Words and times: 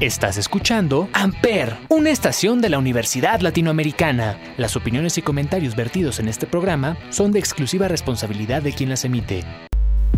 Estás 0.00 0.38
escuchando 0.38 1.10
Amper, 1.12 1.76
una 1.90 2.08
estación 2.08 2.62
de 2.62 2.70
la 2.70 2.78
Universidad 2.78 3.40
Latinoamericana. 3.40 4.38
Las 4.56 4.74
opiniones 4.74 5.18
y 5.18 5.22
comentarios 5.22 5.76
vertidos 5.76 6.20
en 6.20 6.28
este 6.28 6.46
programa 6.46 6.96
son 7.10 7.32
de 7.32 7.38
exclusiva 7.38 7.86
responsabilidad 7.86 8.62
de 8.62 8.72
quien 8.72 8.88
las 8.88 9.04
emite. 9.04 9.44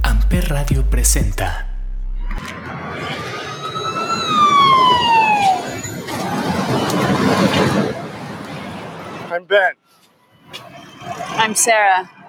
Amper 0.05 0.51
Radio 0.51 0.89
presenta. 0.89 1.67
I'm 9.33 9.45
Ben. 9.49 9.75
I'm 11.39 11.57
Sarah. 11.57 12.22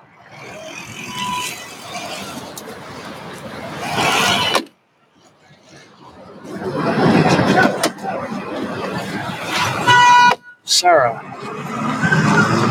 Sarah. 10.66 11.22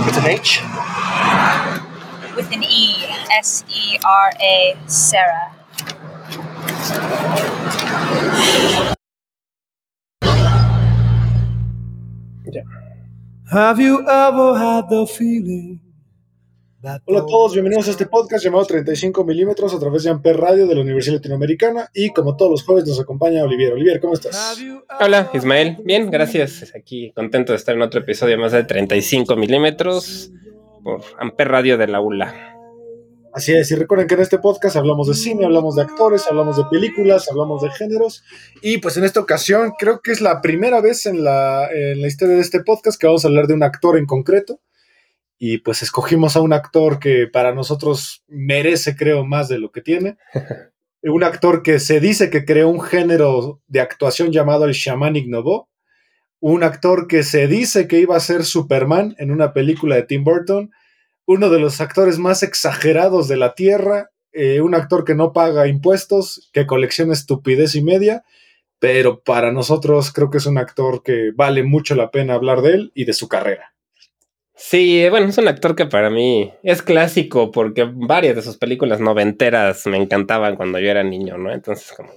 With 0.07 0.17
an 0.17 0.27
H? 0.27 0.63
With 2.37 2.51
an 2.53 2.65
E. 2.65 3.05
S 3.31 3.65
E 3.69 3.99
R 4.05 4.33
A. 4.41 4.77
Sarah. 4.87 5.53
Yeah. 12.47 12.63
Have 13.53 13.79
you 13.79 14.09
ever 14.09 14.57
had 14.59 14.89
the 14.89 15.07
feeling 15.07 15.82
Hola 16.85 17.21
a 17.21 17.27
todos, 17.27 17.53
bienvenidos 17.53 17.87
a 17.87 17.93
este 17.93 18.07
podcast 18.07 18.45
llamado 18.45 18.65
35 18.65 19.25
milímetros 19.25 19.73
a 19.73 19.79
través 19.79 20.03
de 20.03 20.11
Amper 20.11 20.37
Radio 20.37 20.67
de 20.67 20.75
la 20.75 20.81
Universidad 20.81 21.19
Latinoamericana 21.19 21.89
y 21.95 22.11
como 22.11 22.37
todos 22.37 22.51
los 22.51 22.65
jueves 22.65 22.89
nos 22.89 22.99
acompaña 22.99 23.45
Olivier. 23.45 23.73
Olivier, 23.73 24.01
¿cómo 24.01 24.15
estás? 24.15 24.59
Hola, 24.99 25.31
Ismael. 25.33 25.77
Bien, 25.85 26.11
gracias. 26.11 26.73
Aquí 26.75 27.13
contento 27.15 27.53
de 27.53 27.59
estar 27.59 27.77
en 27.77 27.83
otro 27.83 28.01
episodio 28.01 28.37
más 28.37 28.51
de 28.51 28.65
35 28.65 29.37
milímetros 29.37 30.33
por 30.83 31.03
Amper 31.21 31.49
Radio 31.51 31.79
de 31.79 31.87
la 31.87 32.01
ULA. 32.01 32.59
Así 33.33 33.53
es, 33.53 33.71
y 33.71 33.77
recuerden 33.77 34.09
que 34.09 34.15
en 34.15 34.23
este 34.23 34.41
podcast 34.41 34.75
hablamos 34.75 35.07
de 35.07 35.15
cine, 35.15 35.45
hablamos 35.45 35.77
de 35.77 35.83
actores, 35.83 36.27
hablamos 36.29 36.57
de 36.57 36.65
películas, 36.69 37.31
hablamos 37.31 37.63
de 37.63 37.71
géneros 37.71 38.25
y 38.61 38.79
pues 38.79 38.97
en 38.97 39.05
esta 39.05 39.21
ocasión 39.21 39.73
creo 39.79 40.01
que 40.01 40.11
es 40.11 40.21
la 40.21 40.41
primera 40.41 40.81
vez 40.81 41.07
en 41.07 41.23
la, 41.23 41.69
en 41.73 42.03
la 42.03 42.09
historia 42.09 42.35
de 42.35 42.43
este 42.43 42.65
podcast 42.65 43.01
que 43.01 43.07
vamos 43.07 43.25
a 43.25 43.29
hablar 43.29 43.47
de 43.47 43.55
un 43.55 43.63
actor 43.63 43.97
en 43.97 44.05
concreto 44.05 44.59
y 45.45 45.59
pues 45.59 45.83
escogimos 45.83 46.37
a 46.37 46.41
un 46.41 46.53
actor 46.53 47.01
que 47.01 47.27
para 47.27 47.53
nosotros 47.53 48.23
merece 48.29 48.95
creo 48.95 49.27
más 49.27 49.49
de 49.49 49.59
lo 49.59 49.73
que 49.73 49.81
tiene. 49.81 50.17
un 51.03 51.25
actor 51.25 51.65
que 51.65 51.81
se 51.81 51.99
dice 51.99 52.31
que 52.31 52.45
creó 52.45 52.69
un 52.69 52.81
género 52.81 53.61
de 53.67 53.81
actuación 53.81 54.31
llamado 54.31 54.67
el 54.67 54.73
Shamanic 54.73 55.27
Novo. 55.27 55.69
Un 56.39 56.63
actor 56.63 57.09
que 57.09 57.25
se 57.25 57.49
dice 57.49 57.89
que 57.89 57.99
iba 57.99 58.17
a 58.17 58.21
ser 58.21 58.45
Superman 58.45 59.17
en 59.19 59.33
una 59.33 59.53
película 59.53 59.97
de 59.97 60.05
Tim 60.05 60.23
Burton. 60.23 60.71
Uno 61.27 61.51
de 61.51 61.59
los 61.59 61.81
actores 61.81 62.21
más 62.21 62.45
exagerados 62.45 63.27
de 63.27 63.37
la 63.37 63.57
Tierra. 63.57 64.11
eh, 64.33 64.61
un 64.61 64.77
actor 64.77 65.05
que 65.05 65.17
no 65.17 65.33
paga 65.33 65.67
impuestos, 65.67 66.51
que 66.53 66.69
colecciona 66.69 67.15
estupidez 67.15 67.75
y 67.75 67.83
media. 67.83 68.23
Pero 68.79 69.25
para 69.25 69.51
nosotros 69.51 70.13
creo 70.13 70.31
que 70.31 70.39
es 70.39 70.47
un 70.47 70.59
actor 70.59 71.03
que 71.03 71.33
vale 71.35 71.65
mucho 71.65 71.97
la 71.97 72.13
pena 72.13 72.35
hablar 72.35 72.63
de 72.63 72.75
él 72.75 72.93
y 72.95 73.07
de 73.07 73.13
su 73.13 73.27
carrera. 73.27 73.73
Sí, 74.65 75.09
bueno, 75.11 75.27
es 75.27 75.39
un 75.39 75.49
actor 75.49 75.75
que 75.75 75.87
para 75.87 76.09
mí 76.09 76.53
es 76.63 76.83
clásico 76.83 77.51
porque 77.51 77.85
varias 77.93 78.37
de 78.37 78.43
sus 78.43 78.57
películas 78.57 79.01
noventeras 79.01 79.87
me 79.87 79.97
encantaban 79.97 80.55
cuando 80.55 80.79
yo 80.79 80.89
era 80.89 81.03
niño, 81.03 81.37
¿no? 81.37 81.53
Entonces, 81.53 81.93
como 81.93 82.11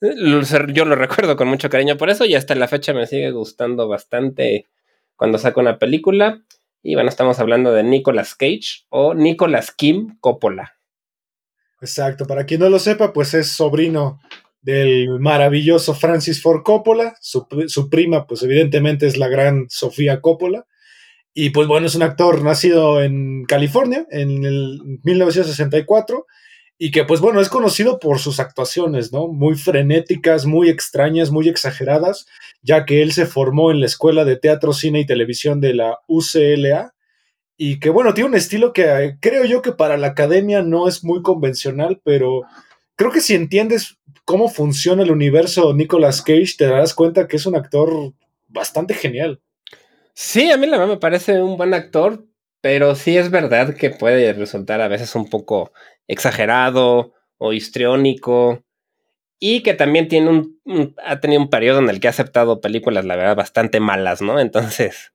lo- 0.00 0.42
yo 0.72 0.84
lo 0.84 0.96
recuerdo 0.96 1.36
con 1.36 1.48
mucho 1.48 1.70
cariño 1.70 1.96
por 1.96 2.10
eso 2.10 2.24
y 2.24 2.34
hasta 2.34 2.56
la 2.56 2.66
fecha 2.68 2.92
me 2.92 3.06
sigue 3.06 3.30
gustando 3.30 3.86
bastante 3.88 4.66
cuando 5.16 5.38
saco 5.38 5.60
una 5.60 5.78
película. 5.78 6.42
Y 6.82 6.94
bueno, 6.94 7.08
estamos 7.10 7.38
hablando 7.38 7.72
de 7.72 7.84
Nicolas 7.84 8.34
Cage 8.34 8.84
o 8.88 9.14
Nicolas 9.14 9.70
Kim 9.70 10.18
Coppola. 10.20 10.74
Exacto, 11.80 12.26
para 12.26 12.44
quien 12.44 12.60
no 12.60 12.70
lo 12.70 12.80
sepa, 12.80 13.12
pues 13.12 13.34
es 13.34 13.48
sobrino 13.52 14.20
del 14.60 15.20
maravilloso 15.20 15.94
Francis 15.94 16.42
Ford 16.42 16.62
Coppola, 16.64 17.14
su, 17.20 17.46
su 17.68 17.88
prima 17.88 18.26
pues 18.26 18.42
evidentemente 18.42 19.06
es 19.06 19.16
la 19.16 19.28
gran 19.28 19.66
Sofía 19.70 20.20
Coppola, 20.20 20.66
y 21.40 21.50
pues 21.50 21.68
bueno, 21.68 21.86
es 21.86 21.94
un 21.94 22.02
actor 22.02 22.42
nacido 22.42 23.00
en 23.00 23.44
California 23.44 24.04
en 24.10 24.44
el 24.44 24.80
1964 25.04 26.26
y 26.76 26.90
que 26.90 27.04
pues 27.04 27.20
bueno, 27.20 27.40
es 27.40 27.48
conocido 27.48 28.00
por 28.00 28.18
sus 28.18 28.40
actuaciones, 28.40 29.12
¿no? 29.12 29.28
Muy 29.28 29.54
frenéticas, 29.54 30.46
muy 30.46 30.68
extrañas, 30.68 31.30
muy 31.30 31.48
exageradas, 31.48 32.26
ya 32.60 32.84
que 32.84 33.02
él 33.02 33.12
se 33.12 33.24
formó 33.24 33.70
en 33.70 33.78
la 33.78 33.86
Escuela 33.86 34.24
de 34.24 34.34
Teatro, 34.34 34.72
Cine 34.72 34.98
y 34.98 35.06
Televisión 35.06 35.60
de 35.60 35.74
la 35.74 36.00
UCLA 36.08 36.96
y 37.56 37.78
que 37.78 37.90
bueno, 37.90 38.14
tiene 38.14 38.30
un 38.30 38.34
estilo 38.34 38.72
que 38.72 38.86
eh, 38.86 39.18
creo 39.20 39.44
yo 39.44 39.62
que 39.62 39.70
para 39.70 39.96
la 39.96 40.08
academia 40.08 40.62
no 40.62 40.88
es 40.88 41.04
muy 41.04 41.22
convencional, 41.22 42.00
pero 42.02 42.42
creo 42.96 43.12
que 43.12 43.20
si 43.20 43.36
entiendes 43.36 43.96
cómo 44.24 44.48
funciona 44.48 45.04
el 45.04 45.12
universo 45.12 45.72
Nicolas 45.72 46.20
Cage, 46.20 46.56
te 46.58 46.66
darás 46.66 46.94
cuenta 46.94 47.28
que 47.28 47.36
es 47.36 47.46
un 47.46 47.54
actor 47.54 48.12
bastante 48.48 48.94
genial. 48.94 49.40
Sí, 50.20 50.50
a 50.50 50.56
mí 50.56 50.66
la 50.66 50.78
verdad 50.78 50.94
me 50.94 51.00
parece 51.00 51.40
un 51.40 51.56
buen 51.56 51.74
actor, 51.74 52.26
pero 52.60 52.96
sí 52.96 53.16
es 53.16 53.30
verdad 53.30 53.76
que 53.76 53.90
puede 53.90 54.32
resultar 54.32 54.80
a 54.80 54.88
veces 54.88 55.14
un 55.14 55.30
poco 55.30 55.72
exagerado 56.08 57.12
o 57.36 57.52
histriónico 57.52 58.64
y 59.38 59.62
que 59.62 59.74
también 59.74 60.08
tiene 60.08 60.30
un, 60.30 60.96
ha 61.04 61.20
tenido 61.20 61.40
un 61.40 61.50
periodo 61.50 61.78
en 61.78 61.88
el 61.88 62.00
que 62.00 62.08
ha 62.08 62.10
aceptado 62.10 62.60
películas, 62.60 63.04
la 63.04 63.14
verdad, 63.14 63.36
bastante 63.36 63.78
malas, 63.78 64.20
¿no? 64.20 64.40
Entonces, 64.40 65.12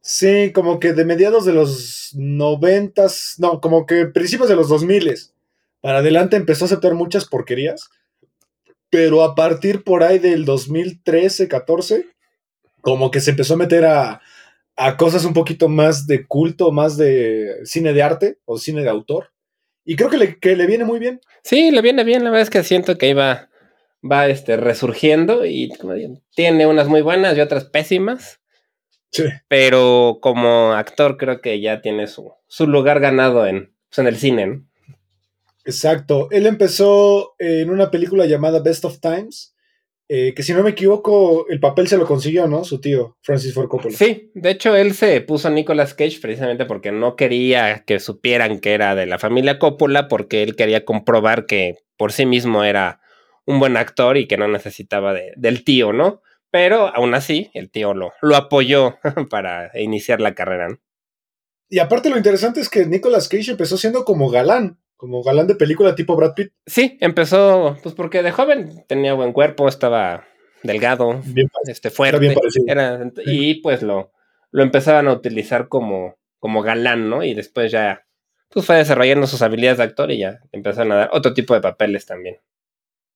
Sí, 0.00 0.52
como 0.52 0.78
que 0.78 0.92
de 0.92 1.04
mediados 1.04 1.44
de 1.44 1.54
los 1.54 2.12
noventas, 2.14 3.34
no, 3.38 3.60
como 3.60 3.86
que 3.86 4.06
principios 4.06 4.48
de 4.48 4.54
los 4.54 4.68
dos 4.68 4.84
miles 4.84 5.34
para 5.80 5.98
adelante 5.98 6.36
empezó 6.36 6.64
a 6.64 6.66
aceptar 6.66 6.94
muchas 6.94 7.24
porquerías, 7.24 7.90
pero 8.88 9.24
a 9.24 9.34
partir 9.34 9.82
por 9.82 10.04
ahí 10.04 10.20
del 10.20 10.44
2013, 10.44 11.48
14, 11.48 12.06
como 12.82 13.10
que 13.10 13.20
se 13.20 13.30
empezó 13.30 13.54
a 13.54 13.56
meter 13.56 13.86
a, 13.86 14.20
a 14.76 14.96
cosas 14.98 15.24
un 15.24 15.32
poquito 15.32 15.68
más 15.68 16.06
de 16.06 16.26
culto, 16.26 16.70
más 16.72 16.96
de 16.98 17.56
cine 17.64 17.94
de 17.94 18.02
arte 18.02 18.38
o 18.44 18.58
cine 18.58 18.82
de 18.82 18.90
autor. 18.90 19.32
Y 19.84 19.96
creo 19.96 20.10
que 20.10 20.18
le, 20.18 20.38
que 20.38 20.54
le 20.54 20.66
viene 20.66 20.84
muy 20.84 20.98
bien. 20.98 21.20
sí, 21.42 21.70
le 21.70 21.80
viene 21.82 22.04
bien, 22.04 22.22
la 22.22 22.30
verdad 22.30 22.42
es 22.42 22.50
que 22.50 22.62
siento 22.62 22.98
que 22.98 23.08
iba 23.08 23.48
va 24.04 24.26
este, 24.28 24.56
resurgiendo 24.56 25.44
y 25.46 25.70
como 25.78 25.94
digo, 25.94 26.20
tiene 26.34 26.66
unas 26.66 26.88
muy 26.88 27.02
buenas 27.02 27.36
y 27.36 27.40
otras 27.40 27.64
pésimas, 27.64 28.40
Sí. 29.10 29.24
pero 29.46 30.18
como 30.22 30.72
actor 30.72 31.16
creo 31.18 31.40
que 31.40 31.60
ya 31.60 31.80
tiene 31.82 32.06
su, 32.06 32.32
su 32.48 32.66
lugar 32.66 32.98
ganado 32.98 33.46
en, 33.46 33.72
pues, 33.88 33.98
en 33.98 34.06
el 34.06 34.16
cine, 34.16 34.46
¿no? 34.46 34.66
Exacto. 35.64 36.28
Él 36.30 36.46
empezó 36.46 37.34
en 37.38 37.70
una 37.70 37.90
película 37.90 38.26
llamada 38.26 38.60
Best 38.60 38.84
of 38.84 39.00
Times, 39.00 39.51
eh, 40.14 40.34
que 40.34 40.42
si 40.42 40.52
no 40.52 40.62
me 40.62 40.70
equivoco, 40.70 41.46
el 41.48 41.58
papel 41.58 41.88
se 41.88 41.96
lo 41.96 42.06
consiguió, 42.06 42.46
¿no? 42.46 42.64
Su 42.64 42.80
tío, 42.80 43.16
Francis 43.22 43.54
Ford 43.54 43.68
Coppola. 43.68 43.96
Sí, 43.96 44.30
de 44.34 44.50
hecho 44.50 44.76
él 44.76 44.92
se 44.92 45.20
puso 45.22 45.48
a 45.48 45.50
Nicolas 45.50 45.94
Cage 45.94 46.18
precisamente 46.20 46.66
porque 46.66 46.92
no 46.92 47.16
quería 47.16 47.84
que 47.86 47.98
supieran 47.98 48.58
que 48.60 48.74
era 48.74 48.94
de 48.94 49.06
la 49.06 49.18
familia 49.18 49.58
Coppola, 49.58 50.08
porque 50.08 50.42
él 50.42 50.54
quería 50.54 50.84
comprobar 50.84 51.46
que 51.46 51.76
por 51.96 52.12
sí 52.12 52.26
mismo 52.26 52.62
era 52.62 53.00
un 53.46 53.58
buen 53.58 53.78
actor 53.78 54.18
y 54.18 54.26
que 54.26 54.36
no 54.36 54.48
necesitaba 54.48 55.14
de- 55.14 55.32
del 55.36 55.64
tío, 55.64 55.92
¿no? 55.94 56.20
Pero 56.50 56.94
aún 56.94 57.14
así, 57.14 57.50
el 57.54 57.70
tío 57.70 57.94
lo, 57.94 58.12
lo 58.20 58.36
apoyó 58.36 58.98
para 59.30 59.70
iniciar 59.80 60.20
la 60.20 60.34
carrera, 60.34 60.68
¿no? 60.68 60.78
Y 61.70 61.78
aparte 61.78 62.10
lo 62.10 62.18
interesante 62.18 62.60
es 62.60 62.68
que 62.68 62.84
Nicolas 62.84 63.30
Cage 63.30 63.52
empezó 63.52 63.78
siendo 63.78 64.04
como 64.04 64.28
galán, 64.28 64.78
como 65.02 65.20
galán 65.24 65.48
de 65.48 65.56
película 65.56 65.96
tipo 65.96 66.14
Brad 66.14 66.34
Pitt. 66.34 66.52
Sí, 66.64 66.96
empezó, 67.00 67.76
pues 67.82 67.92
porque 67.92 68.22
de 68.22 68.30
joven 68.30 68.84
tenía 68.86 69.14
buen 69.14 69.32
cuerpo, 69.32 69.66
estaba 69.66 70.28
delgado, 70.62 71.20
Bien, 71.24 71.48
este, 71.66 71.90
fuerte. 71.90 72.20
bien 72.20 72.34
parecido. 72.34 72.66
era- 72.68 73.10
y 73.26 73.54
pues 73.54 73.82
lo, 73.82 74.12
lo 74.52 74.62
empezaban 74.62 75.08
a 75.08 75.12
utilizar 75.12 75.66
como, 75.66 76.14
como 76.38 76.62
galán, 76.62 77.10
¿no? 77.10 77.24
Y 77.24 77.34
después 77.34 77.72
ya 77.72 78.06
pues 78.48 78.64
fue 78.64 78.76
desarrollando 78.76 79.26
sus 79.26 79.42
habilidades 79.42 79.78
de 79.78 79.84
actor 79.84 80.08
y 80.12 80.18
ya 80.18 80.38
empezaron 80.52 80.92
a 80.92 80.96
dar 80.96 81.10
otro 81.12 81.34
tipo 81.34 81.52
de 81.54 81.62
papeles 81.62 82.06
también. 82.06 82.36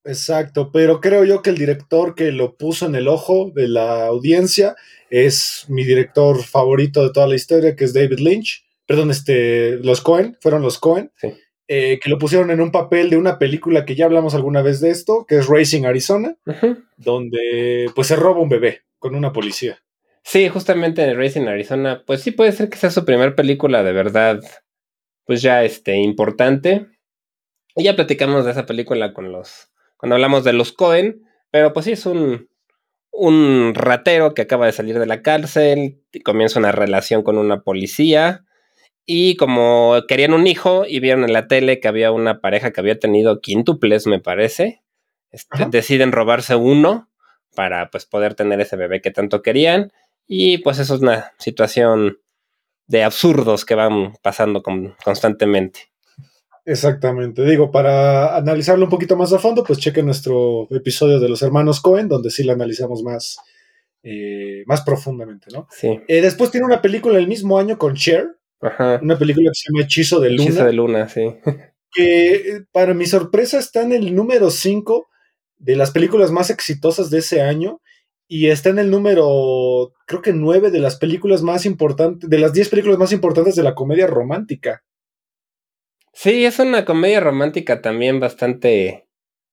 Exacto, 0.04 0.72
pero 0.72 1.00
creo 1.00 1.22
yo 1.24 1.40
que 1.42 1.50
el 1.50 1.58
director 1.58 2.16
que 2.16 2.32
lo 2.32 2.56
puso 2.56 2.86
en 2.86 2.96
el 2.96 3.06
ojo 3.06 3.52
de 3.54 3.68
la 3.68 4.06
audiencia 4.06 4.74
es 5.08 5.66
mi 5.68 5.84
director 5.84 6.42
favorito 6.42 7.04
de 7.04 7.12
toda 7.12 7.28
la 7.28 7.36
historia, 7.36 7.76
que 7.76 7.84
es 7.84 7.94
David 7.94 8.18
Lynch. 8.18 8.64
Perdón, 8.86 9.10
este, 9.12 9.76
los 9.84 10.00
Cohen, 10.00 10.36
fueron 10.40 10.62
los 10.62 10.78
Cohen, 10.78 11.12
Sí. 11.16 11.32
Eh, 11.68 11.98
que 12.00 12.10
lo 12.10 12.18
pusieron 12.18 12.50
en 12.52 12.60
un 12.60 12.70
papel 12.70 13.10
de 13.10 13.16
una 13.16 13.38
película 13.38 13.84
que 13.84 13.96
ya 13.96 14.04
hablamos 14.04 14.34
alguna 14.34 14.62
vez 14.62 14.80
de 14.80 14.90
esto, 14.90 15.26
que 15.26 15.36
es 15.38 15.48
Racing 15.48 15.84
Arizona, 15.84 16.36
donde 16.96 17.90
pues 17.94 18.06
se 18.06 18.16
roba 18.16 18.40
un 18.40 18.48
bebé 18.48 18.82
con 18.98 19.16
una 19.16 19.32
policía. 19.32 19.82
Sí, 20.22 20.48
justamente 20.48 21.02
en 21.04 21.18
Racing 21.18 21.46
Arizona, 21.46 22.02
pues 22.06 22.22
sí 22.22 22.30
puede 22.30 22.52
ser 22.52 22.68
que 22.68 22.78
sea 22.78 22.90
su 22.90 23.04
primer 23.04 23.34
película 23.34 23.82
de 23.82 23.92
verdad, 23.92 24.40
pues 25.24 25.42
ya 25.42 25.64
este, 25.64 25.96
importante. 25.96 26.86
Y 27.74 27.84
ya 27.84 27.96
platicamos 27.96 28.44
de 28.44 28.52
esa 28.52 28.64
película 28.64 29.12
con 29.12 29.32
los, 29.32 29.70
cuando 29.96 30.14
hablamos 30.14 30.44
de 30.44 30.52
los 30.52 30.72
Cohen, 30.72 31.22
pero 31.50 31.72
pues 31.72 31.86
sí 31.86 31.92
es 31.92 32.06
un, 32.06 32.48
un 33.10 33.72
ratero 33.74 34.34
que 34.34 34.42
acaba 34.42 34.66
de 34.66 34.72
salir 34.72 34.98
de 34.98 35.06
la 35.06 35.22
cárcel, 35.22 36.00
y 36.12 36.20
comienza 36.20 36.60
una 36.60 36.72
relación 36.72 37.22
con 37.22 37.38
una 37.38 37.62
policía 37.62 38.45
y 39.06 39.36
como 39.36 39.94
querían 40.08 40.34
un 40.34 40.46
hijo 40.48 40.84
y 40.86 40.98
vieron 41.00 41.24
en 41.24 41.32
la 41.32 41.46
tele 41.46 41.78
que 41.80 41.88
había 41.88 42.10
una 42.10 42.40
pareja 42.40 42.72
que 42.72 42.80
había 42.80 42.98
tenido 42.98 43.40
quíntuples, 43.40 44.06
me 44.06 44.20
parece, 44.20 44.82
este, 45.30 45.66
deciden 45.70 46.12
robarse 46.12 46.56
uno 46.56 47.08
para 47.54 47.88
pues 47.90 48.04
poder 48.04 48.34
tener 48.34 48.60
ese 48.60 48.76
bebé 48.76 49.00
que 49.00 49.12
tanto 49.12 49.42
querían 49.42 49.92
y 50.26 50.58
pues 50.58 50.80
eso 50.80 50.96
es 50.96 51.00
una 51.00 51.32
situación 51.38 52.18
de 52.88 53.04
absurdos 53.04 53.64
que 53.64 53.76
van 53.76 54.14
pasando 54.22 54.62
constantemente. 54.62 55.80
Exactamente. 56.64 57.44
Digo, 57.44 57.70
para 57.70 58.36
analizarlo 58.36 58.84
un 58.84 58.90
poquito 58.90 59.16
más 59.16 59.32
a 59.32 59.38
fondo, 59.38 59.62
pues 59.62 59.78
chequen 59.78 60.06
nuestro 60.06 60.66
episodio 60.70 61.20
de 61.20 61.28
los 61.28 61.42
hermanos 61.42 61.80
Cohen, 61.80 62.08
donde 62.08 62.30
sí 62.30 62.42
lo 62.42 62.52
analizamos 62.52 63.04
más, 63.04 63.38
eh, 64.02 64.64
más 64.66 64.82
profundamente, 64.82 65.46
¿no? 65.52 65.68
Sí. 65.70 66.00
Eh, 66.08 66.20
después 66.20 66.50
tiene 66.50 66.66
una 66.66 66.82
película 66.82 67.18
el 67.18 67.28
mismo 67.28 67.58
año 67.58 67.78
con 67.78 67.94
Cher, 67.94 68.35
Ajá. 68.60 69.00
una 69.02 69.18
película 69.18 69.50
que 69.50 69.54
se 69.54 69.70
llama 69.70 69.84
Hechizo 69.84 70.20
de 70.20 70.30
Luna. 70.30 70.44
Hechizo 70.44 70.64
de 70.64 70.72
Luna, 70.72 71.08
sí. 71.08 71.34
Que 71.92 72.34
eh, 72.34 72.64
para 72.72 72.94
mi 72.94 73.06
sorpresa 73.06 73.58
está 73.58 73.82
en 73.82 73.92
el 73.92 74.14
número 74.14 74.50
5 74.50 75.08
de 75.58 75.76
las 75.76 75.90
películas 75.90 76.30
más 76.30 76.50
exitosas 76.50 77.10
de 77.10 77.18
ese 77.18 77.42
año 77.42 77.80
y 78.28 78.48
está 78.48 78.70
en 78.70 78.78
el 78.78 78.90
número, 78.90 79.92
creo 80.06 80.20
que 80.20 80.32
9 80.32 80.70
de 80.70 80.80
las 80.80 80.96
películas 80.96 81.42
más 81.42 81.64
importantes, 81.64 82.28
de 82.28 82.38
las 82.38 82.52
10 82.52 82.68
películas 82.70 82.98
más 82.98 83.12
importantes 83.12 83.54
de 83.54 83.62
la 83.62 83.74
comedia 83.74 84.06
romántica. 84.06 84.82
Sí, 86.12 86.44
es 86.44 86.58
una 86.58 86.84
comedia 86.84 87.20
romántica 87.20 87.82
también 87.82 88.18
bastante, 88.18 89.06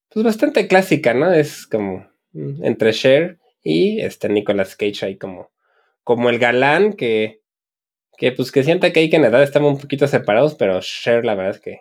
pues 0.10 0.26
bastante 0.26 0.68
clásica, 0.68 1.14
¿no? 1.14 1.32
Es 1.32 1.68
como 1.68 2.08
mm, 2.32 2.64
entre 2.66 2.94
Cher 2.94 3.40
y 3.62 4.02
este 4.02 4.30
Nicolas 4.30 4.76
Cage 4.76 5.06
ahí 5.06 5.18
como, 5.18 5.52
como 6.04 6.30
el 6.30 6.40
galán 6.40 6.94
que, 6.94 7.43
que 8.18 8.31
pues 8.31 8.51
que 8.51 8.63
sienta 8.63 8.92
que 8.92 9.00
ahí 9.00 9.10
que 9.10 9.18
en 9.18 9.25
edad 9.25 9.44
estamos 9.44 9.74
un 9.74 9.80
poquito 9.80 10.07
separados, 10.07 10.56
pero 10.56 10.80
Cher 10.81 11.25
la 11.25 11.36
verdad 11.36 11.56
es 11.56 11.62
que 11.62 11.80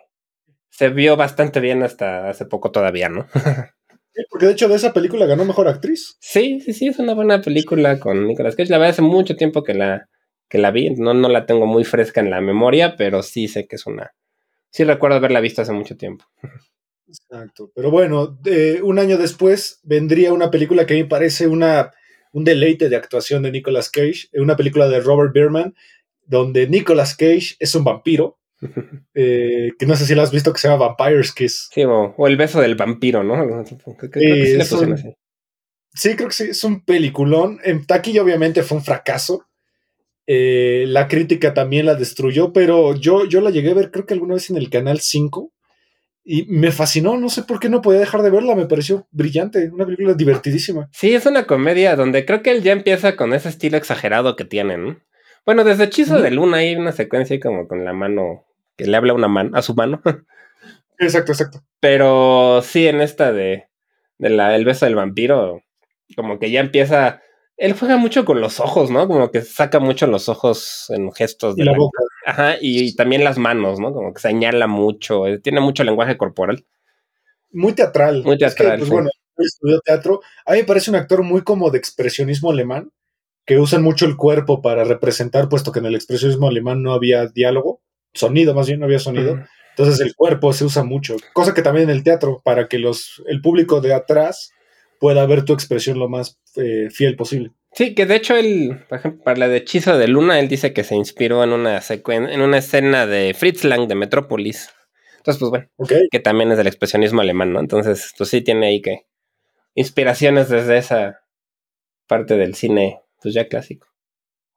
se 0.69 0.89
vio 0.89 1.15
bastante 1.15 1.59
bien 1.59 1.83
hasta 1.83 2.29
hace 2.29 2.45
poco 2.45 2.71
todavía, 2.71 3.09
¿no? 3.09 3.27
Sí, 4.15 4.21
porque 4.29 4.45
de 4.45 4.51
hecho 4.51 4.69
de 4.69 4.75
esa 4.75 4.93
película 4.93 5.25
ganó 5.25 5.43
Mejor 5.43 5.67
Actriz. 5.67 6.17
Sí, 6.19 6.59
sí, 6.61 6.73
sí, 6.73 6.85
es 6.85 6.99
una 6.99 7.15
buena 7.15 7.41
película 7.41 7.99
con 7.99 8.27
Nicolas 8.27 8.55
Cage. 8.55 8.69
La 8.69 8.77
verdad 8.77 8.91
hace 8.91 9.01
mucho 9.01 9.35
tiempo 9.35 9.63
que 9.63 9.73
la, 9.73 10.07
que 10.47 10.59
la 10.59 10.69
vi, 10.69 10.91
no, 10.91 11.15
no 11.15 11.29
la 11.29 11.47
tengo 11.47 11.65
muy 11.65 11.83
fresca 11.83 12.21
en 12.21 12.29
la 12.29 12.39
memoria, 12.39 12.95
pero 12.95 13.23
sí 13.23 13.47
sé 13.47 13.65
que 13.65 13.75
es 13.75 13.87
una, 13.87 14.13
sí 14.69 14.83
recuerdo 14.83 15.17
haberla 15.17 15.39
visto 15.39 15.63
hace 15.63 15.71
mucho 15.71 15.97
tiempo. 15.97 16.25
Exacto. 17.07 17.71
Pero 17.73 17.89
bueno, 17.89 18.37
un 18.83 18.99
año 18.99 19.17
después 19.17 19.79
vendría 19.81 20.31
una 20.31 20.51
película 20.51 20.85
que 20.85 20.93
a 20.93 20.97
mí 20.97 21.03
me 21.03 21.09
parece 21.09 21.47
una, 21.47 21.91
un 22.33 22.43
deleite 22.43 22.89
de 22.89 22.95
actuación 22.95 23.41
de 23.41 23.51
Nicolas 23.51 23.89
Cage, 23.89 24.29
una 24.33 24.55
película 24.55 24.87
de 24.89 24.99
Robert 24.99 25.33
Bierman, 25.33 25.73
donde 26.25 26.67
Nicolas 26.67 27.15
Cage 27.15 27.55
es 27.59 27.75
un 27.75 27.83
vampiro. 27.83 28.39
Eh, 29.15 29.69
que 29.77 29.85
no 29.85 29.95
sé 29.95 30.07
si 30.07 30.15
la 30.15 30.23
has 30.23 30.31
visto 30.31 30.51
que 30.51 30.59
se 30.59 30.67
llama 30.67 30.87
Vampire's 30.87 31.31
Kiss. 31.33 31.69
Sí, 31.71 31.83
o, 31.83 32.27
el 32.27 32.35
beso 32.35 32.59
del 32.61 32.73
vampiro, 32.73 33.23
¿no? 33.23 33.35
Creo 33.35 34.09
que 34.09 34.63
sí, 34.65 34.75
un, 34.75 34.97
sí, 35.93 36.15
creo 36.15 36.29
que 36.29 36.33
sí, 36.33 36.43
es 36.45 36.63
un 36.63 36.83
peliculón. 36.83 37.59
En 37.63 37.85
taquilla 37.85 38.23
obviamente 38.23 38.63
fue 38.63 38.79
un 38.79 38.83
fracaso. 38.83 39.45
Eh, 40.25 40.85
la 40.87 41.07
crítica 41.07 41.53
también 41.53 41.85
la 41.85 41.93
destruyó, 41.93 42.53
pero 42.53 42.95
yo, 42.95 43.27
yo 43.27 43.39
la 43.39 43.51
llegué 43.51 43.69
a 43.69 43.75
ver 43.75 43.91
creo 43.91 44.07
que 44.07 44.15
alguna 44.15 44.33
vez 44.33 44.49
en 44.49 44.57
el 44.57 44.71
Canal 44.71 44.99
5 44.99 45.53
y 46.25 46.45
me 46.45 46.71
fascinó, 46.71 47.17
no 47.17 47.29
sé 47.29 47.43
por 47.43 47.59
qué 47.59 47.67
no 47.67 47.81
podía 47.81 47.99
dejar 47.99 48.21
de 48.21 48.29
verla, 48.29 48.55
me 48.55 48.65
pareció 48.65 49.07
brillante, 49.11 49.69
una 49.69 49.85
película 49.85 50.13
divertidísima. 50.13 50.89
Sí, 50.93 51.13
es 51.13 51.25
una 51.25 51.45
comedia 51.45 51.95
donde 51.97 52.25
creo 52.25 52.41
que 52.41 52.51
él 52.51 52.63
ya 52.63 52.71
empieza 52.71 53.17
con 53.17 53.33
ese 53.33 53.49
estilo 53.49 53.77
exagerado 53.77 54.37
que 54.37 54.45
tienen. 54.45 55.03
Bueno, 55.45 55.63
desde 55.63 55.85
Hechizo 55.85 56.21
de 56.21 56.31
Luna 56.31 56.57
hay 56.57 56.75
una 56.75 56.91
secuencia 56.91 57.39
como 57.39 57.67
con 57.67 57.83
la 57.85 57.93
mano, 57.93 58.45
que 58.77 58.85
le 58.85 58.95
habla 58.95 59.13
una 59.13 59.27
mano, 59.27 59.57
a 59.57 59.61
su 59.61 59.73
mano. 59.73 60.01
Exacto, 60.99 61.31
exacto. 61.31 61.63
Pero 61.79 62.61
sí, 62.61 62.87
en 62.87 63.01
esta 63.01 63.33
de, 63.33 63.67
de 64.19 64.29
la, 64.29 64.55
el 64.55 64.63
beso 64.63 64.85
del 64.85 64.95
vampiro, 64.95 65.61
como 66.15 66.39
que 66.39 66.51
ya 66.51 66.61
empieza 66.61 67.23
él 67.57 67.73
juega 67.73 67.97
mucho 67.97 68.25
con 68.25 68.41
los 68.41 68.59
ojos, 68.59 68.89
¿no? 68.89 69.07
Como 69.07 69.29
que 69.31 69.41
saca 69.41 69.79
mucho 69.79 70.07
los 70.07 70.27
ojos 70.27 70.87
en 70.89 71.11
gestos 71.11 71.55
de 71.55 71.63
y 71.63 71.65
la, 71.65 71.77
boca. 71.77 72.03
Ajá, 72.25 72.55
y, 72.59 72.95
también 72.95 73.23
las 73.23 73.37
manos, 73.37 73.79
¿no? 73.79 73.93
Como 73.93 74.13
que 74.13 74.21
señala 74.21 74.67
mucho, 74.67 75.27
eh, 75.27 75.39
tiene 75.39 75.61
mucho 75.61 75.83
lenguaje 75.83 76.17
corporal. 76.17 76.65
Muy 77.51 77.73
teatral. 77.73 78.23
Muy 78.23 78.37
teatral. 78.37 78.79
pues 78.79 78.89
bueno, 78.89 79.09
estudió 79.37 79.79
teatro. 79.81 80.21
A 80.45 80.53
mí 80.53 80.59
me 80.59 80.63
parece 80.63 80.89
un 80.89 80.95
actor 80.95 81.21
muy 81.23 81.43
como 81.43 81.69
de 81.69 81.77
expresionismo 81.77 82.49
alemán, 82.51 82.91
que 83.45 83.59
usan 83.59 83.83
mucho 83.83 84.05
el 84.05 84.15
cuerpo 84.15 84.61
para 84.61 84.83
representar, 84.83 85.49
puesto 85.49 85.71
que 85.71 85.79
en 85.79 85.85
el 85.85 85.95
expresionismo 85.95 86.47
alemán 86.47 86.81
no 86.81 86.93
había 86.93 87.27
diálogo, 87.27 87.81
sonido 88.13 88.53
más 88.53 88.67
bien, 88.67 88.79
no 88.79 88.85
había 88.85 88.99
sonido. 88.99 89.43
Entonces 89.71 89.99
el 90.05 90.15
cuerpo 90.15 90.53
se 90.53 90.65
usa 90.65 90.83
mucho, 90.83 91.15
cosa 91.33 91.53
que 91.53 91.63
también 91.63 91.89
en 91.89 91.95
el 91.95 92.03
teatro, 92.03 92.41
para 92.43 92.67
que 92.67 92.77
los, 92.77 93.23
el 93.27 93.41
público 93.41 93.81
de 93.81 93.93
atrás 93.93 94.51
pueda 94.99 95.25
ver 95.25 95.43
tu 95.43 95.53
expresión 95.53 95.99
lo 95.99 96.07
más 96.07 96.39
eh, 96.55 96.89
fiel 96.91 97.15
posible. 97.15 97.51
Sí, 97.73 97.95
que 97.95 98.05
de 98.05 98.15
hecho 98.15 98.35
él, 98.35 98.85
por 98.87 98.99
ejemplo, 98.99 99.23
para 99.23 99.39
la 99.39 99.47
de 99.47 99.57
Hechizo 99.57 99.97
de 99.97 100.07
Luna, 100.07 100.39
él 100.39 100.47
dice 100.47 100.73
que 100.73 100.83
se 100.83 100.95
inspiró 100.95 101.43
en 101.43 101.51
una 101.53 101.81
en 101.89 102.41
una 102.41 102.57
escena 102.59 103.07
de 103.07 103.33
Fritz 103.33 103.63
Lang 103.63 103.87
de 103.87 103.95
Metrópolis. 103.95 104.69
Entonces, 105.17 105.39
pues 105.39 105.49
bueno, 105.49 106.07
que 106.11 106.19
también 106.19 106.51
es 106.51 106.57
del 106.57 106.67
expresionismo 106.67 107.21
alemán, 107.21 107.51
¿no? 107.51 107.59
Entonces, 107.59 108.13
pues 108.17 108.29
sí 108.29 108.41
tiene 108.41 108.67
ahí 108.67 108.81
que 108.81 109.07
inspiraciones 109.73 110.49
desde 110.49 110.77
esa 110.77 111.21
parte 112.07 112.37
del 112.37 112.55
cine, 112.55 113.01
pues 113.23 113.33
ya 113.33 113.47
clásico. 113.47 113.87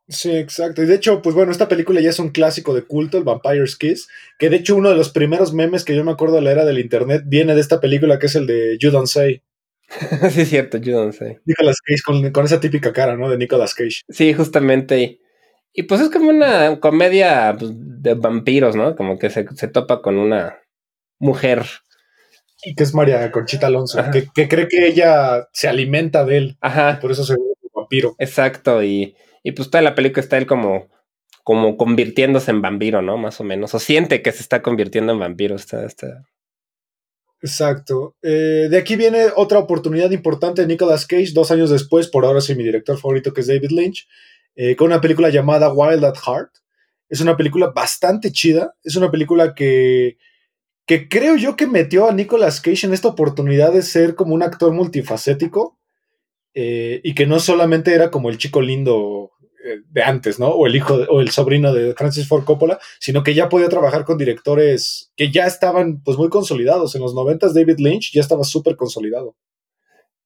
Sí, 0.09 0.37
exacto. 0.37 0.83
Y 0.83 0.87
de 0.87 0.95
hecho, 0.95 1.21
pues 1.21 1.35
bueno, 1.35 1.51
esta 1.51 1.69
película 1.69 2.01
ya 2.01 2.11
es 2.11 2.19
un 2.21 2.31
clásico 2.31 2.75
de 2.75 2.83
culto, 2.83 3.19
el 3.19 3.25
Vampire's 3.25 3.77
Kiss, 3.77 4.09
que 4.39 4.49
de 4.51 4.57
hecho 4.57 4.77
uno 4.77 4.91
de 4.91 4.97
los 4.97 5.11
primeros 5.11 5.53
memes 5.53 5.85
que 5.85 5.97
yo 5.97 6.05
me 6.05 6.13
acuerdo 6.13 6.37
de 6.37 6.43
la 6.43 6.53
era 6.53 6.65
del 6.65 6.79
internet 6.79 7.25
viene 7.27 7.55
de 7.55 7.61
esta 7.61 7.81
película 7.81 8.19
que 8.19 8.27
es 8.27 8.37
el 8.37 8.47
de 8.47 8.79
You 8.79 8.91
Don't 8.91 9.09
Say. 9.09 9.43
sí, 10.31 10.43
es 10.43 10.49
cierto, 10.49 10.79
yo 10.79 11.05
no 11.05 11.13
sé. 11.13 11.41
Nicolas 11.45 11.77
Cage 11.81 12.31
con, 12.33 12.45
esa 12.45 12.61
típica 12.61 12.93
cara, 12.93 13.17
¿no? 13.17 13.29
De 13.29 13.37
Nicolas 13.37 13.75
Cage. 13.75 14.03
Sí, 14.09 14.33
justamente. 14.33 15.21
Y, 15.73 15.83
pues 15.85 16.01
es 16.01 16.09
como 16.09 16.31
una 16.31 16.79
comedia 16.79 17.55
pues, 17.59 17.73
de 17.75 18.15
vampiros, 18.15 18.77
¿no? 18.77 18.95
Como 18.95 19.19
que 19.19 19.29
se, 19.31 19.45
topa 19.45 20.03
con 20.03 20.19
una 20.19 20.61
mujer. 21.19 21.65
Y 22.65 22.75
que 22.75 22.85
es 22.85 22.95
María 22.95 23.31
Conchita 23.31 23.67
Alonso, 23.67 24.03
que, 24.35 24.49
cree 24.49 24.69
que 24.69 24.87
ella 24.87 25.49
se 25.53 25.69
alimenta 25.69 26.25
de 26.25 26.37
él. 26.37 26.57
Ajá. 26.61 26.99
por 27.01 27.11
eso 27.11 27.25
se 27.25 27.35
vampiro. 27.87 28.15
Exacto, 28.19 28.83
y, 28.83 29.17
y 29.43 29.53
pues 29.53 29.71
toda 29.71 29.83
la 29.83 29.95
película 29.95 30.23
está 30.23 30.39
él 30.39 30.47
como, 30.47 30.89
como 31.45 31.77
convirtiéndose 31.77 32.51
en 32.51 32.63
vampiro, 32.63 33.03
¿no? 33.03 33.17
Más 33.17 33.41
o 33.41 33.45
menos. 33.45 33.75
O 33.75 33.79
siente 33.79 34.21
que 34.21 34.33
se 34.33 34.43
está 34.43 34.63
convirtiendo 34.63 35.13
en 35.13 35.21
vampiro. 35.21 35.55
Está, 35.55 35.85
está, 35.87 36.27
Exacto. 37.41 38.17
Eh, 38.23 38.67
de 38.69 38.77
aquí 38.77 38.97
viene 38.97 39.27
otra 39.37 39.59
oportunidad 39.59 40.11
importante 40.11 40.63
de 40.63 40.69
Nicolas 40.69 41.07
Cage, 41.07 41.31
dos 41.33 41.51
años 41.51 41.71
después, 41.71 42.09
por 42.09 42.25
ahora 42.25 42.41
sí 42.41 42.57
mi 42.57 42.65
director 42.65 42.99
favorito, 42.99 43.33
que 43.33 43.43
es 43.43 43.47
David 43.47 43.71
Lynch, 43.71 44.09
eh, 44.57 44.75
con 44.75 44.89
una 44.89 45.01
película 45.01 45.29
llamada 45.29 45.73
Wild 45.73 46.05
at 46.05 46.17
Heart. 46.17 46.51
Es 47.09 47.21
una 47.21 47.37
película 47.37 47.71
bastante 47.75 48.33
chida. 48.33 48.75
Es 48.83 48.97
una 48.97 49.13
película 49.13 49.55
que, 49.55 50.17
que 50.87 51.09
creo 51.09 51.37
yo 51.37 51.55
que 51.55 51.69
metió 51.69 52.09
a 52.09 52.13
Nicolas 52.13 52.61
Cage 52.61 52.87
en 52.87 52.93
esta 52.93 53.09
oportunidad 53.09 53.73
de 53.73 53.83
ser 53.83 54.17
como 54.17 54.35
un 54.35 54.43
actor 54.43 54.73
multifacético 54.73 55.76
eh, 56.59 57.03
y 57.05 57.15
que 57.15 57.27
no 57.27 57.39
solamente 57.39 57.93
era 57.93 58.11
como 58.11 58.31
el 58.31 58.39
chico 58.39 58.63
lindo 58.63 59.33
eh, 59.63 59.83
de 59.91 60.03
antes, 60.03 60.41
¿no? 60.41 60.49
O 60.49 60.67
el 60.67 60.75
hijo 60.75 60.95
o 61.11 61.21
el 61.21 61.29
sobrino 61.29 61.71
de 61.75 61.93
Francis 61.95 62.27
Ford 62.27 62.45
Coppola, 62.45 62.79
sino 62.99 63.23
que 63.23 63.35
ya 63.35 63.51
podía 63.51 63.69
trabajar 63.69 64.07
con 64.07 64.17
directores 64.17 65.13
que 65.17 65.31
ya 65.31 65.45
estaban 65.45 66.03
pues 66.03 66.17
muy 66.17 66.31
consolidados. 66.31 66.95
En 66.95 67.03
los 67.03 67.15
noventas 67.15 67.53
David 67.53 67.77
Lynch 67.77 68.11
ya 68.11 68.23
estaba 68.23 68.43
súper 68.43 68.75
consolidado. 68.75 69.37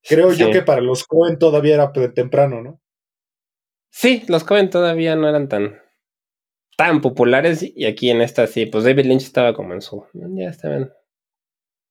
Creo 0.05 0.33
yo 0.33 0.53
que 0.53 0.63
para 0.63 0.81
los 0.81 1.05
Cohen 1.05 1.37
todavía 1.37 1.75
era 1.75 1.93
temprano, 2.15 2.63
¿no? 2.63 2.81
Sí, 3.91 4.23
los 4.29 4.45
Cohen 4.45 4.71
todavía 4.71 5.17
no 5.17 5.29
eran 5.29 5.49
tan 5.49 5.81
tan 6.77 7.01
populares 7.01 7.69
y 7.75 7.87
aquí 7.87 8.09
en 8.09 8.21
esta 8.21 8.47
sí, 8.47 8.67
pues 8.67 8.85
David 8.85 9.07
Lynch 9.07 9.25
estaba 9.25 9.53
como 9.53 9.75
en 9.75 9.81
su 9.83 10.07
ya 10.15 10.49
estaban 10.49 10.93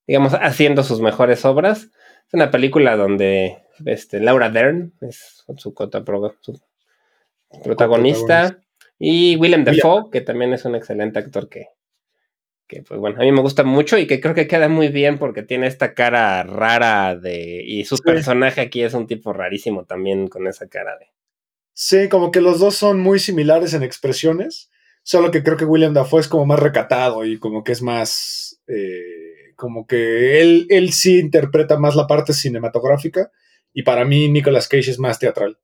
digamos 0.08 0.34
haciendo 0.34 0.84
sus 0.84 1.02
mejores 1.02 1.44
obras. 1.44 1.92
Es 2.30 2.34
una 2.36 2.52
película 2.52 2.96
donde 2.96 3.58
este, 3.84 4.20
Laura 4.20 4.52
Dern 4.52 4.94
es 5.02 5.44
su, 5.58 5.74
cota, 5.74 6.04
su 6.42 6.62
protagonista. 7.64 8.62
Y 9.00 9.36
Willem 9.38 9.64
Dafoe, 9.64 10.12
que 10.12 10.22
también 10.22 10.54
es 10.54 10.64
un 10.64 10.76
excelente 10.76 11.18
actor 11.18 11.50
que, 11.50 11.70
que, 12.68 12.84
pues 12.84 13.00
bueno, 13.00 13.20
a 13.20 13.24
mí 13.24 13.32
me 13.32 13.42
gusta 13.42 13.64
mucho 13.64 13.98
y 13.98 14.06
que 14.06 14.22
creo 14.22 14.36
que 14.36 14.48
queda 14.48 14.70
muy 14.70 14.90
bien 14.90 15.18
porque 15.18 15.42
tiene 15.42 15.66
esta 15.66 15.96
cara 15.96 16.44
rara 16.44 17.16
de... 17.16 17.64
Y 17.66 17.86
su 17.86 17.98
personaje 17.98 18.62
aquí 18.62 18.84
es 18.84 18.94
un 18.94 19.08
tipo 19.08 19.34
rarísimo 19.34 19.86
también 19.86 20.28
con 20.28 20.46
esa 20.46 20.68
cara 20.68 20.96
de... 21.00 21.08
Sí, 21.74 22.10
como 22.10 22.30
que 22.30 22.42
los 22.42 22.60
dos 22.60 22.76
son 22.76 23.00
muy 23.00 23.18
similares 23.18 23.74
en 23.74 23.82
expresiones, 23.82 24.70
solo 25.02 25.32
que 25.32 25.42
creo 25.42 25.58
que 25.58 25.66
William 25.66 25.96
Dafoe 25.96 26.20
es 26.22 26.28
como 26.28 26.46
más 26.46 26.60
recatado 26.60 27.26
y 27.26 27.40
como 27.40 27.64
que 27.64 27.72
es 27.72 27.82
más... 27.82 28.62
Eh, 28.68 29.29
como 29.60 29.86
que 29.86 30.40
él, 30.42 30.66
él 30.70 30.94
sí 30.94 31.20
interpreta 31.20 31.78
más 31.78 31.96
la 31.96 32.08
parte 32.08 32.32
cinematográfica 32.32 33.30
y 33.74 33.84
para 33.84 34.06
mí 34.06 34.30
Nicolas 34.30 34.70
Cage 34.70 34.90
es 34.90 35.00
más 35.00 35.20
teatral. 35.20 35.60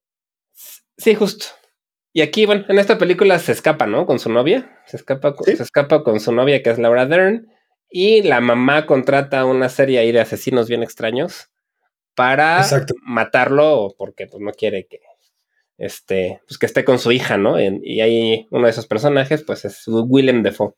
Sí, 0.97 1.15
justo. 1.15 1.45
Y 2.13 2.21
aquí, 2.21 2.45
bueno, 2.45 2.65
en 2.69 2.77
esta 2.77 2.97
película 2.97 3.39
se 3.39 3.53
escapa, 3.53 3.87
¿no? 3.87 4.05
Con 4.05 4.19
su 4.19 4.29
novia. 4.29 4.79
Se 4.85 4.97
escapa, 4.97 5.33
con, 5.33 5.45
Sí. 5.45 5.55
se 5.55 5.63
escapa 5.63 6.03
con 6.03 6.19
su 6.19 6.31
novia, 6.33 6.61
que 6.61 6.69
es 6.69 6.77
Laura 6.77 7.05
Dern. 7.05 7.47
Y 7.89 8.21
la 8.23 8.41
mamá 8.41 8.85
contrata 8.85 9.45
una 9.45 9.69
serie 9.69 9.99
ahí 9.99 10.11
de 10.11 10.19
asesinos 10.19 10.67
bien 10.67 10.83
extraños 10.83 11.49
para 12.15 12.57
Exacto. 12.59 12.93
matarlo 13.01 13.95
porque 13.97 14.27
pues, 14.27 14.41
no 14.41 14.51
quiere 14.51 14.87
que, 14.87 14.99
este, 15.77 16.41
pues, 16.47 16.57
que 16.57 16.65
esté 16.65 16.83
con 16.85 16.99
su 16.99 17.11
hija, 17.13 17.37
¿no? 17.37 17.57
En- 17.59 17.81
y 17.83 18.01
ahí 18.01 18.47
uno 18.51 18.65
de 18.65 18.71
esos 18.71 18.87
personajes, 18.87 19.43
pues 19.43 19.63
es 19.65 19.83
Willem 19.87 20.43
Dafoe. 20.43 20.73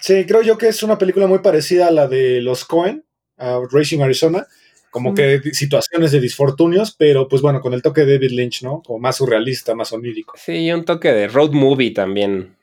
Sí, 0.00 0.24
creo 0.26 0.42
yo 0.42 0.56
que 0.58 0.68
es 0.68 0.82
una 0.82 0.98
película 0.98 1.26
muy 1.26 1.40
parecida 1.40 1.88
a 1.88 1.90
la 1.90 2.06
de 2.08 2.40
los 2.40 2.64
Cohen, 2.64 3.04
a 3.36 3.60
Racing 3.70 4.00
Arizona, 4.00 4.46
como 4.90 5.12
Mm. 5.12 5.14
que 5.14 5.40
situaciones 5.52 6.12
de 6.12 6.20
disfortunios, 6.20 6.94
pero 6.96 7.28
pues 7.28 7.42
bueno, 7.42 7.60
con 7.60 7.74
el 7.74 7.82
toque 7.82 8.04
de 8.04 8.14
David 8.14 8.30
Lynch, 8.30 8.62
¿no? 8.62 8.82
Como 8.84 8.98
más 8.98 9.16
surrealista, 9.16 9.74
más 9.74 9.92
onírico. 9.92 10.34
Sí, 10.38 10.52
y 10.66 10.72
un 10.72 10.84
toque 10.84 11.12
de 11.12 11.28
road 11.28 11.50
movie 11.52 11.90
también. 11.92 12.56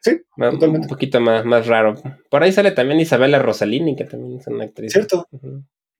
Sí, 0.00 0.20
totalmente. 0.36 0.80
Un 0.80 0.88
poquito 0.88 1.18
más, 1.20 1.44
más 1.46 1.66
raro. 1.66 1.94
Por 2.28 2.42
ahí 2.42 2.52
sale 2.52 2.72
también 2.72 3.00
Isabella 3.00 3.38
Rossellini, 3.38 3.96
que 3.96 4.04
también 4.04 4.38
es 4.38 4.46
una 4.46 4.64
actriz. 4.64 4.92
Cierto. 4.92 5.26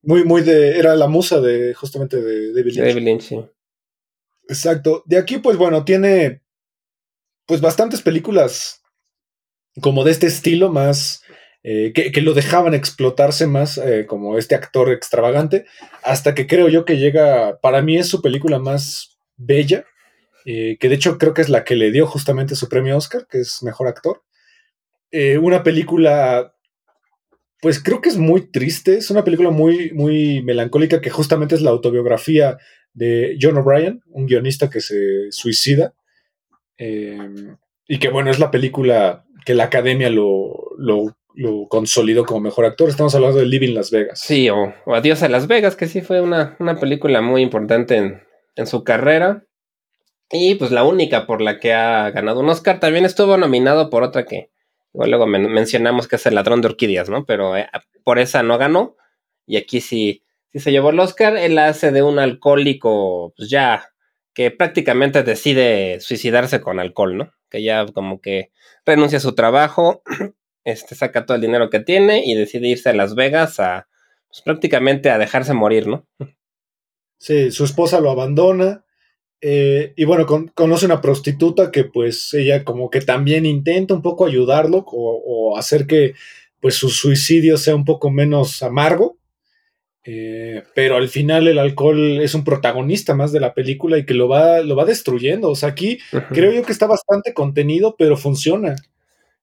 Muy, 0.02 0.24
muy 0.24 0.42
de. 0.42 0.78
Era 0.78 0.94
la 0.94 1.08
musa 1.08 1.40
de 1.40 1.72
justamente 1.72 2.20
de 2.20 2.52
David 2.52 2.74
Lynch. 2.74 2.86
David 2.88 3.02
Lynch, 3.02 3.22
sí. 3.22 3.40
Exacto. 4.46 5.02
De 5.06 5.16
aquí, 5.16 5.38
pues 5.38 5.56
bueno, 5.56 5.84
tiene 5.86 6.42
pues 7.46 7.62
bastantes 7.62 8.02
películas 8.02 8.82
como 9.80 10.04
de 10.04 10.12
este 10.12 10.26
estilo, 10.26 10.70
más 10.70 11.24
eh, 11.66 11.92
que, 11.94 12.12
que 12.12 12.20
lo 12.20 12.34
dejaban 12.34 12.74
explotarse 12.74 13.46
más 13.46 13.78
eh, 13.78 14.04
como 14.06 14.36
este 14.36 14.54
actor 14.54 14.92
extravagante, 14.92 15.64
hasta 16.02 16.34
que 16.34 16.46
creo 16.46 16.68
yo 16.68 16.84
que 16.84 16.98
llega, 16.98 17.58
para 17.62 17.80
mí 17.80 17.96
es 17.96 18.06
su 18.06 18.20
película 18.20 18.58
más 18.58 19.16
bella, 19.38 19.86
eh, 20.44 20.76
que 20.78 20.90
de 20.90 20.94
hecho 20.96 21.16
creo 21.16 21.32
que 21.32 21.40
es 21.40 21.48
la 21.48 21.64
que 21.64 21.74
le 21.74 21.90
dio 21.90 22.06
justamente 22.06 22.54
su 22.54 22.68
premio 22.68 22.98
Oscar, 22.98 23.26
que 23.26 23.40
es 23.40 23.62
mejor 23.62 23.88
actor. 23.88 24.22
Una 25.40 25.62
película, 25.62 26.54
pues 27.60 27.80
creo 27.80 28.00
que 28.00 28.08
es 28.08 28.18
muy 28.18 28.50
triste, 28.50 28.96
es 28.96 29.12
una 29.12 29.22
película 29.22 29.50
muy, 29.50 29.92
muy 29.92 30.42
melancólica, 30.42 31.00
que 31.00 31.08
justamente 31.08 31.54
es 31.54 31.62
la 31.62 31.70
autobiografía 31.70 32.58
de 32.92 33.38
John 33.40 33.56
O'Brien, 33.56 34.02
un 34.08 34.26
guionista 34.26 34.68
que 34.68 34.80
se 34.80 35.30
suicida. 35.30 35.94
y 36.76 37.98
que 38.00 38.08
bueno, 38.08 38.30
es 38.30 38.40
la 38.40 38.50
película 38.50 39.23
que 39.44 39.54
la 39.54 39.64
academia 39.64 40.10
lo, 40.10 40.70
lo, 40.78 41.14
consolidó 41.68 42.24
como 42.24 42.40
mejor 42.40 42.64
actor. 42.64 42.88
Estamos 42.88 43.14
hablando 43.14 43.38
de 43.38 43.46
Living 43.46 43.74
Las 43.74 43.90
Vegas. 43.90 44.20
Sí, 44.20 44.48
o, 44.50 44.74
o 44.86 44.94
Adiós 44.94 45.22
a 45.22 45.28
Las 45.28 45.46
Vegas, 45.46 45.76
que 45.76 45.86
sí 45.86 46.00
fue 46.00 46.20
una, 46.20 46.56
una 46.58 46.78
película 46.78 47.20
muy 47.20 47.42
importante 47.42 47.96
en, 47.96 48.22
en 48.56 48.66
su 48.66 48.84
carrera. 48.84 49.44
Y 50.30 50.54
pues 50.54 50.70
la 50.70 50.84
única 50.84 51.26
por 51.26 51.40
la 51.40 51.58
que 51.58 51.72
ha 51.74 52.10
ganado 52.10 52.40
un 52.40 52.48
Oscar. 52.48 52.80
También 52.80 53.04
estuvo 53.04 53.36
nominado 53.36 53.90
por 53.90 54.02
otra 54.02 54.24
que 54.24 54.50
luego 54.92 55.26
men- 55.26 55.52
mencionamos 55.52 56.08
que 56.08 56.16
es 56.16 56.26
El 56.26 56.34
Ladrón 56.36 56.60
de 56.60 56.68
Orquídeas, 56.68 57.08
¿no? 57.08 57.24
Pero 57.26 57.56
eh, 57.56 57.68
por 58.04 58.18
esa 58.18 58.42
no 58.42 58.56
ganó. 58.58 58.96
Y 59.46 59.56
aquí 59.56 59.80
sí, 59.80 60.22
sí 60.52 60.60
se 60.60 60.72
llevó 60.72 60.90
el 60.90 61.00
Oscar. 61.00 61.36
Él 61.36 61.58
hace 61.58 61.92
de 61.92 62.02
un 62.02 62.18
alcohólico, 62.18 63.34
pues 63.36 63.50
ya, 63.50 63.90
que 64.32 64.50
prácticamente 64.50 65.22
decide 65.22 66.00
suicidarse 66.00 66.60
con 66.60 66.80
alcohol, 66.80 67.16
¿no? 67.16 67.32
Que 67.50 67.62
ya 67.62 67.86
como 67.86 68.20
que 68.20 68.50
renuncia 68.86 69.18
a 69.18 69.20
su 69.20 69.34
trabajo, 69.34 70.02
este, 70.64 70.94
saca 70.94 71.26
todo 71.26 71.34
el 71.36 71.40
dinero 71.42 71.70
que 71.70 71.80
tiene 71.80 72.22
y 72.24 72.34
decide 72.34 72.68
irse 72.68 72.90
a 72.90 72.94
Las 72.94 73.14
Vegas 73.14 73.60
a, 73.60 73.88
pues 74.28 74.42
prácticamente 74.42 75.10
a 75.10 75.18
dejarse 75.18 75.54
morir, 75.54 75.86
¿no? 75.86 76.06
Sí, 77.18 77.50
su 77.50 77.64
esposa 77.64 78.00
lo 78.00 78.10
abandona. 78.10 78.84
eh, 79.40 79.92
y 79.96 80.04
bueno, 80.04 80.26
con- 80.26 80.48
conoce 80.48 80.86
una 80.86 81.00
prostituta 81.02 81.70
que 81.70 81.84
pues 81.84 82.32
ella 82.34 82.64
como 82.64 82.88
que 82.90 83.00
también 83.02 83.44
intenta 83.46 83.92
un 83.94 84.00
poco 84.02 84.24
ayudarlo 84.26 84.78
o, 84.86 85.22
o 85.52 85.58
hacer 85.58 85.86
que 85.86 86.14
pues 86.60 86.76
su 86.76 86.88
suicidio 86.88 87.58
sea 87.58 87.74
un 87.74 87.84
poco 87.84 88.10
menos 88.10 88.62
amargo. 88.62 89.18
Eh, 90.06 90.62
pero 90.74 90.96
al 90.96 91.08
final 91.08 91.48
el 91.48 91.58
alcohol 91.58 92.20
es 92.20 92.34
un 92.34 92.44
protagonista 92.44 93.14
más 93.14 93.32
de 93.32 93.40
la 93.40 93.54
película 93.54 93.96
y 93.98 94.04
que 94.04 94.14
lo 94.14 94.28
va, 94.28 94.60
lo 94.60 94.76
va 94.76 94.84
destruyendo. 94.84 95.50
O 95.50 95.54
sea, 95.54 95.70
aquí 95.70 95.98
creo 96.30 96.52
yo 96.52 96.62
que 96.62 96.72
está 96.72 96.86
bastante 96.86 97.32
contenido, 97.32 97.96
pero 97.98 98.16
funciona. 98.16 98.76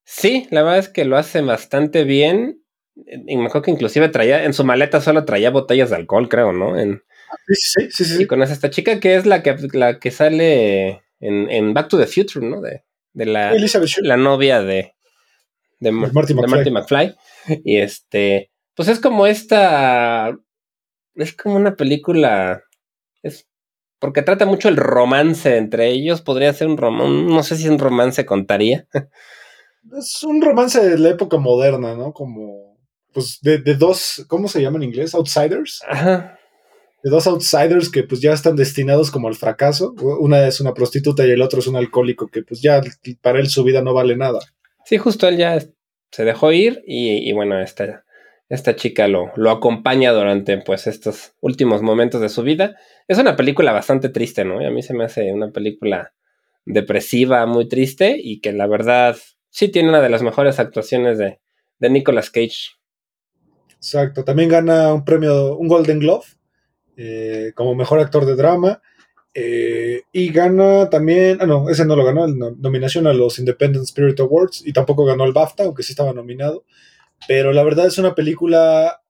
Sí, 0.03 0.47
la 0.51 0.61
verdad 0.63 0.79
es 0.79 0.89
que 0.89 1.05
lo 1.05 1.17
hace 1.17 1.41
bastante 1.41 2.03
bien. 2.03 2.61
Y 2.95 3.37
me 3.37 3.45
acuerdo 3.45 3.63
que 3.63 3.71
inclusive 3.71 4.09
traía, 4.09 4.43
en 4.43 4.53
su 4.53 4.63
maleta 4.63 5.01
solo 5.01 5.25
traía 5.25 5.49
botellas 5.49 5.89
de 5.89 5.95
alcohol, 5.95 6.29
creo, 6.29 6.51
¿no? 6.53 6.79
En, 6.79 7.01
Sí, 7.47 7.55
sí, 7.55 7.87
sí, 7.91 8.05
sí, 8.05 8.23
Y 8.23 8.27
conoce 8.27 8.51
a 8.51 8.55
esta 8.55 8.69
chica 8.69 8.99
que 8.99 9.15
es 9.15 9.25
la 9.25 9.41
que, 9.41 9.55
la 9.71 9.99
que 9.99 10.11
sale 10.11 11.01
en, 11.21 11.49
en 11.49 11.73
Back 11.73 11.87
to 11.87 11.97
the 11.97 12.05
Future, 12.05 12.45
¿no? 12.45 12.59
De, 12.61 12.83
de 13.13 13.25
la, 13.25 13.53
la 14.01 14.17
novia 14.17 14.61
de, 14.61 14.93
de, 15.79 15.91
Ma- 15.91 16.09
Marty 16.13 16.33
de 16.33 16.41
McFly. 16.41 16.55
Marty 16.55 16.71
McFly. 16.71 17.15
Y 17.63 17.77
este, 17.77 18.51
pues 18.75 18.89
es 18.89 18.99
como 18.99 19.27
esta, 19.27 20.37
es 21.15 21.33
como 21.33 21.55
una 21.55 21.75
película, 21.75 22.63
es 23.23 23.47
porque 23.99 24.23
trata 24.23 24.47
mucho 24.47 24.67
el 24.67 24.77
romance 24.77 25.57
entre 25.57 25.91
ellos, 25.91 26.21
podría 26.21 26.51
ser 26.53 26.67
un 26.67 26.77
romance, 26.77 27.31
no 27.31 27.43
sé 27.43 27.55
si 27.55 27.69
un 27.69 27.77
romance 27.79 28.25
contaría. 28.25 28.87
Es 29.97 30.21
un 30.21 30.43
romance 30.43 30.79
de 30.79 30.99
la 30.99 31.09
época 31.09 31.37
moderna, 31.37 31.95
¿no? 31.95 32.13
Como, 32.13 32.77
pues, 33.13 33.39
de, 33.41 33.57
de 33.57 33.73
dos, 33.73 34.23
¿cómo 34.27 34.47
se 34.47 34.61
llama 34.61 34.77
en 34.77 34.83
inglés? 34.83 35.15
Outsiders. 35.15 35.81
Ajá. 35.87 36.37
De 37.03 37.09
dos 37.09 37.25
outsiders 37.25 37.89
que 37.89 38.03
pues 38.03 38.21
ya 38.21 38.31
están 38.31 38.55
destinados 38.55 39.09
como 39.09 39.27
al 39.27 39.33
fracaso. 39.33 39.95
Una 40.19 40.47
es 40.47 40.61
una 40.61 40.75
prostituta 40.75 41.25
y 41.25 41.31
el 41.31 41.41
otro 41.41 41.59
es 41.59 41.67
un 41.67 41.77
alcohólico 41.77 42.27
que 42.27 42.43
pues 42.43 42.61
ya 42.61 42.79
para 43.21 43.39
él 43.39 43.49
su 43.49 43.63
vida 43.63 43.81
no 43.81 43.95
vale 43.95 44.15
nada. 44.15 44.37
Sí, 44.85 44.99
justo 44.99 45.27
él 45.27 45.37
ya 45.37 45.57
se 46.11 46.25
dejó 46.25 46.51
ir 46.51 46.83
y, 46.85 47.27
y 47.27 47.33
bueno, 47.33 47.59
esta, 47.59 48.05
esta 48.51 48.75
chica 48.75 49.07
lo, 49.07 49.31
lo 49.35 49.49
acompaña 49.49 50.11
durante 50.11 50.57
pues 50.57 50.85
estos 50.87 51.33
últimos 51.41 51.81
momentos 51.81 52.21
de 52.21 52.29
su 52.29 52.43
vida. 52.43 52.75
Es 53.07 53.17
una 53.17 53.35
película 53.35 53.71
bastante 53.71 54.09
triste, 54.09 54.45
¿no? 54.45 54.61
Y 54.61 54.65
a 54.65 54.71
mí 54.71 54.81
se 54.83 54.93
me 54.93 55.05
hace 55.05 55.31
una 55.33 55.51
película 55.51 56.13
depresiva, 56.65 57.45
muy 57.45 57.67
triste 57.67 58.15
y 58.21 58.39
que 58.41 58.51
la 58.53 58.67
verdad 58.67 59.15
sí 59.49 59.69
tiene 59.69 59.89
una 59.89 60.01
de 60.01 60.09
las 60.09 60.21
mejores 60.21 60.59
actuaciones 60.59 61.17
de, 61.17 61.39
de 61.79 61.89
Nicolas 61.89 62.29
Cage. 62.29 62.75
Exacto. 63.75 64.23
También 64.23 64.49
gana 64.49 64.93
un 64.93 65.03
premio, 65.03 65.55
un 65.57 65.67
Golden 65.67 65.99
Glove 65.99 66.25
eh, 66.97 67.51
como 67.55 67.73
mejor 67.75 67.99
actor 67.99 68.25
de 68.25 68.35
drama. 68.35 68.81
eh, 69.33 70.01
y 70.11 70.29
gana 70.33 70.89
también, 70.89 71.37
ah, 71.41 71.45
no, 71.45 71.69
ese 71.69 71.85
no 71.85 71.95
lo 71.95 72.03
ganó, 72.03 72.27
no- 72.27 72.51
nominación 72.51 73.07
a 73.07 73.13
los 73.13 73.39
Independent 73.39 73.85
Spirit 73.85 74.19
Awards 74.19 74.61
y 74.65 74.73
tampoco 74.73 75.05
ganó 75.05 75.23
el 75.23 75.31
BAFTA, 75.31 75.63
aunque 75.63 75.83
sí 75.83 75.93
estaba 75.93 76.11
nominado. 76.13 76.65
Pero 77.27 77.53
la 77.53 77.63
verdad 77.63 77.85
es 77.87 77.97
una 77.97 78.15
película. 78.15 79.01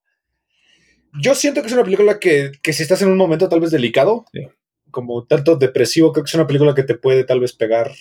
Yo 1.21 1.35
siento 1.35 1.61
que 1.61 1.67
es 1.67 1.73
una 1.73 1.83
película 1.83 2.19
que, 2.19 2.51
que 2.61 2.73
si 2.73 2.83
estás 2.83 3.01
en 3.01 3.09
un 3.09 3.17
momento 3.17 3.49
tal 3.49 3.59
vez 3.59 3.71
delicado, 3.71 4.25
Sí. 4.33 4.47
como 4.91 5.25
tanto 5.25 5.55
depresivo, 5.55 6.11
creo 6.13 6.23
que 6.23 6.29
es 6.29 6.35
una 6.35 6.47
película 6.47 6.73
que 6.75 6.83
te 6.83 6.95
puede 6.95 7.23
tal 7.23 7.39
vez 7.39 7.53
pegar 7.53 7.91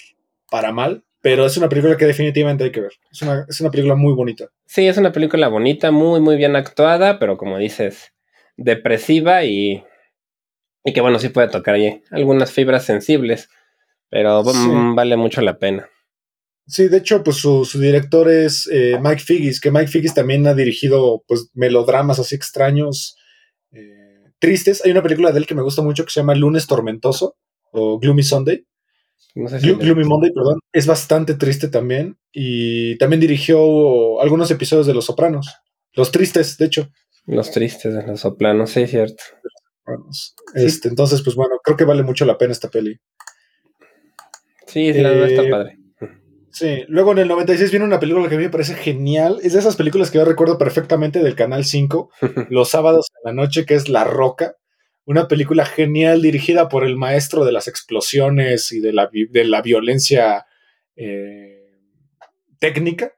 para 0.50 0.72
mal, 0.72 1.04
pero 1.20 1.44
es 1.46 1.56
una 1.56 1.68
película 1.68 1.96
que 1.96 2.06
definitivamente 2.06 2.64
hay 2.64 2.72
que 2.72 2.80
ver. 2.80 2.92
Es 3.10 3.22
una, 3.22 3.46
es 3.48 3.60
una 3.60 3.70
película 3.70 3.94
muy 3.96 4.12
bonita. 4.14 4.48
Sí, 4.66 4.86
es 4.86 4.96
una 4.96 5.12
película 5.12 5.48
bonita, 5.48 5.90
muy, 5.90 6.20
muy 6.20 6.36
bien 6.36 6.54
actuada, 6.56 7.18
pero 7.18 7.36
como 7.36 7.58
dices, 7.58 8.12
depresiva 8.56 9.44
y, 9.44 9.84
y 10.84 10.92
que 10.92 11.00
bueno, 11.00 11.18
sí 11.18 11.28
puede 11.30 11.48
tocar 11.48 11.74
ahí 11.76 12.02
algunas 12.10 12.52
fibras 12.52 12.84
sensibles, 12.84 13.48
pero 14.08 14.44
Sí. 14.44 14.56
mm, 14.68 14.94
vale 14.94 15.16
mucho 15.16 15.40
la 15.40 15.58
pena. 15.58 15.88
Sí, 16.66 16.88
de 16.88 16.98
hecho, 16.98 17.22
pues 17.24 17.36
su, 17.36 17.64
su 17.64 17.80
director 17.80 18.28
es 18.30 18.68
eh, 18.72 18.98
Mike 19.02 19.22
Figgis, 19.22 19.60
que 19.60 19.70
Mike 19.72 19.88
Figgis 19.88 20.14
también 20.14 20.46
ha 20.46 20.54
dirigido 20.54 21.24
pues 21.26 21.50
melodramas 21.54 22.18
así 22.20 22.36
extraños, 22.36 23.16
eh, 23.72 24.20
tristes. 24.38 24.84
Hay 24.84 24.92
una 24.92 25.02
película 25.02 25.32
de 25.32 25.38
él 25.40 25.46
que 25.46 25.54
me 25.56 25.62
gusta 25.62 25.82
mucho 25.82 26.04
que 26.04 26.10
se 26.12 26.20
llama 26.20 26.34
Lunes 26.36 26.66
Tormentoso 26.68 27.36
o 27.72 27.98
Gloomy 27.98 28.22
Sunday. 28.22 28.64
No 29.34 29.48
sé 29.48 29.60
si 29.60 29.66
Glo- 29.66 29.78
le- 29.78 29.84
Gloomy 29.84 30.04
Monday, 30.04 30.32
perdón. 30.32 30.60
Es 30.72 30.86
bastante 30.86 31.34
triste 31.34 31.68
también. 31.68 32.16
Y 32.32 32.96
también 32.98 33.20
dirigió 33.20 34.20
algunos 34.20 34.50
episodios 34.50 34.86
de 34.86 34.94
Los 34.94 35.06
Sopranos. 35.06 35.48
Los 35.94 36.12
tristes, 36.12 36.56
de 36.56 36.66
hecho. 36.66 36.88
Los 37.26 37.50
tristes 37.50 37.92
de 37.94 38.06
los 38.06 38.20
soplanos, 38.20 38.70
sí, 38.70 38.86
cierto. 38.86 39.22
Sopranos. 39.84 40.34
Este, 40.54 40.88
entonces, 40.88 41.20
pues 41.22 41.34
bueno, 41.36 41.56
creo 41.62 41.76
que 41.76 41.84
vale 41.84 42.02
mucho 42.02 42.24
la 42.24 42.38
pena 42.38 42.52
esta 42.52 42.70
peli. 42.70 42.98
Sí, 44.66 44.92
sí, 44.92 45.00
la 45.00 45.10
verdad 45.10 45.28
está 45.28 45.42
Eh, 45.42 45.50
padre. 45.50 45.76
Sí, 46.52 46.84
luego 46.88 47.12
en 47.12 47.18
el 47.18 47.28
96 47.28 47.70
viene 47.70 47.86
una 47.86 48.00
película 48.00 48.28
que 48.28 48.34
a 48.34 48.38
mí 48.38 48.44
me 48.44 48.50
parece 48.50 48.74
genial. 48.74 49.38
Es 49.42 49.52
de 49.52 49.60
esas 49.60 49.76
películas 49.76 50.10
que 50.10 50.18
yo 50.18 50.24
recuerdo 50.24 50.58
perfectamente 50.58 51.22
del 51.22 51.36
Canal 51.36 51.64
5, 51.64 52.10
los 52.50 52.68
sábados 52.68 53.06
en 53.16 53.30
la 53.30 53.42
noche, 53.42 53.64
que 53.64 53.74
es 53.74 53.88
La 53.88 54.04
Roca. 54.04 54.56
Una 55.04 55.28
película 55.28 55.64
genial 55.64 56.22
dirigida 56.22 56.68
por 56.68 56.84
el 56.84 56.96
maestro 56.96 57.44
de 57.44 57.52
las 57.52 57.68
explosiones 57.68 58.72
y 58.72 58.80
de 58.80 58.92
la, 58.92 59.08
de 59.12 59.44
la 59.44 59.62
violencia 59.62 60.46
eh, 60.96 61.78
técnica. 62.58 63.14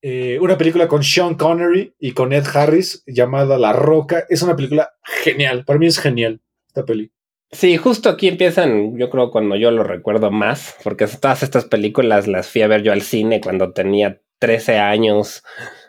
Eh, 0.00 0.38
una 0.40 0.56
película 0.56 0.86
con 0.86 1.02
Sean 1.02 1.34
Connery 1.34 1.94
y 1.98 2.12
con 2.12 2.32
Ed 2.32 2.44
Harris 2.52 3.02
llamada 3.06 3.58
La 3.58 3.72
Roca. 3.72 4.24
Es 4.28 4.42
una 4.42 4.56
película 4.56 4.92
genial, 5.02 5.64
para 5.64 5.78
mí 5.78 5.86
es 5.86 5.98
genial. 5.98 6.40
esta 6.68 6.84
peli. 6.84 7.12
Sí, 7.50 7.78
justo 7.78 8.10
aquí 8.10 8.28
empiezan, 8.28 8.98
yo 8.98 9.08
creo, 9.08 9.30
cuando 9.30 9.56
yo 9.56 9.70
lo 9.70 9.82
recuerdo 9.82 10.30
más, 10.30 10.76
porque 10.84 11.06
todas 11.06 11.42
estas 11.42 11.64
películas 11.64 12.26
las 12.28 12.48
fui 12.48 12.60
a 12.60 12.66
ver 12.68 12.82
yo 12.82 12.92
al 12.92 13.00
cine 13.00 13.40
cuando 13.40 13.72
tenía 13.72 14.20
13 14.38 14.78
años. 14.78 15.42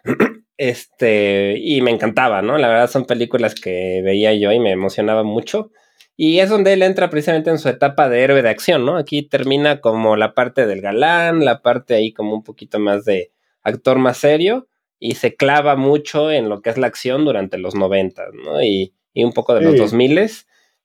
Este, 0.62 1.56
y 1.58 1.80
me 1.82 1.89
encantaba, 1.89 2.42
¿no? 2.42 2.58
La 2.58 2.68
verdad 2.68 2.89
son 2.89 3.06
películas 3.06 3.56
que 3.56 4.01
veía 4.04 4.34
yo 4.34 4.51
y 4.51 4.60
me 4.60 4.72
emocionaba 4.72 5.24
mucho. 5.24 5.72
Y 6.18 6.39
es 6.39 6.50
donde 6.50 6.74
él 6.74 6.82
entra 6.82 7.10
precisamente 7.10 7.50
en 7.50 7.60
su 7.60 7.70
etapa 7.70 8.10
de 8.10 8.22
héroe 8.24 8.42
de 8.42 8.50
acción, 8.50 8.86
¿no? 8.86 8.98
Aquí 8.98 9.22
termina 9.24 9.80
como 9.80 10.18
la 10.18 10.34
parte 10.34 10.68
del 10.68 10.82
galán, 10.82 11.46
la 11.46 11.62
parte 11.62 11.94
ahí 11.94 12.12
como 12.12 12.34
un 12.36 12.44
poquito 12.44 12.78
más 12.78 13.06
de 13.06 13.32
actor 13.63 14.00
más 14.00 14.18
serio, 14.18 14.68
y 15.00 15.16
se 15.16 15.38
clava 15.38 15.78
mucho 15.78 16.30
en 16.30 16.50
lo 16.50 16.62
que 16.62 16.72
es 16.72 16.78
la 16.78 16.88
acción 16.88 17.24
durante 17.24 17.58
los 17.58 17.74
90, 17.75 18.25
¿no? 18.44 18.62
Y, 18.62 18.94
y 19.13 19.24
un 19.24 19.32
poco 19.32 19.56
de 19.56 19.62
los 19.62 19.72
Sí. 19.75 19.78
2000 19.78 20.18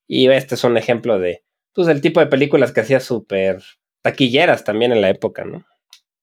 y 0.06 0.28
este 0.28 0.54
es 0.54 0.64
un 0.64 0.76
ejemplo 0.76 1.18
de, 1.18 1.44
pues, 1.74 1.88
el 1.88 2.00
tipo 2.00 2.20
de 2.20 2.26
películas 2.26 2.72
que 2.72 2.80
hacía 2.80 3.00
súper 3.00 3.62
taquilleras 4.02 4.64
también 4.64 4.92
en 4.92 5.00
la 5.00 5.10
época, 5.10 5.44
¿no? 5.44 5.64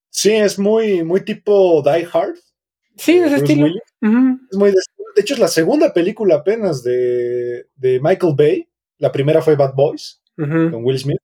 Sí, 0.10 0.32
es 0.32 0.60
muy, 0.60 1.04
muy 1.04 1.24
tipo 1.24 1.82
Die 1.84 2.08
Hard. 2.12 2.36
Sí, 2.98 3.20
de 3.20 3.28
ese 3.28 3.36
estilo. 3.38 3.68
Es 3.68 4.58
muy 4.58 4.72
de, 4.72 4.78
de 5.16 5.22
hecho, 5.22 5.34
es 5.34 5.40
la 5.40 5.48
segunda 5.48 5.94
película 5.94 6.36
apenas 6.36 6.84
de, 6.84 7.68
de 7.76 8.00
Michael 8.02 8.36
Bay. 8.38 8.68
La 8.98 9.12
primera 9.12 9.42
fue 9.42 9.56
Bad 9.56 9.74
Boys, 9.74 10.22
con 10.36 10.84
Will 10.84 11.00
Smith. 11.00 11.20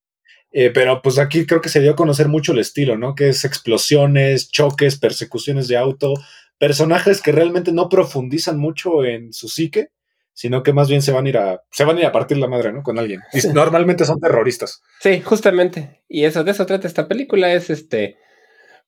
Eh, 0.52 0.72
pero 0.72 1.02
pues 1.02 1.20
aquí 1.20 1.46
creo 1.46 1.62
que 1.62 1.70
se 1.70 1.82
dio 1.82 1.92
a 1.92 1.96
conocer 1.96 2.28
mucho 2.30 2.54
el 2.54 2.60
estilo, 2.60 2.98
¿no? 2.98 3.14
Que 3.14 3.30
es 3.30 3.46
explosiones, 3.46 4.50
choques, 4.50 4.98
persecuciones 4.98 5.68
de 5.68 5.78
auto, 5.78 6.14
personajes 6.58 7.22
que 7.22 7.32
realmente 7.32 7.72
no 7.72 7.90
profundizan 7.90 8.58
mucho 8.58 9.06
en 9.06 9.34
su 9.34 9.50
psique, 9.50 9.90
sino 10.38 10.62
que 10.62 10.72
más 10.72 10.88
bien 10.88 11.02
se 11.02 11.12
van 11.12 11.26
a 11.26 11.30
ir 11.30 11.38
a, 11.40 11.64
se 11.72 11.84
van 11.84 11.98
a 11.98 12.02
ir 12.02 12.06
a 12.06 12.12
partir 12.12 12.38
la 12.38 12.48
madre, 12.48 12.72
¿no? 12.72 12.84
Con 12.84 13.00
alguien. 13.00 13.22
Y 13.34 13.42
Sí. 13.42 13.50
normalmente 13.52 14.06
son 14.06 14.20
terroristas. 14.20 14.84
Sí, 15.00 15.20
justamente. 15.22 16.04
Y 16.08 16.26
eso, 16.26 16.44
de 16.44 16.52
eso 16.52 16.68
trata 16.68 16.86
esta 16.86 17.08
película. 17.08 17.52
Es 17.52 17.72
este, 17.72 18.18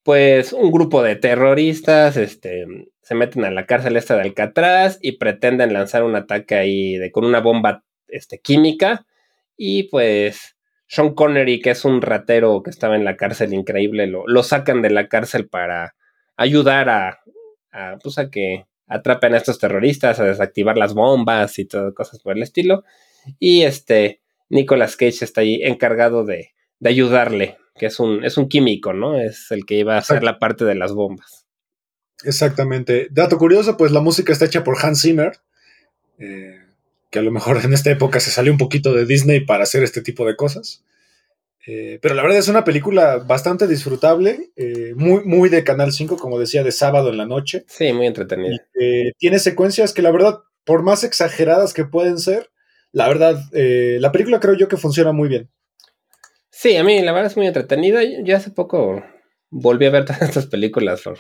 pues, 0.04 0.54
un 0.54 0.72
grupo 0.72 1.02
de 1.02 1.16
terroristas, 1.16 2.18
este, 2.18 2.66
se 3.02 3.16
meten 3.16 3.46
a 3.46 3.50
la 3.50 3.66
cárcel 3.66 3.98
esta 3.98 4.16
de 4.16 4.22
Alcatraz 4.22 5.00
y 5.02 5.14
pretenden 5.14 5.74
lanzar 5.74 6.04
un 6.04 6.16
ataque 6.16 6.54
ahí 6.54 6.98
de, 6.98 7.12
con 7.12 7.26
una 7.26 7.40
bomba 7.40 7.84
este, 8.10 8.38
química. 8.38 9.08
Y 9.58 9.90
pues, 9.90 10.56
Sean 10.86 11.16
Connery, 11.16 11.62
que 11.62 11.72
es 11.72 11.84
un 11.84 12.04
ratero 12.04 12.62
que 12.62 12.70
estaba 12.70 12.96
en 12.96 13.06
la 13.06 13.16
cárcel 13.18 13.56
increíble, 13.56 14.06
lo, 14.06 14.24
lo 14.28 14.44
sacan 14.44 14.84
de 14.84 14.92
la 14.92 15.08
cárcel 15.08 15.50
para 15.50 15.96
ayudar 16.38 16.90
a, 16.90 17.20
a, 17.72 17.98
pues, 18.04 18.20
a 18.20 18.30
que 18.30 18.66
atrapen 18.90 19.34
a 19.34 19.38
estos 19.38 19.60
terroristas, 19.60 20.20
a 20.20 20.26
desactivar 20.26 20.78
las 20.78 20.94
bombas 20.94 21.58
y 21.60 21.66
todo, 21.66 21.94
cosas 21.94 22.20
por 22.20 22.36
el 22.36 22.44
estilo. 22.44 22.84
Y 23.40 23.62
este, 23.62 24.22
Nicolas 24.50 24.96
Cage 24.96 25.24
está 25.24 25.42
ahí 25.42 25.62
encargado 25.64 26.26
de, 26.26 26.50
de 26.80 26.90
ayudarle, 26.90 27.58
que 27.76 27.86
es 27.86 28.00
un, 28.00 28.26
es 28.26 28.38
un 28.38 28.50
químico, 28.50 28.94
¿no? 28.94 29.20
Es 29.20 29.52
el 29.52 29.66
que 29.66 29.76
iba 29.76 29.96
a 29.96 30.00
hacer 30.00 30.24
la 30.24 30.40
parte 30.40 30.66
de 30.66 30.76
las 30.76 30.94
bombas. 30.94 31.46
Exactamente. 32.24 33.08
Dato 33.12 33.38
curioso, 33.38 33.78
pues 33.78 33.92
la 33.92 34.02
música 34.02 34.34
está 34.34 34.46
hecha 34.46 34.64
por 34.64 34.78
Hans 34.84 35.02
Zimmer, 35.02 35.34
eh, 36.18 36.60
que 37.10 37.20
a 37.20 37.22
lo 37.22 37.32
mejor 37.32 37.64
en 37.64 37.74
esta 37.74 37.92
época 37.92 38.20
se 38.20 38.32
salió 38.32 38.52
un 38.52 38.58
poquito 38.58 38.94
de 38.94 39.06
Disney 39.06 39.46
para 39.46 39.64
hacer 39.64 39.84
este 39.84 40.02
tipo 40.02 40.26
de 40.26 40.36
cosas. 40.36 40.84
Eh, 41.68 42.00
pero 42.02 42.16
la 42.16 42.22
verdad 42.22 42.38
es 42.38 42.48
una 42.48 42.64
película 42.64 43.18
bastante 43.18 43.68
disfrutable, 43.68 44.52
eh, 44.56 44.94
muy, 44.96 45.24
muy 45.26 45.50
de 45.50 45.64
Canal 45.64 45.92
5, 45.92 46.18
como 46.18 46.40
decía, 46.40 46.64
de 46.64 46.72
sábado 46.72 47.10
en 47.10 47.18
la 47.18 47.26
noche. 47.26 47.66
Sí, 47.68 47.92
muy 47.94 48.08
entretenida. 48.08 48.58
Eh, 48.80 49.12
tiene 49.18 49.40
secuencias 49.40 49.94
que 49.94 50.02
la 50.02 50.12
verdad, 50.12 50.40
por 50.64 50.84
más 50.84 51.04
exageradas 51.04 51.74
que 51.74 51.86
pueden 51.86 52.18
ser, 52.18 52.50
la 52.92 53.08
verdad, 53.08 53.40
la 53.52 54.12
película 54.12 54.40
creo 54.40 54.56
yo 54.56 54.68
que 54.68 54.78
funciona 54.78 55.12
muy 55.12 55.30
bien. 55.30 55.50
Sí, 56.50 56.76
a 56.76 56.84
mí 56.84 57.02
la 57.04 57.12
verdad 57.12 57.32
es 57.32 57.38
muy 57.38 57.46
entretenida. 57.46 58.04
Yo 58.04 58.18
yo 58.24 58.36
hace 58.36 58.50
poco 58.50 59.04
volví 59.50 59.86
a 59.86 59.92
ver 59.92 60.06
todas 60.06 60.22
estas 60.24 60.48
películas 60.48 61.02
por, 61.02 61.20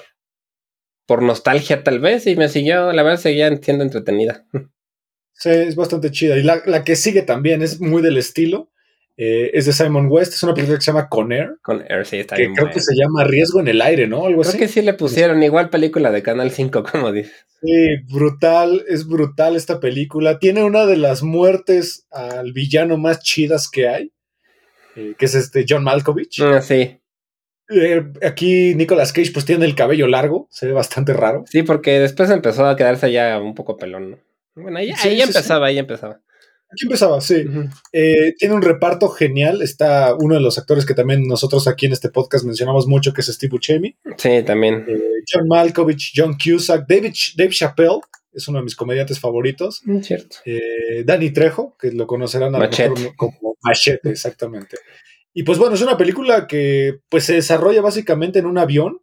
por 1.06 1.22
nostalgia 1.22 1.84
tal 1.84 2.00
vez 2.00 2.28
y 2.28 2.36
me 2.36 2.50
siguió, 2.50 2.92
la 2.92 3.04
verdad 3.04 3.20
seguía 3.20 3.56
siendo 3.58 3.84
entretenida. 3.84 4.46
Sí, 5.42 5.52
es 5.52 5.78
bastante 5.78 6.12
chida. 6.12 6.36
Y 6.36 6.44
la, 6.44 6.62
la 6.66 6.84
que 6.84 6.98
sigue 6.98 7.22
también 7.22 7.62
es 7.62 7.80
muy 7.80 8.02
del 8.02 8.18
estilo. 8.18 8.74
Eh, 9.22 9.52
es 9.54 9.66
de 9.66 9.74
Simon 9.74 10.08
West, 10.10 10.34
es 10.34 10.44
una 10.44 10.54
película 10.54 10.78
que 10.78 10.84
se 10.86 10.92
llama 10.92 11.10
Con 11.10 11.32
Air. 11.34 11.58
Con 11.62 11.84
Air, 11.90 12.06
sí, 12.06 12.18
está 12.20 12.38
que 12.38 12.44
bien 12.44 12.56
creo 12.56 12.70
que 12.70 12.80
se 12.80 12.96
llama 12.96 13.26
Riesgo 13.26 13.60
en 13.60 13.68
el 13.68 13.82
Aire, 13.82 14.08
¿no? 14.08 14.26
Algo 14.26 14.42
Creo 14.42 14.50
así. 14.52 14.58
que 14.58 14.68
sí 14.70 14.82
le 14.82 14.94
pusieron 14.94 15.44
igual 15.44 15.70
película 15.70 16.10
de 16.12 16.24
Canal 16.24 16.52
5, 16.52 16.84
como 16.92 17.12
dices. 17.12 17.34
Sí, 17.62 17.98
brutal, 18.10 18.86
es 18.88 19.06
brutal 19.06 19.58
esta 19.58 19.82
película. 19.82 20.40
Tiene 20.40 20.64
una 20.64 20.86
de 20.86 20.96
las 20.96 21.22
muertes 21.24 22.08
al 22.12 22.54
villano 22.54 22.98
más 22.98 23.20
chidas 23.20 23.70
que 23.70 23.90
hay, 23.90 24.14
eh, 24.96 25.16
que 25.18 25.26
es 25.26 25.36
este 25.36 25.66
John 25.68 25.84
Malkovich. 25.84 26.40
Ah, 26.42 26.62
sí, 26.62 26.98
Eh, 27.70 28.04
aquí 28.24 28.74
Nicolas 28.76 29.12
Cage 29.12 29.32
pues 29.34 29.44
tiene 29.46 29.66
el 29.66 29.76
cabello 29.76 30.08
largo, 30.08 30.48
se 30.50 30.66
ve 30.68 30.72
bastante 30.74 31.12
raro. 31.14 31.44
sí, 31.48 31.64
porque 31.64 32.00
después 32.00 32.30
empezó 32.30 32.66
a 32.66 32.76
quedarse 32.78 33.12
ya 33.12 33.38
un 33.40 33.54
poco 33.54 33.76
pelón, 33.78 34.12
¿no? 34.12 34.18
Bueno, 34.56 34.80
ahí, 34.80 34.94
Sí, 34.96 35.10
ahí 35.10 35.16
sí, 35.18 35.22
empezaba, 35.24 35.68
ahí 35.68 35.78
empezaba. 35.78 36.22
Aquí 36.72 36.86
empezaba, 36.86 37.20
sí. 37.20 37.46
Eh, 37.92 38.34
tiene 38.38 38.54
un 38.54 38.62
reparto 38.62 39.10
genial. 39.10 39.62
Está 39.62 40.16
uno 40.16 40.36
de 40.36 40.42
los 40.42 40.58
actores 40.58 40.86
que 40.86 40.94
también 40.94 41.24
nosotros 41.28 41.68
aquí 41.68 41.88
en 41.88 41.94
este 41.94 42.10
podcast 42.10 42.46
mencionamos 42.46 42.86
mucho, 42.86 43.12
que 43.12 43.22
es 43.22 43.28
Steve 43.28 43.52
Buscemi. 43.52 43.96
Sí, 44.18 44.44
también. 44.46 44.86
Eh, 44.88 45.24
John 45.32 45.48
Malkovich, 45.48 46.14
John 46.16 46.38
Cusack, 46.38 46.88
David, 46.88 47.14
Dave 47.36 47.52
Chappelle, 47.52 48.02
es 48.32 48.48
uno 48.48 48.60
de 48.60 48.66
mis 48.66 48.76
comediantes 48.76 49.20
favoritos. 49.20 49.82
Mm, 49.86 50.02
Cierto. 50.02 50.38
Eh, 50.46 51.04
Danny 51.06 51.32
Trejo, 51.32 51.76
que 51.80 51.92
lo 51.92 52.06
conocerán 52.06 52.54
a 52.54 52.60
lo 52.60 52.70
mejor 52.70 53.16
como 53.16 53.58
Machete, 53.64 54.12
exactamente. 54.12 54.78
Y 55.34 55.44
pues 55.44 55.58
bueno, 55.58 55.76
es 55.76 55.82
una 55.82 55.98
película 55.98 56.48
que 56.48 57.00
pues 57.10 57.24
se 57.26 57.34
desarrolla 57.34 57.82
básicamente 57.82 58.40
en 58.40 58.46
un 58.46 58.58
avión, 58.58 59.00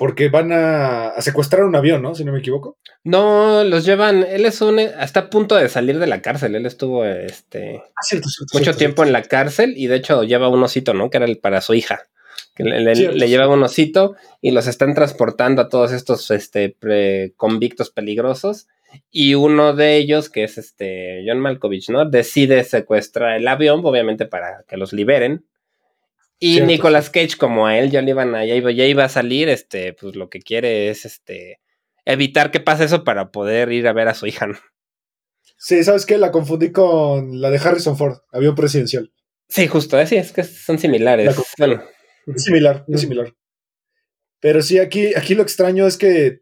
porque 0.00 0.30
van 0.30 0.50
a, 0.50 1.08
a 1.10 1.20
secuestrar 1.20 1.62
un 1.64 1.76
avión, 1.76 2.00
¿no? 2.00 2.14
Si 2.14 2.24
no 2.24 2.32
me 2.32 2.38
equivoco. 2.38 2.78
No, 3.04 3.62
los 3.64 3.84
llevan, 3.84 4.24
él 4.26 4.46
es 4.46 4.62
un, 4.62 4.78
hasta 4.78 5.20
a 5.20 5.30
punto 5.30 5.56
de 5.56 5.68
salir 5.68 5.98
de 5.98 6.06
la 6.06 6.22
cárcel, 6.22 6.54
él 6.54 6.64
estuvo, 6.64 7.04
este, 7.04 7.76
Ah, 7.76 8.02
cierto, 8.02 8.28
cierto, 8.30 8.50
mucho 8.54 8.64
cierto, 8.64 8.78
tiempo 8.78 9.04
en 9.04 9.12
la 9.12 9.22
cárcel 9.22 9.74
y 9.76 9.88
de 9.88 9.96
hecho 9.96 10.22
lleva 10.24 10.48
un 10.48 10.62
osito, 10.62 10.94
¿no? 10.94 11.10
Que 11.10 11.18
era 11.18 11.26
el 11.26 11.36
para 11.36 11.60
su 11.60 11.74
hija. 11.74 12.08
Que 12.54 12.64
le, 12.64 12.80
le- 12.94 13.28
lleva 13.28 13.46
un 13.48 13.62
osito 13.62 14.16
y 14.40 14.52
los 14.52 14.66
están 14.66 14.94
transportando 14.94 15.60
a 15.62 15.68
todos 15.68 15.92
estos 15.92 16.30
este, 16.30 16.70
pre- 16.70 17.34
convictos 17.36 17.90
peligrosos. 17.90 18.68
Y 19.10 19.34
uno 19.34 19.74
de 19.74 19.96
ellos, 19.98 20.30
que 20.30 20.44
es 20.44 20.56
este 20.58 21.22
John 21.26 21.40
Malkovich, 21.40 21.90
¿no? 21.90 22.08
Decide 22.08 22.64
secuestrar 22.64 23.36
el 23.36 23.46
avión, 23.46 23.82
obviamente 23.84 24.24
para 24.24 24.64
que 24.66 24.76
los 24.78 24.92
liberen. 24.94 25.44
Y 26.42 26.54
Cierto, 26.54 26.66
Nicolas 26.68 27.10
Cage, 27.10 27.36
como 27.38 27.66
a 27.66 27.78
él 27.78 27.90
ya 27.90 28.00
le 28.00 28.10
iban 28.10 28.34
a, 28.34 28.46
ya 28.46 28.54
iba, 28.54 28.72
ya 28.72 28.86
iba 28.86 29.04
a 29.04 29.10
salir, 29.10 29.50
este, 29.50 29.92
pues 29.92 30.16
lo 30.16 30.30
que 30.30 30.40
quiere 30.40 30.88
es 30.88 31.04
este 31.04 31.60
evitar 32.06 32.50
que 32.50 32.60
pase 32.60 32.84
eso 32.84 33.04
para 33.04 33.30
poder 33.30 33.70
ir 33.72 33.86
a 33.86 33.92
ver 33.92 34.08
a 34.08 34.14
su 34.14 34.26
hija, 34.26 34.46
¿no? 34.46 34.58
Sí, 35.58 35.84
¿sabes 35.84 36.06
qué? 36.06 36.16
La 36.16 36.32
confundí 36.32 36.72
con 36.72 37.42
la 37.42 37.50
de 37.50 37.58
Harrison 37.58 37.98
Ford, 37.98 38.20
avión 38.32 38.54
presidencial. 38.54 39.12
Sí, 39.48 39.66
justo, 39.66 39.98
así 39.98 40.16
es 40.16 40.32
que 40.32 40.42
son 40.42 40.78
similares. 40.78 41.36
Bueno, 41.58 41.82
Es 42.26 42.44
similar, 42.44 42.86
es 42.88 43.02
similar. 43.02 43.34
Pero 44.40 44.62
sí, 44.62 44.78
aquí, 44.78 45.14
aquí 45.14 45.34
lo 45.34 45.42
extraño 45.42 45.86
es 45.86 45.98
que 45.98 46.40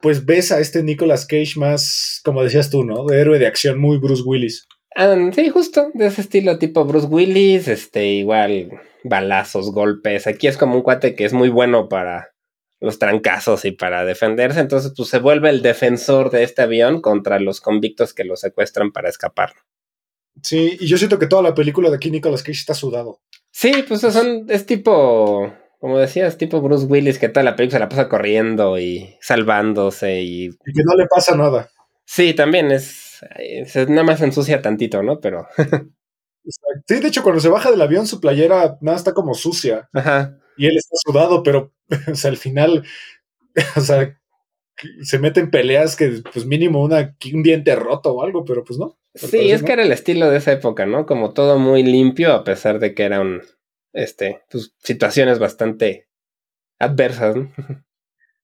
pues 0.00 0.24
ves 0.26 0.52
a 0.52 0.60
este 0.60 0.82
Nicolas 0.84 1.26
Cage 1.26 1.54
más, 1.56 2.20
como 2.24 2.44
decías 2.44 2.70
tú, 2.70 2.84
¿no? 2.84 3.06
De 3.06 3.20
héroe 3.20 3.38
de 3.38 3.46
acción, 3.46 3.80
muy 3.80 3.98
Bruce 3.98 4.22
Willis. 4.24 4.68
Ah, 4.94 5.16
sí, 5.34 5.48
justo, 5.48 5.90
de 5.94 6.06
ese 6.06 6.20
estilo 6.20 6.58
tipo 6.58 6.84
Bruce 6.84 7.06
Willis, 7.06 7.66
este, 7.66 8.06
igual 8.06 8.70
balazos, 9.04 9.70
golpes. 9.70 10.26
Aquí 10.26 10.48
es 10.48 10.56
como 10.56 10.74
un 10.74 10.82
cuate 10.82 11.14
que 11.14 11.24
es 11.24 11.32
muy 11.32 11.50
bueno 11.50 11.88
para 11.88 12.34
los 12.80 12.98
trancazos 12.98 13.64
y 13.64 13.72
para 13.72 14.04
defenderse, 14.04 14.60
entonces 14.60 14.92
pues 14.96 15.08
se 15.08 15.18
vuelve 15.18 15.48
el 15.48 15.62
defensor 15.62 16.30
de 16.30 16.42
este 16.42 16.62
avión 16.62 17.00
contra 17.00 17.40
los 17.40 17.60
convictos 17.60 18.12
que 18.12 18.24
lo 18.24 18.36
secuestran 18.36 18.92
para 18.92 19.08
escapar. 19.08 19.52
Sí, 20.42 20.76
y 20.80 20.86
yo 20.86 20.98
siento 20.98 21.18
que 21.18 21.26
toda 21.26 21.42
la 21.42 21.54
película 21.54 21.88
de 21.88 21.96
aquí 21.96 22.10
Nicolas 22.10 22.42
Cage 22.42 22.58
está 22.58 22.74
sudado. 22.74 23.20
Sí, 23.50 23.84
pues 23.86 24.00
son, 24.00 24.46
es 24.48 24.66
tipo, 24.66 25.52
como 25.78 25.98
decías, 25.98 26.36
tipo 26.36 26.60
Bruce 26.60 26.86
Willis 26.86 27.18
que 27.18 27.28
toda 27.28 27.44
la 27.44 27.56
película 27.56 27.78
se 27.78 27.84
la 27.84 27.88
pasa 27.88 28.08
corriendo 28.08 28.78
y 28.78 29.16
salvándose 29.20 30.22
y... 30.22 30.46
Y 30.46 30.72
que 30.74 30.82
no 30.84 30.94
le 30.96 31.06
pasa 31.06 31.36
nada. 31.36 31.70
Sí, 32.04 32.34
también 32.34 32.70
es, 32.70 33.20
se 33.66 33.86
nada 33.86 34.02
más 34.02 34.20
ensucia 34.20 34.60
tantito, 34.60 35.02
¿no? 35.02 35.20
Pero, 35.20 35.46
Sí, 36.86 37.00
de 37.00 37.08
hecho, 37.08 37.22
cuando 37.22 37.40
se 37.40 37.48
baja 37.48 37.70
del 37.70 37.80
avión, 37.80 38.06
su 38.06 38.20
playera 38.20 38.76
nada 38.80 38.96
está 38.96 39.12
como 39.12 39.34
sucia. 39.34 39.88
ajá. 39.92 40.38
Y 40.56 40.66
él 40.66 40.76
está 40.76 40.94
sudado, 41.04 41.42
pero, 41.42 41.72
o 42.12 42.14
sea, 42.14 42.30
al 42.30 42.36
final, 42.36 42.84
o 43.76 43.80
sea, 43.80 44.18
se 45.02 45.18
mete 45.18 45.40
en 45.40 45.50
peleas 45.50 45.96
que, 45.96 46.22
pues 46.32 46.46
mínimo 46.46 46.82
una, 46.82 47.16
un 47.32 47.42
diente 47.42 47.74
roto 47.74 48.12
o 48.12 48.22
algo, 48.22 48.44
pero 48.44 48.64
pues 48.64 48.78
no. 48.78 48.98
Sí, 49.14 49.50
es 49.50 49.62
no. 49.62 49.66
que 49.66 49.72
era 49.72 49.82
el 49.82 49.92
estilo 49.92 50.30
de 50.30 50.38
esa 50.38 50.52
época, 50.52 50.86
¿no? 50.86 51.06
Como 51.06 51.32
todo 51.32 51.58
muy 51.58 51.82
limpio, 51.82 52.32
a 52.32 52.44
pesar 52.44 52.80
de 52.80 52.94
que 52.94 53.04
eran, 53.04 53.42
este, 53.92 54.42
pues, 54.50 54.74
situaciones 54.82 55.38
bastante 55.38 56.08
adversas, 56.78 57.36
¿no? 57.36 57.52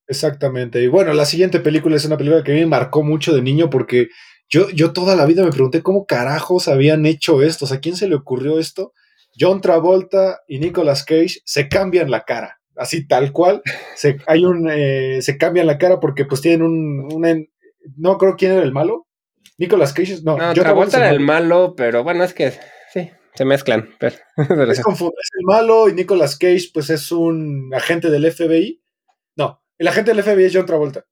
Exactamente. 0.07 0.83
Y 0.83 0.89
bueno, 0.89 1.13
la 1.13 1.25
siguiente 1.25 1.61
película 1.61 1.97
es 1.97 2.05
una 2.05 2.17
película 2.17 2.43
que 2.43 2.51
a 2.51 2.55
mí 2.55 2.61
me 2.61 2.67
marcó 2.67 3.05
mucho 3.05 3.33
de 3.33 3.43
niño 3.43 3.71
porque 3.71 4.09
yo, 4.51 4.69
yo 4.71 4.93
toda 4.93 5.17
la 5.17 5.27
vida 5.27 5.45
me 5.45 5.53
pregunté 5.53 5.83
cómo 5.83 6.07
carajos 6.07 6.69
habían 6.69 7.07
hecho 7.07 7.43
esto, 7.43 7.65
o 7.65 7.69
sea, 7.69 7.81
¿quién 7.81 7.97
se 7.97 8.09
le 8.09 8.17
ocurrió 8.17 8.59
esto? 8.59 8.93
John 9.39 9.61
Travolta 9.61 10.41
y 10.49 10.59
Nicolas 10.59 11.05
Cage 11.05 11.41
se 11.45 11.69
cambian 11.69 12.11
la 12.11 12.25
cara, 12.25 12.61
así 12.77 13.07
tal 13.07 13.33
cual, 13.33 13.63
se, 13.95 14.19
hay 14.27 14.45
un, 14.45 14.69
eh, 14.71 15.23
se 15.23 15.39
cambian 15.39 15.67
la 15.69 15.79
cara 15.79 16.01
porque 16.01 16.25
pues 16.25 16.41
tienen 16.41 16.63
un, 16.63 17.09
una, 17.13 17.35
no 17.97 18.19
creo 18.19 18.37
quién 18.37 18.53
era 18.53 18.63
el 18.63 18.73
malo, 18.73 19.07
Nicolas 19.57 19.93
Cage, 19.93 20.19
no, 20.25 20.37
No, 20.37 20.45
John 20.47 20.55
Travolta 20.55 20.97
era 20.97 21.11
el 21.11 21.21
malo, 21.21 21.75
pero 21.77 22.03
bueno, 22.03 22.25
es 22.25 22.35
que 22.35 22.53
sí, 22.93 23.11
se 23.35 23.45
mezclan. 23.45 23.91
Pero, 23.99 24.17
es, 24.71 24.79
es 24.79 24.85
el 24.89 25.45
malo 25.45 25.89
y 25.89 25.93
Nicolas 25.93 26.37
Cage 26.37 26.71
pues 26.73 26.91
es 26.91 27.13
un 27.13 27.71
agente 27.75 28.11
del 28.11 28.31
FBI. 28.33 28.83
No, 29.37 29.63
el 29.79 29.89
agente 29.89 30.13
del 30.13 30.23
FBI 30.25 30.45
es 30.45 30.53
John 30.55 30.67
Travolta. 30.67 31.05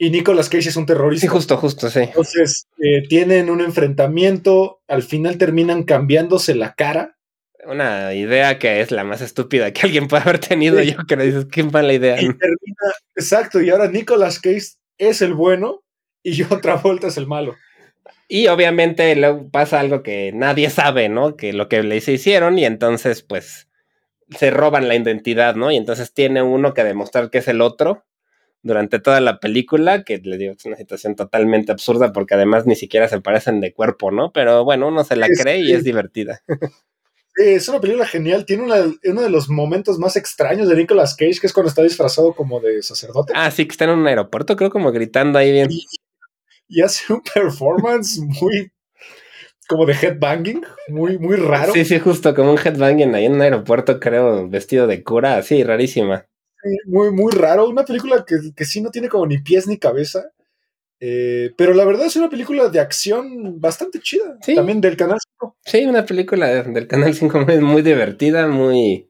Y 0.00 0.10
Nicolas 0.10 0.48
Cage 0.48 0.68
es 0.68 0.76
un 0.76 0.86
terrorista. 0.86 1.26
Sí, 1.26 1.28
justo, 1.28 1.56
justo, 1.56 1.90
sí. 1.90 2.00
Entonces 2.00 2.68
eh, 2.78 3.02
tienen 3.08 3.50
un 3.50 3.60
enfrentamiento, 3.60 4.80
al 4.86 5.02
final 5.02 5.38
terminan 5.38 5.82
cambiándose 5.82 6.54
la 6.54 6.74
cara. 6.74 7.18
Una 7.66 8.14
idea 8.14 8.60
que 8.60 8.80
es 8.80 8.92
la 8.92 9.02
más 9.02 9.20
estúpida 9.20 9.72
que 9.72 9.82
alguien 9.82 10.06
puede 10.06 10.22
haber 10.22 10.38
tenido. 10.38 10.78
Sí. 10.78 10.92
Yo 10.92 10.98
creo, 10.98 11.26
dices, 11.26 11.46
qué 11.50 11.64
mala 11.64 11.92
idea. 11.92 12.14
Y 12.14 12.26
termina, 12.26 12.94
exacto, 13.16 13.60
y 13.60 13.70
ahora 13.70 13.88
Nicolas 13.88 14.38
Cage 14.38 14.76
es 14.98 15.20
el 15.20 15.34
bueno 15.34 15.82
y 16.22 16.42
John 16.44 16.60
Travolta 16.60 17.08
es 17.08 17.16
el 17.16 17.26
malo. 17.26 17.56
Y 18.28 18.46
obviamente 18.46 19.16
luego 19.16 19.50
pasa 19.50 19.80
algo 19.80 20.04
que 20.04 20.30
nadie 20.32 20.70
sabe, 20.70 21.08
¿no? 21.08 21.36
Que 21.36 21.52
lo 21.52 21.68
que 21.68 21.82
les 21.82 22.06
hicieron 22.08 22.58
y 22.58 22.66
entonces 22.66 23.22
pues 23.22 23.68
se 24.30 24.50
roban 24.50 24.86
la 24.86 24.94
identidad, 24.94 25.56
¿no? 25.56 25.72
Y 25.72 25.76
entonces 25.76 26.12
tiene 26.12 26.42
uno 26.42 26.74
que 26.74 26.84
demostrar 26.84 27.30
que 27.30 27.38
es 27.38 27.48
el 27.48 27.62
otro 27.62 28.04
durante 28.62 28.98
toda 28.98 29.20
la 29.20 29.38
película, 29.40 30.02
que 30.04 30.18
le 30.18 30.36
digo, 30.36 30.52
es 30.52 30.64
una 30.64 30.76
situación 30.76 31.14
totalmente 31.16 31.72
absurda 31.72 32.12
porque 32.12 32.34
además 32.34 32.66
ni 32.66 32.74
siquiera 32.76 33.08
se 33.08 33.20
parecen 33.20 33.60
de 33.60 33.72
cuerpo, 33.72 34.10
¿no? 34.10 34.32
Pero 34.32 34.64
bueno, 34.64 34.88
uno 34.88 35.04
se 35.04 35.16
la 35.16 35.26
Es 35.26 35.40
cree 35.40 35.58
y 35.60 35.72
es 35.72 35.84
divertida. 35.84 36.40
Es 37.40 37.68
una 37.68 37.80
película 37.80 38.04
genial, 38.04 38.44
tiene 38.44 38.64
una- 38.64 38.92
uno 39.04 39.22
de 39.22 39.30
los 39.30 39.48
momentos 39.48 39.96
más 40.00 40.16
extraños 40.16 40.68
de 40.68 40.74
Nicolas 40.74 41.14
Cage, 41.14 41.38
que 41.40 41.46
es 41.46 41.52
cuando 41.52 41.68
está 41.68 41.82
disfrazado 41.84 42.34
como 42.34 42.58
de 42.58 42.82
sacerdote. 42.82 43.32
Ah, 43.36 43.48
sí, 43.52 43.64
que 43.64 43.70
está 43.70 43.84
en 43.84 43.90
un 43.90 44.06
aeropuerto, 44.08 44.56
creo 44.56 44.70
como 44.70 44.90
gritando 44.90 45.38
ahí 45.38 45.52
bien. 45.52 45.68
y 46.66 46.82
hace 46.82 47.12
un 47.12 47.22
performance 47.34 48.18
muy 48.20 48.72
como 49.68 49.86
de 49.86 49.92
headbanging, 49.92 50.62
muy, 50.88 51.18
muy 51.18 51.36
raro. 51.36 51.74
Sí, 51.74 51.84
sí, 51.84 51.98
justo 52.00 52.34
como 52.34 52.50
un 52.52 52.58
headbanging 52.58 53.14
ahí 53.14 53.26
en 53.26 53.34
un 53.34 53.42
aeropuerto, 53.42 54.00
creo, 54.00 54.48
vestido 54.48 54.86
de 54.86 55.04
cura, 55.04 55.36
así, 55.36 55.62
rarísima. 55.62 56.26
Muy, 56.86 57.10
muy 57.12 57.32
raro. 57.32 57.68
Una 57.68 57.84
película 57.84 58.24
que, 58.26 58.36
que 58.54 58.64
sí 58.64 58.80
no 58.80 58.90
tiene 58.90 59.08
como 59.08 59.26
ni 59.26 59.38
pies 59.38 59.66
ni 59.66 59.78
cabeza. 59.78 60.30
Eh, 61.00 61.52
pero 61.56 61.74
la 61.74 61.84
verdad 61.84 62.06
es 62.06 62.16
una 62.16 62.28
película 62.28 62.68
de 62.68 62.80
acción 62.80 63.60
bastante 63.60 64.00
chida. 64.00 64.36
Sí. 64.42 64.54
También 64.56 64.80
del 64.80 64.96
canal 64.96 65.18
5. 65.38 65.56
Sí, 65.64 65.86
una 65.86 66.04
película 66.04 66.48
de- 66.48 66.64
del 66.72 66.88
Canal 66.88 67.14
5 67.14 67.40
muy, 67.40 67.58
muy 67.60 67.82
divertida, 67.82 68.48
muy... 68.48 69.08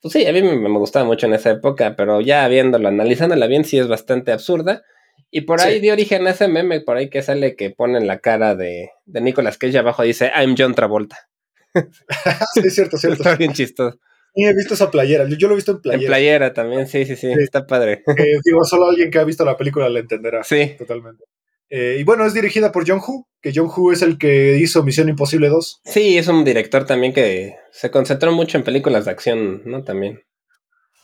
Pues 0.00 0.12
sí, 0.12 0.24
a 0.26 0.32
mí 0.32 0.40
me, 0.42 0.56
me 0.56 0.78
gustaba 0.78 1.04
mucho 1.04 1.26
en 1.26 1.34
esa 1.34 1.50
época, 1.50 1.94
pero 1.96 2.20
ya 2.20 2.46
viéndola, 2.48 2.88
analizándola 2.88 3.46
bien, 3.48 3.64
sí 3.64 3.78
es 3.78 3.88
bastante 3.88 4.32
absurda. 4.32 4.82
Y 5.30 5.42
por 5.42 5.60
ahí 5.60 5.74
Sí. 5.74 5.80
dio 5.80 5.92
origen 5.92 6.26
a 6.26 6.30
ese 6.30 6.48
meme, 6.48 6.80
por 6.80 6.96
ahí 6.96 7.10
que 7.10 7.22
sale 7.22 7.54
que 7.56 7.70
ponen 7.70 8.06
la 8.06 8.18
cara 8.20 8.54
de, 8.54 8.90
de 9.06 9.20
Nicolas 9.20 9.58
Cage 9.58 9.74
y 9.74 9.76
abajo 9.76 10.02
dice, 10.02 10.30
I'm 10.34 10.54
John 10.56 10.74
Travolta. 10.74 11.28
sí, 12.54 12.60
es 12.64 12.74
cierto, 12.74 12.96
cierto. 12.98 13.22
Está 13.22 13.36
bien 13.36 13.52
chistoso. 13.52 13.98
Sí, 14.34 14.44
he 14.44 14.54
visto 14.54 14.74
esa 14.74 14.90
playera. 14.90 15.28
Yo, 15.28 15.36
yo 15.36 15.48
lo 15.48 15.54
he 15.54 15.56
visto 15.56 15.72
en 15.72 15.76
En 15.78 15.82
playera. 15.82 16.06
playera 16.06 16.52
también, 16.54 16.86
sí, 16.86 17.04
sí, 17.04 17.16
sí, 17.16 17.32
Sí. 17.34 17.40
está 17.42 17.66
padre. 17.66 18.02
Eh, 18.06 18.38
digo, 18.44 18.64
solo 18.64 18.88
alguien 18.88 19.10
que 19.10 19.18
ha 19.18 19.24
visto 19.24 19.44
la 19.44 19.56
película 19.56 19.88
la 19.88 20.00
entenderá. 20.00 20.44
Sí, 20.44 20.74
Totalmente. 20.78 21.24
Eh, 21.72 21.98
y 22.00 22.02
bueno, 22.02 22.26
es 22.26 22.34
dirigida 22.34 22.72
por 22.72 22.84
John 22.88 23.00
Woo, 23.06 23.28
que 23.40 23.52
John 23.54 23.70
Woo 23.76 23.92
es 23.92 24.02
el 24.02 24.18
que 24.18 24.56
hizo 24.58 24.82
Misión 24.82 25.08
Imposible 25.08 25.48
2. 25.48 25.80
sí, 25.84 26.18
es 26.18 26.26
un 26.26 26.44
director 26.44 26.84
también 26.84 27.12
que 27.12 27.54
se 27.70 27.92
concentró 27.92 28.32
mucho 28.32 28.58
en 28.58 28.64
películas 28.64 29.04
de 29.04 29.12
acción, 29.12 29.62
¿no? 29.64 29.84
También. 29.84 30.20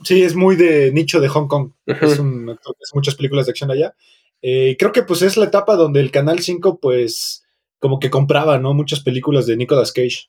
Sí, 0.03 0.23
es 0.25 0.35
muy 0.35 0.57
de 0.57 0.91
nicho 0.93 1.21
de 1.21 1.29
Hong 1.29 1.47
Kong. 1.47 1.71
Ujú. 1.87 2.05
Es 2.07 2.19
un 2.19 2.51
actor 2.51 2.75
que 2.75 2.83
hace 2.85 2.95
muchas 2.97 3.15
películas 3.15 3.47
de 3.47 3.51
acción 3.51 3.71
allá. 3.71 3.95
Eh, 4.43 4.77
creo 4.79 4.91
que 4.93 5.03
pues 5.05 5.23
es 5.23 5.37
la 5.37 5.47
etapa 5.47 5.77
donde 5.77 6.01
el 6.01 6.11
Canal 6.11 6.41
5 6.41 6.81
pues 6.81 7.45
como 7.79 7.99
que 8.01 8.11
compraba, 8.11 8.59
¿no? 8.59 8.75
Muchas 8.75 9.01
películas 9.01 9.47
de 9.47 9.57
Nicolas 9.57 9.93
Cage. 9.93 10.27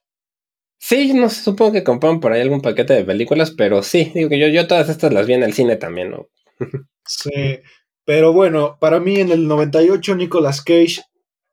Sí, 0.79 1.13
no 1.13 1.29
sé, 1.29 1.43
supongo 1.43 1.73
que 1.73 1.83
compraron 1.83 2.19
por 2.19 2.31
ahí 2.31 2.41
algún 2.41 2.61
paquete 2.61 2.93
de 2.93 3.03
películas, 3.03 3.51
pero 3.51 3.81
sí, 3.83 4.11
digo 4.13 4.29
que 4.29 4.39
yo, 4.39 4.47
yo 4.47 4.67
todas 4.67 4.89
estas 4.89 5.11
las 5.11 5.25
vi 5.27 5.33
en 5.33 5.43
el 5.43 5.53
cine 5.53 5.75
también, 5.75 6.11
¿no? 6.11 6.27
Sí. 7.09 7.61
Pero 8.03 8.33
bueno, 8.33 8.77
para 8.81 8.99
mí 8.99 9.17
en 9.17 9.31
el 9.31 9.47
98 9.47 10.15
Nicolas 10.15 10.61
Cage 10.61 11.01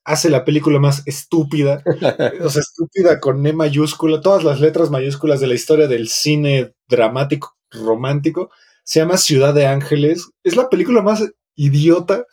hace 0.04 0.30
la 0.30 0.44
película 0.44 0.78
más 0.78 1.02
estúpida. 1.06 1.82
o 2.40 2.48
sea, 2.48 2.60
estúpida 2.60 3.20
con 3.20 3.44
E 3.46 3.52
mayúscula, 3.52 4.20
todas 4.20 4.44
las 4.44 4.60
letras 4.60 4.90
mayúsculas 4.90 5.40
de 5.40 5.46
la 5.46 5.54
historia 5.54 5.88
del 5.88 6.08
cine 6.08 6.74
dramático 6.88 7.56
romántico. 7.70 8.50
Se 8.84 9.00
llama 9.00 9.16
Ciudad 9.16 9.54
de 9.54 9.66
Ángeles. 9.66 10.30
Es 10.42 10.56
la 10.56 10.68
película 10.68 11.02
más 11.02 11.24
idiota. 11.56 12.26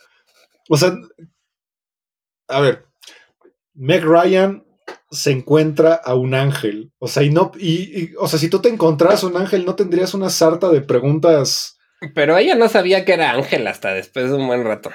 O 0.69 0.77
sea, 0.77 0.95
a 2.47 2.59
ver, 2.59 2.85
Meg 3.73 4.03
Ryan 4.03 4.63
se 5.11 5.31
encuentra 5.31 5.93
a 5.93 6.15
un 6.15 6.33
ángel. 6.33 6.91
O 6.97 7.07
sea, 7.07 7.21
y 7.23 7.29
no, 7.29 7.51
y, 7.59 8.01
y- 8.03 8.11
o 8.17 8.27
sea, 8.27 8.39
si 8.39 8.49
tú 8.49 8.59
te 8.61 8.69
encontraras 8.69 9.23
un 9.23 9.35
ángel, 9.37 9.65
no 9.65 9.75
tendrías 9.75 10.13
una 10.13 10.29
sarta 10.29 10.69
de 10.69 10.81
preguntas. 10.81 11.77
Pero 12.15 12.37
ella 12.37 12.55
no 12.55 12.67
sabía 12.69 13.05
que 13.05 13.13
era 13.13 13.31
Ángel 13.31 13.67
hasta 13.67 13.93
después 13.93 14.29
de 14.29 14.35
un 14.35 14.47
buen 14.47 14.63
rato. 14.63 14.89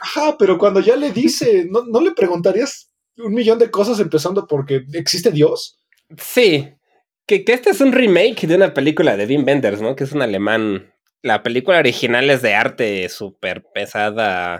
Ajá, 0.00 0.36
pero 0.38 0.58
cuando 0.58 0.80
ya 0.80 0.96
le 0.96 1.12
dice, 1.12 1.66
¿no, 1.70 1.84
no 1.84 2.00
le 2.00 2.12
preguntarías 2.12 2.90
un 3.18 3.34
millón 3.34 3.58
de 3.58 3.70
cosas 3.70 4.00
empezando 4.00 4.46
porque 4.46 4.82
existe 4.94 5.30
Dios? 5.30 5.78
Sí, 6.16 6.68
que, 7.26 7.44
que 7.44 7.52
este 7.52 7.70
es 7.70 7.80
un 7.80 7.92
remake 7.92 8.46
de 8.46 8.56
una 8.56 8.72
película 8.74 9.16
de 9.16 9.26
Wim 9.26 9.44
Wenders, 9.46 9.80
¿no? 9.82 9.94
Que 9.94 10.04
es 10.04 10.12
un 10.12 10.22
alemán. 10.22 10.92
La 11.22 11.42
película 11.42 11.78
original 11.78 12.28
es 12.30 12.40
de 12.42 12.54
arte 12.54 13.08
súper 13.10 13.62
pesada. 13.74 14.54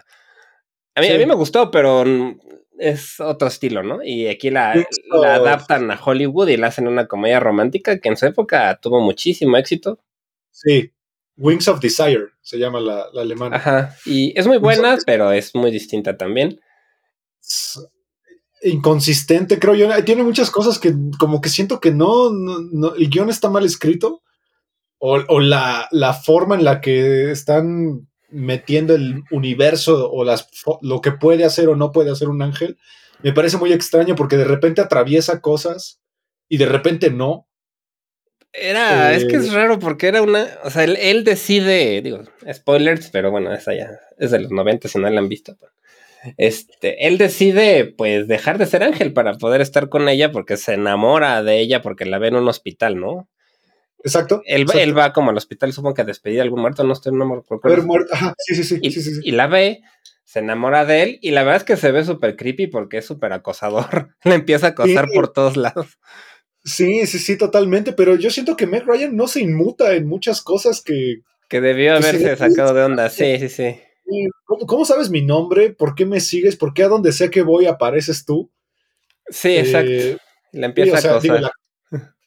A 0.94 1.00
mí, 1.00 1.06
Sí. 1.06 1.12
a 1.14 1.18
mí 1.18 1.24
me 1.26 1.34
gustó, 1.34 1.70
pero 1.70 2.04
es 2.81 3.21
otro 3.21 3.49
estilo, 3.49 3.83
¿no? 3.83 4.03
Y 4.03 4.27
aquí 4.27 4.51
la, 4.51 4.75
la 5.11 5.35
adaptan 5.35 5.90
a 5.90 6.01
Hollywood 6.03 6.49
y 6.49 6.57
la 6.57 6.69
hacen 6.69 6.88
una 6.88 7.07
comedia 7.07 7.38
romántica 7.40 8.01
que 8.01 8.09
en 8.09 8.16
su 8.16 8.27
época 8.27 8.79
tuvo 8.81 9.01
muchísimo 9.01 9.57
éxito. 9.57 10.01
Sí. 10.51 10.93
Wings 11.37 11.69
of 11.69 11.81
Desire 11.81 12.29
se 12.43 12.59
llama 12.59 12.81
la, 12.81 13.07
la 13.12 13.23
alemana. 13.23 13.57
Ajá. 13.57 13.97
Y 14.05 14.38
es 14.38 14.47
muy 14.47 14.59
buena, 14.59 14.99
pero 15.07 15.31
es 15.33 15.55
muy 15.55 15.71
distinta 15.71 16.16
también. 16.16 16.61
Es 17.40 17.81
inconsistente, 18.62 19.59
creo 19.59 19.75
yo. 19.75 20.05
Tiene 20.05 20.23
muchas 20.23 20.51
cosas 20.51 20.79
que 20.79 20.95
como 21.19 21.40
que 21.40 21.49
siento 21.49 21.81
que 21.81 21.90
no, 21.93 22.31
no- 22.31 22.59
no- 22.73 22.95
el 22.95 23.09
guion 23.09 23.31
está 23.31 23.49
mal 23.49 23.64
escrito 23.64 24.23
o, 24.99 25.19
o 25.29 25.40
la, 25.40 25.88
la 25.93 26.12
forma 26.12 26.57
en 26.57 26.64
la 26.64 26.81
que 26.83 27.31
están 27.31 28.07
metiendo 28.31 28.95
el 28.95 29.23
universo 29.31 30.11
o 30.11 30.25
las, 30.25 30.49
lo 30.83 31.01
que 31.01 31.12
puede 31.12 31.45
hacer 31.45 31.69
o 31.69 31.77
no 31.77 31.93
puede 31.93 32.11
hacer 32.11 32.29
un 32.29 32.43
ángel, 32.43 32.79
me 33.23 33.33
parece 33.33 33.57
muy 33.59 33.73
extraño 33.73 34.14
porque 34.14 34.37
de 34.37 34.45
repente 34.45 34.81
atraviesa 34.81 35.40
cosas 35.40 36.01
y 36.49 36.57
de 36.59 36.66
repente 36.66 37.11
no. 37.11 37.47
Era, 38.53 39.14
es 39.14 39.27
que 39.27 39.37
es 39.37 39.49
Eh, 39.49 39.55
raro 39.55 39.79
porque 39.79 40.09
era 40.09 40.23
una, 40.23 40.49
o 40.64 40.71
sea, 40.71 40.83
él, 40.83 40.97
él 41.01 41.23
decide, 41.23 42.03
digo, 42.03 42.23
spoilers, 42.53 43.09
pero 43.11 43.31
bueno, 43.31 43.53
esa 43.55 43.75
ya 43.75 43.90
es 44.19 44.33
de 44.33 44.40
los 44.40 44.51
90 44.51 44.88
si 44.88 44.99
no 44.99 45.09
la 45.09 45.21
han 45.21 45.29
visto. 45.29 45.57
Este, 46.37 47.07
él 47.07 47.16
decide 47.16 47.87
pues 47.97 48.29
dejar 48.29 48.59
de 48.59 48.66
ser 48.66 48.83
ángel 48.83 49.12
para 49.12 49.35
poder 49.35 49.61
estar 49.61 49.88
con 49.88 50.09
ella 50.09 50.33
porque 50.33 50.57
se 50.57 50.75
enamora 50.75 51.43
de 51.43 51.61
ella 51.61 51.81
porque 51.81 52.05
la 52.05 52.19
ve 52.19 52.29
en 52.29 52.37
un 52.37 52.49
hospital, 52.49 52.99
¿no? 53.01 53.29
Exacto. 54.02 54.42
Él, 54.46 54.60
va- 54.62 54.72
exacto. 54.72 54.80
él 54.80 54.98
va 54.98 55.12
como 55.12 55.30
al 55.30 55.36
hospital, 55.36 55.72
supongo 55.72 55.94
que 55.94 56.02
a 56.02 56.06
despedir 56.06 56.40
a 56.40 56.42
algún 56.42 56.60
muerto, 56.60 56.84
no 56.84 56.92
estoy, 56.92 57.12
no 57.12 57.26
me. 57.26 57.42
Haber 57.62 57.82
muerto. 57.82 58.14
Ajá, 58.14 58.34
sí, 58.38 58.54
sí, 58.54 58.64
sí, 58.64 58.78
Y, 58.82 58.90
sí, 58.92 59.02
sí, 59.02 59.14
sí. 59.14 59.20
y 59.22 59.32
la 59.32 59.46
ve, 59.46 59.82
se 60.24 60.38
enamora 60.38 60.84
de 60.84 61.02
él 61.02 61.18
y 61.22 61.32
la 61.32 61.42
verdad 61.42 61.58
es 61.58 61.64
que 61.64 61.76
se 61.76 61.90
ve 61.92 62.04
súper 62.04 62.36
creepy 62.36 62.66
porque 62.68 62.98
es 62.98 63.04
súper 63.06 63.32
acosador. 63.32 64.14
Le 64.24 64.34
empieza 64.34 64.68
a 64.68 64.70
acosar 64.70 65.06
Sí. 65.08 65.14
por 65.14 65.32
todos 65.32 65.56
lados. 65.56 65.98
Sí, 66.64 67.06
sí, 67.06 67.18
sí, 67.18 67.36
totalmente. 67.38 67.92
Pero 67.92 68.16
yo 68.16 68.30
siento 68.30 68.56
que 68.56 68.66
Meg 68.66 68.84
Ryan 68.86 69.16
no 69.16 69.26
se 69.28 69.40
inmuta 69.40 69.94
en 69.94 70.06
muchas 70.06 70.42
cosas 70.42 70.82
que. 70.82 71.22
Que 71.48 71.60
debió 71.60 71.92
Que 71.92 72.06
haberse 72.06 72.36
sacado 72.36 72.74
de 72.74 72.82
onda. 72.84 73.08
Sí, 73.10 73.38
sí, 73.38 73.48
sí. 73.48 73.76
¿Cómo, 74.44 74.66
cómo 74.66 74.84
sabes 74.84 75.10
mi 75.10 75.22
nombre? 75.22 75.70
¿Por 75.70 75.94
qué 75.94 76.04
me 76.06 76.20
sigues? 76.20 76.56
¿Por 76.56 76.74
qué 76.74 76.82
a 76.84 76.88
donde 76.88 77.12
sea 77.12 77.28
que 77.30 77.42
voy 77.42 77.66
apareces 77.66 78.24
tú? 78.24 78.50
Sí, 79.28 79.56
exacto. 79.56 79.90
Eh, 79.90 80.16
Le 80.52 80.66
empieza 80.66 80.98
o 80.98 81.00
sea, 81.00 81.16
a 81.16 81.20
digo, 81.20 81.34
acosar. 81.34 81.42
la- 81.42 81.60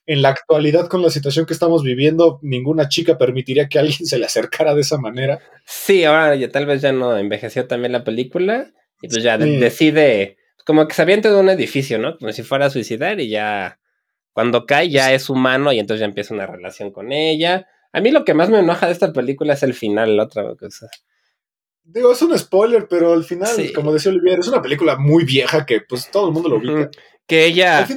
en 0.05 0.21
la 0.21 0.29
actualidad, 0.29 0.87
con 0.89 1.01
la 1.01 1.09
situación 1.09 1.45
que 1.45 1.53
estamos 1.53 1.83
viviendo, 1.83 2.39
ninguna 2.41 2.89
chica 2.89 3.17
permitiría 3.17 3.67
que 3.69 3.79
alguien 3.79 3.97
se 4.05 4.17
le 4.17 4.25
acercara 4.25 4.75
de 4.75 4.81
esa 4.81 4.97
manera. 4.97 5.39
Sí, 5.65 6.03
ahora 6.03 6.35
ya 6.35 6.49
tal 6.49 6.65
vez 6.65 6.81
ya 6.81 6.91
no 6.91 7.17
envejeció 7.17 7.67
también 7.67 7.91
la 7.93 8.03
película. 8.03 8.71
Y 9.01 9.07
pues 9.09 9.21
ya 9.23 9.37
Sí. 9.39 9.57
decide, 9.57 10.37
como 10.65 10.87
que 10.87 10.93
se 10.93 11.01
avienta 11.01 11.29
de 11.29 11.39
un 11.39 11.49
edificio, 11.49 11.99
¿no? 11.99 12.17
Como 12.17 12.31
si 12.31 12.43
fuera 12.43 12.67
a 12.67 12.69
suicidar 12.69 13.19
y 13.19 13.27
ya 13.29 13.79
cuando 14.31 14.65
cae 14.65 14.89
ya 14.89 15.13
es 15.13 15.29
humano 15.29 15.71
y 15.73 15.79
entonces 15.79 15.99
ya 15.99 16.05
empieza 16.05 16.33
una 16.33 16.47
relación 16.47 16.91
con 16.91 17.11
ella. 17.11 17.67
A 17.91 17.99
mí 18.01 18.11
lo 18.11 18.23
que 18.25 18.33
más 18.33 18.49
me 18.49 18.59
enoja 18.59 18.87
de 18.87 18.93
esta 18.93 19.11
película 19.13 19.53
es 19.53 19.63
el 19.63 19.73
final, 19.73 20.15
la 20.17 20.23
otra 20.23 20.43
cosa. 20.55 20.89
digo, 21.85 22.13
es 22.13 22.21
un 22.21 22.37
spoiler, 22.39 22.87
pero 22.89 23.11
al 23.13 23.25
final, 23.25 23.49
Sí. 23.49 23.73
como 23.73 23.91
decía 23.93 24.09
Olivier, 24.11 24.39
es 24.39 24.47
una 24.47 24.61
película 24.61 24.95
muy 24.97 25.25
vieja 25.25 25.65
que 25.65 25.81
pues 25.81 26.09
todo 26.09 26.27
el 26.27 26.33
mundo 26.33 26.47
lo 26.49 26.55
ubica. 26.57 26.89
Que 27.25 27.45
ella, 27.45 27.87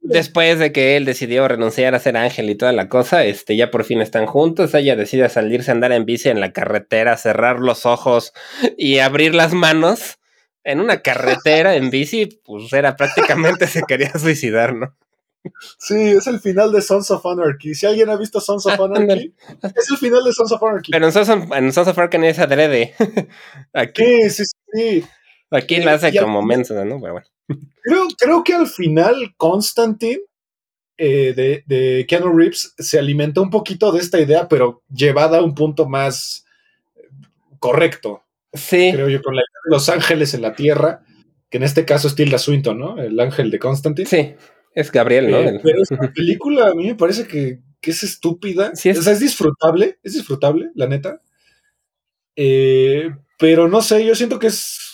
después 0.00 0.58
de 0.60 0.72
que 0.72 0.96
él 0.96 1.04
decidió 1.04 1.48
renunciar 1.48 1.94
a 1.94 1.98
ser 1.98 2.16
ángel 2.16 2.48
y 2.50 2.54
toda 2.54 2.72
la 2.72 2.88
cosa, 2.88 3.24
este, 3.24 3.56
ya 3.56 3.70
por 3.70 3.84
fin 3.84 4.00
están 4.00 4.26
juntos. 4.26 4.74
Ella 4.74 4.94
decide 4.94 5.28
salirse 5.28 5.70
a 5.70 5.74
andar 5.74 5.92
en 5.92 6.04
bici 6.04 6.28
en 6.28 6.40
la 6.40 6.52
carretera, 6.52 7.16
cerrar 7.16 7.58
los 7.58 7.84
ojos 7.84 8.32
y 8.78 8.98
abrir 8.98 9.34
las 9.34 9.54
manos. 9.54 10.18
En 10.62 10.80
una 10.80 11.00
carretera 11.00 11.74
en 11.74 11.90
bici, 11.90 12.26
pues 12.44 12.72
era 12.72 12.94
prácticamente 12.94 13.66
se 13.66 13.82
quería 13.82 14.12
suicidar, 14.18 14.74
¿no? 14.74 14.94
sí, 15.78 15.94
es 15.94 16.26
el 16.26 16.40
final 16.40 16.72
de 16.72 16.82
Sons 16.82 17.10
of 17.10 17.24
Anarchy. 17.24 17.74
Si 17.74 17.86
alguien 17.86 18.10
ha 18.10 18.16
visto 18.16 18.40
Sons 18.40 18.66
of 18.66 18.80
Anarchy, 18.80 19.34
es 19.74 19.90
el 19.90 19.96
final 19.96 20.24
de 20.24 20.32
Sons 20.32 20.52
of 20.52 20.62
Anarchy. 20.62 20.92
Pero 20.92 21.06
en 21.06 21.12
Sons 21.12 21.28
of, 21.28 21.52
en 21.52 21.72
Sons 21.72 21.88
of 21.88 21.98
Anarchy 21.98 22.26
es 22.26 22.38
adrede. 22.38 22.94
Aquí, 23.72 24.04
Sí, 24.04 24.30
sí, 24.30 24.44
sí. 24.72 25.04
Aquí 25.50 25.76
Eh, 25.76 25.88
hace 25.88 26.14
como 26.18 26.42
mensa, 26.42 26.84
¿no? 26.84 27.00
Pero 27.00 27.12
bueno. 27.14 27.26
Creo, 27.82 28.06
creo 28.18 28.44
que 28.44 28.54
al 28.54 28.66
final 28.66 29.34
Constantine 29.36 30.20
eh, 30.98 31.32
de, 31.34 31.64
de 31.66 32.06
Keanu 32.08 32.36
Reeves 32.36 32.74
se 32.78 32.98
alimentó 32.98 33.42
un 33.42 33.50
poquito 33.50 33.90
de 33.90 34.00
esta 34.00 34.20
idea, 34.20 34.48
pero 34.48 34.82
llevada 34.94 35.38
a 35.38 35.42
un 35.42 35.54
punto 35.54 35.88
más 35.88 36.44
eh, 36.96 37.08
correcto, 37.58 38.22
Sí, 38.52 38.90
creo 38.92 39.08
yo, 39.08 39.22
con 39.22 39.34
la 39.36 39.40
idea 39.42 39.60
de 39.64 39.70
los 39.76 39.88
ángeles 39.88 40.34
en 40.34 40.42
la 40.42 40.54
tierra, 40.54 41.04
que 41.48 41.58
en 41.58 41.62
este 41.62 41.84
caso 41.84 42.08
es 42.08 42.14
Tilda 42.16 42.36
Swinton, 42.38 42.78
¿no? 42.78 43.00
El 43.00 43.18
ángel 43.20 43.50
de 43.50 43.58
Constantine. 43.58 44.08
sí. 44.08 44.34
Es 44.72 44.92
Gabriel, 44.92 45.28
¿no? 45.30 45.38
Eh, 45.40 45.60
pero 45.64 45.82
esta 45.82 45.96
película 46.14 46.68
a 46.68 46.74
mí 46.74 46.86
me 46.86 46.94
parece 46.94 47.26
que, 47.26 47.58
que 47.80 47.90
es 47.90 48.04
estúpida. 48.04 48.70
Sí, 48.76 48.88
es- 48.88 48.98
O 48.98 49.02
sea, 49.02 49.12
es 49.14 49.18
disfrutable, 49.20 49.98
es 50.04 50.12
disfrutable, 50.14 50.70
la 50.76 50.86
neta. 50.86 51.20
Eh, 52.36 53.10
pero 53.38 53.68
no 53.68 53.80
sé, 53.82 54.04
yo 54.04 54.14
siento 54.14 54.38
que 54.38 54.46
es. 54.48 54.89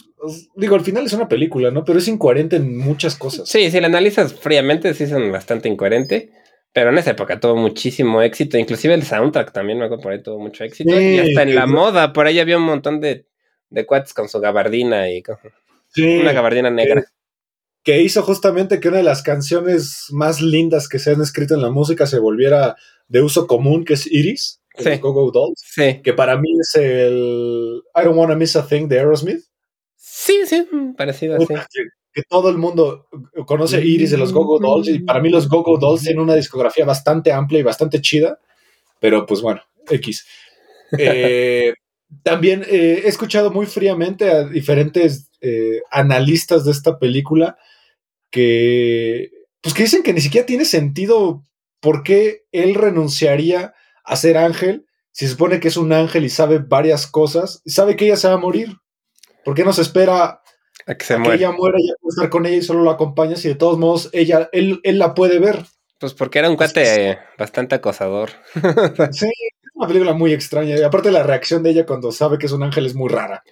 Digo, 0.54 0.74
al 0.74 0.80
final 0.82 1.06
es 1.06 1.12
una 1.12 1.28
película, 1.28 1.70
¿no? 1.70 1.84
Pero 1.84 1.98
es 1.98 2.08
incoherente 2.08 2.56
en 2.56 2.76
muchas 2.76 3.16
cosas. 3.16 3.48
Sí, 3.48 3.70
si 3.70 3.80
la 3.80 3.86
analizas 3.86 4.34
fríamente, 4.34 4.92
sí 4.94 5.06
son 5.06 5.30
bastante 5.32 5.68
incoherente. 5.68 6.30
Pero 6.72 6.90
en 6.90 6.98
esa 6.98 7.12
época 7.12 7.40
tuvo 7.40 7.56
muchísimo 7.56 8.20
éxito. 8.20 8.58
Inclusive 8.58 8.92
el 8.94 9.02
soundtrack 9.02 9.52
también, 9.52 9.78
me 9.78 9.86
acuerdo, 9.86 10.02
por 10.02 10.12
ahí 10.12 10.22
tuvo 10.22 10.38
mucho 10.38 10.62
éxito. 10.64 10.94
Sí, 10.94 11.14
y 11.14 11.18
hasta 11.18 11.42
en 11.42 11.54
la 11.54 11.66
moda, 11.66 12.12
por 12.12 12.26
ahí 12.26 12.38
había 12.38 12.58
un 12.58 12.64
montón 12.64 13.00
de, 13.00 13.26
de 13.70 13.86
cuates 13.86 14.12
con 14.12 14.28
su 14.28 14.40
gabardina 14.40 15.10
y 15.10 15.22
con 15.22 15.36
Sí, 15.94 16.18
una 16.18 16.32
gabardina 16.32 16.68
negra. 16.70 17.04
que 17.82 18.02
hizo 18.02 18.22
justamente 18.22 18.78
que 18.80 18.88
una 18.88 18.98
de 18.98 19.04
las 19.04 19.22
canciones 19.22 20.06
más 20.10 20.42
lindas 20.42 20.88
que 20.88 20.98
se 20.98 21.12
han 21.12 21.22
escrito 21.22 21.54
en 21.54 21.62
la 21.62 21.70
música 21.70 22.06
se 22.06 22.18
volviera 22.18 22.76
de 23.08 23.22
uso 23.22 23.46
común, 23.46 23.84
que 23.84 23.94
es 23.94 24.06
Iris, 24.06 24.60
de 24.76 24.96
Sí. 24.96 25.00
Dolls, 25.00 25.62
que 26.02 26.12
para 26.12 26.36
mí 26.36 26.48
es 26.60 26.74
el 26.74 27.80
I 27.94 28.04
Don't 28.04 28.18
Wanna 28.18 28.34
Miss 28.34 28.56
a 28.56 28.66
Thing 28.66 28.88
de 28.88 28.98
Aerosmith. 28.98 29.40
Sí, 30.26 30.40
sí, 30.46 30.66
mm, 30.70 30.94
parecido 30.94 31.36
así. 31.36 31.46
Que, 32.12 32.22
todo 32.30 32.48
el 32.48 32.56
mundo 32.56 33.06
conoce 33.46 33.84
Iris 33.84 34.10
de 34.10 34.16
los 34.16 34.32
Go-Go 34.32 34.58
Dolls 34.58 34.88
y 34.88 35.00
para 35.00 35.20
mí 35.20 35.28
los 35.28 35.50
Go-Go 35.50 35.76
Dolls 35.76 36.02
tienen 36.02 36.22
una 36.22 36.34
discografía 36.34 36.86
bastante 36.86 37.30
amplia 37.30 37.60
y 37.60 37.62
bastante 37.62 38.00
chida, 38.00 38.38
pero 38.98 39.26
pues 39.26 39.42
bueno, 39.42 39.60
X. 39.86 40.26
Eh, 40.98 41.74
también 42.22 42.62
eh, 42.62 43.02
he 43.04 43.08
escuchado 43.08 43.50
muy 43.50 43.66
fríamente 43.66 44.30
a 44.30 44.44
diferentes 44.44 45.30
eh, 45.42 45.82
analistas 45.90 46.64
de 46.64 46.70
esta 46.70 46.98
película 46.98 47.58
que 48.30 49.30
pues 49.60 49.74
que 49.74 49.82
dicen 49.82 50.02
que 50.02 50.14
ni 50.14 50.22
siquiera 50.22 50.46
tiene 50.46 50.64
sentido 50.64 51.42
por 51.80 52.02
qué 52.02 52.46
él 52.50 52.76
renunciaría 52.76 53.74
a 54.04 54.16
ser 54.16 54.38
ángel 54.38 54.86
si 55.16 55.24
se 55.24 55.30
supone 55.30 55.60
que 55.60 55.68
es 55.68 55.78
un 55.78 55.94
ángel 55.94 56.26
y 56.26 56.28
sabe 56.28 56.58
varias 56.58 57.06
cosas, 57.06 57.62
y 57.64 57.70
sabe 57.70 57.96
que 57.96 58.04
ella 58.04 58.16
se 58.16 58.28
va 58.28 58.34
a 58.34 58.36
morir. 58.36 58.76
¿Por 59.46 59.54
qué 59.54 59.62
no 59.64 59.72
se 59.72 59.82
espera 59.82 60.42
A 60.87 60.94
que 60.96 61.04
se 61.04 61.14
que 61.14 61.20
muere. 61.20 61.37
ella 61.37 61.52
muera 61.52 61.78
y 61.78 61.87
puede 62.00 62.11
estar 62.11 62.28
con 62.28 62.46
ella 62.46 62.56
y 62.56 62.62
solo 62.62 62.82
la 62.82 62.90
acompañas 62.92 63.44
y 63.44 63.48
de 63.48 63.54
todos 63.54 63.78
modos 63.78 64.11
ella, 64.12 64.48
él, 64.50 64.80
él 64.82 64.98
la 64.98 65.14
puede 65.14 65.38
ver. 65.38 65.64
Pues 66.00 66.14
porque 66.14 66.40
era 66.40 66.50
un 66.50 66.56
cuate 66.56 67.11
eh, 67.11 67.18
bastante 67.38 67.76
acosador. 67.76 68.30
Sí, 69.12 69.26
es 69.26 69.70
una 69.74 69.87
película 69.87 70.14
muy 70.14 70.32
extraña. 70.32 70.76
Y 70.76 70.82
aparte 70.82 71.12
la 71.12 71.22
reacción 71.22 71.62
de 71.62 71.70
ella 71.70 71.87
cuando 71.87 72.11
sabe 72.11 72.38
que 72.38 72.46
es 72.46 72.52
un 72.52 72.64
ángel 72.64 72.87
es 72.87 72.96
muy 72.96 73.09
rara. 73.09 73.44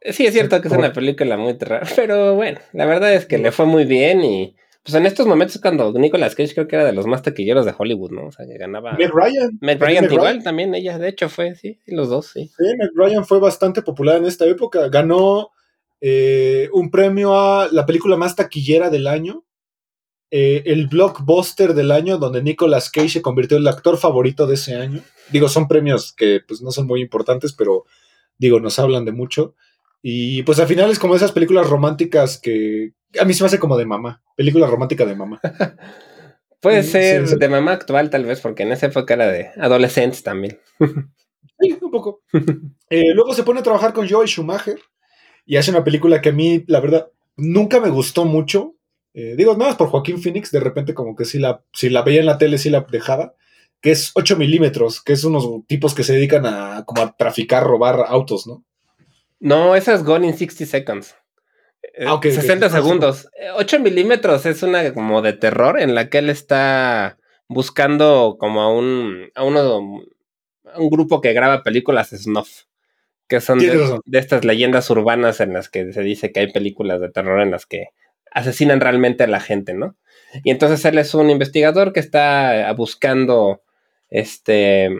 Sí, 0.00 0.26
es 0.26 0.32
cierto 0.32 0.60
que 0.62 0.68
es 0.68 0.74
una 0.74 0.92
película 0.92 1.36
muy 1.36 1.56
rara, 1.58 1.86
pero 1.94 2.34
bueno, 2.34 2.60
la 2.72 2.86
verdad 2.86 3.12
es 3.14 3.26
que 3.26 3.36
le 3.36 3.52
fue 3.52 3.66
muy 3.66 3.84
bien 3.84 4.24
y 4.24 4.56
pues 4.84 4.94
en 4.94 5.06
estos 5.06 5.26
momentos 5.26 5.58
cuando 5.60 5.92
Nicolas 5.94 6.34
Cage 6.34 6.54
creo 6.54 6.68
que 6.68 6.76
era 6.76 6.84
de 6.84 6.92
los 6.92 7.06
más 7.06 7.22
taquilleros 7.22 7.64
de 7.64 7.74
Hollywood, 7.76 8.10
¿no? 8.12 8.26
O 8.26 8.32
sea, 8.32 8.46
que 8.46 8.58
ganaba... 8.58 8.92
Meg 8.92 9.10
Ryan. 9.12 9.58
Meg 9.62 9.80
Ryan 9.80 10.12
igual, 10.12 10.42
también 10.42 10.74
ella, 10.74 10.98
de 10.98 11.08
hecho 11.08 11.28
fue, 11.30 11.54
sí, 11.54 11.80
sí, 11.84 11.92
los 11.92 12.10
dos, 12.10 12.26
sí. 12.26 12.48
Sí, 12.48 12.64
Meg 12.78 12.90
Ryan 12.94 13.24
fue 13.24 13.40
bastante 13.40 13.80
popular 13.80 14.18
en 14.18 14.26
esta 14.26 14.44
época. 14.44 14.88
Ganó 14.88 15.50
eh, 16.00 16.68
un 16.74 16.90
premio 16.90 17.34
a 17.34 17.68
la 17.72 17.86
película 17.86 18.16
más 18.16 18.36
taquillera 18.36 18.90
del 18.90 19.06
año. 19.06 19.44
eh, 20.36 20.64
el 20.66 20.88
blockbuster 20.88 21.74
del 21.74 21.92
año, 21.92 22.18
donde 22.18 22.42
Nicolas 22.42 22.90
Cage 22.90 23.08
se 23.08 23.22
convirtió 23.22 23.56
en 23.56 23.62
el 23.62 23.68
actor 23.68 23.96
favorito 23.96 24.48
de 24.48 24.54
ese 24.54 24.74
año. 24.74 25.00
Digo, 25.30 25.48
son 25.48 25.68
premios 25.68 26.12
que 26.12 26.40
pues 26.46 26.60
no 26.60 26.72
son 26.72 26.88
muy 26.88 27.00
importantes, 27.00 27.52
pero 27.52 27.84
digo, 28.36 28.58
nos 28.58 28.80
hablan 28.80 29.04
de 29.04 29.12
mucho. 29.12 29.54
Y 30.06 30.42
pues 30.42 30.58
al 30.60 30.66
final 30.66 30.90
es 30.90 30.98
como 30.98 31.16
esas 31.16 31.32
películas 31.32 31.66
románticas 31.66 32.38
que 32.38 32.92
a 33.18 33.24
mí 33.24 33.32
se 33.32 33.42
me 33.42 33.46
hace 33.46 33.58
como 33.58 33.78
de 33.78 33.86
mamá. 33.86 34.22
Película 34.36 34.66
romántica 34.66 35.06
de 35.06 35.16
mamá. 35.16 35.40
Puede 36.60 36.82
Sí, 36.82 36.90
ser 36.90 37.26
sí, 37.26 37.32
sí. 37.32 37.38
de 37.38 37.48
mamá 37.48 37.72
actual 37.72 38.10
tal 38.10 38.26
vez, 38.26 38.42
porque 38.42 38.64
en 38.64 38.72
esa 38.72 38.86
época 38.86 39.14
era 39.14 39.28
de 39.32 39.48
adolescentes 39.58 40.22
también. 40.22 40.58
Sí, 41.60 41.78
un 41.80 41.90
poco. 41.90 42.20
Eh, 42.90 43.14
luego 43.14 43.32
se 43.32 43.44
pone 43.44 43.60
a 43.60 43.62
trabajar 43.62 43.92
con 43.92 44.08
Joel 44.08 44.28
Schumacher 44.28 44.76
y 45.46 45.56
hace 45.56 45.70
una 45.70 45.84
película 45.84 46.20
que 46.20 46.30
a 46.30 46.32
mí, 46.32 46.64
la 46.66 46.80
verdad, 46.80 47.06
nunca 47.36 47.80
me 47.80 47.90
gustó 47.90 48.24
mucho. 48.24 48.74
Eh, 49.14 49.34
digo, 49.38 49.52
nada 49.52 49.70
más 49.70 49.76
por 49.76 49.88
Joaquín 49.88 50.20
Phoenix, 50.20 50.50
de 50.50 50.58
repente 50.58 50.94
como 50.94 51.14
que 51.14 51.24
si 51.24 51.38
la, 51.38 51.62
si 51.72 51.90
la 51.90 52.02
veía 52.02 52.20
en 52.20 52.26
la 52.26 52.38
tele, 52.38 52.58
sí 52.58 52.70
la 52.70 52.84
dejaba. 52.90 53.34
Que 53.80 53.92
es 53.92 54.10
8 54.16 54.36
milímetros, 54.36 55.00
que 55.00 55.12
es 55.12 55.22
unos 55.22 55.48
tipos 55.68 55.94
que 55.94 56.02
se 56.02 56.14
dedican 56.14 56.44
a 56.44 56.84
como 56.84 57.02
a 57.02 57.16
traficar, 57.16 57.62
robar 57.62 58.04
autos, 58.08 58.48
¿no? 58.48 58.64
No, 59.44 59.76
esa 59.76 59.92
es 59.94 60.02
Gone 60.04 60.26
in 60.26 60.34
60 60.36 60.64
Seconds. 60.66 61.14
Eh, 61.82 62.04
Ah, 62.06 62.14
ok, 62.14 62.26
ok. 62.26 62.32
60 62.32 62.66
Ah, 62.66 62.68
sí. 62.70 62.74
segundos. 62.76 63.28
Eh, 63.38 63.50
8 63.54 63.78
milímetros 63.80 64.46
es 64.46 64.62
una 64.62 64.92
como 64.94 65.20
de 65.22 65.34
terror 65.34 65.78
en 65.78 65.94
la 65.94 66.08
que 66.08 66.18
él 66.18 66.30
está 66.30 67.18
buscando 67.46 68.36
como 68.38 68.62
a 68.62 68.72
un, 68.72 69.30
a 69.34 69.44
uno, 69.44 70.02
a 70.64 70.78
un 70.80 70.90
grupo 70.90 71.20
que 71.20 71.32
graba 71.34 71.62
películas 71.62 72.08
snuff. 72.10 72.62
Que 73.28 73.40
son 73.40 73.58
de, 73.58 74.00
de 74.04 74.18
estas 74.18 74.44
leyendas 74.44 74.88
urbanas 74.90 75.40
en 75.40 75.52
las 75.54 75.68
que 75.70 75.92
se 75.92 76.02
dice 76.02 76.30
que 76.32 76.40
hay 76.40 76.52
películas 76.52 77.00
de 77.00 77.10
terror 77.10 77.40
en 77.40 77.50
las 77.50 77.64
que 77.66 77.88
asesinan 78.30 78.80
realmente 78.80 79.24
a 79.24 79.26
la 79.28 79.40
gente, 79.40 79.72
¿no? 79.74 79.96
Y 80.42 80.50
entonces 80.50 80.84
él 80.84 80.98
es 80.98 81.14
un 81.14 81.30
investigador 81.30 81.92
que 81.92 82.00
está 82.00 82.70
buscando 82.72 83.62
este 84.10 84.90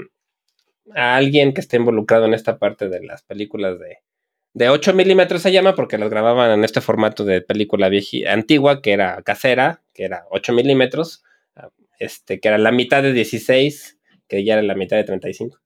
a 0.95 1.17
alguien 1.17 1.53
que 1.53 1.61
esté 1.61 1.77
involucrado 1.77 2.25
en 2.27 2.35
esta 2.35 2.59
parte 2.59 2.89
de 2.89 3.03
las 3.05 3.23
películas 3.23 3.79
de, 3.79 3.99
de 4.55 4.69
8 4.71 4.95
milímetros 4.95 5.43
se 5.43 5.53
llama 5.53 5.75
porque 5.75 5.99
las 5.99 6.09
grababan 6.09 6.51
en 6.53 6.65
este 6.65 6.81
formato 6.81 7.25
de 7.25 7.43
película 7.43 7.89
vieji- 7.89 8.27
antigua 8.27 8.81
que 8.81 8.93
era 8.93 9.21
casera, 9.23 9.83
que 9.93 10.05
era 10.05 10.25
8 10.31 10.53
milímetros, 10.53 11.23
este, 11.99 12.41
que 12.41 12.49
era 12.49 12.59
la 12.59 12.73
mitad 12.73 13.03
de 13.03 13.13
16, 13.13 13.99
que 14.29 14.45
ya 14.45 14.55
era 14.55 14.63
la 14.63 14.75
mitad 14.75 14.97
de 14.97 15.05
35. 15.05 15.59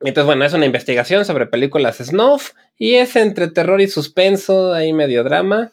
Entonces, 0.00 0.26
bueno, 0.26 0.44
es 0.44 0.52
una 0.54 0.66
investigación 0.66 1.24
sobre 1.24 1.46
películas 1.46 1.96
snuff 1.98 2.52
y 2.76 2.94
es 2.94 3.16
entre 3.16 3.48
terror 3.48 3.80
y 3.80 3.88
suspenso, 3.88 4.72
ahí 4.72 4.92
medio 4.92 5.24
drama. 5.24 5.72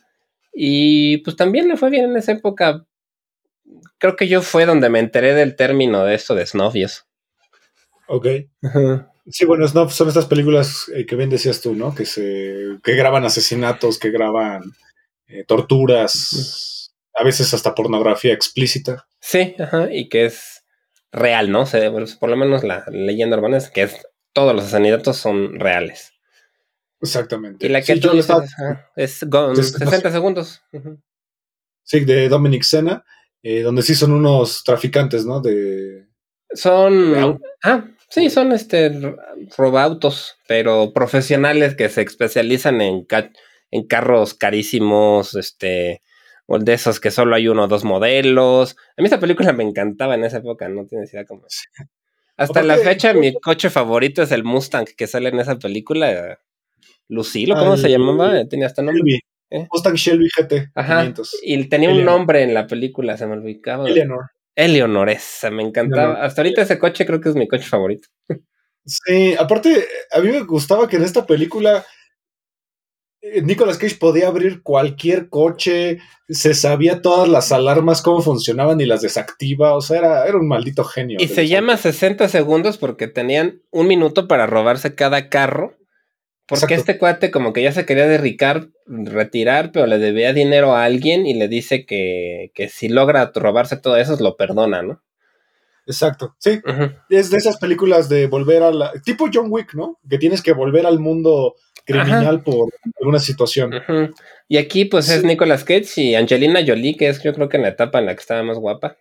Y 0.53 1.17
pues 1.17 1.35
también 1.35 1.67
le 1.67 1.77
fue 1.77 1.89
bien 1.89 2.05
en 2.05 2.17
esa 2.17 2.31
época. 2.31 2.85
Creo 3.99 4.15
que 4.15 4.27
yo 4.27 4.41
fue 4.41 4.65
donde 4.65 4.89
me 4.89 4.99
enteré 4.99 5.33
del 5.33 5.55
término 5.55 6.03
de 6.03 6.15
esto 6.15 6.33
de 6.33 6.45
snuff 6.45 6.75
y 6.75 6.83
eso. 6.83 7.03
Ok. 8.07 8.27
Sí, 9.27 9.45
bueno, 9.45 9.67
Snuff 9.67 9.91
son 9.93 10.07
estas 10.07 10.27
películas 10.27 10.89
eh, 10.93 11.05
que 11.05 11.15
bien 11.15 11.29
decías 11.29 11.61
tú, 11.61 11.73
¿no? 11.73 11.95
Que 11.95 12.05
se 12.05 12.77
que 12.83 12.95
graban 12.95 13.25
asesinatos, 13.25 13.97
que 13.97 14.11
graban 14.11 14.61
eh, 15.27 15.43
torturas, 15.47 16.93
a 17.15 17.23
veces 17.23 17.53
hasta 17.53 17.73
pornografía 17.73 18.33
explícita. 18.33 19.07
Sí, 19.19 19.55
ajá, 19.59 19.91
y 19.91 20.09
que 20.09 20.25
es 20.25 20.63
real, 21.11 21.49
¿no? 21.51 21.61
O 21.61 21.65
sea, 21.65 21.91
pues, 21.91 22.15
por 22.15 22.29
lo 22.29 22.37
menos 22.37 22.63
la 22.63 22.83
leyenda 22.91 23.37
urbana 23.37 23.57
es 23.57 23.69
que 23.71 23.83
es, 23.83 23.95
todos 24.33 24.53
los 24.53 24.65
asesinatos 24.65 25.17
son 25.17 25.59
reales. 25.59 26.11
Exactamente. 27.01 27.65
Y 27.65 27.69
la 27.69 27.81
que 27.81 27.95
Sí, 27.95 27.99
tú 27.99 28.09
dices 28.09 28.21
estaba- 28.29 28.43
ajá, 28.43 28.91
es 28.95 29.25
con 29.29 29.59
Es- 29.59 29.71
60 29.71 30.11
segundos. 30.11 30.61
Sí, 31.83 32.03
de 32.05 32.29
Dominic 32.29 32.63
Sena, 32.63 33.03
eh, 33.43 33.61
donde 33.61 33.81
sí 33.81 33.95
son 33.95 34.11
unos 34.11 34.63
traficantes, 34.63 35.25
¿no? 35.25 35.39
De. 35.41 36.07
Son. 36.53 37.39
Ah, 37.63 37.85
sí, 38.15 38.29
son 38.29 38.51
este 38.53 38.89
ro- 38.89 39.17
robautos, 39.57 40.37
pero 40.47 40.93
profesionales 40.93 41.75
que 41.75 41.89
se 41.89 42.01
especializan 42.01 42.81
en, 42.81 43.03
ca- 43.05 43.31
en 43.71 43.85
carros 43.87 44.33
carísimos, 44.33 45.35
este. 45.35 46.01
O 46.47 46.59
de 46.59 46.73
esos 46.73 46.99
que 46.99 47.09
solo 47.09 47.35
hay 47.35 47.47
uno 47.47 47.63
o 47.63 47.67
dos 47.67 47.83
modelos. 47.83 48.75
A 48.97 49.01
mí 49.01 49.07
esa 49.07 49.19
película 49.19 49.51
me 49.51 49.63
encantaba 49.63 50.13
en 50.15 50.23
esa 50.23 50.37
época, 50.37 50.69
no 50.69 50.85
tienes 50.85 51.11
idea 51.11 51.25
cómo. 51.25 51.43
Hasta 52.37 52.61
la 52.63 52.77
fecha, 52.77 53.13
mi 53.13 53.33
coche 53.33 53.69
favorito 53.71 54.21
es 54.21 54.31
el 54.31 54.43
Mustang 54.43 54.85
que 54.95 55.07
sale 55.07 55.29
en 55.29 55.39
esa 55.39 55.57
película. 55.57 56.39
Lucilo, 57.07 57.55
¿cómo 57.55 57.77
se 57.77 57.89
llamaba? 57.89 58.45
Tenía 58.47 58.67
hasta 58.67 58.81
nombre. 58.81 59.01
Shelby. 59.03 59.19
¿Eh? 59.49 59.67
Mustang 59.71 59.95
Shelby 59.95 60.27
GT. 60.35 60.69
Ajá. 60.75 60.99
500. 61.01 61.39
Y 61.43 61.63
tenía 61.69 61.89
un 61.89 62.03
nombre 62.05 62.43
en 62.43 62.53
la 62.53 62.67
película, 62.67 63.17
se 63.17 63.25
me 63.27 63.33
olvidaba. 63.33 63.87
Eleanor. 63.89 64.25
Eleonor, 64.55 65.09
esa, 65.09 65.51
me 65.51 65.63
encantaba. 65.63 66.23
Hasta 66.23 66.41
ahorita 66.41 66.61
ese 66.61 66.79
coche 66.79 67.05
creo 67.05 67.19
que 67.19 67.29
es 67.29 67.35
mi 67.35 67.47
coche 67.47 67.65
favorito. 67.65 68.07
Sí, 68.85 69.33
aparte, 69.37 69.87
a 70.11 70.19
mí 70.19 70.29
me 70.29 70.41
gustaba 70.41 70.87
que 70.87 70.97
en 70.97 71.03
esta 71.03 71.25
película 71.25 71.83
eh, 73.33 73.41
Nicolas 73.41 73.79
Cage 73.79 73.95
podía 73.95 74.27
abrir 74.27 74.61
cualquier 74.61 75.29
coche, 75.29 75.97
se 76.29 76.53
sabía 76.53 77.01
todas 77.01 77.27
las 77.27 77.51
alarmas, 77.51 78.03
cómo 78.03 78.21
funcionaban 78.21 78.79
y 78.79 78.85
las 78.85 79.01
desactiva. 79.01 79.75
O 79.75 79.81
sea, 79.81 79.97
era, 79.97 80.27
era 80.27 80.37
un 80.37 80.47
maldito 80.47 80.83
genio. 80.83 81.17
Y 81.19 81.27
se 81.27 81.47
llama 81.47 81.77
60 81.77 82.29
segundos 82.29 82.77
porque 82.77 83.07
tenían 83.07 83.61
un 83.71 83.87
minuto 83.87 84.27
para 84.27 84.45
robarse 84.45 84.93
cada 84.93 85.29
carro. 85.29 85.75
Porque 86.47 86.65
Exacto. 86.65 86.91
este 86.91 86.97
cuate 86.99 87.31
como 87.31 87.53
que 87.53 87.63
ya 87.63 87.71
se 87.71 87.85
quería 87.85 88.05
derricar, 88.07 88.67
retirar, 88.85 89.71
pero 89.71 89.87
le 89.87 89.97
debía 89.97 90.31
dinero 90.31 90.75
a 90.75 90.83
alguien 90.85 91.25
y 91.25 91.33
le 91.33 91.47
dice 91.47 91.85
que, 91.85 92.51
que 92.53 92.69
si 92.69 92.87
logra 92.87 93.31
robarse 93.33 93.77
todo 93.77 93.97
eso, 93.97 94.15
lo 94.19 94.37
perdona, 94.37 94.83
¿no? 94.83 95.01
Exacto, 95.87 96.35
sí. 96.39 96.61
Es 97.09 97.29
de 97.29 97.37
esas 97.37 97.57
películas 97.57 98.09
de 98.09 98.27
volver 98.27 98.63
a 98.63 98.71
la. 98.71 98.91
Tipo 99.03 99.27
John 99.31 99.47
Wick, 99.49 99.73
¿no? 99.75 99.99
Que 100.09 100.17
tienes 100.17 100.41
que 100.41 100.53
volver 100.53 100.85
al 100.87 100.99
mundo 100.99 101.55
criminal 101.85 102.41
por 102.41 102.69
alguna 102.99 103.19
situación. 103.19 103.71
Y 104.47 104.57
aquí 104.57 104.85
pues 104.85 105.09
es. 105.09 105.23
Nicolas 105.23 105.63
Cage 105.63 106.01
y 106.01 106.15
Angelina 106.15 106.61
Jolie, 106.65 106.95
que 106.97 107.07
es 107.09 107.21
yo 107.23 107.33
creo 107.33 107.49
que 107.49 107.57
en 107.57 107.63
la 107.63 107.69
etapa 107.69 107.99
en 107.99 108.07
la 108.07 108.15
que 108.15 108.21
estaba 108.21 108.41
más 108.43 108.57
guapa. 108.57 108.97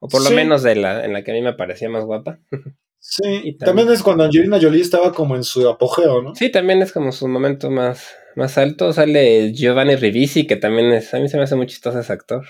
O 0.00 0.08
por 0.08 0.20
lo 0.22 0.28
Sí. 0.30 0.34
menos 0.34 0.62
de 0.64 0.74
la 0.76 1.04
en 1.04 1.12
la 1.12 1.22
que 1.22 1.30
a 1.30 1.34
mí 1.34 1.42
me 1.42 1.52
parecía 1.54 1.88
más 1.88 2.04
guapa. 2.04 2.38
Sí, 3.06 3.22
también, 3.22 3.58
también- 3.58 3.92
es 3.92 4.02
cuando 4.02 4.24
Angelina 4.24 4.58
Jolie 4.60 4.80
estaba 4.80 5.12
como 5.12 5.36
en 5.36 5.44
su 5.44 5.68
apogeo, 5.68 6.22
¿no? 6.22 6.34
Sí, 6.34 6.50
también 6.50 6.80
es 6.80 6.90
como 6.90 7.12
su 7.12 7.28
momento 7.28 7.70
más, 7.70 8.08
más 8.34 8.56
alto. 8.56 8.92
Sale 8.94 9.52
Giovanni 9.52 9.94
Ribisi, 9.94 10.46
que 10.46 10.56
también 10.56 10.90
es, 10.90 11.12
a 11.12 11.18
mí 11.18 11.28
se 11.28 11.36
me 11.36 11.42
hace 11.42 11.54
muy 11.54 11.66
chistoso 11.66 12.00
ese 12.00 12.12
actor. 12.14 12.44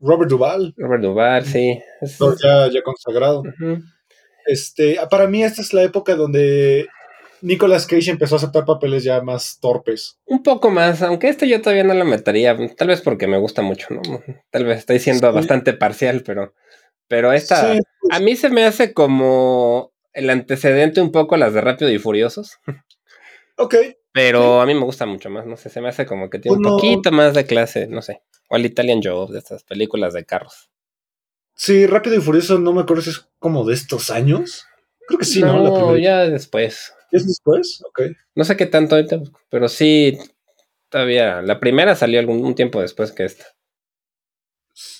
Robert 0.00 0.30
Duvall, 0.30 0.72
Robert 0.78 1.02
Duvall, 1.02 1.44
sí. 1.44 1.78
Es- 2.00 2.18
ya, 2.42 2.68
ya 2.72 2.82
consagrado. 2.82 3.42
Este, 4.46 4.96
para 5.10 5.26
mí 5.26 5.42
esta 5.44 5.60
es 5.60 5.72
la 5.74 5.82
época 5.82 6.14
donde 6.14 6.86
Nicolas 7.42 7.86
Cage 7.86 8.10
empezó 8.10 8.36
a 8.36 8.38
aceptar 8.38 8.64
papeles 8.64 9.04
ya 9.04 9.20
más 9.20 9.58
torpes. 9.60 10.18
Un 10.24 10.42
poco 10.42 10.70
más, 10.70 11.02
aunque 11.02 11.28
este 11.28 11.48
yo 11.48 11.60
todavía 11.60 11.84
no 11.84 11.94
lo 11.94 12.04
metería, 12.06 12.56
tal 12.76 12.88
vez 12.88 13.02
porque 13.02 13.26
me 13.26 13.38
gusta 13.38 13.60
mucho, 13.62 13.88
¿no? 13.90 14.00
Tal 14.50 14.64
vez 14.64 14.78
estoy 14.78 15.00
siendo 15.00 15.28
Sí. 15.28 15.34
bastante 15.34 15.72
parcial, 15.74 16.22
pero, 16.24 16.54
pero 17.08 17.32
esta, 17.32 17.72
Sí, 17.74 17.80
pues, 18.00 18.16
a 18.16 18.20
mí 18.22 18.36
se 18.36 18.50
me 18.50 18.64
hace 18.64 18.92
como 18.92 19.92
el 20.12 20.30
antecedente 20.30 21.00
un 21.00 21.12
poco 21.12 21.34
a 21.34 21.38
las 21.38 21.52
de 21.54 21.60
Rápido 21.60 21.90
y 21.90 21.98
Furiosos, 21.98 22.58
ok, 23.56 23.74
pero 24.12 24.60
a 24.60 24.66
mí 24.66 24.74
me 24.74 24.84
gusta 24.84 25.06
mucho 25.06 25.28
más, 25.30 25.46
no 25.46 25.56
sé, 25.56 25.68
se 25.68 25.80
me 25.80 25.88
hace 25.88 26.06
como 26.06 26.30
que 26.30 26.38
tiene 26.38 26.56
un 26.56 26.62
poquito 26.62 27.12
más 27.12 27.34
de 27.34 27.46
clase, 27.46 27.86
no 27.86 28.02
sé, 28.02 28.22
o 28.48 28.56
el 28.56 28.66
Italian 28.66 29.00
Job, 29.02 29.30
de 29.30 29.38
estas 29.38 29.64
películas 29.64 30.14
de 30.14 30.24
carros. 30.24 30.70
sí, 31.54 31.86
Rápido 31.86 32.16
y 32.16 32.20
Furioso, 32.20 32.58
no 32.58 32.72
me 32.72 32.82
acuerdo 32.82 33.02
si 33.02 33.10
es 33.10 33.28
como 33.38 33.64
de 33.64 33.74
estos 33.74 34.10
años. 34.10 34.66
Creo 35.06 35.18
que 35.18 35.24
sí, 35.24 35.40
¿no? 35.40 35.62
La 35.62 35.72
primera. 35.72 35.98
ya 35.98 36.28
después. 36.28 36.92
¿Es 37.12 37.26
después? 37.26 37.80
Ok. 37.86 38.02
No 38.34 38.44
sé 38.44 38.56
qué 38.56 38.66
tanto 38.66 38.96
ahorita, 38.96 39.20
pero 39.48 39.68
sí, 39.68 40.18
todavía, 40.88 41.42
la 41.42 41.60
primera 41.60 41.94
salió 41.94 42.18
algún 42.18 42.44
un 42.44 42.54
tiempo 42.54 42.80
después 42.80 43.12
que 43.12 43.24
esta. 43.24 43.44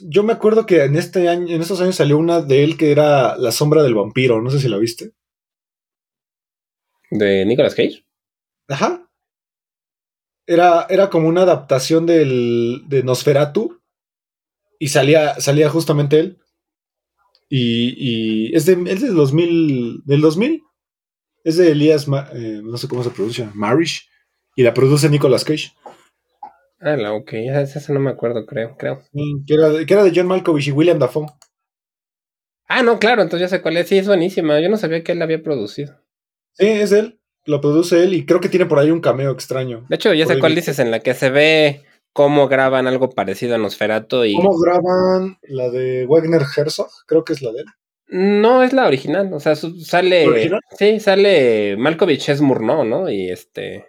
Yo 0.00 0.22
me 0.22 0.32
acuerdo 0.32 0.64
que 0.64 0.84
en 0.84 0.96
este 0.96 1.28
año, 1.28 1.54
en 1.54 1.60
estos 1.60 1.80
años 1.80 1.96
salió 1.96 2.16
una 2.16 2.40
de 2.40 2.64
él 2.64 2.76
que 2.78 2.90
era 2.92 3.36
La 3.36 3.52
sombra 3.52 3.82
del 3.82 3.94
vampiro, 3.94 4.40
no 4.40 4.50
sé 4.50 4.58
si 4.58 4.68
la 4.68 4.78
viste. 4.78 5.12
¿De 7.10 7.44
Nicolas 7.44 7.74
Cage? 7.74 8.04
Ajá. 8.68 9.08
Era, 10.46 10.86
era 10.88 11.10
como 11.10 11.28
una 11.28 11.42
adaptación 11.42 12.06
del, 12.06 12.84
de 12.86 13.02
Nosferatu 13.02 13.80
y 14.78 14.88
salía, 14.88 15.38
salía 15.40 15.68
justamente 15.68 16.20
él. 16.20 16.38
Y, 17.48 17.94
y 18.48 18.56
es, 18.56 18.66
de, 18.66 18.72
es 18.86 19.02
del 19.02 19.14
2000, 19.14 20.02
del 20.04 20.20
2000. 20.20 20.62
Es 21.44 21.56
de 21.58 21.70
Elías, 21.70 22.06
eh, 22.32 22.60
no 22.64 22.76
sé 22.76 22.88
cómo 22.88 23.04
se 23.04 23.10
pronuncia, 23.10 23.50
Marish. 23.54 24.08
Y 24.56 24.62
la 24.62 24.74
produce 24.74 25.08
Nicolas 25.08 25.44
Cage. 25.44 25.72
Ah, 26.80 26.96
la 26.96 27.12
ok, 27.14 27.32
esa, 27.34 27.78
esa 27.78 27.92
no 27.92 28.00
me 28.00 28.10
acuerdo, 28.10 28.44
creo, 28.46 28.76
creo. 28.76 29.02
Mm, 29.12 29.44
Que 29.46 29.54
era, 29.54 29.68
de- 29.70 29.86
que 29.86 29.94
era 29.94 30.04
de 30.04 30.12
John 30.14 30.26
Malkovich 30.26 30.68
y 30.68 30.72
William 30.72 30.98
Dafoe. 30.98 31.26
Ah, 32.68 32.82
no, 32.82 32.98
claro, 32.98 33.22
entonces 33.22 33.48
ya 33.50 33.56
sé 33.56 33.62
cuál 33.62 33.76
es. 33.76 33.88
Sí, 33.88 33.96
es 33.98 34.06
buenísima. 34.08 34.60
Yo 34.60 34.68
no 34.68 34.76
sabía 34.76 35.02
que 35.04 35.12
él 35.12 35.18
la 35.20 35.24
había 35.24 35.42
producido. 35.42 35.94
Sí, 36.52 36.66
es 36.66 36.92
él. 36.92 37.20
Lo 37.44 37.60
produce 37.60 38.02
él 38.02 38.12
y 38.12 38.26
creo 38.26 38.40
que 38.40 38.48
tiene 38.48 38.66
por 38.66 38.78
ahí 38.80 38.90
un 38.90 39.00
cameo 39.00 39.30
extraño. 39.30 39.86
De 39.88 39.94
hecho, 39.96 40.12
ya 40.12 40.26
sé 40.26 40.38
cuál 40.40 40.54
dices, 40.56 40.80
en 40.80 40.90
la 40.90 40.98
que 40.98 41.14
se 41.14 41.30
ve 41.30 41.82
cómo 42.12 42.48
graban 42.48 42.88
algo 42.88 43.10
parecido 43.10 43.54
a 43.54 43.58
Nosferatu 43.58 44.24
y... 44.24 44.34
¿Cómo 44.34 44.58
graban 44.58 45.38
la 45.42 45.70
de 45.70 46.06
Wagner 46.06 46.42
Herzog? 46.56 46.88
Creo 47.06 47.22
que 47.24 47.34
es 47.34 47.42
la 47.42 47.52
de 47.52 47.60
él. 47.60 47.66
No, 48.08 48.64
es 48.64 48.72
la 48.72 48.86
original. 48.86 49.32
O 49.32 49.38
sea, 49.38 49.54
sale... 49.54 50.24
¿La 50.24 50.30
original? 50.32 50.60
Sí, 50.76 50.98
sale... 50.98 51.76
Malkovich 51.76 52.28
es 52.30 52.40
Murnau, 52.40 52.84
¿no? 52.84 53.08
Y 53.08 53.30
este... 53.30 53.86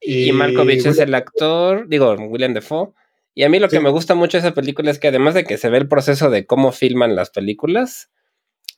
Y, 0.00 0.32
Malkovich 0.32 0.86
es 0.86 0.98
el 0.98 1.14
actor, 1.14 1.88
digo, 1.88 2.12
William 2.14 2.54
Defoe. 2.54 2.92
Y 3.34 3.44
a 3.44 3.48
mí 3.48 3.58
lo 3.58 3.68
que 3.68 3.80
me 3.80 3.90
gusta 3.90 4.14
mucho 4.14 4.36
de 4.36 4.40
esa 4.46 4.54
película 4.54 4.90
es 4.90 4.98
que 4.98 5.08
además 5.08 5.34
de 5.34 5.44
que 5.44 5.58
se 5.58 5.68
ve 5.70 5.78
el 5.78 5.88
proceso 5.88 6.30
de 6.30 6.46
cómo 6.46 6.72
filman 6.72 7.14
las 7.16 7.30
películas, 7.30 8.10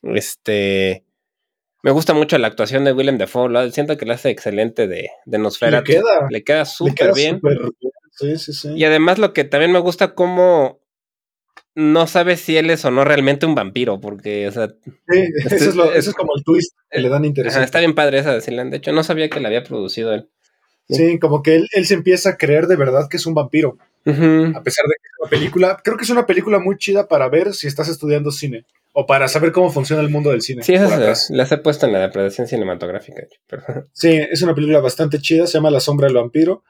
este... 0.03 1.05
Me 1.83 1.89
gusta 1.89 2.13
mucho 2.13 2.37
la 2.37 2.45
actuación 2.47 2.83
de 2.85 2.93
Willem 2.93 3.17
Dafoe. 3.17 3.49
lo- 3.49 3.71
Siento 3.71 3.97
que 3.97 4.05
lo 4.05 4.13
hace 4.13 4.29
excelente 4.29 4.87
de, 4.87 5.09
de 5.25 5.37
Nosferatu. 5.39 5.91
Le 5.91 5.97
queda. 5.97 6.27
Le 6.29 6.43
queda 6.43 6.65
súper 6.65 7.11
bien. 7.15 7.37
súper 7.37 7.57
bien. 7.57 7.71
Sí, 8.11 8.37
sí, 8.37 8.53
sí. 8.53 8.69
Y 8.75 8.83
además 8.83 9.17
lo 9.17 9.33
que 9.33 9.45
también 9.45 9.71
me 9.71 9.79
gusta 9.79 10.13
cómo 10.13 10.79
no 11.73 12.05
sabes 12.05 12.41
si 12.41 12.55
él 12.57 12.69
es 12.69 12.85
o 12.85 12.91
no 12.91 13.03
realmente 13.03 13.47
un 13.47 13.55
vampiro, 13.55 13.99
porque, 13.99 14.47
o 14.47 14.51
sea, 14.51 14.67
Sí, 15.09 15.23
eso, 15.45 15.55
es 15.55 15.75
lo- 15.75 15.91
eso 15.91 16.11
es 16.11 16.15
como 16.15 16.33
el 16.35 16.43
twist 16.43 16.77
que 16.91 16.99
le 16.99 17.09
dan 17.09 17.21
ajá, 17.21 17.27
interesante. 17.27 17.65
está 17.65 17.79
bien 17.79 17.95
padre 17.95 18.19
esa 18.19 18.33
de 18.35 18.41
Silan. 18.41 18.69
De 18.69 18.77
hecho, 18.77 18.91
no 18.91 19.03
sabía 19.03 19.29
que 19.29 19.39
la 19.39 19.47
había 19.47 19.63
producido 19.63 20.13
él. 20.13 20.29
Sí, 20.97 21.19
como 21.19 21.41
que 21.41 21.55
él, 21.55 21.67
él 21.73 21.85
se 21.85 21.93
empieza 21.93 22.31
a 22.31 22.37
creer 22.37 22.67
de 22.67 22.75
verdad 22.75 23.07
que 23.09 23.17
es 23.17 23.25
un 23.25 23.33
vampiro, 23.33 23.77
a 24.55 24.63
pesar 24.63 24.85
de 24.85 24.95
que 24.95 25.07
es 25.07 25.19
una 25.19 25.29
película. 25.29 25.77
Creo 25.83 25.95
que 25.97 26.03
es 26.03 26.09
una 26.09 26.25
película 26.25 26.59
muy 26.59 26.77
chida 26.77 27.07
para 27.07 27.29
ver 27.29 27.53
si 27.53 27.67
estás 27.67 27.87
estudiando 27.89 28.31
cine 28.31 28.65
o 28.93 29.05
para 29.05 29.27
saber 29.29 29.51
cómo 29.51 29.69
funciona 29.71 30.01
el 30.01 30.09
mundo 30.09 30.31
del 30.31 30.41
cine. 30.41 30.63
Sí, 30.63 30.73
esas 30.73 31.29
las 31.29 31.51
he 31.51 31.57
puesto 31.59 31.85
en 31.85 31.93
la 31.93 31.99
depredación 31.99 32.47
cinematográfica. 32.47 33.23
pero- 33.47 33.63
Sí, 33.93 34.09
es 34.09 34.41
una 34.41 34.53
película 34.55 34.79
bastante 34.79 35.19
chida, 35.19 35.47
se 35.47 35.53
llama 35.57 35.71
La 35.71 35.79
sombra 35.79 36.07
del 36.07 36.15
vampiro. 36.17 36.63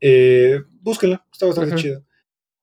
Eh, 0.00 0.60
búsquenla, 0.80 1.24
está 1.32 1.46
bastante 1.46 1.76
chida. 1.76 2.00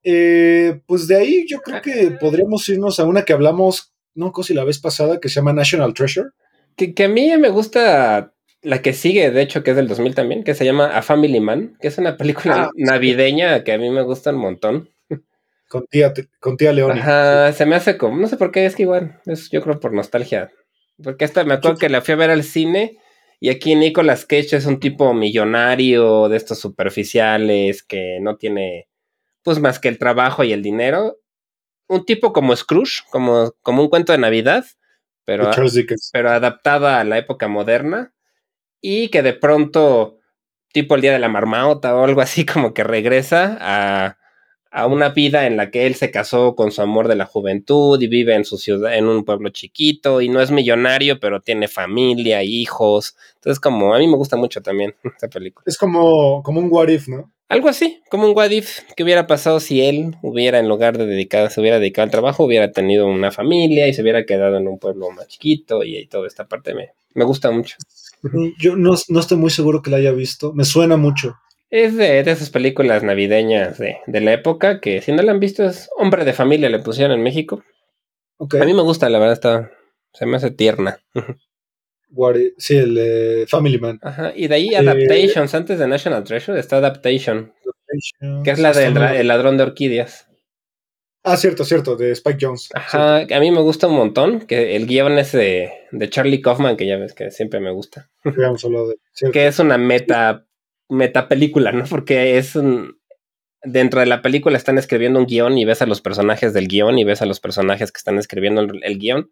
Eh, 0.02 0.80
pues 0.86 1.06
de 1.08 1.16
ahí 1.16 1.46
yo 1.48 1.60
creo 1.60 1.80
que 1.82 2.10
podríamos 2.20 2.68
irnos 2.68 2.98
a 3.00 3.04
una 3.04 3.24
que 3.24 3.32
hablamos, 3.32 3.92
no 4.14 4.32
sé 4.36 4.42
si 4.48 4.54
la 4.54 4.64
vez 4.64 4.78
pasada, 4.78 5.20
que 5.20 5.28
se 5.28 5.36
llama 5.36 5.52
National 5.52 5.94
Treasure. 5.94 6.30
Que, 6.76 6.94
que 6.94 7.04
a 7.04 7.08
mí 7.08 7.36
me 7.38 7.48
gusta 7.50 8.32
la 8.62 8.82
que 8.82 8.92
sigue, 8.92 9.30
de 9.30 9.42
hecho, 9.42 9.62
que 9.62 9.70
es 9.70 9.76
del 9.76 9.88
2000 9.88 10.14
también, 10.14 10.44
que 10.44 10.54
se 10.54 10.64
llama 10.64 10.96
A 10.96 11.02
Family 11.02 11.40
Man, 11.40 11.76
que 11.80 11.88
es 11.88 11.98
una 11.98 12.16
película 12.16 12.64
Ah, 12.64 12.70
sí. 12.74 12.82
navideña 12.82 13.64
que 13.64 13.72
a 13.72 13.78
mí 13.78 13.90
me 13.90 14.02
gusta 14.02 14.30
un 14.30 14.36
montón. 14.36 14.90
Con 15.68 15.86
tía, 15.86 16.12
con 16.40 16.56
tía 16.56 16.72
Leoni. 16.72 16.98
Ajá, 16.98 17.52
se 17.52 17.64
me 17.64 17.76
hace 17.76 17.96
como, 17.96 18.16
no 18.16 18.26
sé 18.26 18.36
por 18.36 18.50
qué, 18.50 18.66
es 18.66 18.74
que 18.74 18.82
igual, 18.82 19.20
es 19.26 19.50
yo 19.50 19.62
creo 19.62 19.78
por 19.78 19.92
nostalgia. 19.92 20.50
Porque 21.02 21.24
esta 21.24 21.44
me 21.44 21.54
acuerdo 21.54 21.78
que 21.78 21.88
la 21.88 22.02
fui 22.02 22.12
a 22.12 22.16
ver 22.16 22.30
al 22.30 22.42
cine 22.42 22.98
y 23.38 23.48
aquí 23.48 23.74
Nicolas 23.74 24.26
Cage 24.26 24.56
es 24.56 24.66
un 24.66 24.80
tipo 24.80 25.14
millonario 25.14 26.28
de 26.28 26.36
estos 26.36 26.58
superficiales 26.58 27.82
que 27.82 28.18
no 28.20 28.36
tiene 28.36 28.88
pues 29.42 29.60
más 29.60 29.78
que 29.78 29.88
el 29.88 29.96
trabajo 29.98 30.44
y 30.44 30.52
el 30.52 30.60
dinero. 30.60 31.18
Un 31.88 32.04
tipo 32.04 32.32
como 32.32 32.54
Scrooge, 32.54 33.02
como, 33.10 33.52
como 33.62 33.82
un 33.82 33.88
cuento 33.88 34.12
de 34.12 34.18
Navidad, 34.18 34.64
pero, 35.24 35.50
pero 36.12 36.30
adaptada 36.30 37.00
a 37.00 37.04
la 37.04 37.16
época 37.16 37.48
moderna 37.48 38.12
y 38.80 39.08
que 39.08 39.22
de 39.22 39.32
pronto, 39.32 40.18
tipo 40.72 40.94
el 40.94 41.00
día 41.00 41.12
de 41.12 41.18
la 41.18 41.28
marmota 41.28 41.94
o 41.94 42.04
algo 42.04 42.20
así, 42.20 42.44
como 42.46 42.74
que 42.74 42.84
regresa 42.84 43.58
a, 43.60 44.18
a 44.70 44.86
una 44.86 45.10
vida 45.10 45.46
en 45.46 45.56
la 45.56 45.70
que 45.70 45.86
él 45.86 45.94
se 45.94 46.10
casó 46.10 46.54
con 46.54 46.70
su 46.70 46.80
amor 46.82 47.08
de 47.08 47.16
la 47.16 47.26
juventud 47.26 48.00
y 48.00 48.06
vive 48.06 48.34
en 48.34 48.44
su 48.44 48.56
ciudad, 48.56 48.94
en 48.94 49.06
un 49.06 49.24
pueblo 49.24 49.50
chiquito 49.50 50.20
y 50.20 50.28
no 50.28 50.40
es 50.40 50.50
millonario, 50.50 51.18
pero 51.18 51.40
tiene 51.40 51.68
familia, 51.68 52.42
hijos. 52.42 53.16
Entonces, 53.36 53.58
como 53.58 53.94
a 53.94 53.98
mí 53.98 54.06
me 54.06 54.16
gusta 54.16 54.36
mucho 54.36 54.62
también 54.62 54.94
esta 55.04 55.28
película. 55.28 55.64
Es 55.66 55.76
como, 55.76 56.42
como 56.42 56.60
un 56.60 56.68
what 56.70 56.88
if, 56.88 57.08
¿no? 57.08 57.32
Algo 57.48 57.68
así, 57.68 58.00
como 58.08 58.28
un 58.28 58.36
what 58.36 58.50
if, 58.50 58.78
que 58.96 59.02
hubiera 59.02 59.26
pasado 59.26 59.58
si 59.58 59.82
él 59.82 60.14
hubiera, 60.22 60.60
en 60.60 60.68
lugar 60.68 60.96
de 60.96 61.06
dedicar, 61.06 61.50
se 61.50 61.60
hubiera 61.60 61.80
dedicado 61.80 62.04
al 62.04 62.12
trabajo, 62.12 62.44
hubiera 62.44 62.70
tenido 62.70 63.08
una 63.08 63.32
familia 63.32 63.88
y 63.88 63.92
se 63.92 64.02
hubiera 64.02 64.24
quedado 64.24 64.56
en 64.56 64.68
un 64.68 64.78
pueblo 64.78 65.10
más 65.10 65.26
chiquito 65.26 65.82
y, 65.82 65.96
y 65.96 66.06
toda 66.06 66.28
esta 66.28 66.46
parte 66.46 66.74
me, 66.74 66.90
me 67.14 67.24
gusta 67.24 67.50
mucho. 67.50 67.76
Yo 68.58 68.76
no, 68.76 68.94
no 69.08 69.20
estoy 69.20 69.38
muy 69.38 69.50
seguro 69.50 69.82
que 69.82 69.90
la 69.90 69.96
haya 69.96 70.12
visto. 70.12 70.52
Me 70.52 70.64
suena 70.64 70.96
mucho. 70.96 71.36
Es 71.70 71.96
de, 71.96 72.22
de 72.22 72.30
esas 72.30 72.50
películas 72.50 73.02
navideñas 73.02 73.78
de, 73.78 73.98
de 74.06 74.20
la 74.20 74.32
época 74.32 74.80
que 74.80 75.00
si 75.02 75.12
no 75.12 75.22
la 75.22 75.32
han 75.32 75.40
visto 75.40 75.64
es 75.64 75.88
Hombre 75.96 76.24
de 76.24 76.32
Familia, 76.32 76.68
le 76.68 76.80
pusieron 76.80 77.16
en 77.16 77.22
México. 77.22 77.62
A 78.38 78.64
mí 78.64 78.74
me 78.74 78.82
gusta, 78.82 79.08
la 79.08 79.18
verdad, 79.18 79.34
está, 79.34 79.70
Se 80.12 80.26
me 80.26 80.36
hace 80.36 80.50
tierna. 80.50 80.98
Sí, 82.58 82.76
el 82.76 82.94
de 82.94 83.46
Family 83.48 83.78
Man. 83.78 84.00
Ajá. 84.02 84.32
Y 84.34 84.48
de 84.48 84.54
ahí 84.54 84.68
Eh, 84.70 84.78
Adaptations, 84.78 85.54
antes 85.54 85.78
de 85.78 85.86
National 85.86 86.24
Treasure 86.24 86.58
está 86.58 86.78
Adaptation, 86.78 87.52
que 88.44 88.50
es 88.50 88.58
la 88.58 88.72
del 88.72 88.96
el 88.96 89.28
ladrón 89.28 89.56
de 89.56 89.62
orquídeas. 89.62 90.26
Ah, 91.22 91.36
cierto, 91.36 91.64
cierto, 91.64 91.96
de 91.96 92.12
Spike 92.12 92.38
Jones. 92.40 92.70
Ajá, 92.74 93.18
a 93.18 93.40
mí 93.40 93.50
me 93.50 93.60
gusta 93.60 93.88
un 93.88 93.96
montón, 93.96 94.40
que 94.40 94.74
el 94.76 94.86
guion 94.86 95.18
es 95.18 95.32
de, 95.32 95.70
de 95.92 96.08
Charlie 96.08 96.40
Kaufman, 96.40 96.76
que 96.76 96.86
ya 96.86 96.96
ves 96.96 97.12
que 97.12 97.30
siempre 97.30 97.60
me 97.60 97.70
gusta. 97.70 98.10
De 98.24 98.32
que 99.30 99.46
es 99.46 99.58
una 99.58 99.76
meta, 99.76 100.46
meta 100.88 101.28
película, 101.28 101.72
¿no? 101.72 101.84
Porque 101.84 102.38
es 102.38 102.56
un, 102.56 102.98
dentro 103.62 104.00
de 104.00 104.06
la 104.06 104.22
película 104.22 104.56
están 104.56 104.78
escribiendo 104.78 105.18
un 105.18 105.26
guion 105.26 105.58
y 105.58 105.66
ves 105.66 105.82
a 105.82 105.86
los 105.86 106.00
personajes 106.00 106.54
del 106.54 106.68
guion 106.68 106.98
y 106.98 107.04
ves 107.04 107.20
a 107.20 107.26
los 107.26 107.38
personajes 107.38 107.92
que 107.92 107.98
están 107.98 108.18
escribiendo 108.18 108.62
el, 108.62 108.82
el 108.82 108.98
guion. 108.98 109.30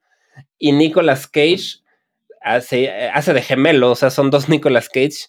Y 0.59 0.73
Nicolas 0.73 1.27
Cage 1.27 1.81
hace, 2.43 3.09
hace 3.09 3.33
de 3.33 3.43
gemelo, 3.43 3.93
o 3.93 3.95
sea, 3.95 4.11
son 4.11 4.31
dos 4.31 4.49
Nicolas 4.51 4.91
Cage 4.91 5.29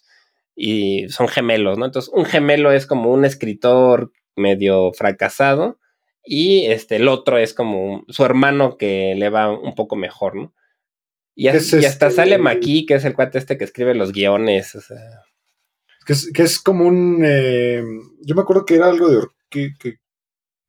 y 0.54 1.08
son 1.08 1.26
gemelos, 1.28 1.78
¿no? 1.78 1.86
Entonces, 1.86 2.12
un 2.14 2.26
gemelo 2.26 2.70
es 2.70 2.86
como 2.86 3.10
un 3.10 3.24
escritor 3.24 4.12
medio 4.36 4.92
fracasado 4.92 5.79
y 6.24 6.66
este, 6.66 6.96
el 6.96 7.08
otro 7.08 7.38
es 7.38 7.54
como 7.54 8.04
su 8.08 8.24
hermano 8.24 8.76
que 8.76 9.14
le 9.16 9.28
va 9.30 9.50
un 9.50 9.74
poco 9.74 9.96
mejor, 9.96 10.36
¿no? 10.36 10.54
Y, 11.34 11.48
as- 11.48 11.56
Es 11.56 11.72
y 11.82 11.86
hasta 11.86 12.06
este- 12.08 12.16
sale 12.16 12.38
Maki, 12.38 12.86
que 12.86 12.94
es 12.94 13.04
el 13.04 13.14
cuate 13.14 13.38
este 13.38 13.56
que 13.56 13.64
escribe 13.64 13.94
los 13.94 14.12
guiones, 14.12 14.74
o 14.74 14.80
sea, 14.80 14.98
Que 16.06 16.12
es, 16.14 16.30
que 16.32 16.42
es 16.42 16.58
como 16.60 16.86
un. 16.86 17.22
eh, 17.24 17.82
yo 18.22 18.34
me 18.34 18.42
acuerdo 18.42 18.64
que 18.66 18.74
era 18.76 18.88
algo 18.88 19.08
de. 19.08 19.20
que, 19.48 19.70
que, 19.80 19.94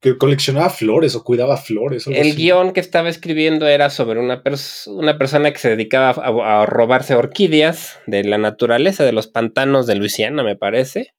que 0.00 0.16
coleccionaba 0.18 0.68
flores 0.70 1.14
o 1.14 1.22
cuidaba 1.24 1.56
flores. 1.56 2.06
algo 2.06 2.18
El 2.20 2.28
así. 2.28 2.36
guion 2.36 2.72
que 2.72 2.80
estaba 2.80 3.08
escribiendo 3.08 3.68
era 3.68 3.88
sobre 3.90 4.18
una, 4.20 4.42
pers- 4.42 4.86
una 4.88 5.16
persona 5.18 5.52
que 5.52 5.58
se 5.58 5.68
dedicaba 5.70 6.10
a, 6.10 6.62
a 6.62 6.66
robarse 6.66 7.14
orquídeas 7.14 7.98
de 8.06 8.24
la 8.24 8.38
naturaleza, 8.38 9.04
de 9.04 9.12
los 9.12 9.26
pantanos 9.28 9.86
de 9.86 9.94
Luisiana, 9.96 10.42
me 10.42 10.56
parece. 10.56 11.12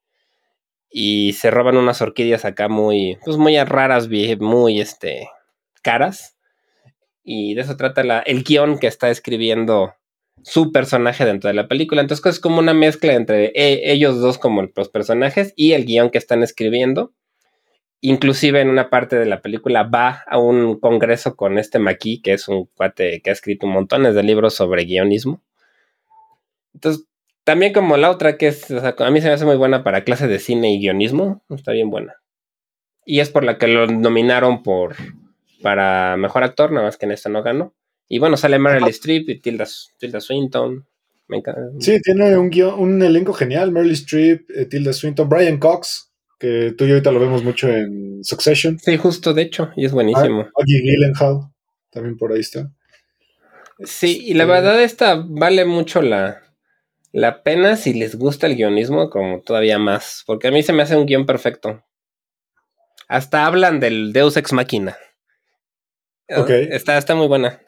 Y 0.96 1.34
se 1.34 1.50
roban 1.50 1.76
unas 1.76 2.02
orquídeas 2.04 2.46
acá 2.46 2.70
muy, 2.70 3.18
pues 3.26 3.38
muy 3.38 3.58
raras, 3.64 4.08
muy 4.40 4.80
este, 4.80 5.28
caras. 5.82 6.38
Y 7.24 7.56
de 7.56 7.62
eso 7.62 7.76
trata 7.78 8.04
la, 8.04 8.20
el 8.20 8.44
guion 8.44 8.78
que 8.78 8.86
está 8.88 9.10
escribiendo 9.10 9.96
su 10.44 10.72
personaje 10.72 11.26
dentro 11.26 11.48
de 11.48 11.56
la 11.56 11.68
película. 11.68 12.02
Entonces 12.02 12.36
es 12.36 12.40
como 12.40 12.60
una 12.60 12.76
mezcla 12.76 13.14
entre 13.14 13.52
e- 13.56 13.92
ellos 13.92 14.20
dos 14.20 14.38
como 14.38 14.70
los 14.76 14.90
personajes 14.90 15.54
y 15.56 15.72
el 15.72 15.86
guion 15.86 16.12
que 16.12 16.20
están 16.20 16.44
escribiendo. 16.44 17.14
Inclusive 18.02 18.62
en 18.62 18.70
una 18.70 18.90
parte 18.90 19.18
de 19.18 19.26
la 19.26 19.42
película 19.42 19.84
va 19.84 20.24
a 20.28 20.38
un 20.38 20.80
congreso 20.80 21.36
con 21.36 21.58
este 21.58 21.80
Maki, 21.80 22.22
que 22.22 22.34
es 22.34 22.48
un 22.48 22.66
cuate 22.66 23.22
que 23.22 23.30
ha 23.30 23.34
escrito 23.34 23.66
montones 23.66 24.14
de 24.14 24.24
libros 24.24 24.54
sobre 24.54 24.84
guionismo. 24.84 25.42
Entonces, 26.74 27.06
también 27.44 27.74
como 27.74 27.98
la 27.98 28.10
otra 28.10 28.38
que 28.38 28.48
es, 28.48 28.70
o 28.72 28.80
sea, 28.80 28.96
a 28.98 29.12
mí 29.12 29.22
se 29.22 29.28
me 29.28 29.34
hace 29.34 29.46
muy 29.46 29.56
buena 29.58 29.84
para 29.84 30.04
clases 30.04 30.30
de 30.30 30.40
cine 30.40 30.74
y 30.74 30.80
guionismo, 30.80 31.44
está 31.50 31.72
bien 31.72 31.90
buena. 31.90 32.16
Y 33.06 33.20
es 33.20 33.30
por 33.30 33.44
la 33.44 33.58
que 33.58 33.68
lo 33.68 33.86
nominaron 33.88 34.64
por 34.64 34.96
para 35.62 36.18
mejor 36.18 36.44
actor, 36.44 36.72
nada 36.72 36.86
más 36.86 36.98
que 36.98 37.06
en 37.06 37.12
esta 37.14 37.30
no 37.30 37.44
ganó. 37.44 37.74
Y 38.10 38.20
bueno, 38.20 38.38
sale 38.38 38.60
Meryl. 38.60 38.88
Streep 38.90 39.30
y 39.30 39.40
Tilda, 39.40 39.66
Tilda 39.98 40.20
Swinton. 40.20 40.86
Me 41.28 41.38
encanta. 41.38 41.62
Sí, 41.80 42.00
tiene 42.02 42.38
un, 42.38 42.50
guión- 42.52 42.78
un 42.78 43.02
elenco 43.02 43.34
genial. 43.34 43.72
Meryl 43.72 43.92
Streep, 43.94 44.50
eh, 44.56 44.66
Tilda 44.66 44.92
Swinton, 44.94 45.28
Brian 45.30 45.58
Cox, 45.58 46.12
que 46.38 46.74
tú 46.78 46.84
y 46.84 46.90
yo 46.90 46.94
ahorita 46.96 47.12
lo 47.14 47.20
vemos 47.22 47.44
mucho 47.44 47.70
en 47.70 48.24
Succession. 48.24 48.78
Sí, 48.78 48.98
justo, 48.98 49.34
de 49.34 49.42
hecho, 49.44 49.72
y 49.78 49.86
es 49.86 49.94
buenísimo. 49.94 50.40
Maggie 50.58 50.82
Gyllenhaal, 50.84 51.50
también 51.90 52.18
por 52.18 52.34
ahí 52.34 52.42
está. 52.42 52.70
Sí, 53.80 54.22
y 54.26 54.34
la 54.34 54.44
Este, 54.44 54.54
verdad 54.54 54.84
esta 54.84 55.24
vale 55.28 55.66
mucho 55.66 56.02
la, 56.02 56.43
la 57.14 57.44
pena 57.44 57.78
si 57.78 57.94
les 57.94 58.18
gusta 58.18 58.48
el 58.48 58.56
guionismo, 58.56 59.10
como 59.10 59.42
todavía 59.42 59.78
más, 59.78 60.24
porque 60.26 60.48
a 60.48 60.52
mí 60.52 60.64
se 60.64 60.74
me 60.74 60.82
hace 60.82 60.98
un 60.98 61.06
guion 61.06 61.26
perfecto. 61.26 61.86
Hasta 63.08 63.46
hablan 63.46 63.80
del 63.80 64.12
Deus 64.12 64.36
Ex 64.36 64.52
Machina. 64.52 64.98
Ok. 66.36 66.50
Está, 66.50 66.98
está 66.98 67.14
muy 67.14 67.28
buena. 67.28 67.62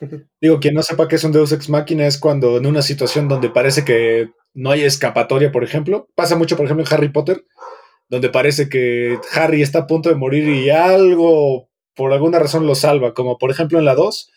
Digo, 0.40 0.60
quien 0.60 0.74
no 0.74 0.82
sepa 0.82 1.08
qué 1.08 1.16
es 1.16 1.24
un 1.24 1.32
Deus 1.32 1.52
Ex 1.52 1.70
Machina 1.70 2.06
es 2.06 2.18
cuando 2.18 2.58
en 2.58 2.66
una 2.66 2.82
situación 2.82 3.26
donde 3.26 3.48
parece 3.48 3.86
que 3.86 4.28
no 4.52 4.70
hay 4.70 4.84
escapatoria, 4.84 5.50
por 5.50 5.64
ejemplo, 5.64 6.08
pasa 6.14 6.36
mucho, 6.36 6.56
por 6.56 6.66
ejemplo, 6.66 6.84
en 6.86 6.92
Harry 6.92 7.08
Potter, 7.08 7.46
donde 8.08 8.28
parece 8.28 8.68
que 8.68 9.18
Harry 9.32 9.62
está 9.62 9.80
a 9.80 9.86
punto 9.86 10.10
de 10.10 10.14
morir 10.14 10.46
y 10.46 10.68
algo, 10.68 11.70
por 11.94 12.12
alguna 12.12 12.38
razón, 12.38 12.66
lo 12.66 12.74
salva, 12.74 13.14
como 13.14 13.38
por 13.38 13.50
ejemplo 13.50 13.78
en 13.78 13.86
la 13.86 13.94
2, 13.94 14.30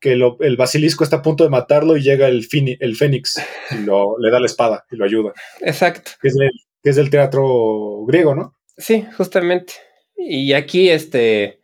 que 0.00 0.14
lo- 0.16 0.36
el 0.40 0.56
basilisco 0.56 1.04
está 1.04 1.16
a 1.16 1.22
punto 1.22 1.44
de 1.44 1.50
matarlo 1.50 1.96
y 1.96 2.02
llega 2.02 2.28
el, 2.28 2.46
fini- 2.48 2.76
el 2.80 2.96
Fénix 2.96 3.40
y 3.70 3.84
lo, 3.84 4.18
le 4.18 4.30
da 4.30 4.40
la 4.40 4.46
espada 4.46 4.84
y 4.90 4.96
lo 4.96 5.04
ayuda, 5.04 5.32
Exacto. 5.60 6.12
que 6.20 6.28
es, 6.28 6.34
del, 6.34 6.50
que 6.82 6.90
es 6.90 6.96
del 6.96 7.10
teatro 7.10 8.04
griego, 8.06 8.34
¿no? 8.34 8.54
Sí, 8.76 9.06
justamente. 9.16 9.72
Y 10.16 10.52
aquí, 10.52 10.90
este, 10.90 11.60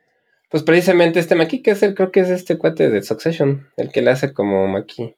pues 0.51 0.63
precisamente 0.63 1.21
este 1.21 1.35
Maki, 1.35 1.63
que 1.63 1.73
es 1.73 1.83
el, 1.83 1.95
creo 1.95 2.11
que 2.11 2.21
es 2.21 2.31
este 2.31 2.57
cuate 2.59 2.89
de 2.91 3.03
Succession, 3.03 3.69
el 3.77 3.91
que 3.91 4.03
le 4.03 4.11
hace 4.11 4.33
como 4.33 4.67
Maki. 4.69 5.15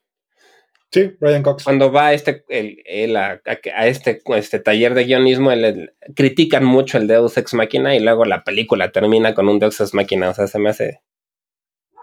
Sí, 0.91 1.11
Brian 1.19 1.43
Cox. 1.43 1.63
cuando 1.65 1.91
va 1.91 2.07
a 2.07 2.13
este, 2.13 2.45
el, 2.47 2.77
él 2.85 3.17
a, 3.17 3.41
a- 3.45 3.59
a 3.75 3.87
este, 3.87 4.21
este 4.37 4.59
taller 4.59 4.93
de 4.93 5.03
guionismo, 5.05 5.51
él- 5.51 5.93
critican 6.15 6.63
mucho 6.63 6.97
el 6.97 7.07
Deus 7.07 7.37
Ex 7.37 7.53
Machina 7.53 7.95
y 7.95 7.99
luego 7.99 8.23
la 8.23 8.43
película 8.43 8.91
termina 8.91 9.33
con 9.33 9.49
un 9.49 9.59
Deus 9.59 9.79
Ex 9.81 9.93
Machina. 9.93 10.29
O 10.29 10.33
sea, 10.33 10.47
se 10.47 10.59
me 10.59 10.69
hace 10.69 11.01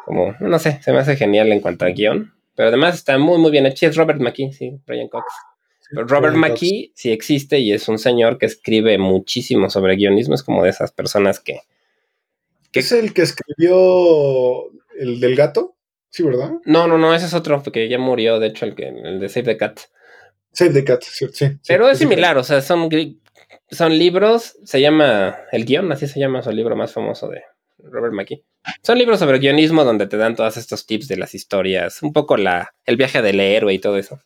como, 0.05 0.34
no 0.40 0.59
sé, 0.59 0.80
se 0.82 0.92
me 0.92 0.98
hace 0.98 1.16
genial 1.16 1.53
en 1.53 1.61
cuanto 1.61 1.84
a 1.84 1.88
guion. 1.88 2.32
Pero 2.55 2.68
además 2.68 2.94
está 2.96 3.16
muy, 3.18 3.38
muy 3.38 3.50
bien 3.50 3.66
hecho. 3.66 3.86
Es 3.86 3.96
Robert 3.96 4.20
McKee, 4.20 4.53
sí, 4.53 4.78
Brian 4.86 5.09
Cox. 5.09 5.24
Pero 5.90 6.07
Robert 6.07 6.34
Brian 6.34 6.50
Cox. 6.50 6.62
McKee 6.62 6.92
sí 6.94 7.11
existe 7.12 7.59
y 7.59 7.72
es 7.72 7.88
un 7.88 7.98
señor 7.98 8.38
que 8.38 8.46
escribe 8.46 8.98
muchísimo 8.98 9.70
sobre 9.70 9.96
guionismo. 9.96 10.34
Es 10.34 10.42
como 10.42 10.62
de 10.62 10.70
esas 10.70 10.92
personas 10.92 11.40
que... 11.40 11.61
que- 12.70 12.80
¿Es 12.80 12.92
el 12.92 13.14
que 13.14 13.22
escribió 13.22 14.70
el 14.98 15.20
del 15.20 15.36
gato? 15.36 15.76
Sí, 16.11 16.22
¿verdad? 16.22 16.53
No, 16.66 16.86
no, 16.86 16.98
no, 16.98 17.14
ese 17.14 17.24
es 17.26 17.32
otro, 17.34 17.62
porque 17.62 17.88
ya 17.88 17.98
murió, 17.98 18.38
de 18.38 18.48
hecho, 18.48 18.66
el, 18.66 18.74
que, 18.74 18.88
el 18.88 19.18
de 19.18 19.28
Save 19.30 19.44
the 19.46 19.57
Cat. 19.57 19.80
Save 20.53 20.70
the 20.74 20.84
Cat, 20.84 21.03
sí. 21.05 21.26
sí, 21.32 21.46
sí, 21.48 21.57
Pero 21.66 21.88
es 21.88 21.96
sí. 21.96 22.05
similar, 22.05 22.36
o 22.36 22.44
sea, 22.44 22.61
son, 22.61 22.90
son 23.70 23.98
libros, 23.98 24.59
se 24.64 24.82
llama 24.82 25.38
El 25.53 25.64
guion, 25.64 25.90
así 25.90 26.07
se 26.07 26.20
llama 26.20 26.42
su 26.42 26.50
libro 26.53 26.76
más 26.76 26.92
famoso 26.92 27.28
de 27.28 27.42
Robert 27.90 28.14
McKee. 28.14 28.44
Son 28.82 28.96
libros 28.98 29.18
sobre 29.18 29.38
guionismo 29.38 29.84
donde 29.84 30.06
te 30.06 30.16
dan 30.16 30.36
todos 30.36 30.56
estos 30.56 30.86
tips 30.86 31.08
de 31.08 31.16
las 31.16 31.34
historias, 31.34 32.02
un 32.02 32.12
poco 32.12 32.36
la, 32.36 32.74
el 32.84 32.96
viaje 32.96 33.22
del 33.22 33.40
héroe 33.40 33.74
y 33.74 33.78
todo 33.78 33.96
eso. 33.98 34.20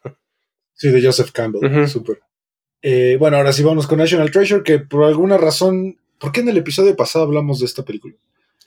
Sí, 0.75 0.91
de 0.91 1.03
Joseph 1.03 1.31
Campbell. 1.33 1.65
Ujú. 1.65 1.89
Súper. 1.89 2.21
Eh, 2.83 3.17
bueno, 3.19 3.39
ahora 3.39 3.53
sí 3.53 3.63
vamos 3.63 3.87
con 3.87 3.99
National 3.99 4.31
Treasure, 4.31 4.63
que 4.63 4.79
por 4.79 5.05
alguna 5.05 5.39
razón. 5.39 5.99
¿Por 6.19 6.33
qué 6.33 6.41
en 6.41 6.49
el 6.49 6.57
episodio 6.59 6.95
pasado 6.97 7.25
hablamos 7.25 7.61
de 7.61 7.67
esta 7.67 7.85
película? 7.85 8.15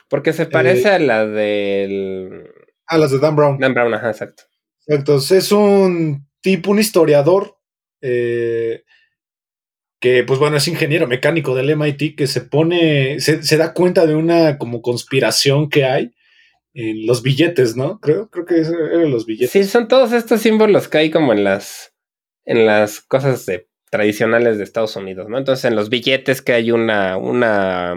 Porque 0.07 0.33
se 0.33 0.45
parece 0.47 0.89
a 0.89 0.99
la 0.99 1.25
del 1.25 2.47
Ah, 2.87 2.97
las 2.97 3.11
de 3.11 3.19
Dan 3.19 3.35
Brown. 3.35 3.59
Dan 3.59 3.73
Brown, 3.75 3.93
ajá, 3.93 4.09
exacto. 4.09 4.43
Entonces 4.87 5.45
es 5.45 5.51
un 5.51 6.27
tipo, 6.41 6.71
un 6.71 6.79
historiador. 6.79 7.57
eh, 8.01 8.83
que, 9.99 10.23
pues 10.23 10.39
bueno, 10.39 10.57
es 10.57 10.67
ingeniero 10.67 11.07
mecánico 11.07 11.55
del 11.55 11.69
MIT, 11.71 12.15
que 12.15 12.27
se 12.27 12.41
pone. 12.41 13.19
Se, 13.19 13.43
se 13.43 13.57
da 13.57 13.73
cuenta 13.73 14.05
de 14.05 14.15
una 14.15 14.57
como 14.57 14.81
conspiración 14.81 15.69
que 15.69 15.85
hay 15.85 16.11
en 16.73 17.05
los 17.05 17.21
billetes, 17.23 17.75
¿no? 17.75 17.99
Creo, 17.99 18.29
creo 18.29 18.45
que 18.45 18.59
eran 18.59 19.11
los 19.11 19.25
billetes. 19.25 19.51
Sí, 19.51 19.63
son 19.65 19.87
todos 19.87 20.11
estos 20.13 20.41
símbolos 20.41 20.87
que 20.87 20.99
hay 20.99 21.11
como 21.11 21.33
en 21.33 21.43
las, 21.43 21.93
en 22.45 22.65
las 22.65 23.01
cosas 23.01 23.45
de- 23.45 23.67
tradicionales 23.91 24.57
de 24.57 24.63
Estados 24.63 24.95
Unidos, 24.95 25.27
¿no? 25.29 25.37
Entonces 25.39 25.65
en 25.65 25.75
los 25.75 25.89
billetes 25.89 26.41
que 26.43 26.53
hay 26.53 26.71
una, 26.71 27.17
una 27.17 27.95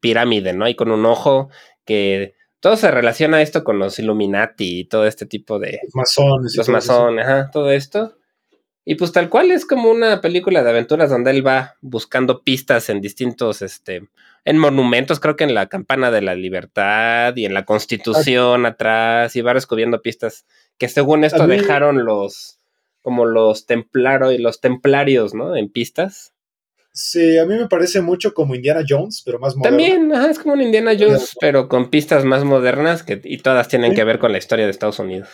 pirámide, 0.00 0.52
¿no? 0.54 0.64
Hay 0.64 0.74
con 0.74 0.90
un 0.90 1.04
ojo 1.04 1.50
que 1.84 2.34
todo 2.60 2.76
se 2.76 2.90
relaciona 2.90 3.42
esto 3.42 3.62
con 3.62 3.78
los 3.78 3.98
Illuminati 3.98 4.80
y 4.80 4.84
todo 4.88 5.06
este 5.06 5.26
tipo 5.26 5.58
de 5.58 5.78
Los 5.84 5.94
masones. 5.94 6.56
los 6.56 6.68
masones, 6.70 7.24
ajá, 7.26 7.50
todo 7.52 7.70
esto. 7.70 8.16
Y 8.88 8.94
pues 8.94 9.10
tal 9.12 9.28
cual 9.28 9.50
es 9.50 9.66
como 9.66 9.90
una 9.90 10.20
película 10.20 10.62
de 10.62 10.70
aventuras 10.70 11.10
donde 11.10 11.32
él 11.32 11.44
va 11.46 11.74
buscando 11.80 12.42
pistas 12.44 12.88
en 12.88 13.00
distintos, 13.00 13.60
este, 13.60 14.08
en 14.44 14.58
monumentos, 14.58 15.18
creo 15.18 15.34
que 15.34 15.42
en 15.42 15.54
la 15.54 15.66
campana 15.66 16.12
de 16.12 16.22
la 16.22 16.36
libertad 16.36 17.34
y 17.34 17.46
en 17.46 17.52
la 17.52 17.64
constitución 17.64 18.64
atrás, 18.64 19.34
y 19.34 19.40
va 19.42 19.54
descubriendo 19.54 20.00
pistas 20.02 20.46
que 20.78 20.88
según 20.88 21.24
esto 21.24 21.48
mí- 21.48 21.56
dejaron 21.56 22.04
los, 22.04 22.60
como 23.02 23.24
los 23.26 23.66
templarios 23.66 24.32
y 24.34 24.38
los 24.38 24.60
templarios, 24.60 25.34
¿no? 25.34 25.56
En 25.56 25.68
pistas. 25.68 26.32
Sí, 26.92 27.36
a 27.38 27.44
mí 27.44 27.56
me 27.58 27.66
parece 27.68 28.00
mucho 28.00 28.32
como 28.34 28.54
Indiana 28.54 28.82
Jones, 28.88 29.20
pero 29.26 29.40
más 29.40 29.56
moderno. 29.56 29.76
También, 29.76 30.14
ajá, 30.14 30.30
es 30.30 30.38
como 30.38 30.54
un 30.54 30.62
Indiana 30.62 30.92
Jones, 30.98 31.34
pero 31.40 31.68
con 31.68 31.90
pistas 31.90 32.24
más 32.24 32.44
modernas 32.44 33.02
que, 33.02 33.20
y 33.24 33.38
todas 33.38 33.66
tienen 33.68 33.90
Sí. 33.90 33.96
que 33.96 34.04
ver 34.04 34.18
con 34.20 34.30
la 34.32 34.38
historia 34.38 34.64
de 34.64 34.70
Estados 34.70 35.00
Unidos. 35.00 35.28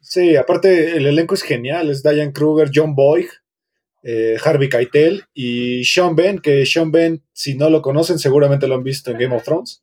Sí, 0.00 0.36
aparte 0.36 0.96
el 0.96 1.06
elenco 1.06 1.34
es 1.34 1.42
genial, 1.42 1.90
es 1.90 2.02
Diane 2.02 2.32
Kruger, 2.32 2.70
John 2.72 2.94
Boyd, 2.94 3.26
eh, 4.02 4.36
Harvey 4.42 4.68
Keitel 4.68 5.24
y 5.34 5.84
Sean 5.84 6.14
Ben, 6.14 6.38
que 6.38 6.64
Sean 6.64 6.92
Ben, 6.92 7.24
si 7.32 7.56
no 7.56 7.70
lo 7.70 7.82
conocen, 7.82 8.18
seguramente 8.18 8.68
lo 8.68 8.76
han 8.76 8.84
visto 8.84 9.10
en 9.10 9.18
Game 9.18 9.34
of 9.34 9.42
Thrones. 9.42 9.82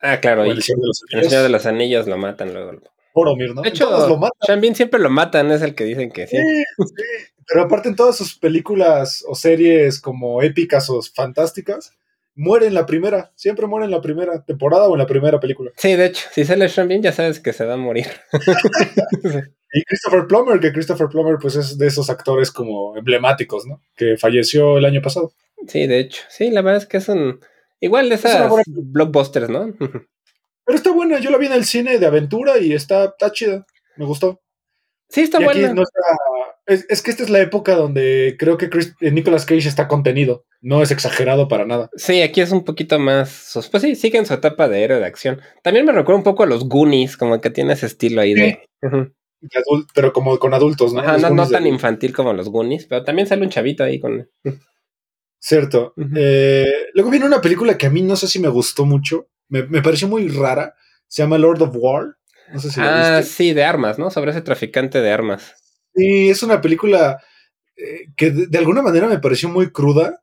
Ah, 0.00 0.20
claro, 0.20 0.42
o 0.42 0.46
y 0.46 0.50
El 0.50 0.62
Señor 0.62 0.80
de 0.82 0.86
los 0.86 1.02
el. 1.10 1.24
Señor 1.24 1.42
de 1.42 1.48
los 1.48 1.66
Anillos 1.66 2.06
lo 2.06 2.16
matan 2.16 2.52
luego. 2.52 2.80
Boromir, 3.14 3.54
¿no? 3.54 3.62
De 3.62 3.68
En 3.68 3.74
hecho, 3.74 3.88
todas 3.88 4.08
lo 4.08 4.18
matan. 4.18 4.38
Sean 4.42 4.60
Bean 4.60 4.74
siempre 4.74 5.00
lo 5.00 5.10
matan, 5.10 5.50
es 5.50 5.62
el 5.62 5.74
que 5.74 5.84
dicen 5.84 6.10
que 6.10 6.26
sí. 6.26 6.36
Sí, 6.36 6.64
sí. 6.78 7.32
Pero 7.48 7.62
aparte 7.62 7.88
en 7.88 7.96
todas 7.96 8.16
sus 8.16 8.38
películas 8.38 9.24
o 9.26 9.34
series 9.34 10.00
como 10.00 10.42
épicas 10.42 10.90
o 10.90 11.00
fantásticas, 11.02 11.92
muere 12.36 12.66
en 12.66 12.74
la 12.74 12.86
primera. 12.86 13.32
Siempre 13.34 13.66
muere 13.66 13.86
en 13.86 13.90
la 13.90 14.00
primera 14.00 14.44
temporada 14.44 14.86
o 14.88 14.94
en 14.94 14.98
la 14.98 15.06
primera 15.06 15.40
película. 15.40 15.72
Sí, 15.76 15.94
de 15.96 16.06
hecho, 16.06 16.28
si 16.30 16.44
sale 16.44 16.68
Sean 16.68 16.86
Bean 16.86 17.02
ya 17.02 17.10
sabes 17.12 17.40
que 17.40 17.52
se 17.52 17.64
va 17.66 17.74
a 17.74 17.78
morir. 17.78 18.06
Y 19.72 19.82
Christopher 19.82 20.26
Plummer, 20.26 20.58
que 20.60 20.72
Christopher 20.72 21.08
Plummer 21.08 21.36
pues 21.40 21.56
es 21.56 21.76
de 21.76 21.88
esos 21.88 22.08
actores 22.08 22.50
como 22.50 22.96
emblemáticos, 22.96 23.66
¿no? 23.66 23.82
Que 23.96 24.16
falleció 24.16 24.78
el 24.78 24.84
año 24.86 25.02
pasado. 25.02 25.32
Sí, 25.66 25.86
de 25.86 25.98
hecho. 25.98 26.22
Sí, 26.30 26.50
la 26.50 26.62
verdad 26.62 26.82
es 26.82 26.86
que 26.86 26.96
es 26.98 27.08
un... 27.08 27.40
Igual 27.80 28.08
de 28.08 28.14
Es 28.14 28.24
esas 28.24 28.48
buena- 28.48 28.64
blockbusters, 28.68 29.50
¿no? 29.50 29.74
Pero 29.78 30.76
está 30.78 30.92
buena, 30.92 31.18
yo 31.18 31.30
la 31.30 31.36
vi 31.36 31.46
en 31.46 31.52
el 31.52 31.64
cine 31.64 31.98
de 31.98 32.06
aventura 32.06 32.58
y 32.58 32.72
está, 32.72 33.04
está 33.06 33.30
chida. 33.32 33.66
Me 33.96 34.06
gustó. 34.06 34.40
Sí, 35.08 35.22
está 35.22 35.40
y 35.40 35.44
aquí 35.44 35.60
buena. 35.60 35.74
no 35.74 35.82
está. 35.82 36.00
Es, 36.66 36.84
es 36.88 37.00
que 37.02 37.10
esta 37.12 37.22
es 37.22 37.30
la 37.30 37.40
época 37.40 37.74
donde 37.76 38.36
creo 38.38 38.56
que 38.58 38.68
Chris- 38.68 38.94
eh, 39.00 39.12
Nicolas 39.12 39.46
Cage 39.46 39.68
está 39.68 39.86
contenido. 39.86 40.44
No 40.60 40.82
es 40.82 40.90
exagerado 40.90 41.46
para 41.46 41.64
nada. 41.64 41.90
Sí, 41.96 42.22
aquí 42.22 42.40
es 42.40 42.50
un 42.50 42.64
poquito 42.64 42.98
más. 42.98 43.52
Pues 43.70 43.82
sí, 43.82 43.94
sigue 43.94 44.18
en 44.18 44.26
su 44.26 44.34
etapa 44.34 44.68
de 44.68 44.82
héroe 44.82 44.98
de 44.98 45.06
acción. 45.06 45.40
También 45.62 45.86
me 45.86 45.92
recuerda 45.92 46.18
un 46.18 46.24
poco 46.24 46.42
a 46.42 46.46
los 46.46 46.68
Goonies, 46.68 47.16
como 47.16 47.40
que 47.40 47.50
tiene 47.50 47.74
ese 47.74 47.86
estilo 47.86 48.20
ahí 48.20 48.34
de. 48.34 48.60
De 48.82 49.60
pero 49.94 50.12
como 50.12 50.36
con 50.40 50.54
adultos, 50.54 50.92
¿no? 50.92 51.00
Ajá, 51.00 51.18
no, 51.18 51.30
no 51.30 51.46
de- 51.46 51.52
tan 51.52 51.66
infantil 51.68 52.12
como 52.12 52.32
los 52.32 52.48
Goonies, 52.48 52.86
pero 52.86 53.04
también 53.04 53.28
sale 53.28 53.42
un 53.42 53.50
chavito 53.50 53.84
ahí 53.84 54.00
con. 54.00 54.28
Cierto. 55.38 55.94
Eh, 56.16 56.64
luego 56.94 57.10
viene 57.10 57.26
una 57.26 57.40
película 57.40 57.78
que 57.78 57.86
a 57.86 57.90
mí 57.90 58.02
no 58.02 58.16
sé 58.16 58.26
si 58.26 58.40
me 58.40 58.48
gustó 58.48 58.84
mucho. 58.84 59.28
Me, 59.48 59.62
me 59.64 59.82
pareció 59.82 60.08
muy 60.08 60.26
rara. 60.28 60.74
Se 61.06 61.22
llama 61.22 61.38
Lord 61.38 61.62
of 61.62 61.76
War. 61.76 62.16
No 62.52 62.60
sé 62.60 62.70
si 62.70 62.80
Ah, 62.82 63.22
sí, 63.22 63.52
de 63.54 63.64
armas, 63.64 63.98
¿no? 63.98 64.10
Sobre 64.10 64.30
ese 64.30 64.42
traficante 64.42 65.00
de 65.00 65.10
armas. 65.12 65.54
Sí, 65.94 66.30
es 66.30 66.42
una 66.42 66.60
película 66.60 67.20
eh, 67.76 68.08
que 68.16 68.30
de, 68.30 68.46
de 68.46 68.58
alguna 68.58 68.82
manera 68.82 69.08
me 69.08 69.18
pareció 69.18 69.48
muy 69.48 69.70
cruda. 69.72 70.22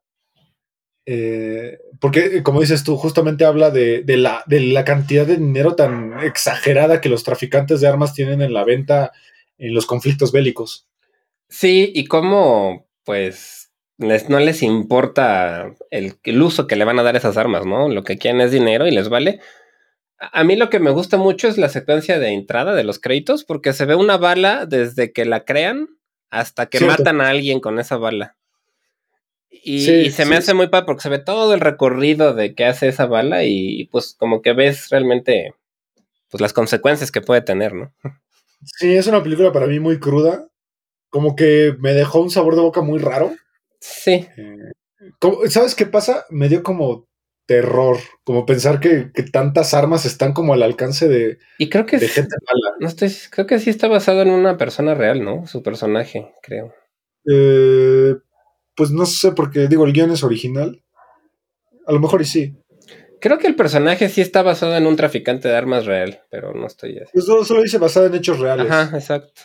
eh, 1.05 1.77
porque, 1.99 2.37
eh, 2.37 2.43
como 2.43 2.61
dices 2.61 2.83
tú, 2.83 2.95
justamente 2.97 3.45
habla 3.45 3.69
de, 3.71 4.03
de 4.03 4.17
la, 4.17 4.43
de 4.47 4.61
la 4.61 4.85
cantidad 4.85 5.25
de 5.25 5.37
dinero 5.37 5.75
tan 5.75 6.21
exagerada 6.23 7.01
que 7.01 7.09
los 7.09 7.23
traficantes 7.23 7.81
de 7.81 7.87
armas 7.87 8.13
tienen 8.13 8.41
en 8.41 8.53
la 8.53 8.63
venta 8.63 9.11
en 9.57 9.73
los 9.73 9.85
conflictos 9.85 10.31
bélicos. 10.31 10.87
Sí, 11.49 11.91
y 11.93 12.05
cómo, 12.05 12.87
pues, 13.03 13.71
les, 13.97 14.29
no 14.29 14.39
les 14.39 14.63
importa 14.63 15.73
el, 15.91 16.15
el 16.23 16.41
uso 16.41 16.67
que 16.67 16.75
le 16.75 16.85
van 16.85 16.99
a 16.99 17.03
dar 17.03 17.15
esas 17.15 17.37
armas, 17.37 17.65
¿no? 17.65 17.89
Lo 17.89 18.03
que 18.03 18.17
quieren 18.17 18.41
es 18.41 18.51
dinero 18.51 18.87
y 18.87 18.91
les 18.91 19.09
vale. 19.09 19.39
A 20.31 20.43
mí 20.43 20.55
lo 20.55 20.69
que 20.69 20.79
me 20.79 20.91
gusta 20.91 21.17
mucho 21.17 21.47
es 21.47 21.57
la 21.57 21.69
secuencia 21.69 22.19
de 22.19 22.29
entrada 22.29 22.73
de 22.75 22.83
los 22.83 22.99
créditos, 22.99 23.43
porque 23.43 23.73
se 23.73 23.85
ve 23.85 23.95
una 23.95 24.17
bala 24.17 24.65
desde 24.65 25.11
que 25.11 25.25
la 25.25 25.43
crean 25.45 25.87
hasta 26.29 26.67
que 26.67 26.77
Cierto. 26.79 26.97
matan 26.97 27.21
a 27.21 27.29
alguien 27.29 27.59
con 27.59 27.79
esa 27.79 27.97
bala. 27.97 28.35
Y, 29.49 29.85
Sí, 29.85 29.91
y 29.91 30.11
se 30.11 30.25
me 30.25 30.35
sí, 30.35 30.39
hace 30.39 30.53
muy 30.53 30.67
padre 30.67 30.85
porque 30.87 31.01
se 31.03 31.09
ve 31.09 31.19
todo 31.19 31.53
el 31.53 31.59
recorrido 31.59 32.33
de 32.33 32.55
que 32.55 32.65
hace 32.65 32.87
esa 32.87 33.05
bala 33.05 33.43
y 33.43 33.85
pues 33.91 34.15
como 34.17 34.41
que 34.41 34.53
ves 34.53 34.89
realmente 34.89 35.53
pues 36.29 36.41
las 36.41 36.53
consecuencias 36.53 37.11
que 37.11 37.21
puede 37.21 37.41
tener, 37.41 37.73
¿no? 37.73 37.93
Sí, 38.65 38.95
es 38.95 39.05
una 39.07 39.21
película 39.21 39.51
para 39.51 39.67
mí 39.67 39.79
muy 39.79 39.99
cruda. 39.99 40.47
Como 41.09 41.35
que 41.35 41.75
me 41.79 41.93
dejó 41.93 42.21
un 42.21 42.31
sabor 42.31 42.55
de 42.55 42.61
boca 42.61 42.81
muy 42.81 42.97
raro. 42.99 43.31
Sí, 43.79 44.27
Eh, 44.37 45.49
¿Sabes 45.49 45.75
qué 45.75 45.85
pasa? 45.85 46.25
Me 46.29 46.49
dio 46.49 46.63
como 46.63 47.07
terror, 47.45 47.97
como 48.23 48.45
pensar 48.45 48.79
que, 48.79 49.11
que 49.13 49.23
tantas 49.23 49.73
armas 49.73 50.05
están 50.05 50.33
como 50.33 50.53
al 50.53 50.63
alcance 50.63 51.07
de, 51.07 51.39
y 51.57 51.69
creo 51.69 51.85
que 51.85 51.97
de 51.97 52.05
es- 52.05 52.13
gente 52.13 52.35
mala. 52.45 52.75
No 52.79 52.87
estoy, 52.87 53.11
creo 53.31 53.45
que 53.47 53.59
sí 53.59 53.69
está 53.69 53.87
basado 53.87 54.21
en 54.21 54.29
una 54.29 54.57
persona 54.57 54.93
real, 54.95 55.23
¿no? 55.23 55.45
Su 55.47 55.61
personaje, 55.63 56.31
creo. 56.41 56.73
Eh, 57.29 58.15
pues 58.75 58.91
no 58.91 59.05
sé, 59.05 59.31
porque 59.33 59.67
digo, 59.67 59.85
el 59.85 59.93
guion 59.93 60.11
es 60.11 60.23
original. 60.23 60.81
A 61.85 61.91
lo 61.91 61.99
mejor 61.99 62.21
y 62.21 62.25
sí. 62.25 62.55
Creo 63.19 63.37
que 63.37 63.47
el 63.47 63.55
personaje 63.55 64.09
sí 64.09 64.21
está 64.21 64.41
basado 64.41 64.75
en 64.75 64.85
un 64.87 64.95
traficante 64.95 65.47
de 65.47 65.55
armas 65.55 65.85
real, 65.85 66.21
pero 66.29 66.53
no 66.53 66.67
estoy 66.67 66.97
así. 66.99 67.11
Pues 67.13 67.25
solo, 67.25 67.45
solo 67.45 67.61
dice 67.61 67.77
basada 67.77 68.07
en 68.07 68.15
hechos 68.15 68.39
reales. 68.39 68.69
Ajá, 68.69 68.97
exacto. 68.97 69.41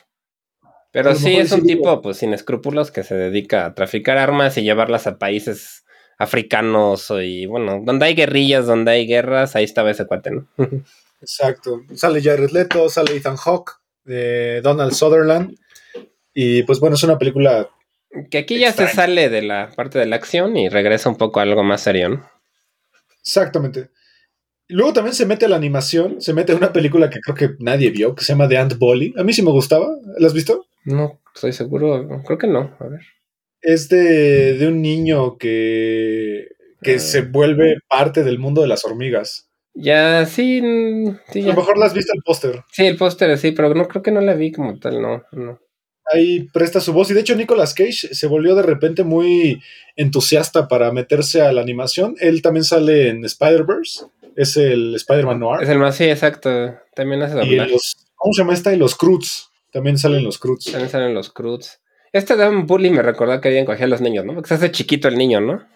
Pero 0.91 1.15
sí 1.15 1.37
es 1.37 1.51
sí 1.51 1.55
un 1.57 1.63
digo- 1.63 1.77
tipo, 1.79 2.03
pues, 2.03 2.17
sin 2.17 2.33
escrúpulos 2.33 2.91
que 2.91 3.03
se 3.05 3.15
dedica 3.15 3.67
a 3.67 3.75
traficar 3.75 4.19
armas 4.19 4.57
y 4.57 4.63
llevarlas 4.63 5.07
a 5.07 5.19
países 5.19 5.85
africanos 6.19 7.13
y, 7.23 7.47
bueno, 7.47 7.81
donde 7.85 8.07
hay 8.07 8.15
guerrillas, 8.15 8.67
donde 8.67 8.91
hay 8.91 9.07
guerras, 9.07 9.57
ahí 9.57 9.65
estaba 9.65 9.91
ese 9.91 10.07
cuate, 10.07 10.33
¿no? 10.33 10.49
Exacto. 11.21 11.83
Sale 11.95 12.23
Jared 12.23 12.51
Leto, 12.51 12.89
sale 12.89 13.17
Ethan 13.17 13.37
Hawke, 13.37 13.73
de 14.05 14.61
Donald 14.63 14.93
Sutherland. 14.93 15.57
Y 16.35 16.63
pues 16.65 16.81
bueno, 16.81 16.97
es 16.97 17.03
una 17.03 17.19
película. 17.19 17.69
que 18.31 18.39
aquí 18.39 18.59
ya 18.59 18.73
se 18.73 18.89
sale 18.89 19.29
de 19.29 19.43
la 19.43 19.71
parte 19.75 19.99
de 19.99 20.07
la 20.07 20.17
acción 20.17 20.57
y 20.57 20.69
regresa 20.69 21.09
un 21.09 21.17
poco 21.17 21.41
a 21.41 21.43
algo 21.43 21.63
más 21.63 21.83
serio, 21.83 22.09
¿no? 22.11 22.31
Exactamente. 23.21 23.91
Luego 24.69 24.93
también 24.93 25.15
se 25.15 25.27
mete 25.27 25.47
a 25.47 25.49
la 25.49 25.57
animación, 25.57 26.21
se 26.21 26.35
mete 26.35 26.53
a 26.53 26.57
una 26.57 26.73
película 26.73 27.09
que 27.09 27.21
creo 27.21 27.35
que 27.35 27.57
nadie 27.59 27.91
vio, 27.91 28.15
que 28.15 28.25
se 28.25 28.33
llama 28.33 28.49
The 28.49 28.59
Ant 28.59 28.79
Bully. 28.79 29.15
A 29.17 29.25
mí 29.25 29.33
sí 29.33 29.43
me 29.43 29.51
gustaba. 29.51 29.89
¿La 30.19 30.27
has 30.27 30.35
visto? 30.35 30.67
No, 30.85 31.21
estoy 31.35 31.53
seguro, 31.53 32.23
creo 32.25 32.39
que 32.39 32.47
no, 32.47 32.77
a 32.79 32.87
ver. 32.87 33.01
Es 33.63 33.89
de, 33.89 34.55
de 34.59 34.67
un 34.69 34.81
niño 34.83 35.37
que, 35.39 36.49
que 36.83 36.95
Ah. 36.95 36.99
se 36.99 37.23
vuelve 37.23 37.77
parte 37.89 38.23
del 38.25 38.39
mundo 38.39 38.63
de 38.63 38.69
las 38.69 38.85
hormigas. 38.85 39.49
Ya, 39.75 40.27
sí, 40.27 40.61
mm, 40.63 41.09
A 41.09 41.39
lo 41.39 41.55
mejor 41.55 41.79
la 41.79 41.87
has 41.87 41.95
visto 41.95 42.13
el 42.15 42.23
póster. 42.25 42.63
Sí, 42.73 42.87
el 42.87 42.97
póster 42.97 43.37
sí, 43.39 43.53
pero 43.53 43.73
no 43.75 43.87
creo 43.87 44.03
que 44.03 44.11
no 44.11 44.21
la 44.21 44.35
vi 44.35 44.51
como 44.53 44.79
tal, 44.79 45.01
no, 45.01 45.23
no. 45.33 45.61
Ahí 46.11 46.49
presta 46.55 46.81
su 46.81 46.93
voz. 46.95 47.11
Y 47.11 47.15
de 47.15 47.21
hecho, 47.21 47.37
Nicolas 47.37 47.75
Cage 47.75 47.93
se 48.15 48.27
volvió 48.27 48.55
de 48.55 48.63
repente 48.63 49.05
muy 49.05 49.61
entusiasta 49.95 50.67
para 50.67 50.91
meterse 50.91 51.43
a 51.43 51.53
la 51.53 51.61
animación. 51.61 52.15
Él 52.19 52.41
también 52.43 52.65
sale 52.65 53.09
en 53.09 53.25
Spider-Verse. 53.25 54.07
Es 54.35 54.57
el 54.57 54.95
Spider-Man 54.95 55.39
Noir. 55.39 55.63
Es 55.65 55.69
el 55.69 55.79
más, 55.79 55.97
sí, 55.97 56.05
exacto. 56.05 56.75
También 56.95 57.21
hace 57.23 57.35
doblaje. 57.35 57.71
los. 57.71 58.07
¿Cómo 58.15 58.33
se 58.33 58.41
llama 58.41 58.55
esta? 58.55 58.73
Y 58.73 58.79
los 58.79 58.95
Croods. 58.97 59.51
También 59.71 59.99
salen 59.99 60.25
los 60.25 60.39
Croods. 60.39 60.65
También 60.65 60.89
salen 60.89 61.13
los 61.13 61.31
Croods. 61.31 61.79
Este 62.13 62.37
Dan 62.37 62.67
Bully 62.67 62.91
me 62.91 63.03
recordó 63.03 63.41
que 63.41 63.49
habían 63.49 63.65
cogido 63.65 63.85
a 63.85 63.89
los 63.89 64.01
niños, 64.01 64.25
¿no? 64.25 64.35
Porque 64.35 64.49
se 64.49 64.55
hace 64.55 64.71
chiquito 64.71 65.09
el 65.09 65.17
niño, 65.17 65.41
¿no? 65.41 65.67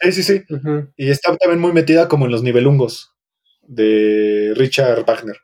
Sí, 0.00 0.12
sí, 0.12 0.22
sí. 0.22 0.42
Ujú. 0.48 0.88
Y 0.96 1.10
está 1.10 1.36
también 1.36 1.60
muy 1.60 1.72
metida 1.72 2.08
como 2.08 2.26
en 2.26 2.32
los 2.32 2.42
nivelungos 2.42 3.14
de 3.62 4.52
Richard 4.54 5.04
Wagner. 5.04 5.36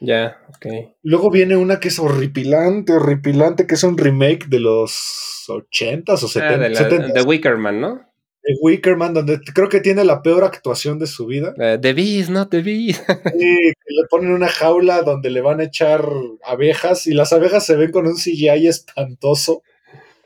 Ya, 0.00 0.38
ok. 0.48 0.66
Luego 1.02 1.30
viene 1.30 1.56
una 1.56 1.78
que 1.78 1.88
es 1.88 1.98
horripilante, 2.00 2.92
horripilante, 2.92 3.68
que 3.68 3.76
es 3.76 3.84
un 3.84 3.96
remake 3.96 4.46
de 4.48 4.58
los 4.58 5.44
80s 5.48 6.24
o 6.24 6.28
70s. 6.28 6.42
Ah, 6.42 6.58
de, 6.58 6.68
la, 6.70 6.80
70s, 6.80 7.12
de 7.12 7.22
Wickerman, 7.22 7.80
¿no? 7.80 8.11
De 8.42 8.54
Wickerman, 8.60 9.14
donde 9.14 9.40
creo 9.54 9.68
que 9.68 9.80
tiene 9.80 10.04
la 10.04 10.22
peor 10.22 10.44
actuación 10.44 10.98
de 10.98 11.06
su 11.06 11.26
vida. 11.26 11.54
Eh, 11.58 11.78
The 11.80 11.92
Bees, 11.92 12.28
no 12.30 12.48
The 12.48 12.62
Bees. 12.62 13.02
Sí, 13.38 13.72
le 13.86 14.06
ponen 14.10 14.32
una 14.32 14.48
jaula 14.48 15.02
donde 15.02 15.30
le 15.30 15.40
van 15.40 15.60
a 15.60 15.64
echar 15.64 16.04
abejas 16.44 17.06
y 17.06 17.12
las 17.14 17.32
abejas 17.32 17.64
se 17.66 17.76
ven 17.76 17.90
con 17.92 18.06
un 18.06 18.16
CGI 18.16 18.66
espantoso. 18.68 19.62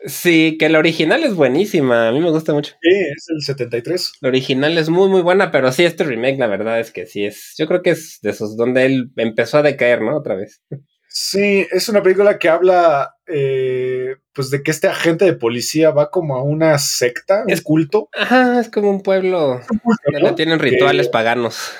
sí, 0.05 0.57
que 0.59 0.69
la 0.69 0.79
original 0.79 1.25
es 1.25 1.35
buenísima. 1.35 2.09
A 2.09 2.13
mí 2.13 2.21
me 2.21 2.31
gusta 2.31 2.53
mucho. 2.53 2.75
Sí, 2.81 2.91
es 2.91 3.27
el 3.29 3.43
73. 3.43 4.13
La 4.21 4.29
original 4.29 4.79
es 4.79 4.89
muy, 4.89 5.09
muy 5.09 5.23
buena, 5.23 5.51
pero 5.51 5.73
sí, 5.73 5.85
este 5.85 6.05
remake, 6.05 6.39
la 6.39 6.47
verdad 6.47 6.81
es 6.81 6.91
que 6.93 7.07
sí 7.07 7.25
es. 7.25 7.55
Yo 7.59 7.67
creo 7.67 7.83
que 7.83 7.91
es 7.91 8.19
de 8.23 8.31
esos 8.31 8.57
donde 8.57 8.87
él 8.87 9.11
empezó 9.17 9.59
a 9.59 9.63
decaer, 9.63 10.03
¿no? 10.03 10.17
Otra 10.17 10.37
vez. 10.37 10.63
Sí, 11.09 11.67
es 11.71 11.89
una 11.89 12.03
película 12.03 12.39
que 12.39 12.49
habla 12.49 13.16
eh, 13.27 14.17
pues 14.33 14.51
de 14.51 14.63
que 14.63 14.71
este 14.71 14.89
agente 14.89 15.25
de 15.25 15.33
policía 15.35 15.91
va 15.91 16.11
como 16.11 16.37
a 16.37 16.43
una 16.43 16.79
secta, 16.79 17.43
un 17.45 17.51
Es- 17.51 17.63
culto. 17.63 18.09
Ajá, 18.13 18.61
es 18.61 18.69
como 18.71 18.91
un 18.91 19.03
pueblo 19.03 19.61
Un 19.71 19.79
culto, 19.79 20.03
donde 20.13 20.21
¿no? 20.31 20.35
tienen 20.35 20.59
Que- 20.59 20.67
rituales 20.71 21.09
paganos. 21.09 21.73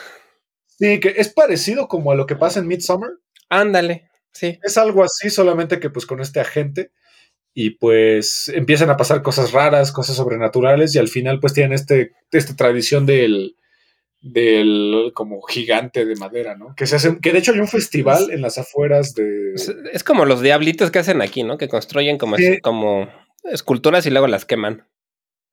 sí, 0.79 1.01
que 1.01 1.15
es 1.17 1.29
parecido 1.33 1.89
como 1.89 2.13
a 2.13 2.15
lo 2.17 2.27
que 2.27 2.37
pasa 2.37 2.61
en 2.61 2.67
Midsummer. 2.69 3.11
Ándale, 3.49 4.09
sí. 4.33 4.59
Es 4.63 4.77
algo 4.77 5.05
así, 5.05 5.31
solamente 5.31 5.79
que 5.81 5.91
pues 5.91 6.07
con 6.07 6.21
este 6.21 6.41
agente. 6.41 6.91
Y 7.59 7.71
pues 7.71 8.51
empiezan 8.51 8.91
a 8.91 8.99
pasar 8.99 9.23
cosas 9.23 9.53
raras, 9.53 9.91
cosas 9.91 10.17
sobrenaturales, 10.17 10.95
y 10.95 10.99
al 10.99 11.09
final 11.09 11.41
pues 11.41 11.55
tienen 11.55 11.73
este, 11.73 12.13
esta 12.31 12.55
tradición 12.55 13.07
del, 13.07 13.57
del 14.21 15.13
como 15.15 15.41
gigante 15.43 16.05
de 16.05 16.17
madera, 16.17 16.57
¿no? 16.57 16.75
Que 16.77 16.87
se 16.87 16.97
hacen, 16.97 17.21
que 17.21 17.33
de 17.33 17.39
hecho 17.39 17.53
hay 17.53 17.61
un 17.61 17.69
festival 17.69 18.31
en 18.31 18.41
las 18.43 18.59
afueras 18.59 19.15
de. 19.15 19.55
Es, 19.93 20.05
como 20.05 20.25
los 20.25 20.41
diablitos 20.41 20.91
que 20.91 20.99
hacen 20.99 21.23
aquí, 21.23 21.43
¿no? 21.43 21.59
Que 21.59 21.69
construyen 21.69 22.19
como, 22.19 22.37
como 22.63 23.09
esculturas 23.45 24.07
y 24.07 24.11
luego 24.11 24.27
las 24.27 24.45
queman. 24.45 24.87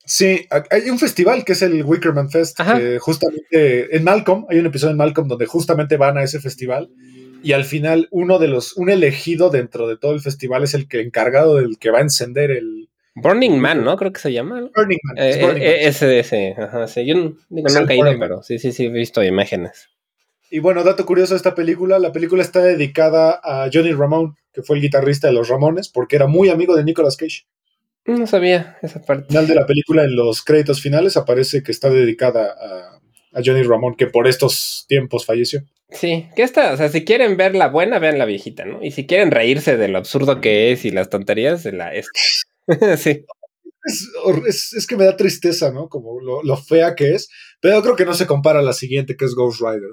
Sí, 0.06 0.48
ha- 0.50 0.64
hay 0.72 0.90
un 0.90 1.00
festival 1.00 1.46
que 1.46 1.54
es 1.54 1.62
el 1.62 1.84
Wickerman 1.84 2.30
Fest, 2.30 2.60
Ajá. 2.60 2.78
que 2.78 3.00
justamente 3.00 3.96
en 3.96 4.04
Malcolm, 4.04 4.46
hay 4.50 4.60
un 4.60 4.66
episodio 4.66 4.92
en 4.92 4.98
Malcolm 4.98 5.28
donde 5.28 5.46
justamente 5.46 5.96
van 5.98 6.18
a 6.18 6.24
ese 6.24 6.40
festival 6.42 6.90
y 7.42 7.54
al 7.54 7.64
final 7.66 8.08
uno 8.12 8.40
de 8.40 8.48
los, 8.48 8.76
un 8.76 8.90
elegido 8.90 9.50
dentro 9.50 9.88
de 9.88 9.98
todo 9.98 10.14
el 10.14 10.20
festival 10.22 10.64
es 10.64 10.74
el 10.74 10.88
que 10.88 11.02
encargado 11.02 11.56
del 11.56 11.78
que 11.78 11.92
va 11.92 12.00
a 12.00 12.02
encender 12.04 12.52
el 12.52 12.83
Burning 13.16 13.58
Man, 13.58 13.84
¿no? 13.84 13.96
Creo 13.96 14.12
que 14.12 14.20
se 14.20 14.34
llama. 14.34 14.70
Burning 14.76 15.00
Man. 15.04 15.18
Eh, 15.18 15.40
Burning 15.42 15.62
eh, 15.62 15.66
Man. 15.66 15.88
ese, 15.88 16.20
ese, 16.20 16.56
ajá, 16.58 16.88
sí. 16.88 17.06
Yo 17.06 17.36
digo, 17.50 17.68
Es 17.68 17.76
nunca 17.76 17.94
he 17.94 17.98
ido, 17.98 18.20
pero 18.20 18.44
sí, 18.44 18.60
sí, 18.60 18.72
sí, 18.72 18.86
he 18.86 18.90
visto 18.90 19.24
imágenes. 19.24 19.90
Y 20.50 20.60
bueno, 20.60 20.84
dato 20.84 21.06
curioso 21.06 21.34
de 21.34 21.38
esta 21.38 21.56
película, 21.56 21.98
la 22.00 22.12
película 22.12 22.44
está 22.44 22.62
dedicada 22.62 23.40
a 23.44 23.70
Johnny 23.74 23.92
Ramone, 23.92 24.34
que 24.52 24.62
fue 24.62 24.76
el 24.76 24.82
guitarrista 24.84 25.28
de 25.28 25.34
los 25.34 25.50
Ramones, 25.50 25.90
porque 25.90 26.16
era 26.16 26.28
muy 26.28 26.50
amigo 26.50 26.76
de 26.76 26.84
Nicolas 26.84 27.18
Cage. 27.18 27.46
No 28.06 28.28
sabía 28.28 28.78
esa 28.82 29.02
parte. 29.02 29.24
Al 29.24 29.28
final 29.30 29.48
de 29.48 29.56
la 29.56 29.66
película, 29.66 30.04
en 30.04 30.16
los 30.16 30.44
créditos 30.44 30.82
finales, 30.82 31.18
aparece 31.18 31.64
que 31.64 31.72
está 31.72 31.90
dedicada 31.90 32.52
a, 32.52 33.00
a 33.34 33.42
Johnny 33.44 33.64
Ramone, 33.64 33.96
que 33.98 34.08
por 34.08 34.28
estos 34.28 34.86
tiempos 34.88 35.26
falleció. 35.26 35.64
Sí, 35.90 36.28
que 36.36 36.44
esta, 36.44 36.74
o 36.74 36.78
sea, 36.78 36.90
si 36.90 37.06
quieren 37.06 37.38
ver 37.38 37.56
la 37.56 37.70
buena, 37.70 38.00
vean 38.00 38.18
la 38.18 38.26
viejita, 38.26 38.66
¿no? 38.66 38.84
Y 38.84 38.92
si 38.92 39.06
quieren 39.06 39.32
reírse 39.32 39.78
de 39.78 39.88
lo 39.88 40.00
absurdo 40.00 40.42
que 40.42 40.72
es 40.72 40.86
y 40.86 40.92
las 40.92 41.10
tonterías, 41.10 41.64
de 41.64 41.72
la 41.72 41.94
esta. 41.94 42.12
sí. 42.98 43.26
Es, 43.86 44.08
es- 44.48 44.74
es 44.74 44.88
que 44.88 44.96
me 44.96 45.06
da 45.06 45.18
tristeza, 45.18 45.72
¿no? 45.72 45.90
Como 45.90 46.20
lo, 46.22 46.42
lo 46.44 46.58
fea 46.58 46.96
que 46.96 47.16
es. 47.16 47.30
Pero 47.60 47.82
creo 47.82 47.96
que 47.96 48.06
no 48.06 48.14
se 48.14 48.26
compara 48.28 48.60
a 48.60 48.64
la 48.64 48.74
siguiente, 48.74 49.16
que 49.18 49.26
es 49.26 49.36
Ghost 49.36 49.60
Rider. 49.62 49.92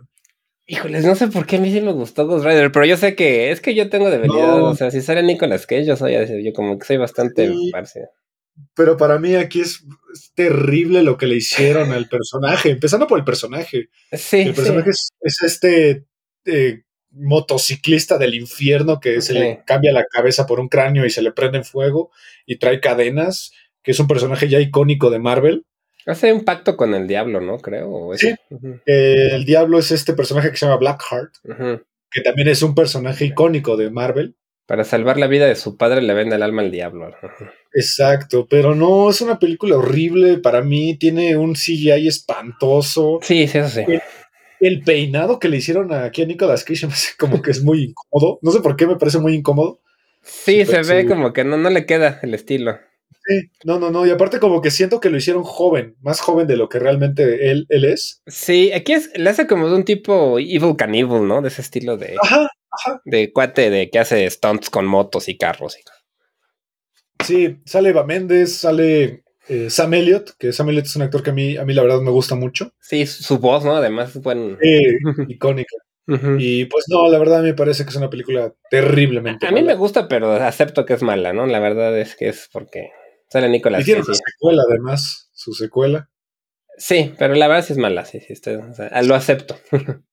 Híjoles, 0.66 1.04
no 1.04 1.16
sé 1.16 1.26
por 1.26 1.46
qué 1.46 1.56
a 1.56 1.60
mí 1.60 1.72
sí 1.72 1.80
me 1.80 1.92
gustó 1.92 2.26
Ghost 2.28 2.44
Rider, 2.44 2.70
pero 2.70 2.86
yo 2.86 2.96
sé 2.96 3.16
que 3.16 3.50
es 3.50 3.60
que 3.60 3.74
yo 3.74 3.90
tengo 3.90 4.08
debilidad. 4.08 4.58
No. 4.58 4.66
O 4.66 4.74
sea, 4.76 4.92
si 4.92 5.00
sale 5.02 5.22
Nicolas 5.24 5.66
Cage, 5.66 5.84
yo 5.84 5.96
soy 5.96 6.14
así, 6.14 6.44
yo 6.44 6.52
como 6.52 6.78
que 6.78 6.86
soy 6.86 6.96
bastante 6.98 7.48
Sí. 7.48 7.70
parce. 7.72 8.00
Pero 8.76 8.96
para 8.96 9.18
mí 9.18 9.34
aquí 9.34 9.60
es, 9.62 9.82
es 10.12 10.32
terrible 10.34 11.02
lo 11.02 11.16
que 11.16 11.26
le 11.26 11.36
hicieron 11.36 11.90
al 11.92 12.08
personaje. 12.08 12.70
Empezando 12.70 13.06
por 13.08 13.18
el 13.18 13.24
personaje. 13.24 13.88
Sí, 14.12 14.40
El 14.42 14.48
sí. 14.48 14.52
personaje 14.52 14.90
es, 14.90 15.08
es 15.22 15.42
este 15.42 16.04
eh, 16.44 16.82
motociclista 17.12 18.18
del 18.18 18.34
infierno 18.34 19.00
que 19.00 19.20
se 19.20 19.34
le 19.34 19.62
cambia 19.66 19.92
la 19.92 20.04
cabeza 20.04 20.46
por 20.46 20.60
un 20.60 20.68
cráneo 20.68 21.04
y 21.04 21.10
se 21.10 21.22
le 21.22 21.32
prende 21.32 21.58
en 21.58 21.64
fuego 21.64 22.10
y 22.46 22.58
trae 22.58 22.80
cadenas, 22.80 23.52
que 23.82 23.90
es 23.92 24.00
un 24.00 24.06
personaje 24.06 24.48
ya 24.48 24.60
icónico 24.60 25.10
de 25.10 25.18
Marvel. 25.18 25.66
Hace 26.06 26.32
un 26.32 26.44
pacto 26.44 26.76
con 26.76 26.94
el 26.94 27.06
diablo, 27.06 27.40
¿no? 27.40 27.58
Creo. 27.58 28.12
Sí. 28.16 28.34
Eh, 28.86 29.28
el 29.32 29.44
diablo 29.44 29.78
es 29.78 29.90
este 29.90 30.14
personaje 30.14 30.50
que 30.50 30.56
se 30.56 30.66
llama 30.66 30.78
Blackheart, 30.78 31.34
que 32.10 32.20
también 32.22 32.48
es 32.48 32.62
un 32.62 32.74
personaje 32.74 33.26
icónico 33.26 33.76
de 33.76 33.90
Marvel. 33.90 34.36
Para 34.66 34.84
salvar 34.84 35.18
la 35.18 35.26
vida 35.26 35.46
de 35.46 35.56
su 35.56 35.76
padre 35.76 36.00
le 36.00 36.14
vende 36.14 36.36
el 36.36 36.44
alma 36.44 36.62
al 36.62 36.70
diablo. 36.70 37.12
Exacto, 37.74 38.46
pero 38.48 38.74
no, 38.74 39.10
es 39.10 39.20
una 39.20 39.38
película 39.38 39.76
horrible 39.76 40.38
para 40.38 40.62
mí, 40.62 40.96
tiene 40.96 41.36
un 41.36 41.54
CGI 41.54 42.06
espantoso. 42.06 43.18
Sí, 43.20 43.48
sí, 43.48 43.58
eso 43.58 43.68
sí. 43.68 43.84
El 44.60 44.82
peinado 44.82 45.38
que 45.38 45.48
le 45.48 45.56
hicieron 45.56 45.92
aquí 45.92 46.22
a 46.22 46.26
Nicolas 46.26 46.64
Cage 46.64 46.86
como 47.18 47.42
que 47.42 47.50
es 47.50 47.62
muy 47.62 47.84
incómodo. 47.84 48.38
No 48.42 48.50
sé 48.50 48.60
por 48.60 48.76
qué 48.76 48.86
me 48.86 48.96
parece 48.96 49.18
muy 49.18 49.34
incómodo. 49.34 49.80
Sí, 50.22 50.64
se 50.66 50.82
ve 50.82 51.02
sí. 51.02 51.08
como 51.08 51.32
que 51.32 51.44
no, 51.44 51.56
no 51.56 51.70
le 51.70 51.86
queda 51.86 52.20
el 52.22 52.34
estilo. 52.34 52.78
Sí, 53.26 53.50
no, 53.64 53.78
no, 53.78 53.90
no. 53.90 54.06
Y 54.06 54.10
aparte 54.10 54.38
como 54.38 54.60
que 54.60 54.70
siento 54.70 55.00
que 55.00 55.10
lo 55.10 55.16
hicieron 55.16 55.42
joven, 55.44 55.96
más 56.00 56.20
joven 56.20 56.46
de 56.46 56.56
lo 56.56 56.68
que 56.68 56.78
realmente 56.78 57.50
él, 57.50 57.66
él 57.68 57.84
es. 57.84 58.22
Sí, 58.26 58.72
aquí 58.72 58.92
es, 58.92 59.10
le 59.18 59.28
hace 59.30 59.46
como 59.46 59.68
de 59.68 59.76
un 59.76 59.84
tipo 59.84 60.38
Evil 60.38 60.76
Cannibal, 60.76 61.26
¿no? 61.26 61.42
De 61.42 61.48
ese 61.48 61.62
estilo 61.62 61.96
de, 61.96 62.16
Ajá, 62.22 62.50
de 63.04 63.32
cuate 63.32 63.70
de 63.70 63.90
que 63.90 63.98
hace 63.98 64.28
stunts 64.30 64.70
con 64.70 64.86
motos 64.86 65.28
y 65.28 65.36
carros. 65.36 65.76
y- 65.78 67.24
sí, 67.24 67.56
sale 67.64 67.90
Eva 67.90 68.04
Méndez, 68.04 68.56
sale 68.56 69.22
eh, 69.50 69.68
Sam 69.70 69.92
Elliott, 69.94 70.30
que 70.38 70.52
Sam 70.52 70.68
Elliott 70.70 70.86
es 70.86 70.96
un 70.96 71.02
actor 71.02 71.22
que 71.22 71.30
a 71.30 71.32
mí, 71.34 71.56
a 71.56 71.64
mí 71.64 71.74
la 71.74 71.82
verdad 71.82 72.00
me 72.00 72.10
gusta 72.10 72.34
mucho. 72.34 72.72
Sí, 72.80 73.04
su 73.06 73.22
su 73.22 73.38
voz, 73.38 73.64
¿no? 73.64 73.76
Además 73.76 74.14
es 74.16 74.22
buen. 74.22 74.56
Eh, 74.62 74.96
icónica. 75.28 75.76
Y 76.38 76.64
pues 76.64 76.86
no, 76.88 77.08
la 77.08 77.18
verdad 77.20 77.40
me 77.42 77.54
parece 77.54 77.84
que 77.84 77.90
es 77.90 77.96
una 77.96 78.10
película 78.10 78.52
terriblemente 78.68 79.46
A 79.46 79.52
mí 79.52 79.62
me 79.62 79.76
gusta, 79.76 80.08
pero 80.08 80.32
acepto 80.32 80.84
que 80.84 80.94
es 80.94 81.02
mala, 81.02 81.32
¿no? 81.32 81.46
La 81.46 81.60
verdad 81.60 81.96
es 81.96 82.16
que 82.16 82.28
es 82.28 82.48
porque 82.52 82.90
sale 83.28 83.48
Nicolas 83.48 83.82
Y 83.82 83.84
tiene 83.84 84.02
sí. 84.02 84.12
secuela 84.14 84.62
además, 84.68 85.30
su 85.34 85.52
secuela. 85.52 86.10
Sí, 86.76 87.14
pero 87.16 87.34
la 87.34 87.46
verdad 87.46 87.64
sí 87.64 87.74
es 87.74 87.78
mala, 87.78 88.04
sí, 88.06 88.18
sí, 88.20 88.32
estoy- 88.32 88.56
o 88.56 88.72
sea, 88.74 89.02
lo 89.02 89.14
acepto. 89.14 89.56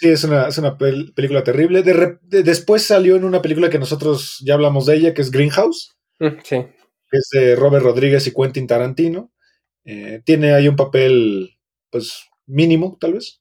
Sí, 0.00 0.08
es 0.10 0.22
una, 0.22 0.46
es 0.46 0.56
una 0.58 0.78
pel- 0.78 1.12
película 1.12 1.42
terrible. 1.42 1.82
De 1.82 1.92
re- 1.92 2.18
de- 2.22 2.44
después 2.44 2.84
salió 2.84 3.16
en 3.16 3.24
una 3.24 3.42
película 3.42 3.68
que 3.68 3.80
nosotros 3.80 4.36
ya 4.44 4.54
hablamos 4.54 4.86
de 4.86 4.94
ella, 4.94 5.12
que 5.14 5.22
es 5.22 5.30
Greenhouse, 5.32 5.96
Mm, 6.20 6.38
sí. 6.44 6.66
Que 7.10 7.18
es 7.18 7.28
de 7.32 7.56
Robert 7.56 7.84
Rodríguez 7.84 8.26
y 8.26 8.32
Quentin 8.34 8.66
Tarantino. 8.66 9.32
Eh, 9.84 10.20
tiene 10.24 10.52
ahí 10.52 10.68
un 10.68 10.76
papel, 10.76 11.50
pues, 11.90 12.24
mínimo, 12.46 12.96
tal 13.00 13.14
vez. 13.14 13.40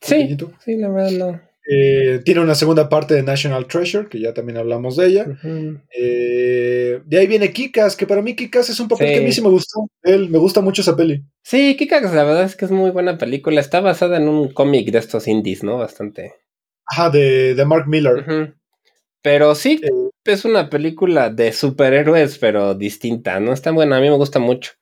Sí, 0.00 0.14
pequeñito. 0.14 0.52
sí, 0.64 0.76
la 0.76 0.88
verdad 0.88 1.10
no. 1.12 1.40
Eh, 1.72 2.20
tiene 2.24 2.40
una 2.40 2.54
segunda 2.54 2.88
parte 2.88 3.14
de 3.14 3.22
National 3.22 3.66
Treasure, 3.66 4.08
que 4.08 4.18
ya 4.18 4.32
también 4.34 4.56
hablamos 4.58 4.96
de 4.96 5.06
ella. 5.06 5.26
Eh, 5.96 7.00
de 7.04 7.18
ahí 7.18 7.26
viene 7.26 7.52
Kikas, 7.52 7.96
que 7.96 8.06
para 8.06 8.22
mí 8.22 8.34
Kikas 8.34 8.70
es 8.70 8.80
un 8.80 8.88
papel 8.88 9.08
Sí. 9.08 9.14
que 9.14 9.20
a 9.20 9.22
mí 9.22 9.32
sí 9.32 9.42
me 9.42 9.50
gustó. 9.50 9.88
Él, 10.02 10.30
me 10.30 10.38
gusta 10.38 10.60
mucho 10.62 10.82
esa 10.82 10.96
peli. 10.96 11.22
Sí, 11.42 11.76
Kikax, 11.76 12.12
la 12.14 12.24
verdad 12.24 12.44
es 12.44 12.56
que 12.56 12.64
es 12.64 12.70
muy 12.70 12.90
buena 12.90 13.18
película. 13.18 13.60
Está 13.60 13.80
basada 13.80 14.16
en 14.16 14.28
un 14.28 14.52
cómic 14.52 14.90
de 14.90 14.98
estos 14.98 15.28
indies, 15.28 15.62
¿no? 15.62 15.78
Bastante. 15.78 16.32
Ajá, 16.86 17.10
de, 17.10 17.54
de 17.54 17.64
Mark 17.64 17.86
Miller. 17.86 18.54
Pero 19.22 19.54
sí, 19.54 19.80
es 20.24 20.44
una 20.44 20.70
película 20.70 21.30
de 21.30 21.52
superhéroes, 21.52 22.38
pero 22.38 22.74
distinta, 22.74 23.40
¿no? 23.40 23.52
Está 23.52 23.70
buena, 23.70 23.96
a 23.96 24.00
mí 24.00 24.08
me 24.08 24.16
gusta 24.16 24.38
mucho. 24.38 24.72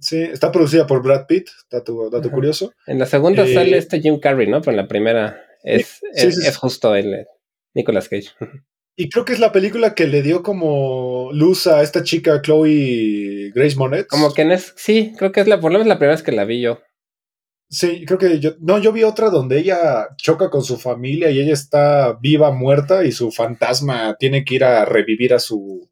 Sí, 0.00 0.20
está 0.22 0.52
producida 0.52 0.86
por 0.86 1.02
Brad 1.02 1.26
Pitt, 1.26 1.48
dato, 1.70 2.08
dato 2.10 2.30
curioso. 2.30 2.72
En 2.86 2.98
la 2.98 3.06
segunda 3.06 3.44
Eh, 3.44 3.54
sale 3.54 3.76
este 3.76 4.00
Jim 4.00 4.20
Carrey, 4.20 4.46
¿no? 4.46 4.60
Pero 4.60 4.72
en 4.72 4.76
la 4.76 4.88
primera 4.88 5.42
es, 5.64 5.86
sí, 5.86 6.06
es, 6.12 6.34
sí, 6.34 6.42
sí. 6.42 6.48
es 6.48 6.56
justo 6.56 6.94
el 6.94 7.14
eh, 7.14 7.26
Nicolas 7.74 8.08
Cage. 8.08 8.30
Y 9.00 9.10
creo 9.10 9.24
que 9.24 9.32
es 9.32 9.38
la 9.38 9.52
película 9.52 9.94
que 9.94 10.08
le 10.08 10.22
dio 10.22 10.42
como 10.42 11.30
luz 11.32 11.68
a 11.68 11.82
esta 11.82 12.02
chica 12.02 12.42
Chloe 12.42 13.52
Grace 13.54 13.76
Monet. 13.76 14.08
Como 14.08 14.34
que 14.34 14.42
en 14.42 14.50
es, 14.50 14.74
sí, 14.76 15.12
creo 15.16 15.30
que 15.30 15.40
es 15.40 15.46
la, 15.46 15.60
por 15.60 15.70
lo 15.70 15.78
menos 15.78 15.86
la 15.86 15.98
primera 16.00 16.16
vez 16.16 16.24
que 16.24 16.32
la 16.32 16.44
vi 16.44 16.60
yo. 16.60 16.80
Sí, 17.70 18.04
creo 18.06 18.18
que 18.18 18.40
yo. 18.40 18.52
No, 18.60 18.78
yo 18.78 18.92
vi 18.92 19.02
otra 19.04 19.28
donde 19.30 19.58
ella 19.58 20.08
choca 20.16 20.48
con 20.50 20.62
su 20.62 20.78
familia 20.78 21.30
y 21.30 21.38
ella 21.40 21.52
está 21.52 22.14
viva, 22.14 22.50
muerta, 22.50 23.04
y 23.04 23.12
su 23.12 23.30
fantasma 23.30 24.16
tiene 24.18 24.44
que 24.44 24.54
ir 24.54 24.64
a 24.64 24.84
revivir 24.86 25.34
a 25.34 25.38
su. 25.38 25.88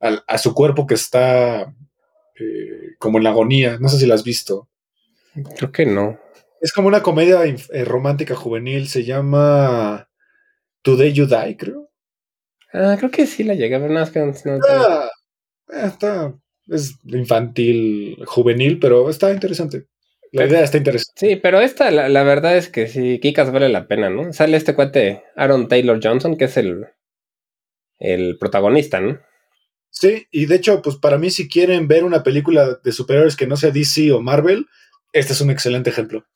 a, 0.00 0.22
a 0.26 0.38
su 0.38 0.52
cuerpo 0.54 0.86
que 0.86 0.94
está 0.94 1.62
eh, 2.38 2.94
como 2.98 3.18
en 3.18 3.24
la 3.24 3.30
agonía. 3.30 3.78
No 3.80 3.88
sé 3.88 3.98
si 3.98 4.06
la 4.06 4.14
has 4.14 4.24
visto. 4.24 4.68
Creo 5.56 5.72
que 5.72 5.86
no. 5.86 6.18
Es 6.60 6.72
como 6.72 6.88
una 6.88 7.02
comedia 7.02 7.44
eh, 7.44 7.84
romántica 7.84 8.34
juvenil. 8.34 8.88
Se 8.88 9.04
llama 9.04 10.08
Today 10.82 11.12
You 11.14 11.26
Die, 11.26 11.56
creo. 11.56 11.90
Ah, 12.72 12.96
creo 12.98 13.10
que 13.10 13.26
sí 13.26 13.42
la 13.42 13.54
llegué 13.54 13.74
a 13.76 13.78
ver, 13.78 13.90
nada 13.90 14.04
más 14.04 14.10
que 14.10 14.18
no, 14.20 14.26
no- 14.26 14.60
Ah, 14.68 15.08
eh, 15.72 15.82
está. 15.86 16.34
Es 16.66 16.96
infantil, 17.04 18.22
juvenil, 18.26 18.78
pero 18.78 19.08
está 19.08 19.32
interesante. 19.32 19.86
La 20.32 20.46
idea 20.46 20.62
está 20.64 20.78
interesante. 20.78 21.12
Sí, 21.28 21.36
pero 21.36 21.60
esta, 21.60 21.90
la, 21.90 22.08
la 22.08 22.22
verdad 22.22 22.56
es 22.56 22.68
que 22.68 22.88
sí, 22.88 23.18
Kikas 23.20 23.52
vale 23.52 23.68
la 23.68 23.86
pena, 23.88 24.10
¿no? 24.10 24.32
Sale 24.32 24.56
este 24.56 24.74
cuate 24.74 25.22
Aaron 25.36 25.68
Taylor 25.68 25.98
Johnson, 26.02 26.36
que 26.36 26.46
es 26.46 26.56
el, 26.56 26.86
el 27.98 28.36
protagonista, 28.38 29.00
¿no? 29.00 29.18
Sí, 29.90 30.26
y 30.30 30.46
de 30.46 30.56
hecho, 30.56 30.82
pues 30.82 30.96
para 30.96 31.16
mí, 31.16 31.30
si 31.30 31.48
quieren 31.48 31.88
ver 31.88 32.04
una 32.04 32.22
película 32.22 32.78
de 32.84 32.92
superhéroes 32.92 33.36
que 33.36 33.46
no 33.46 33.56
sea 33.56 33.70
DC 33.70 34.12
o 34.12 34.20
Marvel, 34.20 34.66
este 35.12 35.32
es 35.32 35.40
un 35.40 35.50
excelente 35.50 35.88
ejemplo. 35.90 36.26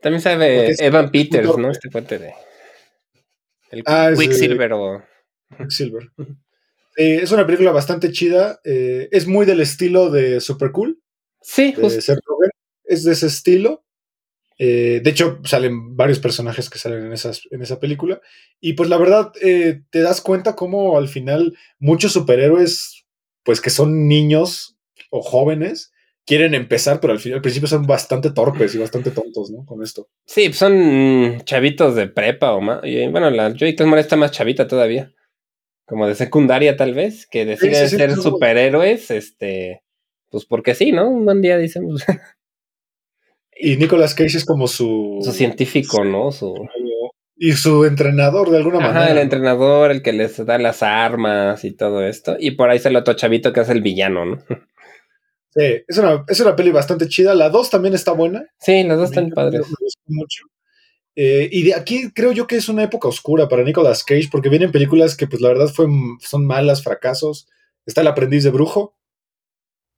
También 0.00 0.22
sabe 0.22 0.70
es 0.70 0.80
Evan 0.80 1.10
Peters. 1.10 1.58
¿no? 1.58 1.70
Este 1.70 1.90
cuate 1.90 2.18
de. 2.18 2.32
El 3.70 3.82
Ah, 3.84 4.10
es, 4.12 4.18
Quicksilver 4.18 4.72
o. 4.72 5.02
Silver. 5.68 6.08
Eh, 6.96 7.20
es 7.22 7.30
una 7.32 7.44
película 7.44 7.72
bastante 7.72 8.10
chida. 8.10 8.58
eh, 8.64 9.08
es 9.10 9.26
muy 9.26 9.44
del 9.44 9.60
estilo 9.60 10.08
de 10.10 10.40
Super 10.40 10.70
Cool, 10.72 10.98
Sí, 11.42 11.72
de 11.72 11.82
justo. 11.82 12.14
Rogen. 12.24 12.50
Es 12.86 13.04
de 13.04 13.12
ese 13.12 13.26
estilo. 13.26 13.84
Eh, 14.58 15.00
de 15.02 15.10
hecho, 15.10 15.40
salen 15.44 15.96
varios 15.96 16.18
personajes 16.18 16.70
que 16.70 16.78
salen 16.78 17.06
en, 17.06 17.12
esas, 17.12 17.42
en 17.50 17.62
esa 17.62 17.78
película. 17.78 18.20
Y 18.60 18.72
pues 18.72 18.88
la 18.88 18.96
verdad, 18.96 19.32
eh, 19.42 19.82
te 19.90 20.00
das 20.00 20.20
cuenta 20.20 20.56
cómo 20.56 20.96
al 20.96 21.08
final 21.08 21.56
muchos 21.78 22.12
superhéroes, 22.12 23.04
pues 23.42 23.60
que 23.60 23.70
son 23.70 24.08
niños 24.08 24.76
o 25.10 25.20
jóvenes, 25.22 25.92
quieren 26.26 26.54
empezar, 26.54 27.00
pero 27.00 27.12
al, 27.12 27.20
fin, 27.20 27.34
al 27.34 27.40
principio 27.40 27.68
son 27.68 27.86
bastante 27.86 28.30
torpes 28.30 28.74
y 28.74 28.78
bastante 28.78 29.10
tontos, 29.10 29.50
¿no? 29.50 29.64
Con 29.64 29.82
esto. 29.82 30.08
Sí, 30.24 30.48
pues 30.48 30.58
son 30.58 31.42
chavitos 31.44 31.94
de 31.94 32.08
prepa 32.08 32.52
o 32.52 32.60
más. 32.60 32.80
Y, 32.84 33.06
bueno, 33.08 33.30
la 33.30 33.54
Joy 33.54 33.76
Clasmore 33.76 34.00
está 34.00 34.16
más 34.16 34.32
chavita 34.32 34.66
todavía. 34.66 35.12
Como 35.86 36.08
de 36.08 36.16
secundaria, 36.16 36.76
tal 36.76 36.94
vez, 36.94 37.28
que 37.28 37.44
deciden 37.44 37.84
sí, 37.84 37.90
sí, 37.90 37.96
ser 37.96 38.16
superhéroes, 38.16 39.10
este. 39.12 39.82
Pues 40.30 40.44
porque 40.44 40.74
sí, 40.74 40.90
¿no? 40.90 41.08
Un 41.08 41.24
buen 41.24 41.40
día 41.40 41.56
dicen. 41.58 41.86
pues, 41.86 42.04
Y 43.58 43.76
Nicolas 43.76 44.14
Cage 44.14 44.36
es 44.36 44.44
como 44.44 44.66
su... 44.68 45.18
su 45.22 45.32
científico, 45.32 46.04
¿no? 46.04 46.30
Su. 46.30 46.54
Y 47.38 47.52
su 47.52 47.84
entrenador, 47.84 48.50
de 48.50 48.56
alguna 48.58 48.78
Ajá, 48.78 48.92
manera. 48.92 49.12
el 49.12 49.18
entrenador, 49.18 49.90
el 49.90 50.02
que 50.02 50.12
les 50.12 50.44
da 50.44 50.58
las 50.58 50.82
armas 50.82 51.64
y 51.64 51.72
todo 51.72 52.02
esto. 52.02 52.36
Y 52.38 52.52
por 52.52 52.70
ahí 52.70 52.78
sale 52.78 52.98
otro 52.98 53.14
chavito 53.14 53.52
que 53.52 53.60
es 53.60 53.68
el 53.68 53.82
villano, 53.82 54.24
¿no? 54.24 54.38
Sí, 55.50 55.82
es 55.88 55.96
una, 55.98 56.24
es 56.28 56.38
una 56.40 56.54
peli 56.54 56.70
bastante 56.70 57.08
chida. 57.08 57.34
La 57.34 57.48
2 57.48 57.70
también 57.70 57.94
está 57.94 58.12
buena. 58.12 58.46
Sí, 58.60 58.82
los 58.84 58.98
dos 58.98 59.08
están 59.08 59.30
padres. 59.30 59.62
Me 59.62 59.74
gustó 59.80 60.02
mucho. 60.08 60.44
Eh, 61.14 61.48
y 61.50 61.62
de 61.62 61.74
aquí 61.74 62.10
creo 62.12 62.32
yo 62.32 62.46
que 62.46 62.56
es 62.56 62.68
una 62.68 62.82
época 62.82 63.08
oscura 63.08 63.48
para 63.48 63.64
Nicolas 63.64 64.04
Cage, 64.04 64.28
porque 64.30 64.50
vienen 64.50 64.70
películas 64.70 65.16
que, 65.16 65.26
pues, 65.26 65.40
la 65.40 65.48
verdad 65.48 65.68
fue, 65.68 65.86
son 66.20 66.46
malas, 66.46 66.82
fracasos. 66.82 67.48
Está 67.86 68.02
El 68.02 68.08
aprendiz 68.08 68.44
de 68.44 68.50
brujo. 68.50 68.96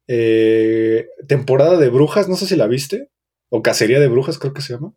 Eh, 0.07 1.09
temporada 1.27 1.77
de 1.77 1.89
brujas, 1.89 2.29
no 2.29 2.37
sé 2.37 2.47
si 2.47 2.55
la 2.55 2.69
viste. 2.69 3.11
O 3.51 3.63
cacería 3.63 4.01
de 4.01 4.09
brujas, 4.09 4.39
creo 4.39 4.53
que 4.53 4.63
se 4.63 4.75
llama. 4.75 4.93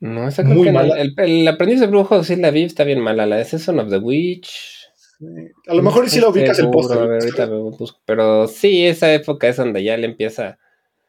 No, 0.00 0.26
esa 0.26 0.42
creo 0.42 0.56
Muy 0.56 0.66
que 0.66 0.72
no. 0.72 0.80
mala. 0.80 1.00
El, 1.00 1.14
el 1.18 1.46
aprendiz 1.48 1.80
de 1.80 1.86
brujo 1.86 2.24
sí 2.24 2.36
la 2.36 2.50
vi, 2.50 2.64
está 2.64 2.84
bien 2.84 3.00
mala. 3.00 3.26
La 3.26 3.36
de 3.36 3.44
Season 3.44 3.78
of 3.78 3.90
the 3.90 3.98
Witch. 3.98 4.78
A 5.68 5.74
lo 5.74 5.82
mejor 5.82 6.06
y 6.06 6.08
si 6.08 6.20
lo 6.20 6.30
ubicas 6.30 6.58
el 6.58 6.70
póster. 6.70 6.98
ahorita 6.98 7.46
busco. 7.46 8.00
Pero 8.04 8.48
sí, 8.48 8.84
esa 8.86 9.12
época 9.14 9.46
es 9.48 9.56
donde 9.56 9.84
ya 9.84 9.96
le 9.96 10.06
empieza. 10.06 10.58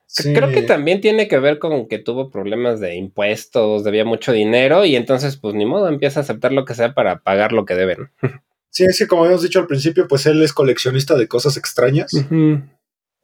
Sí. 0.05 0.31
Creo 0.33 0.51
que 0.51 0.61
también 0.61 1.01
tiene 1.01 1.27
que 1.27 1.39
ver 1.39 1.57
con 1.57 1.87
que 1.87 1.97
tuvo 1.97 2.29
problemas 2.29 2.79
de 2.79 2.95
impuestos, 2.95 3.83
debía 3.83 4.05
mucho 4.05 4.31
dinero 4.31 4.85
y 4.85 4.95
entonces, 4.95 5.37
pues 5.37 5.55
ni 5.55 5.65
modo, 5.65 5.87
empieza 5.87 6.19
a 6.19 6.23
aceptar 6.23 6.51
lo 6.51 6.65
que 6.65 6.75
sea 6.75 6.93
para 6.93 7.23
pagar 7.23 7.51
lo 7.51 7.65
que 7.65 7.75
deben. 7.75 8.11
Sí, 8.75 8.85
es 8.85 8.97
que 8.97 9.05
como 9.05 9.21
habíamos 9.21 9.43
dicho 9.43 9.59
al 9.59 9.67
principio, 9.67 10.07
pues 10.07 10.25
él 10.25 10.41
es 10.41 10.51
coleccionista 10.51 11.15
de 11.15 11.27
cosas 11.27 11.57
extrañas. 11.57 12.11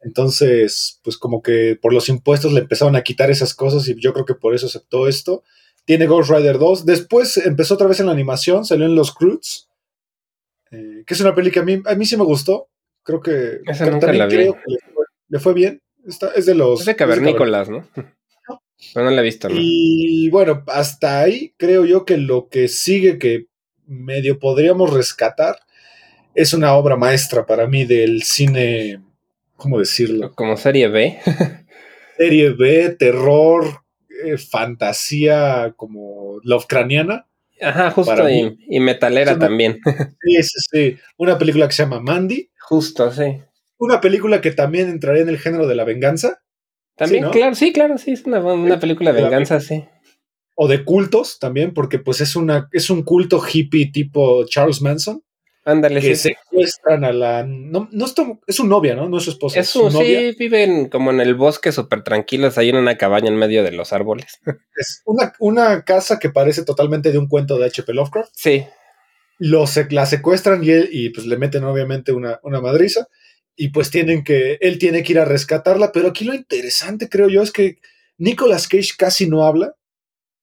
Entonces, 0.02 1.00
pues 1.04 1.18
como 1.18 1.42
que 1.42 1.78
por 1.80 1.92
los 1.92 2.08
impuestos 2.08 2.52
le 2.52 2.60
empezaron 2.60 2.96
a 2.96 3.02
quitar 3.02 3.30
esas 3.30 3.54
cosas 3.54 3.86
y 3.88 3.94
yo 4.00 4.12
creo 4.12 4.24
que 4.24 4.34
por 4.34 4.54
eso 4.54 4.66
aceptó 4.66 5.06
esto. 5.08 5.42
Tiene 5.84 6.06
Ghost 6.06 6.30
Rider 6.30 6.58
2. 6.58 6.86
Después 6.86 7.36
empezó 7.38 7.74
otra 7.74 7.86
vez 7.86 8.00
en 8.00 8.06
la 8.06 8.12
animación, 8.12 8.64
salió 8.64 8.86
en 8.86 8.94
Los 8.94 9.14
Croods, 9.14 9.68
eh, 10.70 11.04
que 11.06 11.14
es 11.14 11.20
una 11.20 11.34
peli 11.34 11.50
que 11.50 11.60
a 11.60 11.64
mí, 11.64 11.82
a 11.84 11.94
mí 11.94 12.06
sí 12.06 12.16
me 12.16 12.24
gustó. 12.24 12.68
Creo 13.02 13.20
que, 13.20 13.60
Esa 13.66 13.86
nunca 13.86 14.06
también 14.06 14.18
la 14.18 14.26
vi. 14.26 14.36
creo 14.36 14.54
que 14.54 14.60
le 14.72 14.78
fue, 14.94 15.04
le 15.28 15.38
fue 15.38 15.54
bien. 15.54 15.82
Está- 16.06 16.32
es 16.34 16.46
de 16.46 16.54
los... 16.54 16.80
Es 16.80 16.86
de 16.86 16.96
cavernícolas, 16.96 17.68
¿no? 17.68 17.86
Pero 18.94 19.04
no 19.04 19.10
la 19.10 19.20
he 19.20 19.24
visto, 19.24 19.48
¿no? 19.48 19.54
Y 19.58 20.30
bueno, 20.30 20.64
hasta 20.68 21.20
ahí 21.20 21.52
creo 21.58 21.84
yo 21.84 22.04
que 22.06 22.16
lo 22.16 22.48
que 22.48 22.68
sigue 22.68 23.18
que 23.18 23.46
medio 23.86 24.38
podríamos 24.38 24.92
rescatar 24.92 25.58
es 26.34 26.54
una 26.54 26.74
obra 26.74 26.96
maestra 26.96 27.44
para 27.44 27.66
mí 27.66 27.84
del 27.84 28.22
cine, 28.22 29.02
¿cómo 29.60 29.78
decirlo? 29.78 30.32
Como 30.34 30.56
serie 30.56 30.88
B. 30.88 31.18
Serie 32.16 32.50
B, 32.50 32.96
terror, 32.98 33.64
eh, 34.26 34.36
fantasía 34.36 35.72
como 35.76 36.38
Lovecraniana. 36.42 37.26
Ajá, 37.62 37.90
justo, 37.90 38.28
y, 38.28 38.80
metalera 38.80 39.32
una- 39.32 39.46
también. 39.46 39.80
Sí, 40.22 40.42
sí, 40.42 40.58
sí. 40.70 40.96
Una 41.16 41.38
película 41.38 41.66
que 41.66 41.72
se 41.74 41.82
llama 41.84 42.00
Mandy. 42.00 42.50
justo, 42.60 43.10
sí. 43.12 43.40
Una 43.78 44.00
película 44.02 44.40
que 44.42 44.50
también 44.50 44.88
entraría 44.90 45.22
en 45.22 45.30
el 45.30 45.38
género 45.38 45.66
de 45.66 45.74
la 45.74 45.84
venganza 45.84 46.42
También, 46.96 47.22
Sí, 47.22 47.26
¿no? 47.26 47.30
claro, 47.30 47.54
sí, 47.54 47.72
claro, 47.72 47.96
sí, 47.96 48.12
es 48.12 48.24
una, 48.26 48.40
una 48.40 48.78
película 48.80 49.12
de 49.14 49.22
venganza, 49.22 49.58
sí. 49.60 49.84
o 50.54 50.68
de 50.68 50.84
cultos 50.84 51.38
también, 51.38 51.72
porque 51.72 51.98
pues 51.98 52.20
es, 52.20 52.36
una, 52.36 52.68
es 52.72 52.90
un 52.90 53.02
culto 53.02 53.40
hippie 53.42 53.90
tipo 53.90 54.44
Charles 54.46 54.82
Manson. 54.82 55.22
Ándale, 55.64 56.00
que 56.00 56.16
sí. 56.16 56.30
secuestran 56.34 57.04
a 57.04 57.12
la. 57.12 57.44
No, 57.46 57.88
no 57.92 58.04
es, 58.06 58.14
tu- 58.14 58.40
es 58.46 58.56
su 58.56 58.66
novia, 58.66 58.94
¿no? 58.94 59.08
No 59.08 59.18
es 59.18 59.24
su 59.24 59.30
esposa. 59.30 59.60
Es 59.60 59.68
su 59.68 59.90
novia. 59.90 60.20
sí, 60.20 60.36
viven 60.38 60.88
como 60.88 61.10
en 61.10 61.20
el 61.20 61.34
bosque 61.34 61.70
súper 61.70 62.02
tranquilos, 62.02 62.56
ahí 62.56 62.70
en 62.70 62.76
una 62.76 62.96
cabaña 62.96 63.28
en 63.28 63.36
medio 63.36 63.62
de 63.62 63.72
los 63.72 63.92
árboles. 63.92 64.40
Es 64.76 65.02
una, 65.04 65.34
una 65.38 65.84
casa 65.84 66.18
que 66.18 66.30
parece 66.30 66.64
totalmente 66.64 67.12
de 67.12 67.18
un 67.18 67.28
cuento 67.28 67.58
de 67.58 67.66
H.P. 67.66 67.92
Lovecraft. 67.92 68.30
Sí, 68.34 68.64
Lo 69.38 69.64
sec- 69.64 69.90
la 69.92 70.06
secuestran 70.06 70.64
y, 70.64 70.70
él, 70.70 70.88
y 70.90 71.10
pues 71.10 71.26
le 71.26 71.36
meten 71.36 71.64
obviamente 71.64 72.12
una, 72.12 72.40
una 72.42 72.60
madriza. 72.62 73.06
Y 73.56 73.68
pues 73.68 73.90
tienen 73.90 74.24
que. 74.24 74.56
Él 74.62 74.78
tiene 74.78 75.02
que 75.02 75.12
ir 75.12 75.18
a 75.18 75.26
rescatarla. 75.26 75.92
Pero 75.92 76.08
aquí 76.08 76.24
lo 76.24 76.32
interesante, 76.32 77.10
creo 77.10 77.28
yo, 77.28 77.42
es 77.42 77.52
que 77.52 77.76
Nicolas 78.16 78.66
Cage 78.66 78.92
casi 78.96 79.28
no 79.28 79.44
habla. 79.44 79.74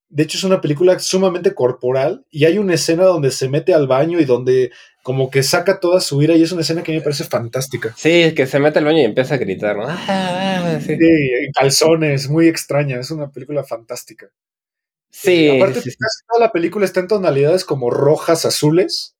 De 0.09 0.23
hecho, 0.23 0.37
es 0.37 0.43
una 0.43 0.61
película 0.61 0.99
sumamente 0.99 1.55
corporal. 1.55 2.25
Y 2.29 2.45
hay 2.45 2.59
una 2.59 2.75
escena 2.75 3.05
donde 3.05 3.31
se 3.31 3.49
mete 3.49 3.73
al 3.73 3.87
baño 3.87 4.19
y 4.19 4.25
donde 4.25 4.71
como 5.07 5.29
que 5.29 5.41
saca 5.41 5.79
toda 5.79 6.01
su 6.01 6.21
ira. 6.21 6.35
Y 6.35 6.43
es 6.43 6.51
una 6.51 6.63
escena 6.63 6.83
que 6.83 6.91
a 6.91 6.93
mí 6.93 6.97
me 6.97 7.03
parece 7.05 7.23
fantástica. 7.23 7.93
sí, 7.95 8.33
que 8.35 8.45
se 8.45 8.59
mete 8.59 8.79
al 8.79 8.83
baño 8.83 8.99
y 8.99 9.05
empieza 9.05 9.35
a 9.35 9.37
gritar, 9.37 9.77
¿no? 9.77 9.85
Ah, 9.87 9.95
ah, 10.09 10.79
sí. 10.81 10.97
Sí, 10.97 11.31
en 11.45 11.51
calzones, 11.53 12.27
muy 12.27 12.49
extraña. 12.49 12.99
Es 12.99 13.09
una 13.09 13.31
película 13.31 13.63
fantástica. 13.63 14.27
Sí, 15.09 15.47
Eh, 15.47 15.55
aparte, 15.55 15.79
sí, 15.79 15.91
sí. 15.91 15.95
casi 15.97 16.25
toda 16.27 16.45
la 16.47 16.51
película 16.51 16.83
está 16.83 16.99
en 16.99 17.07
tonalidades 17.07 17.63
como 17.63 17.89
rojas, 17.89 18.43
azules. 18.43 19.15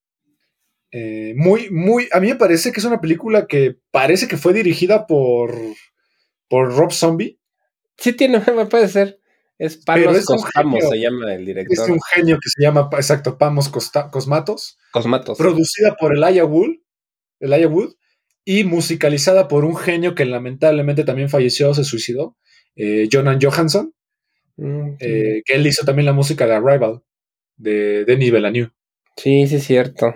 Eh, 0.91 1.31
muy, 1.37 1.69
muy. 1.69 2.09
A 2.11 2.19
mí 2.19 2.27
me 2.27 2.35
parece 2.35 2.73
que 2.73 2.81
es 2.81 2.85
una 2.85 2.99
película 2.99 3.47
que 3.47 3.77
parece 3.89 4.27
que 4.27 4.35
fue 4.35 4.51
dirigida 4.51 5.07
por, 5.07 5.55
por 6.49 6.75
Rob 6.75 6.91
Zombie. 6.91 7.39
Sí 7.97 8.11
tiene, 8.11 8.41
puede 8.69 8.89
ser. 8.89 9.21
Es 9.59 9.77
Panos 9.77 10.15
es 10.17 10.25
genio. 10.55 10.89
se 10.89 10.99
llama 10.99 11.33
el 11.33 11.41
Es 11.41 11.45
director. 11.47 11.91
un 11.91 11.99
genio 12.13 12.37
que 12.41 12.49
se 12.49 12.61
llama, 12.61 12.89
exacto, 12.93 13.37
Pamos 13.37 13.69
Costa- 13.69 14.09
Cosmatos. 14.11 14.77
Cosmatos. 14.91 15.37
Producida 15.37 15.95
por 15.99 16.15
Elijah 16.15 16.45
Wood, 16.45 16.75
Elijah 17.39 17.67
Wood 17.67 17.93
y 18.45 18.63
musicalizada 18.63 19.47
por 19.47 19.65
un 19.65 19.75
genio 19.75 20.13
que 20.15 20.25
lamentablemente 20.25 21.03
también 21.03 21.29
falleció, 21.29 21.73
se 21.73 21.83
suicidó, 21.83 22.37
eh, 22.75 23.09
Jonan 23.11 23.39
Johansson, 23.41 23.93
Mm, 24.57 24.97
sí. 24.99 25.05
eh, 25.05 25.41
que 25.45 25.53
él 25.55 25.67
hizo 25.67 25.85
también 25.85 26.05
la 26.07 26.13
música 26.13 26.45
de 26.47 26.53
Arrival, 26.55 27.01
de 27.57 28.05
Denis 28.05 28.31
Villeneuve. 28.31 28.71
sí, 29.15 29.47
sí, 29.47 29.55
es 29.55 29.63
cierto. 29.63 30.15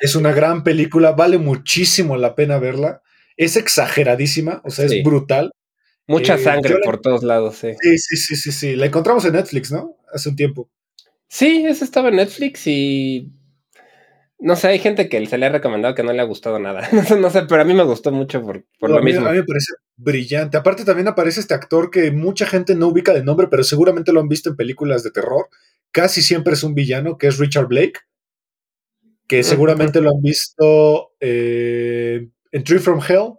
Es 0.00 0.14
una 0.14 0.32
gran 0.32 0.62
película, 0.64 1.12
vale 1.12 1.38
muchísimo 1.38 2.16
la 2.16 2.34
pena 2.34 2.58
verla. 2.58 3.00
Es 3.38 3.56
exageradísima, 3.56 4.60
o 4.64 4.70
sea, 4.70 4.88
Sí. 4.88 4.98
es 4.98 5.04
brutal. 5.04 5.50
Mucha 6.06 6.34
Eh, 6.34 6.38
sangre 6.38 6.74
la- 6.74 6.80
por 6.84 7.00
todos 7.00 7.22
lados, 7.22 7.56
sí. 7.56 7.68
Sí, 7.80 7.98
sí, 7.98 8.16
sí, 8.16 8.36
sí, 8.36 8.52
sí. 8.52 8.76
La 8.76 8.86
encontramos 8.86 9.24
en 9.24 9.32
Netflix, 9.32 9.72
¿no? 9.72 9.96
Hace 10.12 10.28
un 10.28 10.36
tiempo. 10.36 10.70
Sí, 11.28 11.64
ese 11.66 11.84
estaba 11.84 12.08
en 12.10 12.16
Netflix 12.16 12.66
y. 12.66 13.32
No 14.38 14.56
sé, 14.56 14.68
hay 14.68 14.78
gente 14.78 15.08
que 15.08 15.24
se 15.26 15.38
le 15.38 15.46
ha 15.46 15.48
recomendado 15.48 15.94
que 15.94 16.02
no 16.02 16.12
le 16.12 16.20
ha 16.20 16.24
gustado 16.24 16.58
nada. 16.58 16.86
No 17.18 17.30
sé, 17.30 17.42
pero 17.48 17.62
a 17.62 17.64
mí 17.64 17.72
me 17.72 17.84
gustó 17.84 18.12
mucho 18.12 18.42
por, 18.42 18.64
por 18.78 18.90
No, 18.90 18.96
lo 18.96 19.00
a, 19.00 19.02
mí, 19.04 19.12
mismo. 19.12 19.26
a 19.26 19.30
mí 19.30 19.38
me 19.38 19.44
parece 19.44 19.72
brillante. 19.96 20.56
Aparte 20.56 20.84
también 20.84 21.08
aparece 21.08 21.40
este 21.40 21.54
actor 21.54 21.90
que 21.90 22.10
mucha 22.10 22.44
gente 22.46 22.74
no 22.74 22.88
ubica 22.88 23.14
de 23.14 23.24
nombre, 23.24 23.48
pero 23.48 23.64
seguramente 23.64 24.12
lo 24.12 24.20
han 24.20 24.28
visto 24.28 24.50
en 24.50 24.56
películas 24.56 25.02
de 25.02 25.10
terror. 25.12 25.48
Casi 25.92 26.20
siempre 26.20 26.52
es 26.54 26.62
un 26.64 26.74
villano, 26.74 27.16
que 27.16 27.28
es 27.28 27.38
Richard 27.38 27.68
Blake, 27.68 28.00
que 29.26 29.42
seguramente 29.42 30.00
lo 30.00 30.10
han 30.10 30.20
visto 30.20 31.12
eh, 31.20 32.28
en 32.52 32.64
Tree 32.64 32.78
from 32.80 33.00
Hell, 33.08 33.34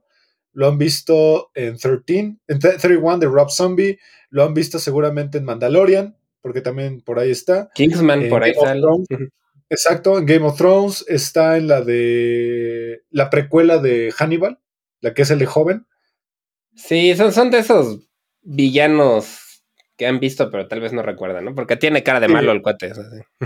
lo 0.56 0.68
han 0.68 0.78
visto 0.80 1.52
en 1.54 1.78
13, 1.78 2.38
en 2.48 2.60
31 2.60 3.20
de 3.20 3.28
Rob 3.28 3.52
Zombie, 3.52 4.00
lo 4.30 4.44
han 4.44 4.54
visto 4.56 4.80
seguramente 4.80 5.38
en 5.38 5.46
Mandalorian, 5.46 6.18
porque 6.42 6.62
también 6.62 7.02
por 7.02 7.20
ahí 7.20 7.30
está. 7.30 7.70
Kingsman 7.76 8.24
en 8.24 8.30
por 8.30 8.44
ahí 8.44 8.54
Game. 8.54 8.80
Thrones. 8.82 9.08
Ujú. 9.12 9.30
Exacto, 9.70 10.18
en 10.18 10.26
Game 10.26 10.46
of 10.46 10.58
Thrones 10.58 11.06
está 11.08 11.58
en 11.58 11.68
la 11.68 11.82
de 11.82 13.04
la 13.10 13.30
precuela 13.30 13.80
de 13.80 14.12
Hannibal, 14.18 14.60
la 15.02 15.14
que 15.14 15.24
es 15.24 15.30
el 15.32 15.40
de 15.40 15.46
joven. 15.46 15.86
Sí, 16.76 17.16
son, 17.16 17.32
son 17.34 17.52
de 17.52 17.60
esos 17.60 18.00
villanos 18.42 19.64
que 19.98 20.08
han 20.08 20.20
visto, 20.20 20.52
pero 20.52 20.68
tal 20.68 20.82
vez 20.82 20.92
no 20.94 21.02
recuerdan, 21.02 21.46
¿no? 21.46 21.56
Porque 21.56 21.78
tiene 21.78 22.04
cara 22.04 22.20
de 22.20 22.28
Sí. 22.28 22.34
malo 22.34 22.52
el 22.52 22.62
cuate. 22.62 22.94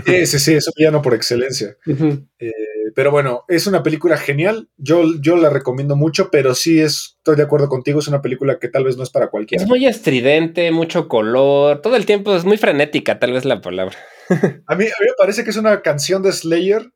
Sí, 0.04 0.26
sí, 0.26 0.38
sí, 0.38 0.54
es 0.54 0.66
un 0.66 0.72
villano 0.76 1.00
por 1.02 1.14
excelencia. 1.14 1.76
Eh, 2.38 2.52
pero 2.94 3.10
bueno, 3.10 3.44
es 3.48 3.66
una 3.66 3.82
película 3.82 4.16
genial. 4.16 4.68
Yo, 4.76 5.04
yo 5.20 5.36
la 5.36 5.50
recomiendo 5.50 5.96
mucho, 5.96 6.30
pero 6.30 6.54
sí 6.54 6.80
es, 6.80 7.14
estoy 7.18 7.36
de 7.36 7.42
acuerdo 7.42 7.68
contigo, 7.68 8.00
es 8.00 8.08
una 8.08 8.22
película 8.22 8.58
que 8.58 8.68
tal 8.68 8.84
vez 8.84 8.96
no 8.96 9.02
es 9.02 9.10
para 9.10 9.28
cualquiera. 9.30 9.62
Es 9.62 9.68
muy 9.68 9.86
estridente, 9.86 10.70
mucho 10.72 11.08
color, 11.08 11.80
todo 11.82 11.96
el 11.96 12.06
tiempo 12.06 12.34
es 12.36 12.44
muy 12.44 12.56
frenética, 12.56 13.18
tal 13.18 13.32
vez 13.32 13.44
la 13.44 13.60
palabra. 13.60 13.96
A 14.66 14.74
mí, 14.76 14.84
a 14.84 14.86
mí 15.00 15.06
me 15.06 15.14
parece 15.18 15.42
que 15.44 15.50
es 15.50 15.56
una 15.56 15.82
canción 15.82 16.22
de 16.22 16.32
Slayer 16.32 16.92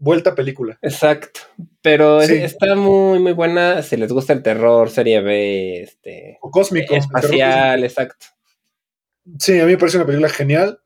vuelta 0.00 0.30
a 0.30 0.34
película. 0.36 0.78
Exacto, 0.80 1.40
pero 1.82 2.20
Sí. 2.22 2.34
está 2.34 2.76
muy, 2.76 3.18
muy 3.18 3.32
buena 3.32 3.82
si 3.82 3.96
les 3.96 4.12
gusta 4.12 4.32
el 4.32 4.44
terror, 4.44 4.88
serie 4.90 5.20
B, 5.20 5.82
este, 5.82 6.38
O 6.40 6.50
cósmico. 6.52 6.94
espacial, 6.94 7.82
exacto. 7.82 8.26
Sí, 9.40 9.58
a 9.58 9.64
mí 9.64 9.72
me 9.72 9.78
parece 9.78 9.96
una 9.98 10.06
película 10.06 10.28
genial. 10.28 10.78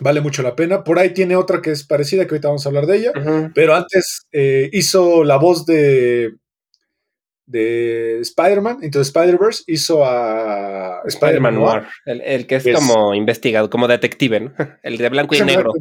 Vale 0.00 0.20
mucho 0.20 0.42
la 0.42 0.56
pena. 0.56 0.82
Por 0.84 0.98
ahí 0.98 1.10
tiene 1.14 1.36
otra 1.36 1.60
que 1.62 1.70
es 1.70 1.84
parecida, 1.84 2.24
que 2.26 2.34
ahorita 2.34 2.48
vamos 2.48 2.64
a 2.64 2.68
hablar 2.68 2.86
de 2.86 2.96
ella. 2.96 3.12
Pero 3.54 3.74
antes 3.74 4.26
eh, 4.32 4.68
hizo 4.72 5.24
la 5.24 5.36
voz 5.36 5.66
de, 5.66 6.32
de 7.46 8.20
Spider-Man, 8.20 8.78
Into 8.82 8.98
the 8.98 9.02
Spider-Verse, 9.02 9.64
hizo 9.66 10.04
a 10.04 11.02
Spider-Man 11.06 11.54
Spider-Man 11.54 11.54
Noir. 11.56 11.82
El, 12.06 12.20
el 12.22 12.46
que 12.46 12.56
es 12.56 12.66
Es- 12.66 12.74
como 12.76 13.14
investigado, 13.14 13.68
como 13.68 13.88
detective, 13.88 14.40
¿no? 14.40 14.52
El 14.82 14.96
de 14.98 15.08
blanco 15.08 15.34
y 15.34 15.40
negro. 15.42 15.72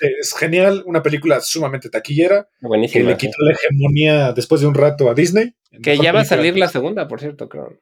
Es 0.00 0.32
genial, 0.38 0.84
una 0.86 1.02
película 1.02 1.40
sumamente 1.40 1.88
taquillera, 1.90 2.48
que 2.60 2.66
Buenísimo. 2.68 3.08
le 3.08 3.16
quitó 3.16 3.36
la 3.40 3.52
hegemonía 3.52 4.32
después 4.32 4.60
de 4.60 4.68
un 4.68 4.74
rato 4.74 5.10
a 5.10 5.14
Disney. 5.14 5.54
Que 5.82 5.96
ya 5.98 6.12
va 6.12 6.20
a 6.20 6.24
salir 6.24 6.56
la 6.56 6.68
segunda, 6.68 7.08
por 7.08 7.20
cierto, 7.20 7.48
creo. 7.48 7.76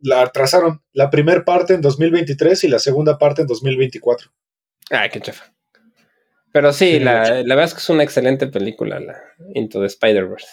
La 0.00 0.22
atrasaron, 0.22 0.82
la 0.92 1.10
primera 1.10 1.44
parte 1.44 1.74
en 1.74 1.80
2023 1.82 2.64
y 2.64 2.68
la 2.68 2.78
segunda 2.80 3.18
parte 3.18 3.42
en 3.42 3.46
2024. 3.46 4.32
Ay, 4.90 5.08
qué 5.10 5.20
chafa. 5.20 5.52
Pero 6.52 6.72
sí, 6.72 6.94
Sí, 6.94 7.00
la, 7.00 7.42
la 7.44 7.54
verdad 7.54 7.64
es 7.66 7.74
que 7.74 7.80
es 7.80 7.88
una 7.90 8.02
excelente 8.02 8.46
película, 8.48 8.98
la 9.00 9.16
Into 9.54 9.80
the 9.80 9.86
Spider-Verse. 9.86 10.48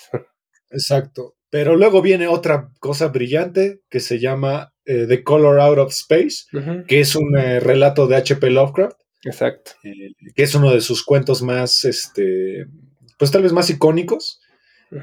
Exacto. 0.71 1.35
Pero 1.49 1.75
luego 1.75 2.01
viene 2.01 2.27
otra 2.27 2.69
cosa 2.79 3.07
brillante 3.07 3.79
que 3.89 3.99
se 3.99 4.19
llama 4.19 4.73
eh, 4.85 5.05
The 5.07 5.23
Color 5.23 5.59
Out 5.61 5.77
of 5.79 5.91
Space, 5.91 6.45
que 6.87 6.99
es 6.99 7.15
un 7.15 7.37
eh, 7.37 7.59
relato 7.59 8.05
de 8.07 8.17
H.P. 8.17 8.49
Lovecraft. 8.49 8.97
Exacto. 9.23 9.71
eh, 9.83 10.11
que 10.35 10.43
es 10.43 10.53
uno 10.55 10.71
de 10.73 10.81
sus 10.81 11.03
cuentos 11.03 11.41
más, 11.41 11.83
este, 11.85 12.67
pues 13.17 13.31
tal 13.31 13.41
vez 13.43 13.53
más 13.53 13.69
icónicos, 13.69 14.39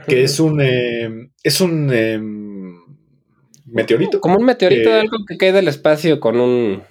que 0.07 0.22
es 0.22 0.39
un, 0.39 0.61
eh, 0.62 1.30
es 1.43 1.61
un 1.61 1.91
eh, 1.93 2.20
meteorito. 3.66 4.20
Como 4.20 4.37
un 4.37 4.45
meteorito, 4.45 4.91
que- 4.91 4.97
algo 4.97 5.16
que 5.26 5.37
cae 5.37 5.53
del 5.53 5.68
espacio 5.68 6.20
con 6.20 6.39
un 6.39 6.82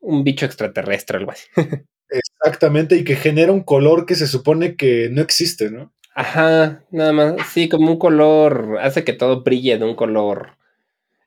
un 0.00 0.24
bicho 0.24 0.46
extraterrestre, 0.46 1.18
algo 1.18 1.32
así. 1.32 1.46
Exactamente, 2.10 2.96
y 2.96 3.04
que 3.04 3.16
genera 3.16 3.52
un 3.52 3.62
color 3.62 4.04
que 4.04 4.16
se 4.16 4.26
supone 4.26 4.74
que 4.76 5.08
no 5.10 5.22
existe, 5.22 5.70
¿no? 5.70 5.92
Ajá, 6.14 6.84
nada 6.90 7.12
más, 7.12 7.34
sí, 7.52 7.68
como 7.68 7.92
un 7.92 7.98
color, 7.98 8.78
hace 8.82 9.04
que 9.04 9.12
todo 9.12 9.42
brille 9.42 9.78
de 9.78 9.84
un 9.84 9.94
color. 9.94 10.56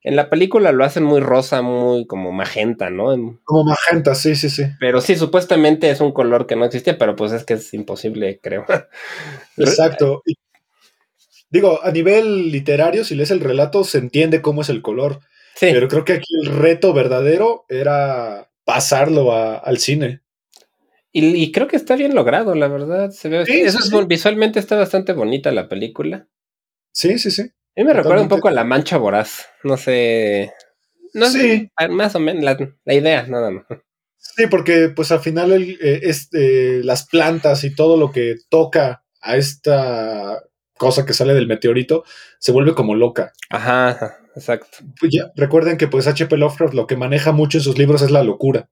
En 0.04 0.18
la 0.18 0.30
película 0.30 0.74
lo 0.74 0.84
hacen 0.84 1.04
muy 1.04 1.22
rosa, 1.22 1.62
muy 1.62 2.06
como 2.06 2.34
magenta, 2.34 2.90
¿no? 2.90 3.40
Como 3.46 3.64
magenta, 3.64 4.14
sí, 4.16 4.36
sí, 4.36 4.50
sí. 4.50 4.64
Pero 4.80 5.00
sí, 5.00 5.16
supuestamente 5.16 5.90
es 5.90 6.02
un 6.02 6.12
color 6.12 6.46
que 6.46 6.58
no 6.58 6.66
existía, 6.66 6.98
pero 6.98 7.16
pues 7.16 7.32
es 7.32 7.46
que 7.46 7.54
es 7.54 7.74
imposible, 7.74 8.40
creo. 8.44 8.66
Exacto. 9.58 10.22
Y, 10.26 10.36
digo, 11.50 11.80
a 11.82 11.92
nivel 11.92 12.52
literario, 12.52 13.06
si 13.06 13.16
lees 13.16 13.32
el 13.32 13.40
relato, 13.40 13.86
se 13.86 14.00
entiende 14.00 14.42
cómo 14.42 14.62
es 14.64 14.70
el 14.70 14.82
color. 14.82 15.22
Sí, 15.56 15.68
Pero 15.72 15.88
creo 15.88 16.04
que 16.04 16.14
aquí 16.14 16.34
el 16.44 16.48
reto 16.48 16.94
verdadero 16.94 17.64
era 17.70 18.50
pasarlo 18.66 19.32
a- 19.34 19.58
al 19.58 19.78
cine. 19.80 20.22
y, 21.12 21.26
y 21.36 21.52
creo 21.52 21.68
que 21.68 21.76
está 21.76 21.96
bien 21.96 22.16
logrado, 22.16 22.56
la 22.56 22.68
verdad. 22.68 23.12
Se 23.12 23.30
ve, 23.30 23.46
Sí, 23.46 23.60
eso 23.62 23.80
sí, 23.80 23.90
es 23.94 24.00
sí. 24.00 24.06
visualmente 24.08 24.60
está 24.60 24.76
bastante 24.78 25.14
bonita 25.14 25.52
la 25.52 25.70
película. 25.70 26.28
Sí, 26.92 27.20
sí, 27.20 27.30
sí. 27.32 27.42
A 27.44 27.82
mí 27.82 27.84
me 27.86 27.94
recuerda 27.94 28.22
un 28.24 28.30
poco 28.30 28.48
a 28.48 28.52
La 28.52 28.64
Mancha 28.64 28.98
Voraz. 28.98 29.48
No 29.64 29.78
sé. 29.78 30.52
No 31.14 31.28
sé, 31.28 31.40
Sí. 31.80 31.90
más 31.92 32.16
o 32.16 32.20
menos 32.20 32.44
la, 32.44 32.58
la 32.86 32.94
idea, 32.94 33.28
nada 33.28 33.52
más. 33.52 33.66
Sí, 34.18 34.48
porque 34.48 34.90
pues 34.96 35.12
al 35.12 35.20
final 35.20 35.52
el, 35.52 35.72
eh, 35.82 36.00
es, 36.04 36.30
eh, 36.34 36.82
las 36.84 37.08
plantas 37.08 37.64
y 37.64 37.76
todo 37.76 37.98
lo 37.98 38.12
que 38.12 38.36
toca 38.50 39.04
a 39.22 39.38
esta 39.38 40.42
cosa 40.78 41.06
que 41.06 41.14
sale 41.14 41.34
del 41.34 41.48
meteorito 41.48 42.04
se 42.40 42.52
vuelve 42.52 42.74
como 42.74 42.96
loca. 42.96 43.34
Ajá, 43.50 44.18
exacto. 44.36 44.78
Pues 45.00 45.12
ya, 45.14 45.32
recuerden 45.36 45.78
que 45.78 45.88
pues 45.88 46.08
H.P. 46.08 46.38
Lovecraft 46.38 46.74
lo 46.74 46.88
que 46.88 46.98
maneja 46.98 47.32
mucho 47.32 47.58
en 47.58 47.64
sus 47.64 47.78
libros 47.78 48.02
es 48.02 48.12
la 48.12 48.24
locura. 48.24 48.70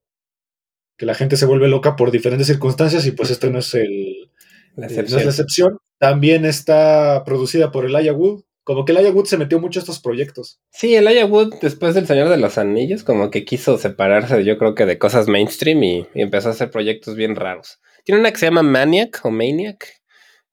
Que 0.97 1.06
la 1.06 1.16
gente 1.16 1.38
se 1.38 1.45
vuelve 1.45 1.68
loca 1.68 1.95
por 1.95 2.12
diferentes 2.12 2.47
circunstancias 2.47 3.06
y 3.06 3.12
pues 3.12 3.32
este 3.32 3.49
no 3.49 3.60
es 3.60 3.74
el, 3.74 4.30
La 4.76 4.88
eh, 4.88 4.89
no 4.89 4.93
es 4.93 4.97
excepción. 4.97 5.24
la 5.24 5.30
excepción. 5.30 5.78
También 5.99 6.45
está 6.45 7.24
producida 7.26 7.72
por 7.72 7.86
Elijah 7.86 8.14
Wood. 8.14 8.43
Como 8.64 8.86
que 8.86 8.91
Elijah 8.91 9.10
Wood 9.12 9.26
se 9.26 9.38
metió 9.38 9.60
mucho 9.60 9.80
a 9.80 9.82
estos 9.82 9.99
proyectos. 9.99 10.60
Sí, 10.72 10.95
Elijah 10.95 11.26
Wood, 11.26 11.56
después 11.62 11.95
del 11.95 12.06
Señor 12.06 12.30
de 12.30 12.38
los 12.38 12.60
Anillos, 12.60 13.04
como 13.04 13.32
que 13.32 13.43
quiso 13.43 13.80
separarse, 13.80 14.43
yo 14.43 14.60
creo 14.60 14.76
que 14.76 14.86
de 14.86 14.99
cosas 14.99 15.28
mainstream 15.28 15.84
y, 15.84 16.08
y 16.14 16.22
empezó 16.22 16.49
a 16.49 16.52
hacer 16.52 16.70
proyectos 16.70 17.16
bien 17.16 17.36
raros. 17.36 17.80
Tiene 18.04 18.22
una 18.22 18.32
que 18.32 18.38
se 18.38 18.45
llama 18.45 18.62
Maniac 18.62 19.20
o 19.24 19.32
Maniac, 19.32 20.01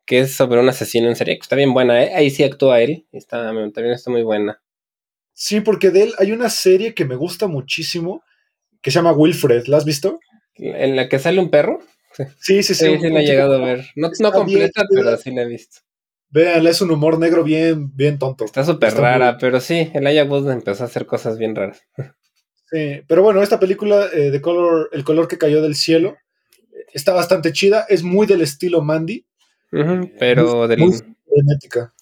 que 0.09 0.21
es 0.21 0.35
sobre 0.35 0.59
un 0.59 0.69
asesino 0.71 1.07
en 1.07 1.17
serie, 1.17 1.37
que 1.37 1.43
está 1.43 1.55
bien 1.55 1.75
buena. 1.75 2.03
¿eh? 2.03 2.15
Ahí 2.15 2.31
sí 2.31 2.43
actúa 2.43 2.81
él, 2.81 3.07
está, 3.13 3.43
también 3.45 3.93
está 3.93 4.11
muy 4.11 4.23
buena. 4.23 4.59
Sí, 5.35 5.61
porque 5.61 5.91
de 5.91 6.05
él 6.05 6.15
hay 6.19 6.33
una 6.33 6.49
serie 6.49 6.95
que 6.95 7.05
me 7.05 7.15
gusta 7.15 7.47
muchísimo 7.47 8.23
que 8.81 8.91
se 8.91 8.97
llama 8.97 9.13
Wilfred. 9.13 9.67
¿La 9.67 9.77
has 9.77 9.85
visto? 9.85 10.19
En 10.55 10.97
la 10.97 11.11
que 11.11 11.19
sale 11.19 11.39
un 11.41 11.51
perro, 11.51 11.81
Sí, 12.41 12.63
sí, 12.63 12.75
sí. 12.75 12.75
sí, 12.75 12.99
sí, 12.99 13.11
la 13.11 13.21
he 13.21 13.27
llegado 13.27 13.55
a 13.55 13.59
ver. 13.65 13.87
No, 13.97 14.11
no 14.19 14.33
completa, 14.33 14.83
pero 14.93 15.15
sí 15.19 15.31
la 15.31 15.43
he 15.43 15.47
visto. 15.47 15.81
Véanla, 16.31 16.71
es 16.71 16.81
un 16.81 16.91
humor 16.91 17.19
negro 17.19 17.45
bien, 17.45 17.95
bien 17.95 18.19
tonto. 18.19 18.47
Está 18.47 18.65
súper 18.65 18.95
rara, 18.95 19.33
muy- 19.33 19.41
pero 19.41 19.61
sí, 19.61 19.91
Elijah 19.93 20.25
Wood 20.25 20.51
empezó 20.51 20.85
a 20.85 20.87
hacer 20.87 21.05
cosas 21.05 21.37
bien 21.37 21.55
raras. 21.55 21.83
Sí, 22.71 23.03
pero 23.07 23.23
bueno, 23.23 23.43
esta 23.43 23.61
película 23.61 24.09
eh, 24.13 24.31
de 24.31 24.41
color, 24.41 24.89
El 24.93 25.05
color 25.05 25.29
que 25.29 25.37
cayó 25.39 25.61
del 25.61 25.75
cielo 25.75 26.17
está 26.95 27.13
bastante 27.13 27.53
chida, 27.53 27.85
es 27.91 28.03
muy 28.03 28.27
del 28.27 28.41
estilo 28.41 28.81
Mandy, 28.83 29.27
Pero 30.19 30.67
del... 30.69 30.79
muy. 30.81 30.95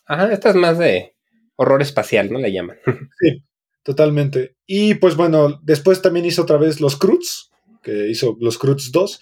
Ajá, 0.07 0.33
esta 0.33 0.51
es 0.51 0.55
más 0.57 0.79
de 0.79 1.14
horror 1.57 1.83
espacial, 1.83 2.33
¿no? 2.33 2.39
Le 2.39 2.53
llaman. 2.53 2.77
Sí, 3.21 3.43
totalmente. 3.83 4.57
Y 4.67 4.95
pues 4.95 5.17
bueno, 5.17 5.61
después 5.64 6.03
también 6.03 6.27
hizo 6.27 6.43
otra 6.43 6.57
vez 6.59 6.81
Los 6.81 6.97
Cruz, 6.97 7.51
que 7.83 8.09
hizo 8.09 8.37
Los 8.41 8.59
Cruz 8.59 8.91
2, 8.93 9.21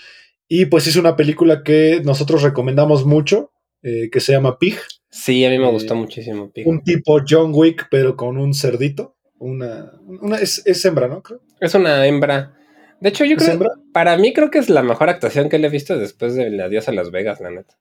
y 0.49 0.67
pues 0.67 0.87
hizo 0.87 1.01
una 1.01 1.17
película 1.17 1.63
que 1.63 2.01
nosotros 2.05 2.43
recomendamos 2.43 3.05
mucho, 3.07 3.53
eh, 3.83 4.09
que 4.11 4.21
se 4.21 4.33
llama 4.33 4.59
Pig, 4.59 4.77
Sí, 5.11 5.45
a 5.45 5.51
mí 5.51 5.59
me 5.61 5.69
Eh, 5.69 5.71
gustó 5.71 5.95
muchísimo. 5.95 6.51
Pig. 6.51 6.67
un 6.67 6.83
tipo 6.83 7.21
John 7.29 7.53
Wick, 7.55 7.87
pero 7.89 8.17
con 8.17 8.37
un 8.37 8.53
cerdito. 8.53 9.17
Una, 9.39 9.93
una 10.07 10.39
es, 10.39 10.61
es 10.67 10.85
hembra, 10.85 11.07
¿no? 11.07 11.23
Creo. 11.23 11.41
Es 11.61 11.73
una 11.77 12.05
hembra. 12.05 12.57
De 13.01 13.11
hecho, 13.11 13.25
yo 13.25 13.37
¿Es 13.37 13.43
creo, 13.43 13.53
hembra? 13.53 13.71
para 13.93 14.17
mí 14.17 14.33
creo 14.33 14.51
que 14.51 14.59
es 14.59 14.69
la 14.69 14.83
mejor 14.83 15.09
actuación 15.11 15.49
que 15.49 15.59
le 15.61 15.69
he 15.69 15.71
visto 15.71 15.97
después 15.97 16.35
del 16.35 16.61
Adiós 16.61 16.89
a 16.89 16.93
Las 16.93 17.13
Vegas, 17.13 17.41
la 17.41 17.51
neta. 17.51 17.79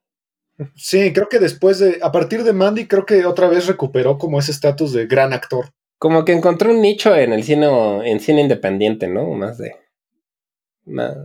Sí, 0.76 1.12
creo 1.12 1.28
que 1.28 1.38
después 1.38 1.78
de, 1.78 1.98
a 2.02 2.12
partir 2.12 2.44
de 2.44 2.52
Mandy, 2.52 2.86
creo 2.86 3.04
que 3.06 3.24
otra 3.26 3.48
vez 3.48 3.66
recuperó 3.66 4.18
como 4.18 4.38
ese 4.38 4.52
estatus 4.52 4.92
de 4.92 5.06
gran 5.06 5.32
actor. 5.32 5.70
Como 5.98 6.24
que 6.24 6.32
encontró 6.32 6.70
un 6.70 6.80
nicho 6.82 7.14
en 7.16 7.32
el 7.32 7.42
cine, 7.44 7.66
en 8.10 8.20
cine 8.20 8.42
independiente, 8.42 9.08
¿no? 9.08 9.28
Más 9.30 9.58
de... 9.58 9.74
más- 10.86 11.16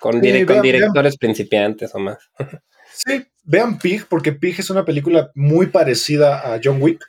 con, 0.00 0.14
Sí, 0.14 0.20
dire- 0.20 0.46
con 0.46 0.54
vean- 0.56 0.62
directores 0.62 1.16
principiantes 1.18 1.94
o 1.94 1.98
más. 1.98 2.18
Sí, 2.90 3.22
vean 3.44 3.78
Pig, 3.78 4.06
porque 4.08 4.32
Pig 4.32 4.58
es 4.58 4.70
una 4.70 4.84
película 4.84 5.30
muy 5.34 5.66
parecida 5.66 6.52
a 6.54 6.58
John 6.62 6.80
Wick, 6.82 7.04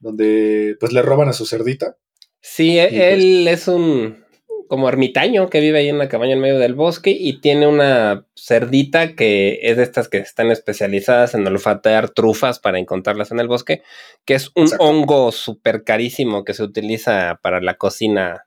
donde 0.00 0.76
pues 0.80 0.92
le 0.92 1.00
roban 1.02 1.28
a 1.28 1.32
su 1.32 1.46
cerdita. 1.46 1.96
Sí, 2.42 2.76
pues 2.80 2.92
él 2.92 3.48
es 3.48 3.68
un 3.68 4.23
como 4.68 4.88
ermitaño 4.88 5.48
que 5.50 5.60
vive 5.60 5.78
ahí 5.78 5.88
en 5.88 5.96
una 5.96 6.08
cabaña 6.08 6.32
en 6.32 6.40
medio 6.40 6.58
del 6.58 6.74
bosque 6.74 7.10
y 7.10 7.40
tiene 7.40 7.66
una 7.66 8.26
cerdita 8.34 9.14
que 9.14 9.60
es 9.62 9.76
de 9.76 9.82
estas 9.82 10.08
que 10.08 10.18
están 10.18 10.50
especializadas 10.50 11.34
en 11.34 11.46
olfatear 11.46 12.10
trufas 12.10 12.58
para 12.58 12.78
encontrarlas 12.78 13.30
en 13.30 13.40
el 13.40 13.48
bosque, 13.48 13.82
que 14.24 14.34
es 14.34 14.50
un 14.54 14.64
Exacto. 14.64 14.84
hongo 14.84 15.32
súper 15.32 15.84
carísimo 15.84 16.44
que 16.44 16.54
se 16.54 16.62
utiliza 16.62 17.38
para 17.42 17.60
la 17.60 17.74
cocina 17.74 18.46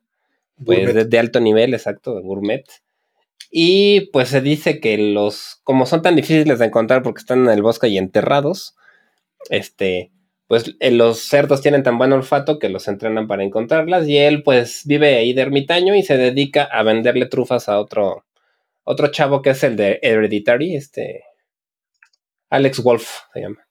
pues 0.65 1.09
de 1.09 1.19
alto 1.19 1.39
nivel, 1.39 1.73
exacto, 1.73 2.15
de 2.15 2.21
gourmet. 2.21 2.65
Y 3.51 4.09
pues 4.11 4.29
se 4.29 4.41
dice 4.41 4.79
que 4.79 4.97
los, 4.97 5.61
como 5.63 5.85
son 5.85 6.01
tan 6.01 6.15
difíciles 6.15 6.59
de 6.59 6.65
encontrar 6.65 7.03
porque 7.03 7.19
están 7.19 7.43
en 7.43 7.49
el 7.49 7.61
bosque 7.61 7.87
y 7.87 7.97
enterrados, 7.97 8.75
este, 9.49 10.11
pues 10.47 10.75
eh, 10.79 10.91
los 10.91 11.19
cerdos 11.19 11.61
tienen 11.61 11.83
tan 11.83 11.97
buen 11.97 12.13
olfato 12.13 12.57
que 12.57 12.69
los 12.69 12.87
entrenan 12.87 13.27
para 13.27 13.43
encontrarlas 13.43 14.07
y 14.07 14.17
él 14.17 14.43
pues 14.43 14.83
vive 14.85 15.15
ahí 15.15 15.33
de 15.33 15.41
ermitaño 15.41 15.93
y 15.95 16.03
se 16.03 16.17
dedica 16.17 16.63
a 16.63 16.83
venderle 16.83 17.25
trufas 17.25 17.69
a 17.69 17.79
otro, 17.79 18.25
otro 18.83 19.07
chavo 19.09 19.41
que 19.41 19.51
es 19.51 19.63
el 19.63 19.75
de 19.75 19.99
Hereditary, 20.01 20.75
este, 20.75 21.23
Alex 22.49 22.81
Wolf 22.81 23.09
se 23.33 23.41
llama. 23.41 23.67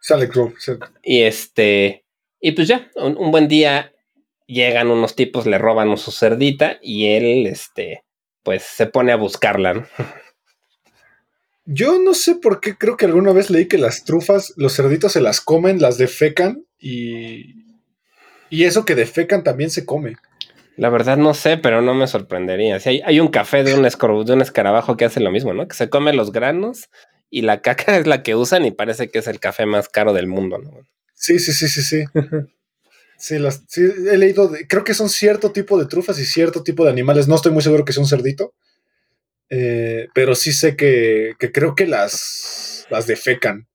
Sale 0.00 0.28
Crow, 0.28 0.52
sí. 0.58 0.72
Y 1.02 1.22
este, 1.22 2.04
y 2.40 2.52
pues 2.52 2.68
ya, 2.68 2.90
un, 2.96 3.16
un 3.16 3.30
buen 3.30 3.48
día 3.48 3.92
llegan 4.46 4.90
unos 4.90 5.14
tipos, 5.14 5.46
le 5.46 5.58
roban 5.58 5.96
su 5.96 6.10
cerdita 6.10 6.78
y 6.82 7.06
él, 7.06 7.46
este, 7.46 8.04
pues 8.42 8.62
se 8.62 8.86
pone 8.86 9.12
a 9.12 9.16
buscarla, 9.16 9.74
¿no? 9.74 9.86
Yo 11.64 11.98
no 11.98 12.14
sé 12.14 12.34
por 12.34 12.60
qué, 12.60 12.76
creo 12.76 12.96
que 12.96 13.06
alguna 13.06 13.32
vez 13.32 13.50
leí 13.50 13.66
que 13.68 13.78
las 13.78 14.04
trufas, 14.04 14.52
los 14.56 14.74
cerditos 14.74 15.12
se 15.12 15.20
las 15.20 15.40
comen, 15.40 15.80
las 15.80 15.96
defecan 15.96 16.64
y, 16.78 17.54
y 18.50 18.64
eso 18.64 18.84
que 18.84 18.94
defecan 18.94 19.44
también 19.44 19.70
se 19.70 19.86
come. 19.86 20.16
La 20.76 20.88
verdad 20.88 21.16
no 21.16 21.34
sé, 21.34 21.58
pero 21.58 21.80
no 21.82 21.94
me 21.94 22.06
sorprendería. 22.06 22.80
Si 22.80 22.88
hay, 22.88 23.00
hay 23.04 23.20
un 23.20 23.28
café 23.28 23.62
de 23.62 23.74
un, 23.74 23.82
de 23.82 24.32
un 24.32 24.40
escarabajo 24.42 24.96
que 24.96 25.04
hace 25.04 25.20
lo 25.20 25.30
mismo, 25.30 25.54
¿no? 25.54 25.68
Que 25.68 25.76
se 25.76 25.88
come 25.88 26.12
los 26.12 26.32
granos 26.32 26.88
y 27.30 27.42
la 27.42 27.60
caca 27.60 27.96
es 27.98 28.06
la 28.06 28.22
que 28.22 28.34
usan 28.34 28.64
y 28.64 28.72
parece 28.72 29.10
que 29.10 29.20
es 29.20 29.26
el 29.28 29.38
café 29.38 29.66
más 29.66 29.88
caro 29.88 30.12
del 30.12 30.26
mundo, 30.26 30.58
¿no? 30.58 30.70
Sí, 31.14 31.38
sí, 31.38 31.52
sí, 31.52 31.68
sí, 31.68 31.82
sí. 31.82 32.04
Sí, 33.18 33.38
las, 33.38 33.62
sí, 33.68 33.82
he 34.10 34.18
leído, 34.18 34.48
de- 34.48 34.66
creo 34.66 34.82
que 34.82 34.94
son 34.94 35.08
cierto 35.08 35.52
tipo 35.52 35.78
de 35.78 35.86
trufas 35.86 36.18
y 36.18 36.24
cierto 36.24 36.64
tipo 36.64 36.82
de 36.84 36.90
animales. 36.90 37.28
No 37.28 37.36
estoy 37.36 37.52
muy 37.52 37.62
seguro 37.62 37.84
que 37.84 37.92
sea 37.92 38.02
un 38.02 38.08
cerdito, 38.08 38.52
eh, 39.52 40.08
pero 40.14 40.34
sí 40.34 40.52
sé 40.52 40.76
que, 40.76 41.34
que 41.38 41.52
creo 41.52 41.74
que 41.76 41.86
las, 41.86 42.86
las 42.90 43.06
defecan. 43.06 43.68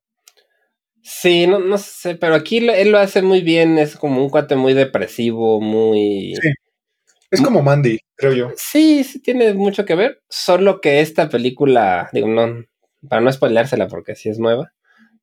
Sí, 1.02 1.48
no, 1.48 1.60
no 1.60 1.78
sé, 1.78 2.16
pero 2.16 2.36
aquí 2.36 2.60
lo- 2.60 2.74
él 2.74 2.92
lo 2.92 2.98
hace 3.00 3.22
muy 3.22 3.42
bien, 3.42 3.78
es 3.78 3.96
como 3.96 4.22
un 4.22 4.30
cuate 4.30 4.56
muy 4.56 4.74
depresivo, 4.74 5.62
muy... 5.62 6.34
Sí. 6.42 6.50
Es 7.32 7.42
como 7.42 7.62
Mandy, 7.64 8.00
creo 8.16 8.34
yo. 8.34 8.52
Sí, 8.58 9.04
sí 9.04 9.22
tiene 9.22 9.54
mucho 9.54 9.86
que 9.86 9.96
ver, 9.96 10.22
solo 10.30 10.82
que 10.82 11.02
esta 11.02 11.30
película, 11.30 12.10
digo, 12.14 12.28
no, 12.30 12.66
para 13.10 13.22
no 13.22 13.32
spoilársela 13.32 13.88
porque 13.88 14.16
sí 14.16 14.30
es 14.30 14.40
nueva, 14.40 14.74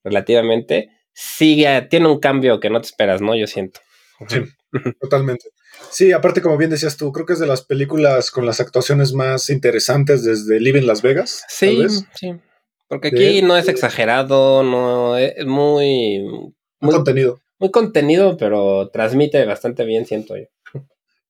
relativamente, 0.05 0.91
sigue, 1.13 1.83
tiene 1.91 2.09
un 2.09 2.21
cambio 2.21 2.61
que 2.61 2.71
no 2.71 2.81
te 2.81 2.89
esperas, 2.89 3.21
¿no? 3.23 3.37
Yo 3.37 3.47
siento. 3.47 3.81
Sí. 4.29 4.43
Totalmente. 5.01 5.49
Sí, 5.91 6.13
aparte, 6.13 6.41
como 6.43 6.57
bien 6.57 6.71
decías 6.71 6.97
tú, 6.97 7.13
creo 7.13 7.27
que 7.27 7.35
es 7.35 7.39
de 7.39 7.47
las 7.47 7.63
películas 7.63 8.31
con 8.31 8.47
las 8.47 8.61
actuaciones 8.61 9.13
más 9.13 9.51
interesantes 9.51 10.25
desde 10.25 10.61
Living 10.61 10.87
Las 10.87 11.03
Vegas. 11.03 11.45
Sí, 11.49 11.87
sí. 12.15 12.35
Porque 12.89 13.11
De- 13.11 13.29
aquí 13.29 13.43
no 13.43 13.57
es 13.57 13.69
exagerado, 13.69 14.63
no 14.63 15.17
es 15.17 15.45
muy, 15.47 16.21
muy, 16.81 16.95
contenido. 16.95 17.41
muy 17.59 17.71
contenido, 17.71 18.37
pero 18.37 18.91
transmite 18.91 19.45
bastante 19.47 19.85
bien, 19.85 20.05
siento 20.07 20.37
yo. 20.37 20.45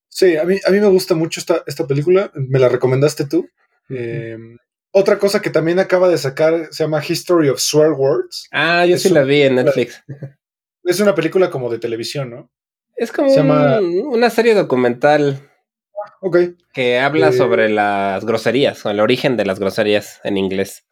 Sí, 0.09 0.37
a 0.37 0.45
mí, 0.45 0.59
a 0.65 0.71
mí 0.71 0.79
me 0.81 0.87
gusta 0.89 1.15
mucho 1.15 1.41
esta, 1.41 1.63
esta 1.67 1.87
película. 1.87 2.31
Me 2.35 2.59
la 2.61 2.69
recomendaste 2.69 3.27
tú. 3.27 3.49
Eh, 3.91 4.37
otra 4.93 5.19
cosa 5.19 5.43
que 5.43 5.51
también 5.51 5.81
acaba 5.81 6.09
de 6.09 6.19
sacar 6.19 6.69
se 6.71 6.85
llama 6.85 7.03
History 7.07 7.49
of 7.49 7.59
Swear 7.59 7.93
Words. 7.93 8.49
Ah, 8.53 8.87
yo 8.87 8.95
Es 8.95 9.03
sí 9.03 9.09
la 9.11 9.25
vi 9.25 9.43
en 9.43 9.57
Netflix. 9.57 10.03
Es 10.87 11.01
una 11.01 11.15
película 11.15 11.49
como 11.51 11.71
de 11.71 11.79
televisión, 11.79 12.29
¿no? 12.31 12.51
Es 12.97 13.11
como 13.13 13.29
Se 13.31 13.37
llama- 13.37 13.81
un- 13.81 14.07
una 14.07 14.31
serie 14.31 14.55
documental. 14.55 15.51
ok. 16.21 16.37
Que 16.73 16.99
habla 16.99 17.29
Eh. 17.29 17.33
sobre 17.33 17.69
las 17.69 18.25
groserías, 18.25 18.85
o 18.87 18.91
el 18.91 19.01
origen 19.01 19.37
de 19.37 19.45
las 19.45 19.59
groserías 19.59 20.21
en 20.25 20.37
inglés. 20.37 20.85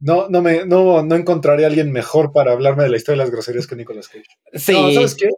No, 0.00 0.28
no, 0.28 0.42
me, 0.42 0.66
no, 0.66 1.02
no 1.02 1.14
encontraré 1.14 1.64
a 1.64 1.68
alguien 1.68 1.90
mejor 1.92 2.32
para 2.32 2.52
hablarme 2.52 2.82
de 2.82 2.90
la 2.90 2.96
historia 2.96 3.18
de 3.18 3.24
las 3.24 3.30
groserías 3.32 3.66
que 3.66 3.76
Nicolas 3.76 4.08
Cage. 4.08 4.24
Sí, 4.52 4.72
No, 4.72 4.92
¿sabes 4.92 5.14
qué? 5.14 5.28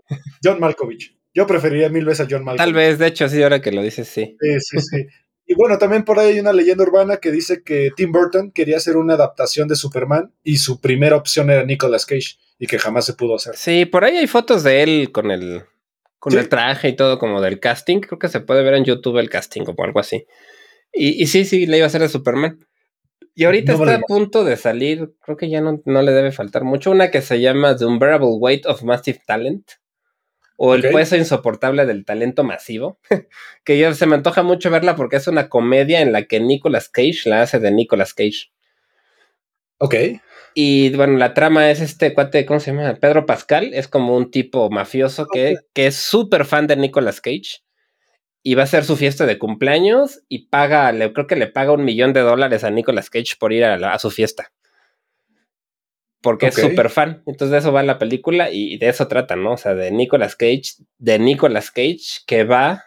John 0.42 0.58
Malkovich. 0.58 1.16
Yo 1.34 1.46
preferiría 1.46 1.88
mil 1.90 2.04
veces 2.06 2.26
a 2.26 2.28
John 2.30 2.42
Malkovich. 2.44 2.58
tal 2.58 2.72
vez, 2.72 2.98
de 2.98 3.06
hecho, 3.06 3.28
sí, 3.28 3.42
ahora 3.42 3.60
que 3.60 3.70
lo 3.70 3.82
dices, 3.82 4.08
sí. 4.08 4.36
Sí, 4.40 4.60
sí, 4.60 4.78
sí. 4.80 5.06
Y 5.46 5.54
bueno, 5.54 5.78
también 5.78 6.02
por 6.04 6.18
ahí 6.18 6.32
hay 6.32 6.40
una 6.40 6.52
leyenda 6.52 6.82
urbana 6.82 7.18
que 7.18 7.30
dice 7.30 7.62
que 7.62 7.90
Tim 7.94 8.10
Burton 8.10 8.50
quería 8.50 8.78
hacer 8.78 8.96
una 8.96 9.14
adaptación 9.14 9.68
de 9.68 9.76
Superman 9.76 10.32
y 10.42 10.56
su 10.56 10.80
primera 10.80 11.14
opción 11.16 11.50
era 11.50 11.62
Nicolas 11.64 12.04
Cage 12.06 12.36
y 12.58 12.66
que 12.66 12.78
jamás 12.78 13.04
se 13.04 13.12
pudo 13.12 13.36
hacer. 13.36 13.54
Sí, 13.56 13.84
por 13.84 14.02
ahí 14.04 14.16
hay 14.16 14.26
fotos 14.26 14.64
de 14.64 14.82
él 14.82 15.12
con 15.12 15.30
el, 15.30 15.62
con 16.26 16.32
Sí. 16.32 16.38
el 16.40 16.48
traje 16.48 16.88
y 16.88 16.96
todo 16.96 17.20
como 17.20 17.40
del 17.40 17.60
casting. 17.60 18.00
Creo 18.00 18.18
que 18.18 18.26
se 18.26 18.40
puede 18.40 18.64
ver 18.64 18.74
en 18.74 18.84
YouTube 18.84 19.18
el 19.18 19.30
casting 19.30 19.62
o 19.64 19.84
algo 19.84 20.00
así. 20.00 20.26
Y, 20.92 21.22
y 21.22 21.28
sí, 21.28 21.44
sí, 21.44 21.66
le 21.66 21.76
iba 21.76 21.84
a 21.84 21.86
hacer 21.86 22.00
de 22.00 22.08
Superman. 22.08 22.58
Y 23.36 23.44
ahorita 23.44 23.74
No 23.74 23.84
está 23.84 23.94
a 23.94 24.00
punto 24.00 24.42
de 24.42 24.56
salir, 24.56 25.14
creo 25.22 25.36
que 25.36 25.48
ya 25.48 25.60
no, 25.60 25.80
no 25.84 26.02
le 26.02 26.10
debe 26.10 26.32
faltar 26.32 26.64
mucho, 26.64 26.90
una 26.90 27.12
que 27.12 27.22
se 27.22 27.40
llama 27.40 27.76
The 27.76 27.84
Unbearable 27.84 28.26
Weight 28.40 28.66
of 28.66 28.82
Massive 28.82 29.20
Talent. 29.24 29.70
O 30.56 30.74
el 30.74 30.82
peso 30.82 31.14
insoportable 31.14 31.86
del 31.86 32.04
talento 32.04 32.42
masivo. 32.42 32.98
que 33.64 33.78
ya 33.78 33.94
se 33.94 34.06
me 34.06 34.16
antoja 34.16 34.42
mucho 34.42 34.68
verla 34.68 34.96
porque 34.96 35.14
es 35.16 35.28
una 35.28 35.48
comedia 35.48 36.00
en 36.00 36.10
la 36.10 36.24
que 36.24 36.40
Nicolas 36.40 36.88
Cage 36.88 37.20
la 37.26 37.42
hace 37.42 37.60
de 37.60 37.70
Nicolas 37.70 38.14
Cage. 38.14 38.50
Ok. 39.78 39.94
Y 40.58 40.88
bueno, 40.96 41.18
la 41.18 41.34
trama 41.34 41.70
es 41.70 41.82
este 41.82 42.14
cuate, 42.14 42.46
¿cómo 42.46 42.60
se 42.60 42.72
llama? 42.72 42.94
Pedro 42.94 43.26
Pascal, 43.26 43.74
es 43.74 43.88
como 43.88 44.16
un 44.16 44.30
tipo 44.30 44.70
mafioso 44.70 45.26
que, 45.26 45.56
que 45.74 45.86
es 45.88 45.96
súper 45.96 46.46
fan 46.46 46.66
de 46.66 46.76
Nicolas 46.76 47.20
Cage. 47.20 47.60
Y 48.42 48.54
va 48.54 48.62
a 48.62 48.64
hacer 48.64 48.84
su 48.84 48.96
fiesta 48.96 49.26
de 49.26 49.38
cumpleaños 49.38 50.22
y 50.30 50.48
paga, 50.48 50.90
le, 50.92 51.12
creo 51.12 51.26
que 51.26 51.36
le 51.36 51.48
paga 51.48 51.72
un 51.72 51.84
millón 51.84 52.14
de 52.14 52.20
dólares 52.20 52.64
a 52.64 52.70
Nicolas 52.70 53.10
Cage 53.10 53.34
por 53.38 53.52
ir 53.52 53.64
a, 53.64 53.76
la- 53.76 53.92
a 53.92 53.98
su 53.98 54.10
fiesta. 54.10 54.50
Porque 56.22 56.46
es 56.46 56.54
súper 56.70 56.88
fan. 56.90 57.22
Entonces 57.26 57.50
de 57.52 57.58
eso 57.58 57.72
va 57.72 57.82
la 57.82 57.98
película 57.98 58.50
y 58.50 58.78
de 58.78 58.88
eso 58.88 59.08
trata, 59.08 59.36
¿no? 59.36 59.52
O 59.52 59.56
sea, 59.58 59.74
de 59.74 59.90
Nicolas 59.90 60.36
Cage, 60.36 60.62
de 60.96 61.18
Nicolas 61.18 61.70
Cage 61.70 62.22
que 62.26 62.44
va 62.44 62.82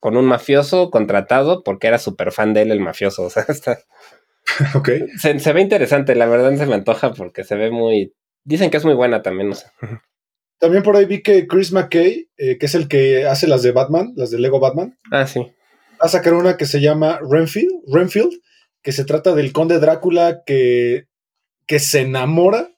con 0.00 0.18
un 0.18 0.26
mafioso 0.26 0.90
contratado 0.90 1.62
porque 1.64 1.86
era 1.86 1.98
súper 1.98 2.30
fan 2.32 2.52
de 2.52 2.62
él 2.62 2.72
el 2.72 2.80
mafioso. 2.80 3.22
O 3.26 3.30
sea, 3.30 3.44
está, 3.48 3.78
Ok. 4.74 4.90
se, 5.18 5.38
se 5.38 5.52
ve 5.52 5.60
interesante, 5.60 6.14
la 6.14 6.26
verdad 6.26 6.56
se 6.56 6.66
me 6.66 6.74
antoja 6.74 7.12
porque 7.14 7.44
se 7.44 7.56
ve 7.56 7.70
muy. 7.70 8.14
Dicen 8.44 8.70
que 8.70 8.76
es 8.78 8.84
muy 8.84 8.94
buena 8.94 9.22
también, 9.22 9.50
no 9.50 9.54
sé. 9.54 9.66
También 10.58 10.82
por 10.82 10.96
ahí 10.96 11.04
vi 11.06 11.22
que 11.22 11.46
Chris 11.46 11.72
McKay, 11.72 12.28
eh, 12.36 12.58
que 12.58 12.66
es 12.66 12.74
el 12.74 12.88
que 12.88 13.26
hace 13.26 13.46
las 13.46 13.62
de 13.62 13.72
Batman, 13.72 14.12
las 14.16 14.30
de 14.30 14.38
Lego 14.38 14.60
Batman, 14.60 14.96
Ah, 15.10 15.26
sí. 15.26 15.40
va 15.40 16.06
a 16.06 16.08
sacar 16.08 16.34
una 16.34 16.56
que 16.56 16.66
se 16.66 16.80
llama 16.80 17.18
Renfield, 17.28 17.70
Renfield 17.92 18.32
que 18.82 18.92
se 18.92 19.04
trata 19.04 19.34
del 19.34 19.52
conde 19.52 19.78
Drácula 19.78 20.42
que, 20.46 21.06
que 21.66 21.78
se 21.78 22.00
enamora 22.00 22.70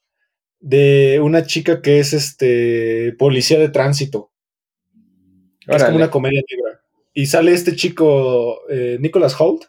de 0.59 1.21
una 1.23 1.45
chica 1.47 1.81
que 1.81 2.01
es 2.01 2.13
este 2.13 3.15
policía 3.19 3.59
de 3.59 3.69
tránsito. 3.69 4.31
Es 5.67 5.85
como 5.85 5.97
una 5.97 6.11
comedia 6.11 6.41
negra. 6.51 6.81
Y 7.15 7.27
sale 7.27 7.53
este 7.53 7.77
chico, 7.77 8.69
eh, 8.69 8.97
Nicholas 9.01 9.41
Holt, 9.41 9.65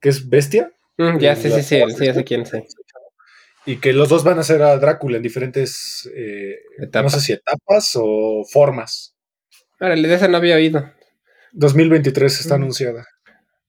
que 0.00 0.08
es 0.08 0.28
bestia. 0.28 0.72
Mm, 0.98 1.18
ya, 1.18 1.36
sí, 1.36 1.50
sí, 1.50 1.62
sí, 1.62 1.80
sí, 1.96 2.04
ya 2.06 2.14
sé 2.14 2.24
quién, 2.24 2.44
sí. 2.44 2.58
Y 3.66 3.76
que 3.76 3.92
los 3.92 4.08
dos 4.08 4.24
van 4.24 4.38
a 4.38 4.42
ser 4.42 4.62
a 4.62 4.76
Drácula 4.78 5.18
en 5.18 5.22
diferentes, 5.22 6.10
eh, 6.14 6.56
no 6.92 7.10
sé 7.10 7.20
si 7.20 7.32
etapas 7.32 7.92
o 7.96 8.44
formas. 8.50 9.14
Órale, 9.80 10.08
de 10.08 10.14
esa 10.14 10.28
no 10.28 10.38
había 10.38 10.56
oído. 10.56 10.90
2023 11.52 12.40
está 12.40 12.54
Mm. 12.56 12.62
anunciada. 12.62 13.06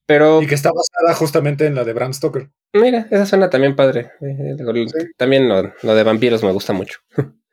Pero 0.06 0.42
Y 0.42 0.48
que 0.48 0.56
está 0.56 0.72
basada 0.72 1.14
justamente 1.16 1.66
en 1.68 1.76
la 1.76 1.84
de 1.84 1.94
Bram 1.94 2.14
Stoker. 2.14 2.50
mira, 2.74 3.08
esa 3.12 3.26
suena 3.28 3.50
también 3.50 3.76
padre. 3.76 4.12
Eh, 4.22 4.56
eh, 4.58 4.86
Sí. 4.88 5.08
También 5.18 5.48
lo, 5.48 5.74
lo 5.84 5.96
de 5.96 6.04
vampiros 6.04 6.44
me 6.44 6.52
gusta 6.52 6.74
mucho. 6.74 7.00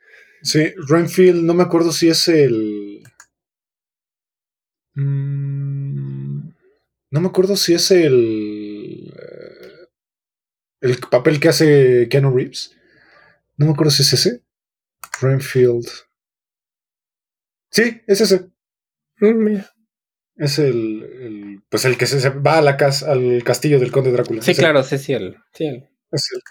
Sí, 0.42 0.72
Renfield, 0.88 1.42
no 1.42 1.54
me 1.54 1.64
acuerdo 1.64 1.90
si 1.92 2.08
es 2.08 2.28
el. 2.28 3.02
Mm, 4.94 6.50
no 7.10 7.20
me 7.20 7.26
acuerdo 7.28 7.56
si 7.56 7.74
es 7.74 7.90
el. 7.90 8.65
El 10.86 10.98
papel 10.98 11.40
que 11.40 11.48
hace 11.48 12.08
Keanu 12.08 12.30
Reeves. 12.34 12.76
No 13.56 13.66
me 13.66 13.72
acuerdo 13.72 13.90
si 13.90 14.02
es 14.02 14.12
ese. 14.12 14.42
Renfield. 15.20 15.86
Sí, 17.70 18.00
es 18.06 18.20
ese. 18.20 18.50
Mm, 19.20 19.34
mira. 19.44 19.70
Es 20.36 20.58
el, 20.58 21.02
el- 21.02 21.62
pues 21.70 21.84
el 21.86 21.96
que 21.96 22.06
se, 22.06 22.28
va 22.30 22.58
a 22.58 22.62
la 22.62 22.76
casa, 22.76 23.10
al 23.10 23.42
castillo 23.42 23.78
del 23.80 23.90
conde 23.90 24.12
Drácula. 24.12 24.42
Sí, 24.42 24.50
Es 24.50 24.58
claro, 24.58 24.82
sí, 24.82 24.98
sí, 24.98 25.14
el, 25.14 25.36
sí, 25.54 25.64
el, 25.66 25.88
es 26.12 26.28
el- 26.34 26.42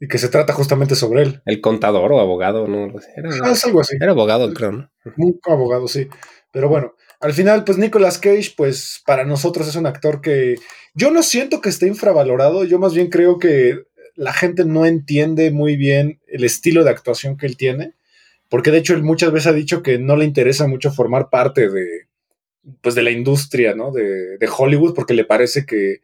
y 0.00 0.08
que 0.08 0.18
se 0.18 0.28
trata 0.28 0.52
justamente 0.52 0.94
sobre 0.96 1.22
él. 1.22 1.42
el 1.44 1.60
contador 1.60 2.12
o 2.12 2.20
abogado, 2.20 2.66
no. 2.68 2.86
Era, 3.16 3.30
Ah, 3.42 3.50
es 3.52 3.64
algo 3.64 3.80
así. 3.80 3.96
era 4.00 4.12
abogado, 4.12 4.52
creo, 4.54 4.72
¿no? 4.72 4.90
Un 5.16 5.40
abogado, 5.44 5.86
sí. 5.88 6.08
Pero 6.52 6.68
bueno, 6.68 6.94
al 7.22 7.32
final, 7.32 7.62
pues 7.64 7.78
Nicolas 7.78 8.18
Cage, 8.18 8.52
pues 8.56 9.00
para 9.06 9.24
nosotros 9.24 9.68
es 9.68 9.76
un 9.76 9.86
actor 9.86 10.20
que 10.20 10.56
yo 10.94 11.12
no 11.12 11.22
siento 11.22 11.60
que 11.60 11.68
esté 11.68 11.86
infravalorado, 11.86 12.64
yo 12.64 12.80
más 12.80 12.94
bien 12.94 13.08
creo 13.08 13.38
que 13.38 13.84
la 14.16 14.32
gente 14.32 14.64
no 14.64 14.84
entiende 14.84 15.52
muy 15.52 15.76
bien 15.76 16.20
el 16.26 16.42
estilo 16.42 16.82
de 16.82 16.90
actuación 16.90 17.36
que 17.36 17.46
él 17.46 17.56
tiene, 17.56 17.94
porque 18.48 18.72
de 18.72 18.78
hecho 18.78 18.94
él 18.94 19.04
muchas 19.04 19.32
veces 19.32 19.46
ha 19.46 19.52
dicho 19.52 19.84
que 19.84 19.98
no 19.98 20.16
le 20.16 20.24
interesa 20.24 20.66
mucho 20.66 20.90
formar 20.90 21.30
parte 21.30 21.70
de, 21.70 22.08
pues 22.80 22.96
de 22.96 23.02
la 23.02 23.12
industria, 23.12 23.76
¿no? 23.76 23.92
De, 23.92 24.36
de 24.36 24.48
Hollywood, 24.54 24.92
porque 24.92 25.14
le 25.14 25.24
parece 25.24 25.64
que, 25.64 26.00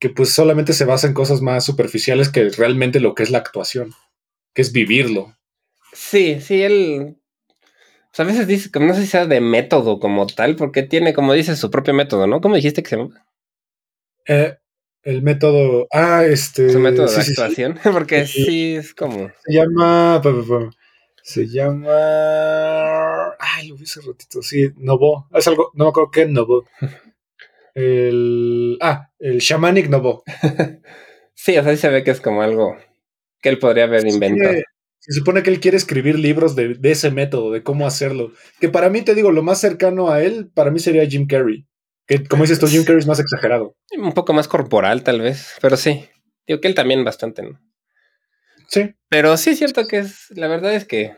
que 0.00 0.10
pues 0.10 0.30
solamente 0.30 0.72
se 0.72 0.84
basa 0.84 1.06
en 1.06 1.14
cosas 1.14 1.40
más 1.40 1.64
superficiales 1.64 2.30
que 2.30 2.48
realmente 2.50 2.98
lo 2.98 3.14
que 3.14 3.22
es 3.22 3.30
la 3.30 3.38
actuación, 3.38 3.94
que 4.54 4.62
es 4.62 4.72
vivirlo. 4.72 5.36
Sí, 5.92 6.40
sí, 6.40 6.62
él. 6.62 7.17
Pues, 8.10 8.20
a 8.20 8.24
veces 8.24 8.46
dice, 8.46 8.70
como 8.70 8.86
no 8.86 8.94
sé 8.94 9.02
si 9.02 9.06
sea 9.08 9.26
de 9.26 9.40
método 9.40 10.00
como 10.00 10.26
tal, 10.26 10.56
porque 10.56 10.82
tiene, 10.82 11.14
como 11.14 11.32
dice, 11.34 11.56
su 11.56 11.70
propio 11.70 11.94
método, 11.94 12.26
¿no? 12.26 12.40
¿Cómo 12.40 12.56
dijiste 12.56 12.82
que 12.82 12.90
se 12.90 12.96
llama? 12.96 13.24
Eh, 14.26 14.56
el 15.02 15.22
método. 15.22 15.86
Ah, 15.92 16.24
este. 16.24 16.70
Su 16.70 16.80
método 16.80 17.08
sí, 17.08 17.16
de 17.18 17.22
sí, 17.24 17.34
sí. 17.34 17.40
actuación. 17.40 17.78
Porque 17.92 18.26
Sí. 18.26 18.76
es 18.76 18.94
como. 18.94 19.30
Se 19.46 19.52
llama. 19.54 20.20
Se 21.22 21.46
llama. 21.46 21.88
Ay, 23.38 23.68
lo 23.68 23.76
vi 23.76 23.84
hace 23.84 24.00
ratito. 24.00 24.42
Sí, 24.42 24.70
Novo. 24.76 25.28
Es 25.34 25.46
algo. 25.48 25.70
No 25.74 25.84
me 25.84 25.90
acuerdo 25.90 26.10
qué 26.10 26.26
Novo. 26.26 26.64
El. 27.74 28.78
Ah, 28.80 29.10
el 29.20 29.38
Shamanic 29.38 29.88
Novo. 29.88 30.24
Sí, 31.40 31.56
o 31.56 31.62
sea, 31.62 31.72
sí 31.76 31.78
se 31.80 31.88
ve 31.88 32.02
que 32.02 32.10
es 32.10 32.20
como 32.20 32.42
algo 32.42 32.76
que 33.40 33.48
él 33.48 33.60
podría 33.60 33.84
haber 33.84 34.06
inventado. 34.08 34.54
Se, 35.08 35.18
supone 35.18 35.42
que 35.42 35.50
él 35.50 35.60
quiere 35.60 35.76
escribir 35.76 36.18
libros 36.18 36.54
de, 36.54 36.74
de 36.74 36.90
ese 36.90 37.10
método, 37.10 37.50
de 37.50 37.62
cómo 37.62 37.86
hacerlo. 37.86 38.32
Que 38.60 38.68
para 38.68 38.90
mí, 38.90 39.02
te 39.02 39.14
digo, 39.14 39.32
lo 39.32 39.42
más 39.42 39.60
cercano 39.60 40.10
a 40.10 40.22
él, 40.22 40.50
para 40.52 40.70
mí 40.70 40.78
sería 40.78 41.06
Jim 41.06 41.26
Carrey. 41.26 41.66
Que 42.08 42.24
como 42.24 42.44
dices 42.44 42.58
tú, 42.58 42.66
Jim 42.66 42.84
Carrey 42.84 43.00
es 43.00 43.06
más 43.06 43.20
exagerado. 43.20 43.76
Un 43.96 44.12
poco 44.12 44.32
más 44.32 44.48
corporal, 44.48 45.02
tal 45.02 45.20
vez. 45.20 45.56
Pero 45.60 45.76
sí. 45.76 46.08
Digo 46.46 46.60
que 46.60 46.68
él 46.68 46.74
también 46.74 47.04
bastante, 47.04 47.42
¿no? 47.42 47.60
Sí. 48.68 48.94
Pero 49.10 49.36
sí 49.36 49.50
es 49.50 49.58
cierto 49.58 49.86
que 49.86 49.98
es. 49.98 50.30
La 50.30 50.48
verdad 50.48 50.74
es 50.74 50.86
que. 50.86 51.16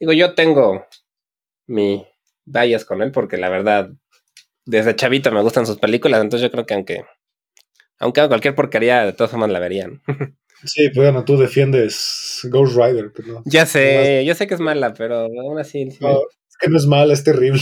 Digo, 0.00 0.12
yo 0.12 0.34
tengo 0.34 0.84
mi 1.68 2.04
bias 2.44 2.84
con 2.84 3.02
él, 3.02 3.12
porque 3.12 3.36
la 3.36 3.48
verdad, 3.48 3.90
desde 4.64 4.96
chavito 4.96 5.30
me 5.30 5.42
gustan 5.42 5.64
sus 5.64 5.78
películas. 5.78 6.20
Entonces 6.20 6.42
yo 6.42 6.50
creo 6.50 6.66
que 6.66 6.74
aunque. 6.74 7.04
Aunque 7.98 8.26
cualquier 8.26 8.56
porquería, 8.56 9.04
de 9.04 9.12
todas 9.12 9.30
formas 9.30 9.50
la 9.50 9.60
verían. 9.60 10.02
Sí, 10.64 10.88
pues 10.88 11.06
bueno, 11.06 11.24
tú 11.24 11.36
defiendes 11.36 12.40
Ghost 12.50 12.76
Rider. 12.76 13.12
Pero 13.14 13.28
no. 13.34 13.42
Ya 13.44 13.66
sé, 13.66 14.24
yo 14.24 14.34
sé 14.34 14.46
que 14.46 14.54
es 14.54 14.60
mala, 14.60 14.94
pero 14.94 15.16
aún 15.20 15.58
así. 15.58 15.90
sí. 15.90 15.98
No, 16.00 16.12
es 16.20 16.56
que 16.60 16.68
no 16.68 16.76
es 16.76 16.86
mala, 16.86 17.12
es 17.12 17.22
terrible. 17.24 17.60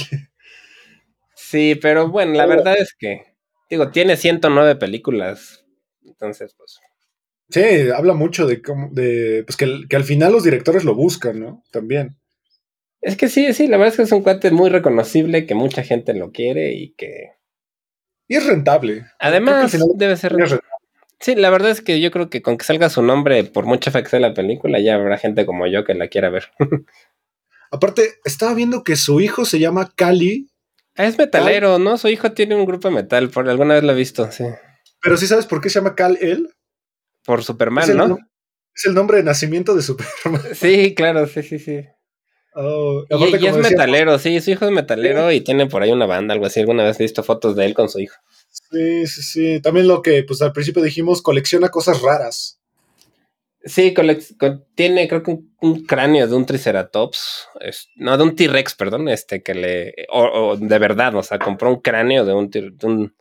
Sí, 1.34 1.74
pero 1.80 2.08
bueno, 2.08 2.34
la 2.34 2.46
verdad 2.46 2.76
es 2.78 2.94
que. 2.98 3.22
Digo, 3.70 3.90
tiene 3.90 4.16
109 4.16 4.76
películas. 4.76 5.64
Entonces, 6.04 6.54
pues. 6.56 6.78
Sí, 7.50 7.90
habla 7.94 8.14
mucho 8.14 8.46
de 8.46 8.62
cómo, 8.62 8.88
de, 8.92 9.42
pues 9.46 9.56
que, 9.56 9.64
al- 9.66 9.86
que 9.88 9.96
al 9.96 10.04
final 10.04 10.32
los 10.32 10.44
directores 10.44 10.84
lo 10.84 10.94
buscan, 10.94 11.40
¿no? 11.40 11.62
También. 11.70 12.16
Es 13.00 13.16
que 13.16 13.28
sí, 13.28 13.52
sí, 13.52 13.66
la 13.66 13.76
verdad 13.76 13.92
es 13.92 13.96
que 13.96 14.02
es 14.04 14.12
un 14.12 14.22
cuate 14.22 14.50
muy 14.50 14.70
reconocible, 14.70 15.44
que 15.46 15.54
mucha 15.54 15.82
gente 15.82 16.14
lo 16.14 16.32
quiere 16.32 16.72
y 16.72 16.94
que. 16.94 17.32
Y 18.28 18.36
es 18.36 18.46
rentable. 18.46 19.04
Además, 19.18 19.76
debe 19.96 20.16
ser. 20.16 20.32
rentable. 20.32 20.60
Sí, 21.24 21.34
la 21.34 21.48
verdad 21.48 21.70
es 21.70 21.80
que 21.80 22.02
yo 22.02 22.10
creo 22.10 22.28
que 22.28 22.42
con 22.42 22.58
que 22.58 22.66
salga 22.66 22.90
su 22.90 23.00
nombre, 23.00 23.44
por 23.44 23.64
mucha 23.64 23.90
fe 23.90 24.02
que 24.02 24.10
sea 24.10 24.20
la 24.20 24.34
película, 24.34 24.78
ya 24.78 24.96
habrá 24.96 25.16
gente 25.16 25.46
como 25.46 25.66
yo 25.66 25.82
que 25.82 25.94
la 25.94 26.08
quiera 26.08 26.28
ver. 26.28 26.50
Aparte, 27.70 28.16
estaba 28.26 28.52
viendo 28.52 28.84
que 28.84 28.94
su 28.94 29.22
hijo 29.22 29.46
se 29.46 29.58
llama 29.58 29.90
Cali, 29.96 30.48
es 30.96 31.16
metalero, 31.16 31.78
¿no? 31.78 31.96
Su 31.96 32.08
hijo 32.08 32.32
tiene 32.32 32.54
un 32.54 32.66
grupo 32.66 32.88
de 32.88 32.94
metal, 32.96 33.30
por 33.30 33.48
alguna 33.48 33.72
vez 33.72 33.84
lo 33.84 33.92
he 33.92 33.96
visto, 33.96 34.30
sí. 34.30 34.44
pero 35.00 35.16
¿sí 35.16 35.26
sabes 35.26 35.46
por 35.46 35.62
qué 35.62 35.70
se 35.70 35.78
llama 35.80 35.94
Cal 35.94 36.18
él? 36.20 36.50
Por 37.24 37.42
Superman, 37.42 37.90
el, 37.90 37.96
¿no? 37.96 38.18
es 38.74 38.84
el 38.84 38.92
nombre 38.92 39.16
de 39.16 39.22
nacimiento 39.22 39.74
de 39.74 39.80
Superman. 39.80 40.42
Sí, 40.54 40.94
claro, 40.94 41.26
sí, 41.26 41.42
sí, 41.42 41.58
sí. 41.58 41.80
Oh, 42.54 43.02
Y, 43.08 43.14
aparte, 43.14 43.38
y 43.40 43.46
es 43.48 43.56
decía- 43.56 43.70
metalero, 43.70 44.18
sí, 44.18 44.40
su 44.42 44.50
hijo 44.50 44.66
es 44.66 44.70
metalero 44.72 45.32
y 45.32 45.40
tiene 45.40 45.66
por 45.68 45.82
ahí 45.82 45.90
una 45.90 46.04
banda, 46.06 46.34
algo 46.34 46.44
así. 46.44 46.60
Alguna 46.60 46.84
vez 46.84 47.00
he 47.00 47.04
visto 47.04 47.24
fotos 47.24 47.56
de 47.56 47.64
él 47.64 47.72
con 47.74 47.88
su 47.88 47.98
hijo. 47.98 48.16
Sí, 48.74 49.06
sí, 49.06 49.22
sí. 49.22 49.60
También 49.60 49.86
lo 49.86 50.02
que, 50.02 50.24
pues 50.24 50.42
al 50.42 50.52
principio 50.52 50.82
dijimos, 50.82 51.22
colecciona 51.22 51.68
cosas 51.68 52.02
raras. 52.02 52.58
Sí, 53.62 53.94
tiene 54.74 55.08
creo 55.08 55.22
que 55.22 55.30
un, 55.30 55.54
un 55.62 55.84
cráneo 55.86 56.26
de 56.26 56.34
un 56.34 56.44
triceratops, 56.44 57.48
es- 57.60 57.88
no, 57.96 58.16
de 58.18 58.24
un 58.24 58.34
T-Rex, 58.36 58.74
perdón, 58.74 59.08
este 59.08 59.42
que 59.42 59.54
le, 59.54 59.94
o, 60.10 60.22
o 60.24 60.56
de 60.56 60.78
verdad, 60.78 61.14
o 61.14 61.22
sea, 61.22 61.38
compró 61.38 61.70
un 61.70 61.80
cráneo 61.80 62.24
de 62.26 62.34
un, 62.34 62.50
de 62.50 62.74
un- 62.82 63.14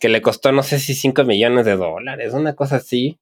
que 0.00 0.08
le 0.08 0.20
costó 0.20 0.52
no 0.52 0.62
sé 0.62 0.78
si 0.78 0.94
5 0.94 1.24
millones 1.24 1.64
de 1.64 1.76
dólares, 1.76 2.34
una 2.34 2.54
cosa 2.54 2.76
así. 2.76 3.18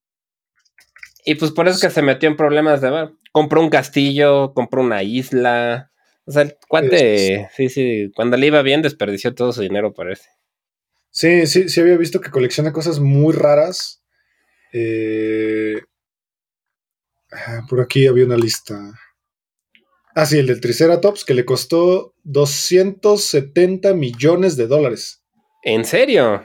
Y 1.24 1.35
pues 1.37 1.53
por 1.53 1.68
eso 1.68 1.81
que 1.81 1.91
se 1.93 2.03
metió 2.03 2.29
en 2.29 2.37
problemas 2.37 2.81
de, 2.81 2.91
bueno, 2.91 3.18
compró 3.33 3.61
un 3.61 3.70
castillo, 3.70 4.53
compró 4.55 4.83
una 4.83 5.03
isla, 5.03 5.91
o 6.24 6.33
sea, 6.33 6.43
el 6.43 6.57
cuate, 6.68 7.49
sí, 7.55 7.68
sí, 7.68 8.11
cuando 8.16 8.37
le 8.37 8.47
iba 8.47 8.62
bien 8.62 8.83
desperdició 8.83 9.35
todo 9.35 9.53
su 9.53 9.62
dinero, 9.62 9.93
parece. 9.93 10.31
Sí, 11.17 11.47
sí, 11.47 11.71
sí 11.71 11.81
había 11.81 11.97
visto 11.97 12.21
que 12.21 12.31
colecciona 12.31 12.75
cosas 12.75 13.01
muy 13.01 13.33
raras. 13.33 14.05
Eh, 14.75 15.81
ah, 17.33 17.62
por 17.71 17.81
aquí 17.81 18.07
había 18.07 18.27
una 18.27 18.37
lista. 18.37 18.79
Ah, 20.14 20.27
sí, 20.27 20.39
el 20.39 20.47
del 20.47 20.61
Triceratops, 20.61 21.25
que 21.25 21.33
le 21.33 21.47
costó 21.47 22.12
270 22.25 23.95
millones 23.95 24.59
de 24.59 24.67
dólares. 24.67 25.25
¿En 25.62 25.87
serio? 25.87 26.45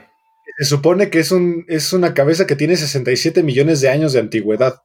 Se 0.56 0.64
supone 0.64 1.10
que 1.10 1.18
es, 1.18 1.32
un, 1.32 1.66
es 1.68 1.92
una 1.92 2.14
cabeza 2.14 2.46
que 2.46 2.56
tiene 2.56 2.76
67 2.76 3.42
millones 3.42 3.82
de 3.82 3.90
años 3.90 4.14
de 4.14 4.20
antigüedad. 4.20 4.76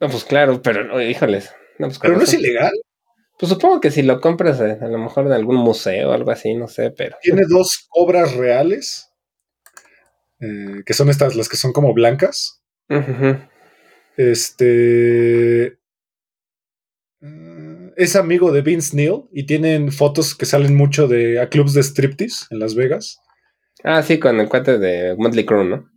No, 0.00 0.08
pues 0.08 0.24
claro, 0.24 0.60
pero 0.62 0.82
no, 0.82 1.00
híjoles. 1.00 1.54
No, 1.78 1.86
pues 1.86 2.00
Pero 2.00 2.16
no 2.16 2.24
es 2.24 2.34
ilegal. 2.34 2.72
Pues 3.38 3.50
supongo 3.50 3.80
que 3.80 3.90
si 3.90 4.02
lo 4.02 4.20
compras 4.20 4.60
eh, 4.60 4.78
a 4.80 4.88
lo 4.88 4.98
mejor 4.98 5.26
en 5.26 5.32
algún 5.32 5.56
museo 5.56 6.10
o 6.10 6.12
algo 6.12 6.30
así, 6.30 6.54
no 6.54 6.66
sé, 6.68 6.90
pero. 6.90 7.16
Tiene 7.22 7.42
dos 7.48 7.86
cobras 7.88 8.34
reales, 8.34 9.10
eh, 10.40 10.82
que 10.84 10.94
son 10.94 11.08
estas, 11.08 11.36
las 11.36 11.48
que 11.48 11.56
son 11.56 11.72
como 11.72 11.94
blancas. 11.94 12.62
Ujú. 12.90 13.38
Este. 14.16 15.78
eh, 17.22 17.92
Es 17.96 18.16
amigo 18.16 18.52
de 18.52 18.62
Vince 18.62 18.96
Neil 18.96 19.24
y 19.32 19.46
tienen 19.46 19.92
fotos 19.92 20.34
que 20.34 20.46
salen 20.46 20.74
mucho 20.76 21.08
de 21.08 21.40
a 21.40 21.48
clubs 21.48 21.74
de 21.74 21.82
striptease 21.82 22.46
en 22.50 22.58
Las 22.58 22.74
Vegas. 22.74 23.18
Ah, 23.84 24.02
sí, 24.02 24.18
con 24.18 24.40
el 24.40 24.48
cuate 24.48 24.78
de 24.78 25.14
Motley 25.16 25.44
Crue, 25.46 25.64
¿no? 25.64 25.88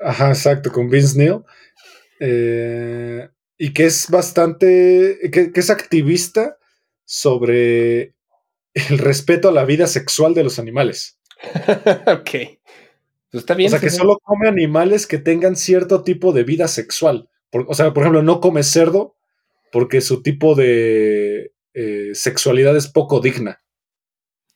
Ajá, 0.00 0.28
exacto, 0.28 0.70
con 0.70 0.90
Vince 0.90 1.16
Neil. 1.18 1.40
Eh, 2.20 3.28
y 3.58 3.72
que 3.72 3.86
es 3.86 4.10
bastante. 4.10 5.18
Que, 5.32 5.52
que 5.52 5.60
es 5.60 5.70
activista 5.70 6.58
sobre 7.04 8.14
el 8.74 8.98
respeto 8.98 9.48
a 9.48 9.52
la 9.52 9.64
vida 9.64 9.86
sexual 9.86 10.34
de 10.34 10.44
los 10.44 10.58
animales. 10.58 11.18
ok. 12.06 12.30
Pues 13.30 13.42
está 13.42 13.54
bien. 13.54 13.68
o 13.68 13.70
sea, 13.70 13.80
que 13.80 13.90
solo 13.90 14.18
come 14.22 14.48
animales 14.48 15.06
que 15.06 15.18
tengan 15.18 15.56
cierto 15.56 16.02
tipo 16.02 16.32
de 16.32 16.44
vida 16.44 16.68
sexual. 16.68 17.28
Por- 17.50 17.66
o 17.68 17.74
sea, 17.74 17.92
por 17.92 18.02
ejemplo, 18.04 18.22
no 18.22 18.40
come 18.40 18.62
cerdo 18.62 19.16
porque 19.72 20.00
su 20.00 20.22
tipo 20.22 20.54
de 20.54 21.52
eh, 21.74 22.10
sexualidad 22.14 22.76
es 22.76 22.86
poco 22.88 23.20
digna. 23.20 23.60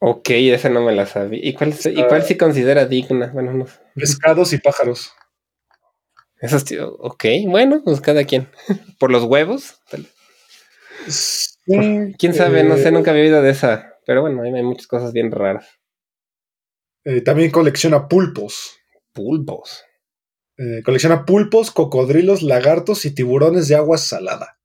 Ok, 0.01 0.31
esa 0.31 0.69
no 0.69 0.81
me 0.85 0.95
la 0.95 1.07
sabía. 1.07 1.41
¿Y 1.43 1.55
cuál, 1.55 1.75
¿Y 1.85 2.05
cuál 2.05 2.23
sí 2.23 2.37
considera 2.37 2.87
digna? 2.87 3.33
Bueno, 3.35 3.53
no. 3.53 3.67
Pescados 3.97 4.53
y 4.53 4.59
pájaros. 4.59 5.11
Esos 6.41 6.65
tío, 6.65 6.95
ok, 7.01 7.25
bueno, 7.49 7.83
pues 7.85 8.01
cada 8.01 8.23
quien. 8.25 8.49
Por 9.01 9.11
los 9.11 9.25
huevos. 9.25 9.81
tal- 9.91 10.07
Quién 11.69 12.35
sabe, 12.35 12.65
no 12.65 12.77
sé, 12.77 12.89
eh, 12.89 12.93
nunca 12.93 13.11
había 13.11 13.25
oído 13.25 13.43
de 13.43 13.51
esa. 13.51 13.99
Pero 14.07 14.23
bueno, 14.23 14.43
ahí 14.43 14.53
hay 14.55 14.63
muchas 14.63 14.87
cosas 14.87 15.13
bien 15.13 15.31
raras. 15.31 15.79
eh, 17.05 17.21
también 17.21 17.51
colecciona 17.51 18.09
pulpos. 18.09 18.79
Pulpos. 19.13 19.85
Eh, 20.57 20.83
colecciona 20.85 21.25
pulpos, 21.25 21.71
cocodrilos, 21.71 22.43
lagartos 22.43 23.05
y 23.05 23.15
tiburones 23.15 23.69
de 23.69 23.77
agua 23.77 23.99
salada. 23.99 24.59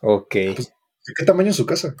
Ok. 0.00 0.34
¿De 0.34 1.14
qué 1.16 1.24
tamaño 1.24 1.50
es 1.50 1.56
su 1.56 1.66
casa? 1.66 1.94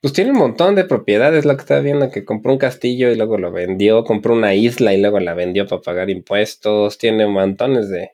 Pues 0.00 0.12
tiene 0.12 0.30
un 0.30 0.38
montón 0.38 0.74
de 0.74 0.84
propiedades, 0.84 1.44
lo 1.44 1.54
que 1.56 1.60
estaba 1.62 1.80
viendo, 1.80 2.10
que 2.10 2.24
compró 2.24 2.52
un 2.52 2.58
castillo 2.58 3.10
y 3.10 3.16
luego 3.16 3.36
lo 3.36 3.52
vendió, 3.52 4.04
compró 4.04 4.32
una 4.34 4.54
isla 4.54 4.94
y 4.94 5.00
luego 5.00 5.20
la 5.20 5.34
vendió 5.34 5.66
para 5.66 5.82
pagar 5.82 6.10
impuestos, 6.10 6.98
tiene 6.98 7.26
montones 7.26 7.88
de... 7.88 8.12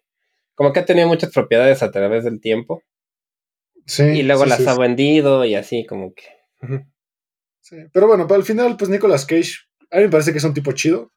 Como 0.54 0.72
que 0.72 0.80
ha 0.80 0.84
tenido 0.84 1.08
muchas 1.08 1.32
propiedades 1.32 1.82
a 1.82 1.90
través 1.90 2.24
del 2.24 2.40
tiempo 2.40 2.82
Sí. 3.86 4.02
y 4.02 4.22
luego 4.22 4.44
sí, 4.44 4.48
las 4.50 4.58
sí, 4.58 4.66
ha 4.66 4.78
vendido 4.78 5.44
y 5.44 5.54
así 5.54 5.84
como 5.86 6.14
que... 6.14 6.24
Pero 7.92 8.06
bueno, 8.06 8.26
el 8.28 8.42
final, 8.42 8.76
pues 8.76 8.90
Nicolas 8.90 9.26
Cage, 9.26 9.52
a 9.90 9.98
mí 9.98 10.04
me 10.04 10.10
parece 10.10 10.32
que 10.32 10.38
es 10.38 10.44
un 10.44 10.54
tipo 10.54 10.72
chido. 10.72 11.12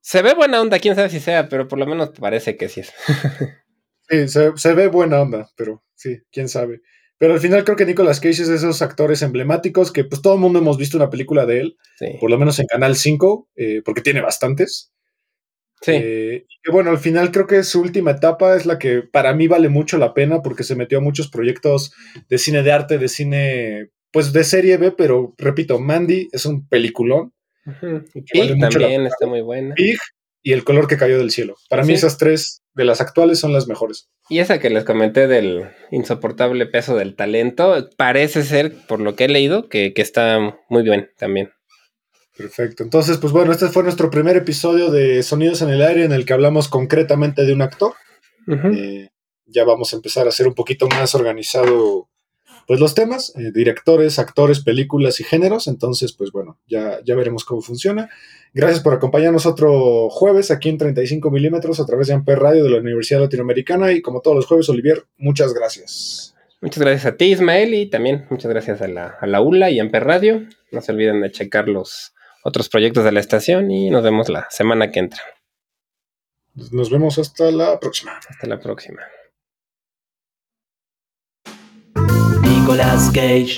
Se 0.00 0.22
ve 0.22 0.34
buena 0.34 0.60
onda, 0.60 0.78
quién 0.78 0.94
sabe 0.94 1.10
si 1.10 1.20
sea, 1.20 1.48
pero 1.48 1.68
por 1.68 1.78
lo 1.78 1.86
menos 1.86 2.10
parece 2.18 2.56
que 2.56 2.68
sí 2.68 2.80
es. 2.80 2.92
Sí, 4.10 4.26
se, 4.26 4.50
se 4.56 4.74
ve 4.74 4.88
buena 4.88 5.20
onda, 5.20 5.48
pero 5.56 5.84
sí, 5.94 6.18
quién 6.32 6.48
sabe. 6.48 6.80
Pero 7.16 7.34
al 7.34 7.38
final 7.38 7.62
creo 7.62 7.76
que 7.76 7.86
Nicolas 7.86 8.18
Cage 8.18 8.42
es 8.42 8.48
de 8.48 8.56
esos 8.56 8.82
actores 8.82 9.22
emblemáticos 9.22 9.92
que 9.92 10.02
pues 10.02 10.20
todo 10.20 10.34
el 10.34 10.40
mundo 10.40 10.58
hemos 10.58 10.78
visto 10.78 10.96
una 10.96 11.10
película 11.10 11.46
de 11.46 11.60
él, 11.60 11.76
por 12.18 12.28
lo 12.28 12.36
menos 12.36 12.58
en 12.58 12.66
Canal 12.66 12.96
5, 12.96 13.50
eh, 13.54 13.82
porque 13.84 14.00
tiene 14.00 14.20
bastantes. 14.20 14.92
Sí. 15.82 15.92
Eh, 15.94 16.46
y 16.66 16.70
bueno, 16.70 16.90
al 16.90 16.98
final 16.98 17.30
creo 17.32 17.46
que 17.46 17.62
su 17.62 17.80
última 17.80 18.10
etapa 18.12 18.54
es 18.54 18.66
la 18.66 18.78
que 18.78 19.02
para 19.02 19.32
mí 19.34 19.48
vale 19.48 19.68
mucho 19.68 19.96
la 19.98 20.12
pena 20.12 20.42
porque 20.42 20.62
se 20.62 20.76
metió 20.76 20.98
a 20.98 21.02
muchos 21.02 21.28
proyectos 21.30 21.92
de 22.28 22.38
cine 22.38 22.62
de 22.62 22.72
arte, 22.72 22.98
de 22.98 23.08
cine, 23.08 23.90
pues 24.12 24.32
de 24.32 24.44
serie 24.44 24.76
B, 24.76 24.92
pero 24.92 25.34
repito, 25.38 25.80
Mandy 25.80 26.28
es 26.32 26.44
un 26.46 26.68
peliculón. 26.68 27.32
Y 28.32 28.38
vale 28.38 28.56
también 28.58 29.06
está 29.06 29.26
muy 29.26 29.40
buena. 29.42 29.74
Pig 29.74 29.98
y 30.42 30.52
El 30.52 30.64
color 30.64 30.86
que 30.88 30.96
cayó 30.96 31.18
del 31.18 31.30
cielo. 31.30 31.54
Para 31.68 31.82
mí 31.82 31.88
Sí. 31.88 31.94
esas 31.94 32.16
tres 32.16 32.62
de 32.74 32.84
las 32.84 33.00
actuales 33.02 33.38
son 33.38 33.52
las 33.52 33.66
mejores. 33.68 34.08
Y 34.30 34.38
esa 34.38 34.58
que 34.58 34.70
les 34.70 34.84
comenté 34.84 35.26
del 35.26 35.64
insoportable 35.90 36.64
peso 36.66 36.96
del 36.96 37.14
talento, 37.14 37.88
parece 37.96 38.42
ser, 38.42 38.72
por 38.88 39.00
lo 39.00 39.16
que 39.16 39.24
he 39.24 39.28
leído, 39.28 39.68
que, 39.68 39.92
que 39.92 40.00
está 40.02 40.56
muy 40.70 40.82
bien 40.82 41.10
también. 41.18 41.50
Perfecto. 42.40 42.82
Entonces, 42.82 43.18
pues 43.18 43.34
bueno, 43.34 43.52
este 43.52 43.68
fue 43.68 43.82
nuestro 43.82 44.10
primer 44.10 44.34
episodio 44.34 44.90
de 44.90 45.22
Sonidos 45.22 45.60
en 45.60 45.68
el 45.68 45.82
Aire 45.82 46.04
en 46.04 46.12
el 46.12 46.24
que 46.24 46.32
hablamos 46.32 46.68
concretamente 46.68 47.44
de 47.44 47.52
un 47.52 47.60
actor. 47.60 47.92
Eh, 48.48 49.10
ya 49.44 49.64
vamos 49.64 49.92
a 49.92 49.96
empezar 49.96 50.24
a 50.24 50.30
hacer 50.30 50.48
un 50.48 50.54
poquito 50.54 50.88
más 50.88 51.14
organizado 51.14 52.08
pues 52.66 52.80
los 52.80 52.94
temas, 52.94 53.34
eh, 53.36 53.50
directores, 53.52 54.18
actores, 54.18 54.60
películas 54.60 55.20
y 55.20 55.24
géneros. 55.24 55.66
Entonces, 55.66 56.14
pues 56.14 56.32
bueno, 56.32 56.58
ya, 56.66 57.00
ya 57.04 57.14
veremos 57.14 57.44
cómo 57.44 57.60
funciona. 57.60 58.08
Gracias 58.54 58.80
por 58.80 58.94
acompañarnos 58.94 59.44
otro 59.44 60.08
jueves 60.08 60.50
aquí 60.50 60.70
en 60.70 60.78
35 60.78 61.30
milímetros 61.30 61.78
a 61.78 61.84
través 61.84 62.06
de 62.06 62.14
Amper 62.14 62.38
Radio 62.38 62.64
de 62.64 62.70
la 62.70 62.78
Universidad 62.78 63.20
Latinoamericana. 63.20 63.92
Y 63.92 64.00
como 64.00 64.22
todos 64.22 64.36
los 64.36 64.46
jueves, 64.46 64.66
Olivier, 64.70 65.04
muchas 65.18 65.52
gracias. 65.52 66.34
Muchas 66.62 66.82
gracias 66.82 67.04
a 67.04 67.16
ti, 67.18 67.32
Ismael, 67.32 67.74
y 67.74 67.90
también 67.90 68.26
muchas 68.30 68.50
gracias 68.50 68.80
a 68.80 68.88
la, 68.88 69.18
a 69.20 69.26
la 69.26 69.42
ULA 69.42 69.70
y 69.70 69.78
Amper 69.78 70.04
Radio. 70.04 70.46
No 70.72 70.80
se 70.80 70.92
olviden 70.92 71.20
de 71.20 71.30
checar 71.30 71.68
los 71.68 72.14
otros 72.42 72.68
proyectos 72.68 73.04
de 73.04 73.12
la 73.12 73.20
estación 73.20 73.70
y 73.70 73.90
nos 73.90 74.02
vemos 74.02 74.28
la 74.28 74.46
semana 74.50 74.90
que 74.90 75.00
entra. 75.00 75.22
Nos 76.54 76.90
vemos 76.90 77.18
hasta 77.18 77.50
la 77.50 77.78
próxima. 77.78 78.18
Hasta 78.28 78.46
la 78.46 78.58
próxima. 78.58 79.02
Nicolas 82.42 83.10
Cage. 83.14 83.54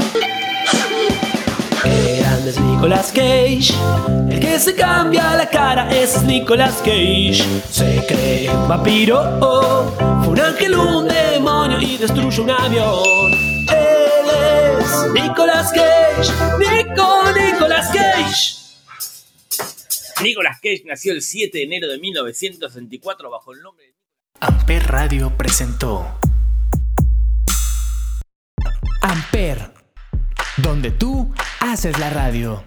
Qué 1.82 2.18
grande 2.20 2.50
es 2.50 2.60
Nicolas 2.60 3.12
Cage. 3.12 3.74
El 4.30 4.40
que 4.40 4.58
se 4.58 4.74
cambia 4.74 5.36
la 5.36 5.48
cara 5.48 5.90
ese 5.90 6.18
es 6.18 6.22
Nicolas 6.24 6.78
Cage. 6.78 7.44
Se 7.70 8.04
cree 8.06 8.50
un 8.50 8.68
vampiro, 8.68 9.38
fue 10.22 10.28
un 10.28 10.40
ángel, 10.40 10.74
un 10.74 11.08
demonio 11.08 11.80
y 11.80 11.96
destruye 11.96 12.40
un 12.40 12.50
avión. 12.50 13.32
Él 13.70 14.80
es 14.80 15.12
Nicolas 15.12 15.72
Cage. 15.72 16.32
Nico, 16.58 17.22
Nicolas 17.34 17.88
Cage. 17.88 18.61
Nicolas 20.22 20.60
Cage 20.60 20.82
nació 20.84 21.12
el 21.12 21.22
7 21.22 21.58
de 21.58 21.64
enero 21.64 21.88
de 21.88 21.98
1964 21.98 23.30
bajo 23.30 23.52
el 23.52 23.62
nombre 23.62 23.86
de... 23.86 23.94
Amper 24.40 24.82
Radio 24.88 25.36
presentó 25.36 26.18
Amper, 29.02 29.72
donde 30.58 30.90
tú 30.90 31.32
haces 31.60 31.98
la 31.98 32.10
radio. 32.10 32.62